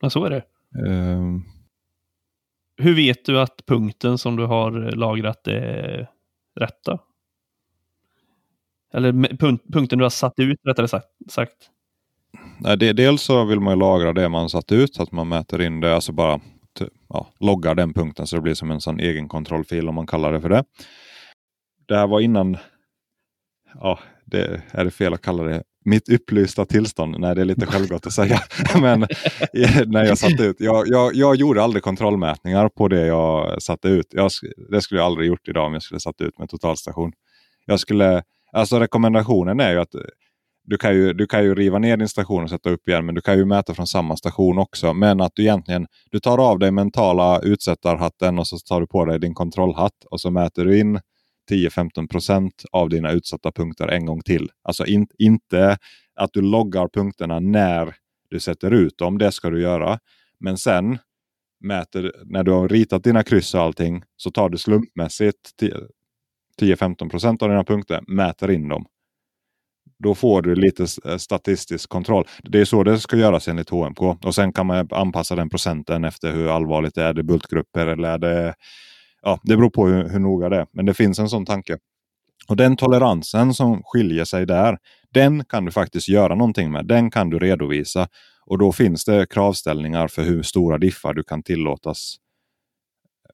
Ja, 0.00 0.10
så 0.10 0.24
är 0.24 0.30
det. 0.30 0.44
Um... 0.88 1.53
Hur 2.76 2.94
vet 2.94 3.24
du 3.24 3.40
att 3.40 3.66
punkten 3.66 4.18
som 4.18 4.36
du 4.36 4.46
har 4.46 4.70
lagrat 4.96 5.48
är 5.48 6.08
rätta? 6.60 6.98
Eller 8.92 9.36
punkten 9.72 9.98
du 9.98 10.04
har 10.04 10.10
satt 10.10 10.38
ut 10.38 10.58
rättare 10.68 11.00
sagt? 11.28 11.70
Nej, 12.60 12.78
det, 12.78 12.92
dels 12.92 13.22
så 13.22 13.44
vill 13.44 13.60
man 13.60 13.78
lagra 13.78 14.12
det 14.12 14.28
man 14.28 14.50
satt 14.50 14.72
ut, 14.72 14.94
så 14.94 15.02
att 15.02 15.12
man 15.12 15.28
mäter 15.28 15.62
in 15.62 15.80
det, 15.80 15.94
alltså 15.94 16.12
bara 16.12 16.40
ja, 17.08 17.26
loggar 17.40 17.74
den 17.74 17.94
punkten 17.94 18.26
så 18.26 18.36
det 18.36 18.42
blir 18.42 18.54
som 18.54 18.70
en 18.70 18.80
sån 18.80 19.00
egen 19.00 19.28
kontrollfil 19.28 19.88
om 19.88 19.94
man 19.94 20.06
kallar 20.06 20.32
det 20.32 20.40
för 20.40 20.48
det. 20.48 20.64
Det 21.88 21.96
här 21.96 22.06
var 22.06 22.20
innan, 22.20 22.56
ja, 23.80 23.98
det 24.24 24.62
är 24.70 24.84
det 24.84 24.90
fel 24.90 25.14
att 25.14 25.22
kalla 25.22 25.42
det 25.42 25.62
mitt 25.84 26.08
upplysta 26.08 26.64
tillstånd. 26.64 27.20
Nej, 27.20 27.34
det 27.34 27.40
är 27.40 27.44
lite 27.44 27.66
självgott 27.66 28.06
att 28.06 28.12
säga. 28.12 28.40
Men 28.80 29.02
eh, 29.02 29.82
när 29.86 30.04
jag 30.04 30.18
satte 30.18 30.42
ut, 30.42 30.56
jag, 30.58 30.88
jag, 30.88 31.14
jag, 31.14 31.36
gjorde 31.36 31.62
aldrig 31.62 31.82
kontrollmätningar 31.82 32.68
på 32.68 32.88
det 32.88 33.06
jag 33.06 33.62
satte 33.62 33.88
ut. 33.88 34.06
Jag, 34.10 34.30
det 34.70 34.80
skulle 34.80 35.00
jag 35.00 35.06
aldrig 35.06 35.28
gjort 35.28 35.48
idag 35.48 35.66
om 35.66 35.72
jag 35.72 35.82
skulle 35.82 36.00
satt 36.00 36.20
ut 36.20 36.38
med 36.38 36.48
totalstation. 36.48 37.12
Jag 37.66 37.80
skulle, 37.80 38.22
alltså 38.52 38.78
rekommendationen 38.78 39.60
är 39.60 39.72
ju 39.72 39.80
att 39.80 39.94
eh, 39.94 40.00
du 40.66 40.76
kan, 40.78 40.94
ju, 40.94 41.12
du 41.12 41.26
kan 41.26 41.44
ju 41.44 41.54
riva 41.54 41.78
ner 41.78 41.96
din 41.96 42.08
station 42.08 42.42
och 42.42 42.50
sätta 42.50 42.70
upp 42.70 42.88
igen, 42.88 43.06
men 43.06 43.14
du 43.14 43.20
kan 43.20 43.38
ju 43.38 43.44
mäta 43.44 43.74
från 43.74 43.86
samma 43.86 44.16
station 44.16 44.58
också. 44.58 44.94
Men 44.94 45.20
att 45.20 45.32
du 45.34 45.42
egentligen 45.42 45.86
du 46.10 46.20
tar 46.20 46.38
av 46.38 46.58
dig 46.58 46.70
mentala 46.70 47.40
utsättarhatten 47.40 48.38
och 48.38 48.46
så 48.46 48.58
tar 48.58 48.80
du 48.80 48.86
på 48.86 49.04
dig 49.04 49.20
din 49.20 49.34
kontrollhatt 49.34 50.04
och 50.10 50.20
så 50.20 50.30
mäter 50.30 50.64
du 50.64 50.80
in 50.80 51.00
10-15 51.50 52.08
procent 52.08 52.64
av 52.72 52.88
dina 52.88 53.12
utsatta 53.12 53.52
punkter 53.52 53.88
en 53.88 54.06
gång 54.06 54.20
till. 54.20 54.50
Alltså 54.62 54.86
in, 54.86 55.06
inte 55.18 55.78
att 56.14 56.32
du 56.32 56.40
loggar 56.40 56.88
punkterna 56.88 57.40
när 57.40 57.94
du 58.30 58.40
sätter 58.40 58.70
ut 58.70 58.98
dem. 58.98 59.18
Det 59.18 59.32
ska 59.32 59.50
du 59.50 59.60
göra. 59.60 59.98
Men 60.40 60.58
sen 60.58 60.98
mäter, 61.60 62.12
när 62.24 62.42
du 62.42 62.52
har 62.52 62.68
ritat 62.68 63.04
dina 63.04 63.22
kryss 63.22 63.54
och 63.54 63.60
allting 63.60 64.02
så 64.16 64.30
tar 64.30 64.48
du 64.48 64.58
slumpmässigt 64.58 65.50
10-15 66.60 67.08
procent 67.10 67.42
av 67.42 67.48
dina 67.48 67.64
punkter, 67.64 68.00
mäter 68.06 68.50
in 68.50 68.68
dem. 68.68 68.86
Då 69.98 70.14
får 70.14 70.42
du 70.42 70.54
lite 70.54 70.86
eh, 71.04 71.16
statistisk 71.16 71.90
kontroll. 71.90 72.24
Det 72.42 72.60
är 72.60 72.64
så 72.64 72.82
det 72.82 73.00
ska 73.00 73.16
göras 73.16 73.48
enligt 73.48 73.70
HMK. 73.70 74.00
Och 74.00 74.34
sen 74.34 74.52
kan 74.52 74.66
man 74.66 74.88
anpassa 74.90 75.36
den 75.36 75.50
procenten 75.50 76.04
efter 76.04 76.32
hur 76.32 76.48
allvarligt 76.48 76.94
det 76.94 77.02
är. 77.02 77.08
Är 77.08 77.12
det 77.12 77.22
bultgrupper 77.22 77.86
eller 77.86 78.08
är 78.08 78.18
det... 78.18 78.54
Ja, 79.24 79.40
det 79.42 79.56
beror 79.56 79.70
på 79.70 79.86
hur, 79.86 80.08
hur 80.08 80.18
noga 80.18 80.48
det 80.48 80.56
är. 80.56 80.66
Men 80.72 80.86
det 80.86 80.94
finns 80.94 81.18
en 81.18 81.28
sån 81.28 81.46
tanke. 81.46 81.78
Och 82.48 82.56
den 82.56 82.76
toleransen 82.76 83.54
som 83.54 83.82
skiljer 83.84 84.24
sig 84.24 84.46
där, 84.46 84.78
den 85.14 85.44
kan 85.44 85.64
du 85.64 85.72
faktiskt 85.72 86.08
göra 86.08 86.34
någonting 86.34 86.72
med. 86.72 86.86
Den 86.86 87.10
kan 87.10 87.30
du 87.30 87.38
redovisa. 87.38 88.08
Och 88.46 88.58
då 88.58 88.72
finns 88.72 89.04
det 89.04 89.26
kravställningar 89.30 90.08
för 90.08 90.22
hur 90.22 90.42
stora 90.42 90.78
diffar 90.78 91.14
du 91.14 91.22
kan 91.22 91.42
tillåtas 91.42 92.16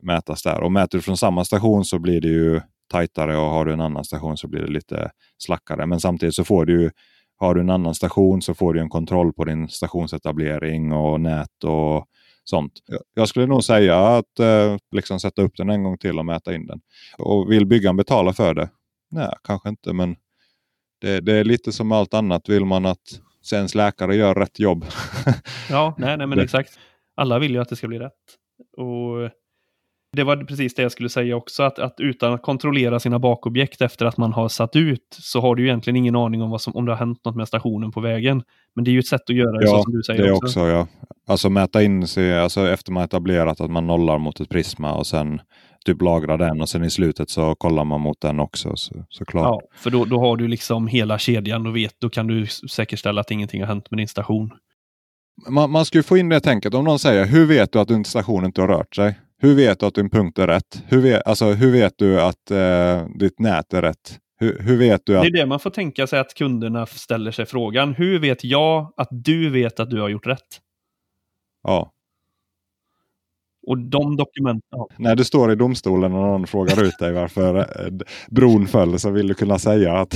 mätas 0.02 0.42
där. 0.42 0.60
Och 0.60 0.72
mäter 0.72 0.98
du 0.98 1.02
från 1.02 1.16
samma 1.16 1.44
station 1.44 1.84
så 1.84 1.98
blir 1.98 2.20
det 2.20 2.28
ju 2.28 2.60
tajtare 2.90 3.36
och 3.36 3.50
har 3.50 3.64
du 3.64 3.72
en 3.72 3.80
annan 3.80 4.04
station 4.04 4.36
så 4.36 4.48
blir 4.48 4.60
det 4.60 4.72
lite 4.72 5.10
slackare. 5.38 5.86
Men 5.86 6.00
samtidigt 6.00 6.34
så 6.34 6.44
får 6.44 6.66
du 6.66 6.90
har 7.36 7.54
du 7.54 7.60
en 7.60 7.70
annan 7.70 7.94
station 7.94 8.42
så 8.42 8.54
får 8.54 8.74
du 8.74 8.80
en 8.80 8.88
kontroll 8.88 9.32
på 9.32 9.44
din 9.44 9.68
stationsetablering 9.68 10.92
och 10.92 11.20
nät 11.20 11.64
och 11.64 12.04
sånt. 12.44 12.72
Jag 13.14 13.28
skulle 13.28 13.46
nog 13.46 13.64
säga 13.64 13.98
att 13.98 14.38
eh, 14.38 14.76
liksom 14.92 15.20
sätta 15.20 15.42
upp 15.42 15.56
den 15.56 15.70
en 15.70 15.82
gång 15.82 15.98
till 15.98 16.18
och 16.18 16.26
mäta 16.26 16.54
in 16.54 16.66
den. 16.66 16.80
Och 17.18 17.52
vill 17.52 17.66
byggaren 17.66 17.96
betala 17.96 18.32
för 18.32 18.54
det? 18.54 18.70
Nej, 19.10 19.32
kanske 19.44 19.68
inte, 19.68 19.92
men 19.92 20.16
det, 21.00 21.20
det 21.20 21.32
är 21.32 21.44
lite 21.44 21.72
som 21.72 21.92
allt 21.92 22.14
annat. 22.14 22.48
Vill 22.48 22.64
man 22.64 22.86
att 22.86 23.20
ens 23.52 23.74
läkare 23.74 24.16
gör 24.16 24.34
rätt 24.34 24.58
jobb? 24.58 24.84
ja, 25.70 25.94
nej, 25.98 26.16
nej 26.16 26.26
men 26.26 26.38
exakt. 26.40 26.78
Alla 27.14 27.38
vill 27.38 27.52
ju 27.52 27.60
att 27.60 27.68
det 27.68 27.76
ska 27.76 27.88
bli 27.88 27.98
rätt. 27.98 28.12
Och 28.76 29.30
det 30.16 30.24
var 30.24 30.36
precis 30.36 30.74
det 30.74 30.82
jag 30.82 30.92
skulle 30.92 31.08
säga 31.08 31.36
också, 31.36 31.62
att, 31.62 31.78
att 31.78 31.94
utan 31.98 32.32
att 32.32 32.42
kontrollera 32.42 33.00
sina 33.00 33.18
bakobjekt 33.18 33.80
efter 33.80 34.06
att 34.06 34.16
man 34.16 34.32
har 34.32 34.48
satt 34.48 34.76
ut 34.76 35.16
så 35.20 35.40
har 35.40 35.54
du 35.54 35.64
egentligen 35.64 35.96
ingen 35.96 36.16
aning 36.16 36.42
om 36.42 36.50
vad 36.50 36.60
som, 36.60 36.76
om 36.76 36.86
det 36.86 36.92
har 36.92 36.98
hänt 36.98 37.24
något 37.24 37.36
med 37.36 37.48
stationen 37.48 37.90
på 37.90 38.00
vägen. 38.00 38.42
Men 38.74 38.84
det 38.84 38.90
är 38.90 38.92
ju 38.92 38.98
ett 38.98 39.06
sätt 39.06 39.20
att 39.28 39.36
göra 39.36 39.58
det 39.58 39.66
ja, 39.66 39.76
så 39.76 39.82
som 39.82 39.92
du 39.92 40.02
säger 40.02 40.22
det 40.22 40.32
också. 40.32 40.46
också 40.46 40.68
ja. 40.68 40.86
Alltså 41.28 41.50
mäta 41.50 41.82
in 41.82 42.06
sig, 42.06 42.38
alltså 42.38 42.68
efter 42.68 42.92
man 42.92 43.04
etablerat 43.04 43.60
att 43.60 43.70
man 43.70 43.86
nollar 43.86 44.18
mot 44.18 44.40
ett 44.40 44.48
prisma 44.48 44.94
och 44.94 45.06
sen 45.06 45.40
typ 45.86 46.02
lagra 46.02 46.36
den 46.36 46.60
och 46.60 46.68
sen 46.68 46.84
i 46.84 46.90
slutet 46.90 47.30
så 47.30 47.54
kollar 47.54 47.84
man 47.84 48.00
mot 48.00 48.20
den 48.20 48.40
också 48.40 48.76
så, 48.76 49.04
såklart. 49.08 49.44
Ja, 49.44 49.60
för 49.74 49.90
då, 49.90 50.04
då 50.04 50.18
har 50.18 50.36
du 50.36 50.48
liksom 50.48 50.86
hela 50.86 51.18
kedjan 51.18 51.66
och 51.66 51.76
vet, 51.76 51.94
då 51.98 52.10
kan 52.10 52.26
du 52.26 52.46
säkerställa 52.46 53.20
att 53.20 53.30
ingenting 53.30 53.60
har 53.60 53.68
hänt 53.68 53.90
med 53.90 53.98
din 53.98 54.08
station. 54.08 54.50
Man, 55.48 55.70
man 55.70 55.84
ska 55.84 55.98
ju 55.98 56.02
få 56.02 56.16
in 56.16 56.28
det 56.28 56.40
tänket 56.40 56.74
om 56.74 56.84
någon 56.84 56.98
säger, 56.98 57.26
hur 57.26 57.46
vet 57.46 57.72
du 57.72 57.78
att 57.78 57.88
din 57.88 58.04
station 58.04 58.44
inte 58.44 58.60
har 58.60 58.68
rört 58.68 58.94
sig? 58.94 59.14
Hur 59.42 59.54
vet 59.54 59.80
du 59.80 59.86
att 59.86 59.94
din 59.94 60.10
punkt 60.10 60.38
är 60.38 60.46
rätt? 60.46 60.82
Hur 60.88 61.00
vet, 61.00 61.26
alltså, 61.26 61.44
hur 61.44 61.72
vet 61.72 61.94
du 61.96 62.20
att 62.20 62.50
eh, 62.50 63.06
ditt 63.14 63.38
nät 63.38 63.74
är 63.74 63.82
rätt? 63.82 64.18
Hur, 64.40 64.58
hur, 64.58 64.76
vet 64.76 65.02
du 65.06 65.16
att... 65.16 65.22
Det 65.22 65.28
är 65.28 65.32
det 65.32 65.46
man 65.46 65.60
får 65.60 65.70
tänka 65.70 66.06
sig 66.06 66.18
att 66.18 66.34
kunderna 66.34 66.86
ställer 66.86 67.30
sig 67.30 67.46
frågan. 67.46 67.94
Hur 67.94 68.18
vet 68.18 68.44
jag 68.44 68.92
att 68.96 69.08
du 69.10 69.50
vet 69.50 69.80
att 69.80 69.90
du 69.90 70.00
har 70.00 70.08
gjort 70.08 70.26
rätt? 70.26 70.60
Ja. 71.62 71.92
Och 73.66 73.78
de 73.78 74.16
dokumenten... 74.16 74.78
När 74.98 75.16
du 75.16 75.24
står 75.24 75.52
i 75.52 75.54
domstolen 75.54 76.12
och 76.12 76.20
någon 76.20 76.46
frågar 76.46 76.82
ut 76.82 76.98
dig 76.98 77.12
varför 77.12 77.58
eh, 77.58 77.92
bron 78.30 78.66
föll 78.66 78.98
så 78.98 79.10
vill 79.10 79.26
du 79.26 79.34
kunna 79.34 79.58
säga 79.58 79.94
att 79.94 80.14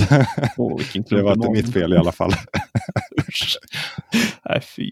oh, 0.57 0.81
det 1.09 1.21
var 1.21 1.33
inte 1.33 1.49
mitt 1.49 1.73
fel 1.73 1.93
i 1.93 1.97
alla 1.97 2.11
fall. 2.11 2.31
Nej, 4.49 4.61
fy. 4.61 4.91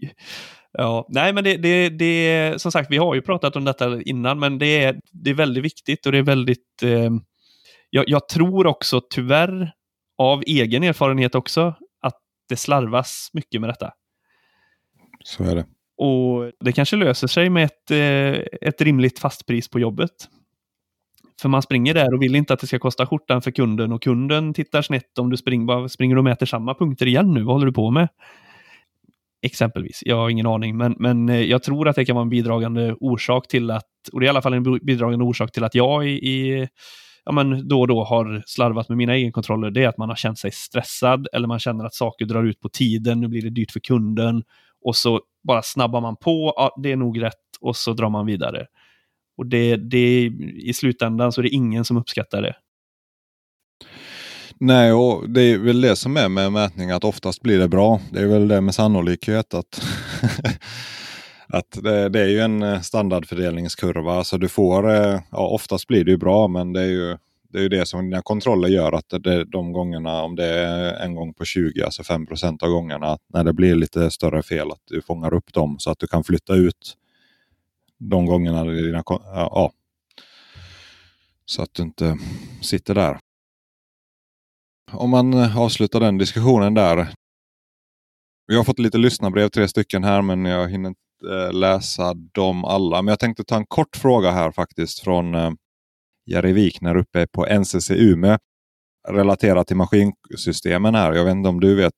Ja, 0.78 1.06
nej 1.08 1.32
men 1.32 1.44
det, 1.44 1.56
det, 1.56 1.88
det, 1.88 2.62
som 2.62 2.72
sagt, 2.72 2.90
vi 2.90 2.96
har 2.96 3.14
ju 3.14 3.22
pratat 3.22 3.56
om 3.56 3.64
detta 3.64 4.02
innan, 4.02 4.38
men 4.38 4.58
det 4.58 4.84
är, 4.84 5.00
det 5.12 5.30
är 5.30 5.34
väldigt 5.34 5.64
viktigt 5.64 6.06
och 6.06 6.12
det 6.12 6.18
är 6.18 6.22
väldigt, 6.22 6.82
eh, 6.82 7.10
jag, 7.90 8.04
jag, 8.08 8.28
tror 8.28 8.66
också 8.66 9.00
tyvärr, 9.10 9.72
av 10.18 10.42
egen 10.46 10.82
erfarenhet 10.82 11.34
också, 11.34 11.74
att 12.00 12.18
det 12.48 12.56
slarvas 12.56 13.30
mycket 13.32 13.60
med 13.60 13.70
detta. 13.70 13.92
Så 15.24 15.44
är 15.44 15.54
det. 15.54 15.66
Och 15.96 16.52
det 16.60 16.72
kanske 16.72 16.96
löser 16.96 17.26
sig 17.26 17.50
med 17.50 17.64
ett, 17.64 17.90
eh, 17.90 18.68
ett 18.68 18.80
rimligt 18.80 19.18
fastpris 19.18 19.68
på 19.68 19.80
jobbet. 19.80 20.28
För 21.40 21.48
man 21.48 21.62
springer 21.62 21.94
där 21.94 22.14
och 22.14 22.22
vill 22.22 22.34
inte 22.34 22.54
att 22.54 22.60
det 22.60 22.66
ska 22.66 22.78
kosta 22.78 23.06
skjortan 23.06 23.42
för 23.42 23.50
kunden 23.50 23.92
och 23.92 24.02
kunden 24.02 24.54
tittar 24.54 24.82
snett 24.82 25.18
om 25.18 25.30
du 25.30 25.36
springer, 25.36 25.88
springer 25.88 26.18
och 26.18 26.24
mäter 26.24 26.46
samma 26.46 26.74
punkter 26.74 27.06
igen 27.06 27.34
nu. 27.34 27.42
Vad 27.42 27.54
håller 27.54 27.66
du 27.66 27.72
på 27.72 27.90
med? 27.90 28.08
Exempelvis. 29.44 30.02
Jag 30.04 30.16
har 30.16 30.30
ingen 30.30 30.46
aning, 30.46 30.76
men, 30.76 30.94
men 30.98 31.28
eh, 31.28 31.40
jag 31.40 31.62
tror 31.62 31.88
att 31.88 31.96
det 31.96 32.04
kan 32.04 32.16
vara 32.16 32.22
en 32.22 32.28
bidragande 32.28 32.94
orsak 33.00 33.48
till 33.48 33.70
att, 33.70 33.84
och 34.12 34.20
det 34.20 34.24
är 34.24 34.26
i 34.26 34.30
alla 34.30 34.42
fall 34.42 34.54
en 34.54 34.78
bidragande 34.82 35.24
orsak 35.24 35.52
till 35.52 35.64
att 35.64 35.74
jag 35.74 36.08
i, 36.08 36.10
i 36.10 36.68
ja, 37.24 37.32
men 37.32 37.68
då 37.68 37.80
och 37.80 37.88
då 37.88 38.04
har 38.04 38.42
slarvat 38.46 38.88
med 38.88 38.98
mina 38.98 39.14
egenkontroller, 39.14 39.70
det 39.70 39.84
är 39.84 39.88
att 39.88 39.98
man 39.98 40.08
har 40.08 40.16
känt 40.16 40.38
sig 40.38 40.50
stressad 40.52 41.28
eller 41.32 41.48
man 41.48 41.58
känner 41.58 41.84
att 41.84 41.94
saker 41.94 42.24
drar 42.26 42.44
ut 42.44 42.60
på 42.60 42.68
tiden, 42.68 43.20
nu 43.20 43.28
blir 43.28 43.42
det 43.42 43.50
dyrt 43.50 43.70
för 43.70 43.80
kunden 43.80 44.42
och 44.84 44.96
så 44.96 45.20
bara 45.48 45.62
snabbar 45.62 46.00
man 46.00 46.16
på, 46.16 46.52
ja, 46.56 46.80
det 46.82 46.92
är 46.92 46.96
nog 46.96 47.22
rätt 47.22 47.34
och 47.60 47.76
så 47.76 47.92
drar 47.92 48.10
man 48.10 48.26
vidare. 48.26 48.66
Och 49.36 49.46
det, 49.46 49.76
det, 49.76 50.24
i 50.56 50.72
slutändan 50.74 51.32
så 51.32 51.40
är 51.40 51.42
det 51.42 51.48
ingen 51.48 51.84
som 51.84 51.96
uppskattar 51.96 52.42
det. 52.42 52.56
Nej, 54.58 54.92
och 54.92 55.30
det 55.30 55.40
är 55.42 55.58
väl 55.58 55.80
det 55.80 55.96
som 55.96 56.16
är 56.16 56.28
med 56.28 56.52
mätning 56.52 56.90
att 56.90 57.04
oftast 57.04 57.42
blir 57.42 57.58
det 57.58 57.68
bra. 57.68 58.00
Det 58.12 58.20
är 58.20 58.26
väl 58.26 58.48
det 58.48 58.60
med 58.60 58.74
sannolikhet 58.74 59.54
att, 59.54 59.82
att 61.48 61.78
det, 61.82 62.08
det, 62.08 62.20
är 62.20 62.28
ju 62.28 62.40
en 62.40 62.62
eh, 62.62 62.80
standardfördelningskurva. 62.80 64.24
Så 64.24 64.36
du 64.36 64.48
får, 64.48 64.90
eh, 64.90 65.20
ja, 65.30 65.48
oftast 65.48 65.86
blir 65.86 66.04
det 66.04 66.10
ju 66.10 66.16
bra 66.16 66.48
men 66.48 66.72
det 66.72 66.80
är 66.80 66.86
ju 66.86 67.16
det, 67.54 67.58
är 67.58 67.62
ju 67.62 67.68
det 67.68 67.86
som 67.86 68.10
dina 68.10 68.22
kontroller 68.22 68.68
gör 68.68 68.92
att 68.92 69.08
det, 69.08 69.44
de 69.44 69.72
gångerna, 69.72 70.22
om 70.22 70.36
det 70.36 70.46
är 70.46 71.04
en 71.04 71.14
gång 71.14 71.34
på 71.34 71.44
20, 71.44 71.82
alltså 71.82 72.02
5% 72.02 72.62
av 72.62 72.70
gångerna, 72.70 73.18
när 73.28 73.44
det 73.44 73.52
blir 73.52 73.74
lite 73.74 74.10
större 74.10 74.42
fel, 74.42 74.70
att 74.70 74.82
du 74.84 75.02
fångar 75.02 75.34
upp 75.34 75.52
dem 75.52 75.76
så 75.78 75.90
att 75.90 75.98
du 75.98 76.06
kan 76.06 76.24
flytta 76.24 76.54
ut 76.54 76.96
de 77.98 78.26
gångerna 78.26 78.64
dina, 78.64 79.02
ja, 79.06 79.72
så 81.46 81.62
att 81.62 81.74
du 81.74 81.82
inte 81.82 82.18
sitter 82.62 82.94
där. 82.94 83.18
Om 84.92 85.10
man 85.10 85.34
eh, 85.34 85.58
avslutar 85.58 86.00
den 86.00 86.18
diskussionen 86.18 86.74
där. 86.74 87.08
Vi 88.46 88.56
har 88.56 88.64
fått 88.64 88.78
lite 88.78 88.98
lyssnarbrev, 88.98 89.48
tre 89.48 89.68
stycken 89.68 90.04
här, 90.04 90.22
men 90.22 90.44
jag 90.44 90.68
hinner 90.68 90.88
inte 90.88 91.00
eh, 91.30 91.52
läsa 91.52 92.14
dem 92.14 92.64
alla. 92.64 93.02
Men 93.02 93.12
jag 93.12 93.18
tänkte 93.18 93.44
ta 93.44 93.56
en 93.56 93.66
kort 93.66 93.96
fråga 93.96 94.30
här 94.30 94.50
faktiskt 94.50 95.00
från 95.00 95.34
eh, 95.34 95.50
Jerry 96.26 96.52
Wikner 96.52 96.96
uppe 96.96 97.26
på 97.26 97.46
NCC 97.46 97.90
Umeå. 97.90 98.38
Relaterat 99.08 99.66
till 99.66 99.76
maskinsystemen 99.76 100.94
här. 100.94 101.12
Jag 101.12 101.24
vet 101.24 101.32
inte 101.32 101.48
om 101.48 101.60
du 101.60 101.74
vet 101.74 101.92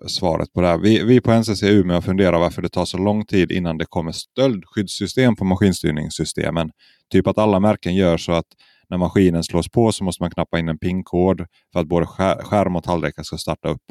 eh, 0.00 0.06
svaret 0.06 0.52
på 0.52 0.60
det 0.60 0.66
här. 0.66 0.78
Vi, 0.78 1.04
vi 1.04 1.20
på 1.20 1.32
NCC 1.32 1.62
Umeå 1.62 2.02
funderar 2.02 2.38
varför 2.38 2.62
det 2.62 2.68
tar 2.68 2.84
så 2.84 2.98
lång 2.98 3.26
tid 3.26 3.52
innan 3.52 3.78
det 3.78 3.86
kommer 3.88 4.12
stöldskyddssystem 4.12 5.36
på 5.36 5.44
maskinstyrningssystemen. 5.44 6.70
Typ 7.12 7.26
att 7.26 7.38
alla 7.38 7.60
märken 7.60 7.94
gör 7.94 8.16
så 8.16 8.32
att 8.32 8.46
när 8.90 8.98
maskinen 8.98 9.44
slås 9.44 9.68
på 9.68 9.92
så 9.92 10.04
måste 10.04 10.22
man 10.22 10.30
knappa 10.30 10.58
in 10.58 10.68
en 10.68 10.78
PIN-kod 10.78 11.46
för 11.72 11.80
att 11.80 11.86
både 11.86 12.06
skärm 12.06 12.76
och 12.76 12.84
tallrikar 12.84 13.22
ska 13.22 13.36
starta 13.36 13.68
upp. 13.68 13.82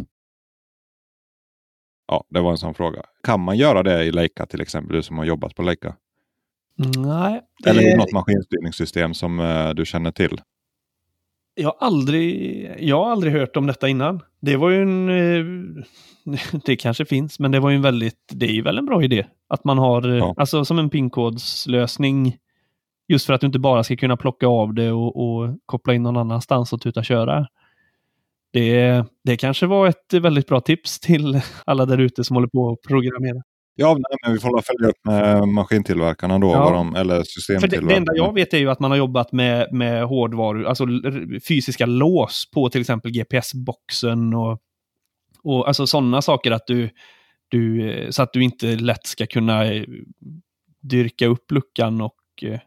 Ja, 2.08 2.24
det 2.30 2.42
var 2.42 2.52
en 2.52 2.58
sån 2.58 2.74
fråga. 2.74 3.02
Kan 3.24 3.40
man 3.40 3.58
göra 3.58 3.84
det 3.84 4.04
i 4.04 4.12
Leica 4.12 4.46
till 4.46 4.62
exempel, 4.62 4.96
du 4.96 5.04
som 5.04 5.18
har 5.18 5.26
jobbat 5.26 5.56
på 5.56 5.62
Leica? 5.62 5.96
Nej. 6.98 7.42
Det... 7.64 7.70
Eller 7.70 7.94
i 7.94 7.98
något 7.98 8.12
maskinstyrningssystem 8.12 9.14
som 9.14 9.40
uh, 9.40 9.70
du 9.70 9.86
känner 9.86 10.12
till? 10.12 10.42
Jag 11.56 11.68
har, 11.68 11.88
aldrig, 11.88 12.76
jag 12.80 13.04
har 13.04 13.12
aldrig 13.12 13.34
hört 13.34 13.58
om 13.58 13.68
detta 13.68 13.88
innan. 13.88 14.22
Det 14.42 14.56
var 14.56 14.70
ju 14.70 14.82
en... 14.82 15.10
Uh, 15.10 15.84
det 16.66 16.76
kanske 16.76 17.06
finns, 17.06 17.40
men 17.40 17.52
det 17.52 17.60
var 17.60 17.70
ju 17.70 17.76
en 17.76 17.82
väldigt... 17.82 18.32
Det 18.32 18.46
är 18.46 18.54
ju 18.54 18.62
väl 18.62 18.78
en 18.78 18.86
bra 18.86 19.04
idé. 19.04 19.26
Att 19.50 19.64
man 19.64 19.78
har, 19.78 20.08
ja. 20.08 20.34
alltså 20.38 20.66
som 20.66 20.80
en 20.80 20.90
PIN-kodslösning 20.90 22.38
Just 23.08 23.26
för 23.26 23.34
att 23.34 23.42
du 23.42 23.48
inte 23.48 23.60
bara 23.60 23.84
ska 23.84 23.96
kunna 23.96 24.18
plocka 24.18 24.48
av 24.48 24.74
det 24.74 24.92
och, 24.92 25.16
och 25.16 25.58
koppla 25.66 25.94
in 25.94 26.04
någon 26.04 26.18
annanstans 26.18 26.74
och 26.74 26.82
tuta 26.82 27.04
köra. 27.04 27.48
Det, 28.54 29.04
det 29.24 29.38
kanske 29.38 29.66
var 29.66 29.88
ett 29.88 30.14
väldigt 30.14 30.48
bra 30.48 30.62
tips 30.62 31.00
till 31.00 31.42
alla 31.66 31.86
där 31.86 31.98
ute 31.98 32.24
som 32.24 32.36
håller 32.36 32.48
på 32.48 32.70
att 32.70 32.88
programmera. 32.88 33.42
Ja, 33.80 33.94
nej, 33.94 34.18
men 34.26 34.34
vi 34.34 34.40
får 34.40 34.62
följa 34.62 34.90
upp 34.90 35.06
med 35.06 35.48
maskintillverkarna 35.48 36.40
då, 36.40 36.52
ja. 36.52 36.70
de, 36.70 36.96
eller 36.96 37.24
systemtillverkarna. 37.24 37.88
Det, 37.88 37.94
det, 37.94 37.98
enda 37.98 38.16
jag 38.16 38.34
vet 38.34 38.54
är 38.54 38.58
ju 38.58 38.70
att 38.70 38.80
man 38.80 38.92
har 38.92 38.98
jobbat 38.98 39.32
med, 39.32 39.68
med 39.74 40.04
hårdvaru, 40.04 40.66
alltså 40.66 40.86
fysiska 41.48 41.86
lås 41.86 42.52
på 42.54 42.70
till 42.70 42.82
exempel 42.82 43.12
GPS-boxen 43.12 44.34
och, 44.34 44.60
och 45.44 45.68
alltså 45.68 45.88
sådana 45.88 46.22
saker 46.22 46.52
att 46.52 46.68
du, 46.68 46.90
du, 47.48 48.08
så 48.10 48.24
att 48.24 48.34
du 48.34 48.44
inte 48.44 48.76
lätt 48.76 49.08
ska 49.08 49.26
kunna 49.26 49.66
eh, 49.66 49.84
dyrka 50.82 51.28
upp 51.28 51.52
luckan 51.52 52.02
och 52.02 52.44
eh, 52.44 52.60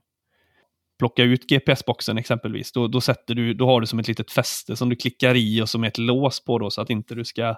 plocka 1.00 1.22
ut 1.22 1.46
GPS-boxen 1.46 2.18
exempelvis, 2.18 2.72
då, 2.72 2.88
då, 2.88 3.00
sätter 3.00 3.34
du, 3.34 3.54
då 3.54 3.66
har 3.66 3.80
du 3.80 3.86
som 3.86 3.98
ett 3.98 4.08
litet 4.08 4.30
fäste 4.30 4.76
som 4.76 4.88
du 4.88 4.96
klickar 4.96 5.34
i 5.34 5.62
och 5.62 5.68
som 5.68 5.84
är 5.84 5.88
ett 5.88 5.98
lås 5.98 6.44
på 6.44 6.58
då 6.58 6.70
så 6.70 6.80
att 6.80 6.90
inte 6.90 7.14
du 7.14 7.24
ska... 7.24 7.54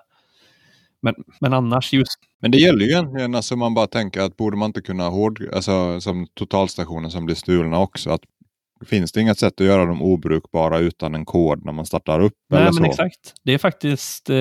Men, 1.03 1.15
men 1.41 1.53
annars 1.53 1.93
just... 1.93 2.19
Men 2.41 2.51
det 2.51 2.59
gäller 2.59 2.85
ju 2.85 2.91
egentligen, 2.91 3.35
alltså 3.35 3.57
man 3.57 3.75
bara 3.75 3.87
tänker 3.87 4.21
att 4.21 4.37
borde 4.37 4.57
man 4.57 4.67
inte 4.67 4.83
kunna 4.83 5.09
hård, 5.09 5.49
alltså 5.55 6.01
som 6.01 6.27
totalstationen 6.35 7.11
som 7.11 7.25
blir 7.27 7.37
stulna 7.37 7.79
också, 7.79 8.11
att 8.11 8.23
Finns 8.87 9.13
det 9.13 9.21
inget 9.21 9.39
sätt 9.39 9.61
att 9.61 9.67
göra 9.67 9.87
dem 9.87 10.03
obrukbara 10.03 10.79
utan 10.79 11.15
en 11.15 11.25
kod 11.25 11.65
när 11.65 11.73
man 11.73 11.87
startar 11.87 12.21
upp? 12.21 12.33
Nej, 12.51 12.61
eller 12.61 12.81
men 12.81 12.91
exakt. 12.91 13.35
Det 13.45 13.55
är 13.55 13.59
faktiskt, 13.59 14.31
eh, 14.31 14.37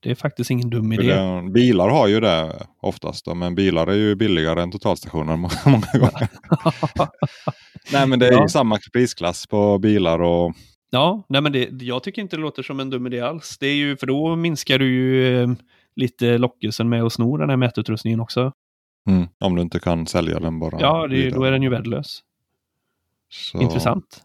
det 0.00 0.10
är 0.10 0.14
faktiskt 0.14 0.50
ingen 0.50 0.70
dum 0.70 0.92
idé. 0.92 1.14
Bilar 1.54 1.88
har 1.88 2.08
ju 2.08 2.20
det 2.20 2.66
oftast, 2.82 3.24
då, 3.24 3.34
men 3.34 3.54
bilar 3.54 3.86
är 3.86 3.96
ju 3.96 4.14
billigare 4.14 4.62
än 4.62 4.70
totalstationer 4.70 5.36
många 5.66 5.92
gånger. 5.92 6.28
nej, 7.92 8.06
men 8.06 8.18
det 8.18 8.28
är 8.28 8.32
ja. 8.32 8.48
samma 8.48 8.78
prisklass 8.92 9.46
på 9.46 9.78
bilar 9.78 10.22
och 10.22 10.54
Ja, 10.92 11.26
nej 11.28 11.40
men 11.42 11.52
det, 11.52 11.68
jag 11.82 12.02
tycker 12.02 12.22
inte 12.22 12.36
det 12.36 12.42
låter 12.42 12.62
som 12.62 12.80
en 12.80 12.90
dum 12.90 13.06
idé 13.06 13.20
alls. 13.20 13.58
Det 13.58 13.66
är 13.66 13.74
ju, 13.74 13.96
för 13.96 14.06
då 14.06 14.36
minskar 14.36 14.78
du 14.78 14.94
ju 14.94 15.42
eh, 15.42 15.48
lite 15.96 16.38
lockelsen 16.38 16.88
med 16.88 17.02
att 17.02 17.12
sno 17.12 17.36
den 17.36 17.50
här 17.50 17.56
mätutrustningen 17.56 18.20
också. 18.20 18.52
Mm, 19.08 19.28
om 19.40 19.56
du 19.56 19.62
inte 19.62 19.80
kan 19.80 20.06
sälja 20.06 20.40
den 20.40 20.58
bara. 20.58 20.80
Ja, 20.80 21.06
det, 21.06 21.30
då 21.30 21.44
är 21.44 21.50
den 21.50 21.62
ju 21.62 21.68
värdelös. 21.68 22.20
Så... 23.30 23.60
Intressant. 23.60 24.24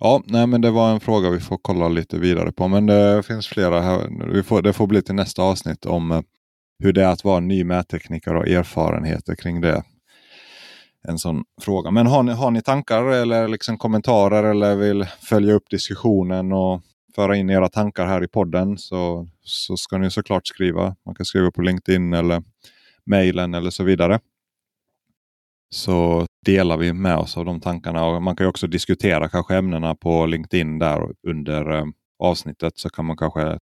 Ja, 0.00 0.22
nej, 0.26 0.46
men 0.46 0.60
det 0.60 0.70
var 0.70 0.90
en 0.90 1.00
fråga 1.00 1.30
vi 1.30 1.40
får 1.40 1.58
kolla 1.62 1.88
lite 1.88 2.18
vidare 2.18 2.52
på. 2.52 2.68
Men 2.68 2.86
det 2.86 3.22
finns 3.22 3.48
flera 3.48 3.80
här. 3.80 4.28
Vi 4.32 4.42
får, 4.42 4.62
det 4.62 4.72
får 4.72 4.86
bli 4.86 5.02
till 5.02 5.14
nästa 5.14 5.42
avsnitt 5.42 5.86
om 5.86 6.12
eh, 6.12 6.20
hur 6.78 6.92
det 6.92 7.04
är 7.04 7.08
att 7.08 7.24
vara 7.24 7.40
ny 7.40 7.64
mättekniker 7.64 8.34
och 8.34 8.48
erfarenheter 8.48 9.34
kring 9.34 9.60
det. 9.60 9.82
En 11.08 11.18
sån 11.18 11.44
fråga. 11.60 11.90
Men 11.90 12.06
har 12.06 12.22
ni, 12.22 12.32
har 12.32 12.50
ni 12.50 12.62
tankar 12.62 13.04
eller 13.04 13.48
liksom 13.48 13.78
kommentarer 13.78 14.44
eller 14.44 14.76
vill 14.76 15.04
följa 15.04 15.54
upp 15.54 15.70
diskussionen 15.70 16.52
och 16.52 16.82
föra 17.14 17.36
in 17.36 17.50
era 17.50 17.68
tankar 17.68 18.06
här 18.06 18.24
i 18.24 18.28
podden 18.28 18.78
så, 18.78 19.28
så 19.42 19.76
ska 19.76 19.98
ni 19.98 20.10
såklart 20.10 20.46
skriva. 20.46 20.96
Man 21.06 21.14
kan 21.14 21.26
skriva 21.26 21.50
på 21.50 21.62
LinkedIn 21.62 22.12
eller 22.12 22.42
mejlen 23.04 23.54
eller 23.54 23.70
så 23.70 23.84
vidare 23.84 24.20
så 25.74 26.26
delar 26.46 26.76
vi 26.76 26.92
med 26.92 27.16
oss 27.16 27.36
av 27.36 27.44
de 27.44 27.60
tankarna. 27.60 28.04
Och 28.04 28.22
man 28.22 28.36
kan 28.36 28.46
också 28.46 28.66
diskutera 28.66 29.28
kanske 29.28 29.56
ämnena 29.56 29.94
på 29.94 30.26
LinkedIn 30.26 30.78
där 30.78 31.10
under 31.28 31.78
eh, 31.78 31.84
avsnittet. 32.18 32.78
Så 32.78 32.90
kan 32.90 33.04
man 33.04 33.16
kanske, 33.16 33.58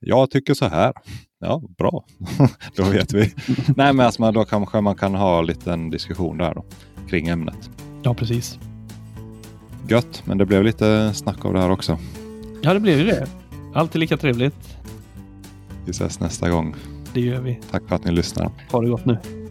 jag 0.00 0.30
tycker 0.30 0.54
så 0.54 0.66
här. 0.66 0.92
Ja, 1.40 1.62
bra. 1.78 2.04
då 2.76 2.82
vet 2.84 3.12
vi. 3.12 3.20
Nej, 3.76 3.92
men 3.92 4.00
alltså, 4.00 4.32
då 4.32 4.44
kanske 4.44 4.80
man 4.80 4.96
kan 4.96 5.14
ha 5.14 5.38
en 5.38 5.46
liten 5.46 5.90
diskussion 5.90 6.38
där 6.38 6.54
då, 6.54 6.64
kring 7.08 7.28
ämnet. 7.28 7.70
Ja, 8.02 8.14
precis. 8.14 8.58
Gött, 9.88 10.22
men 10.26 10.38
det 10.38 10.46
blev 10.46 10.64
lite 10.64 11.14
snack 11.14 11.44
av 11.44 11.52
det 11.52 11.60
här 11.60 11.70
också. 11.70 11.98
Ja, 12.62 12.74
det 12.74 12.80
blev 12.80 12.98
ju 12.98 13.04
det. 13.04 13.26
Alltid 13.74 14.00
lika 14.00 14.16
trevligt. 14.16 14.76
Vi 15.84 15.90
ses 15.90 16.20
nästa 16.20 16.50
gång. 16.50 16.74
Det 17.14 17.20
gör 17.20 17.40
vi. 17.40 17.60
Tack 17.70 17.82
för 17.88 17.96
att 17.96 18.04
ni 18.04 18.12
lyssnar. 18.12 18.50
Ha 18.72 18.80
det 18.80 18.88
gott 18.88 19.04
nu. 19.04 19.43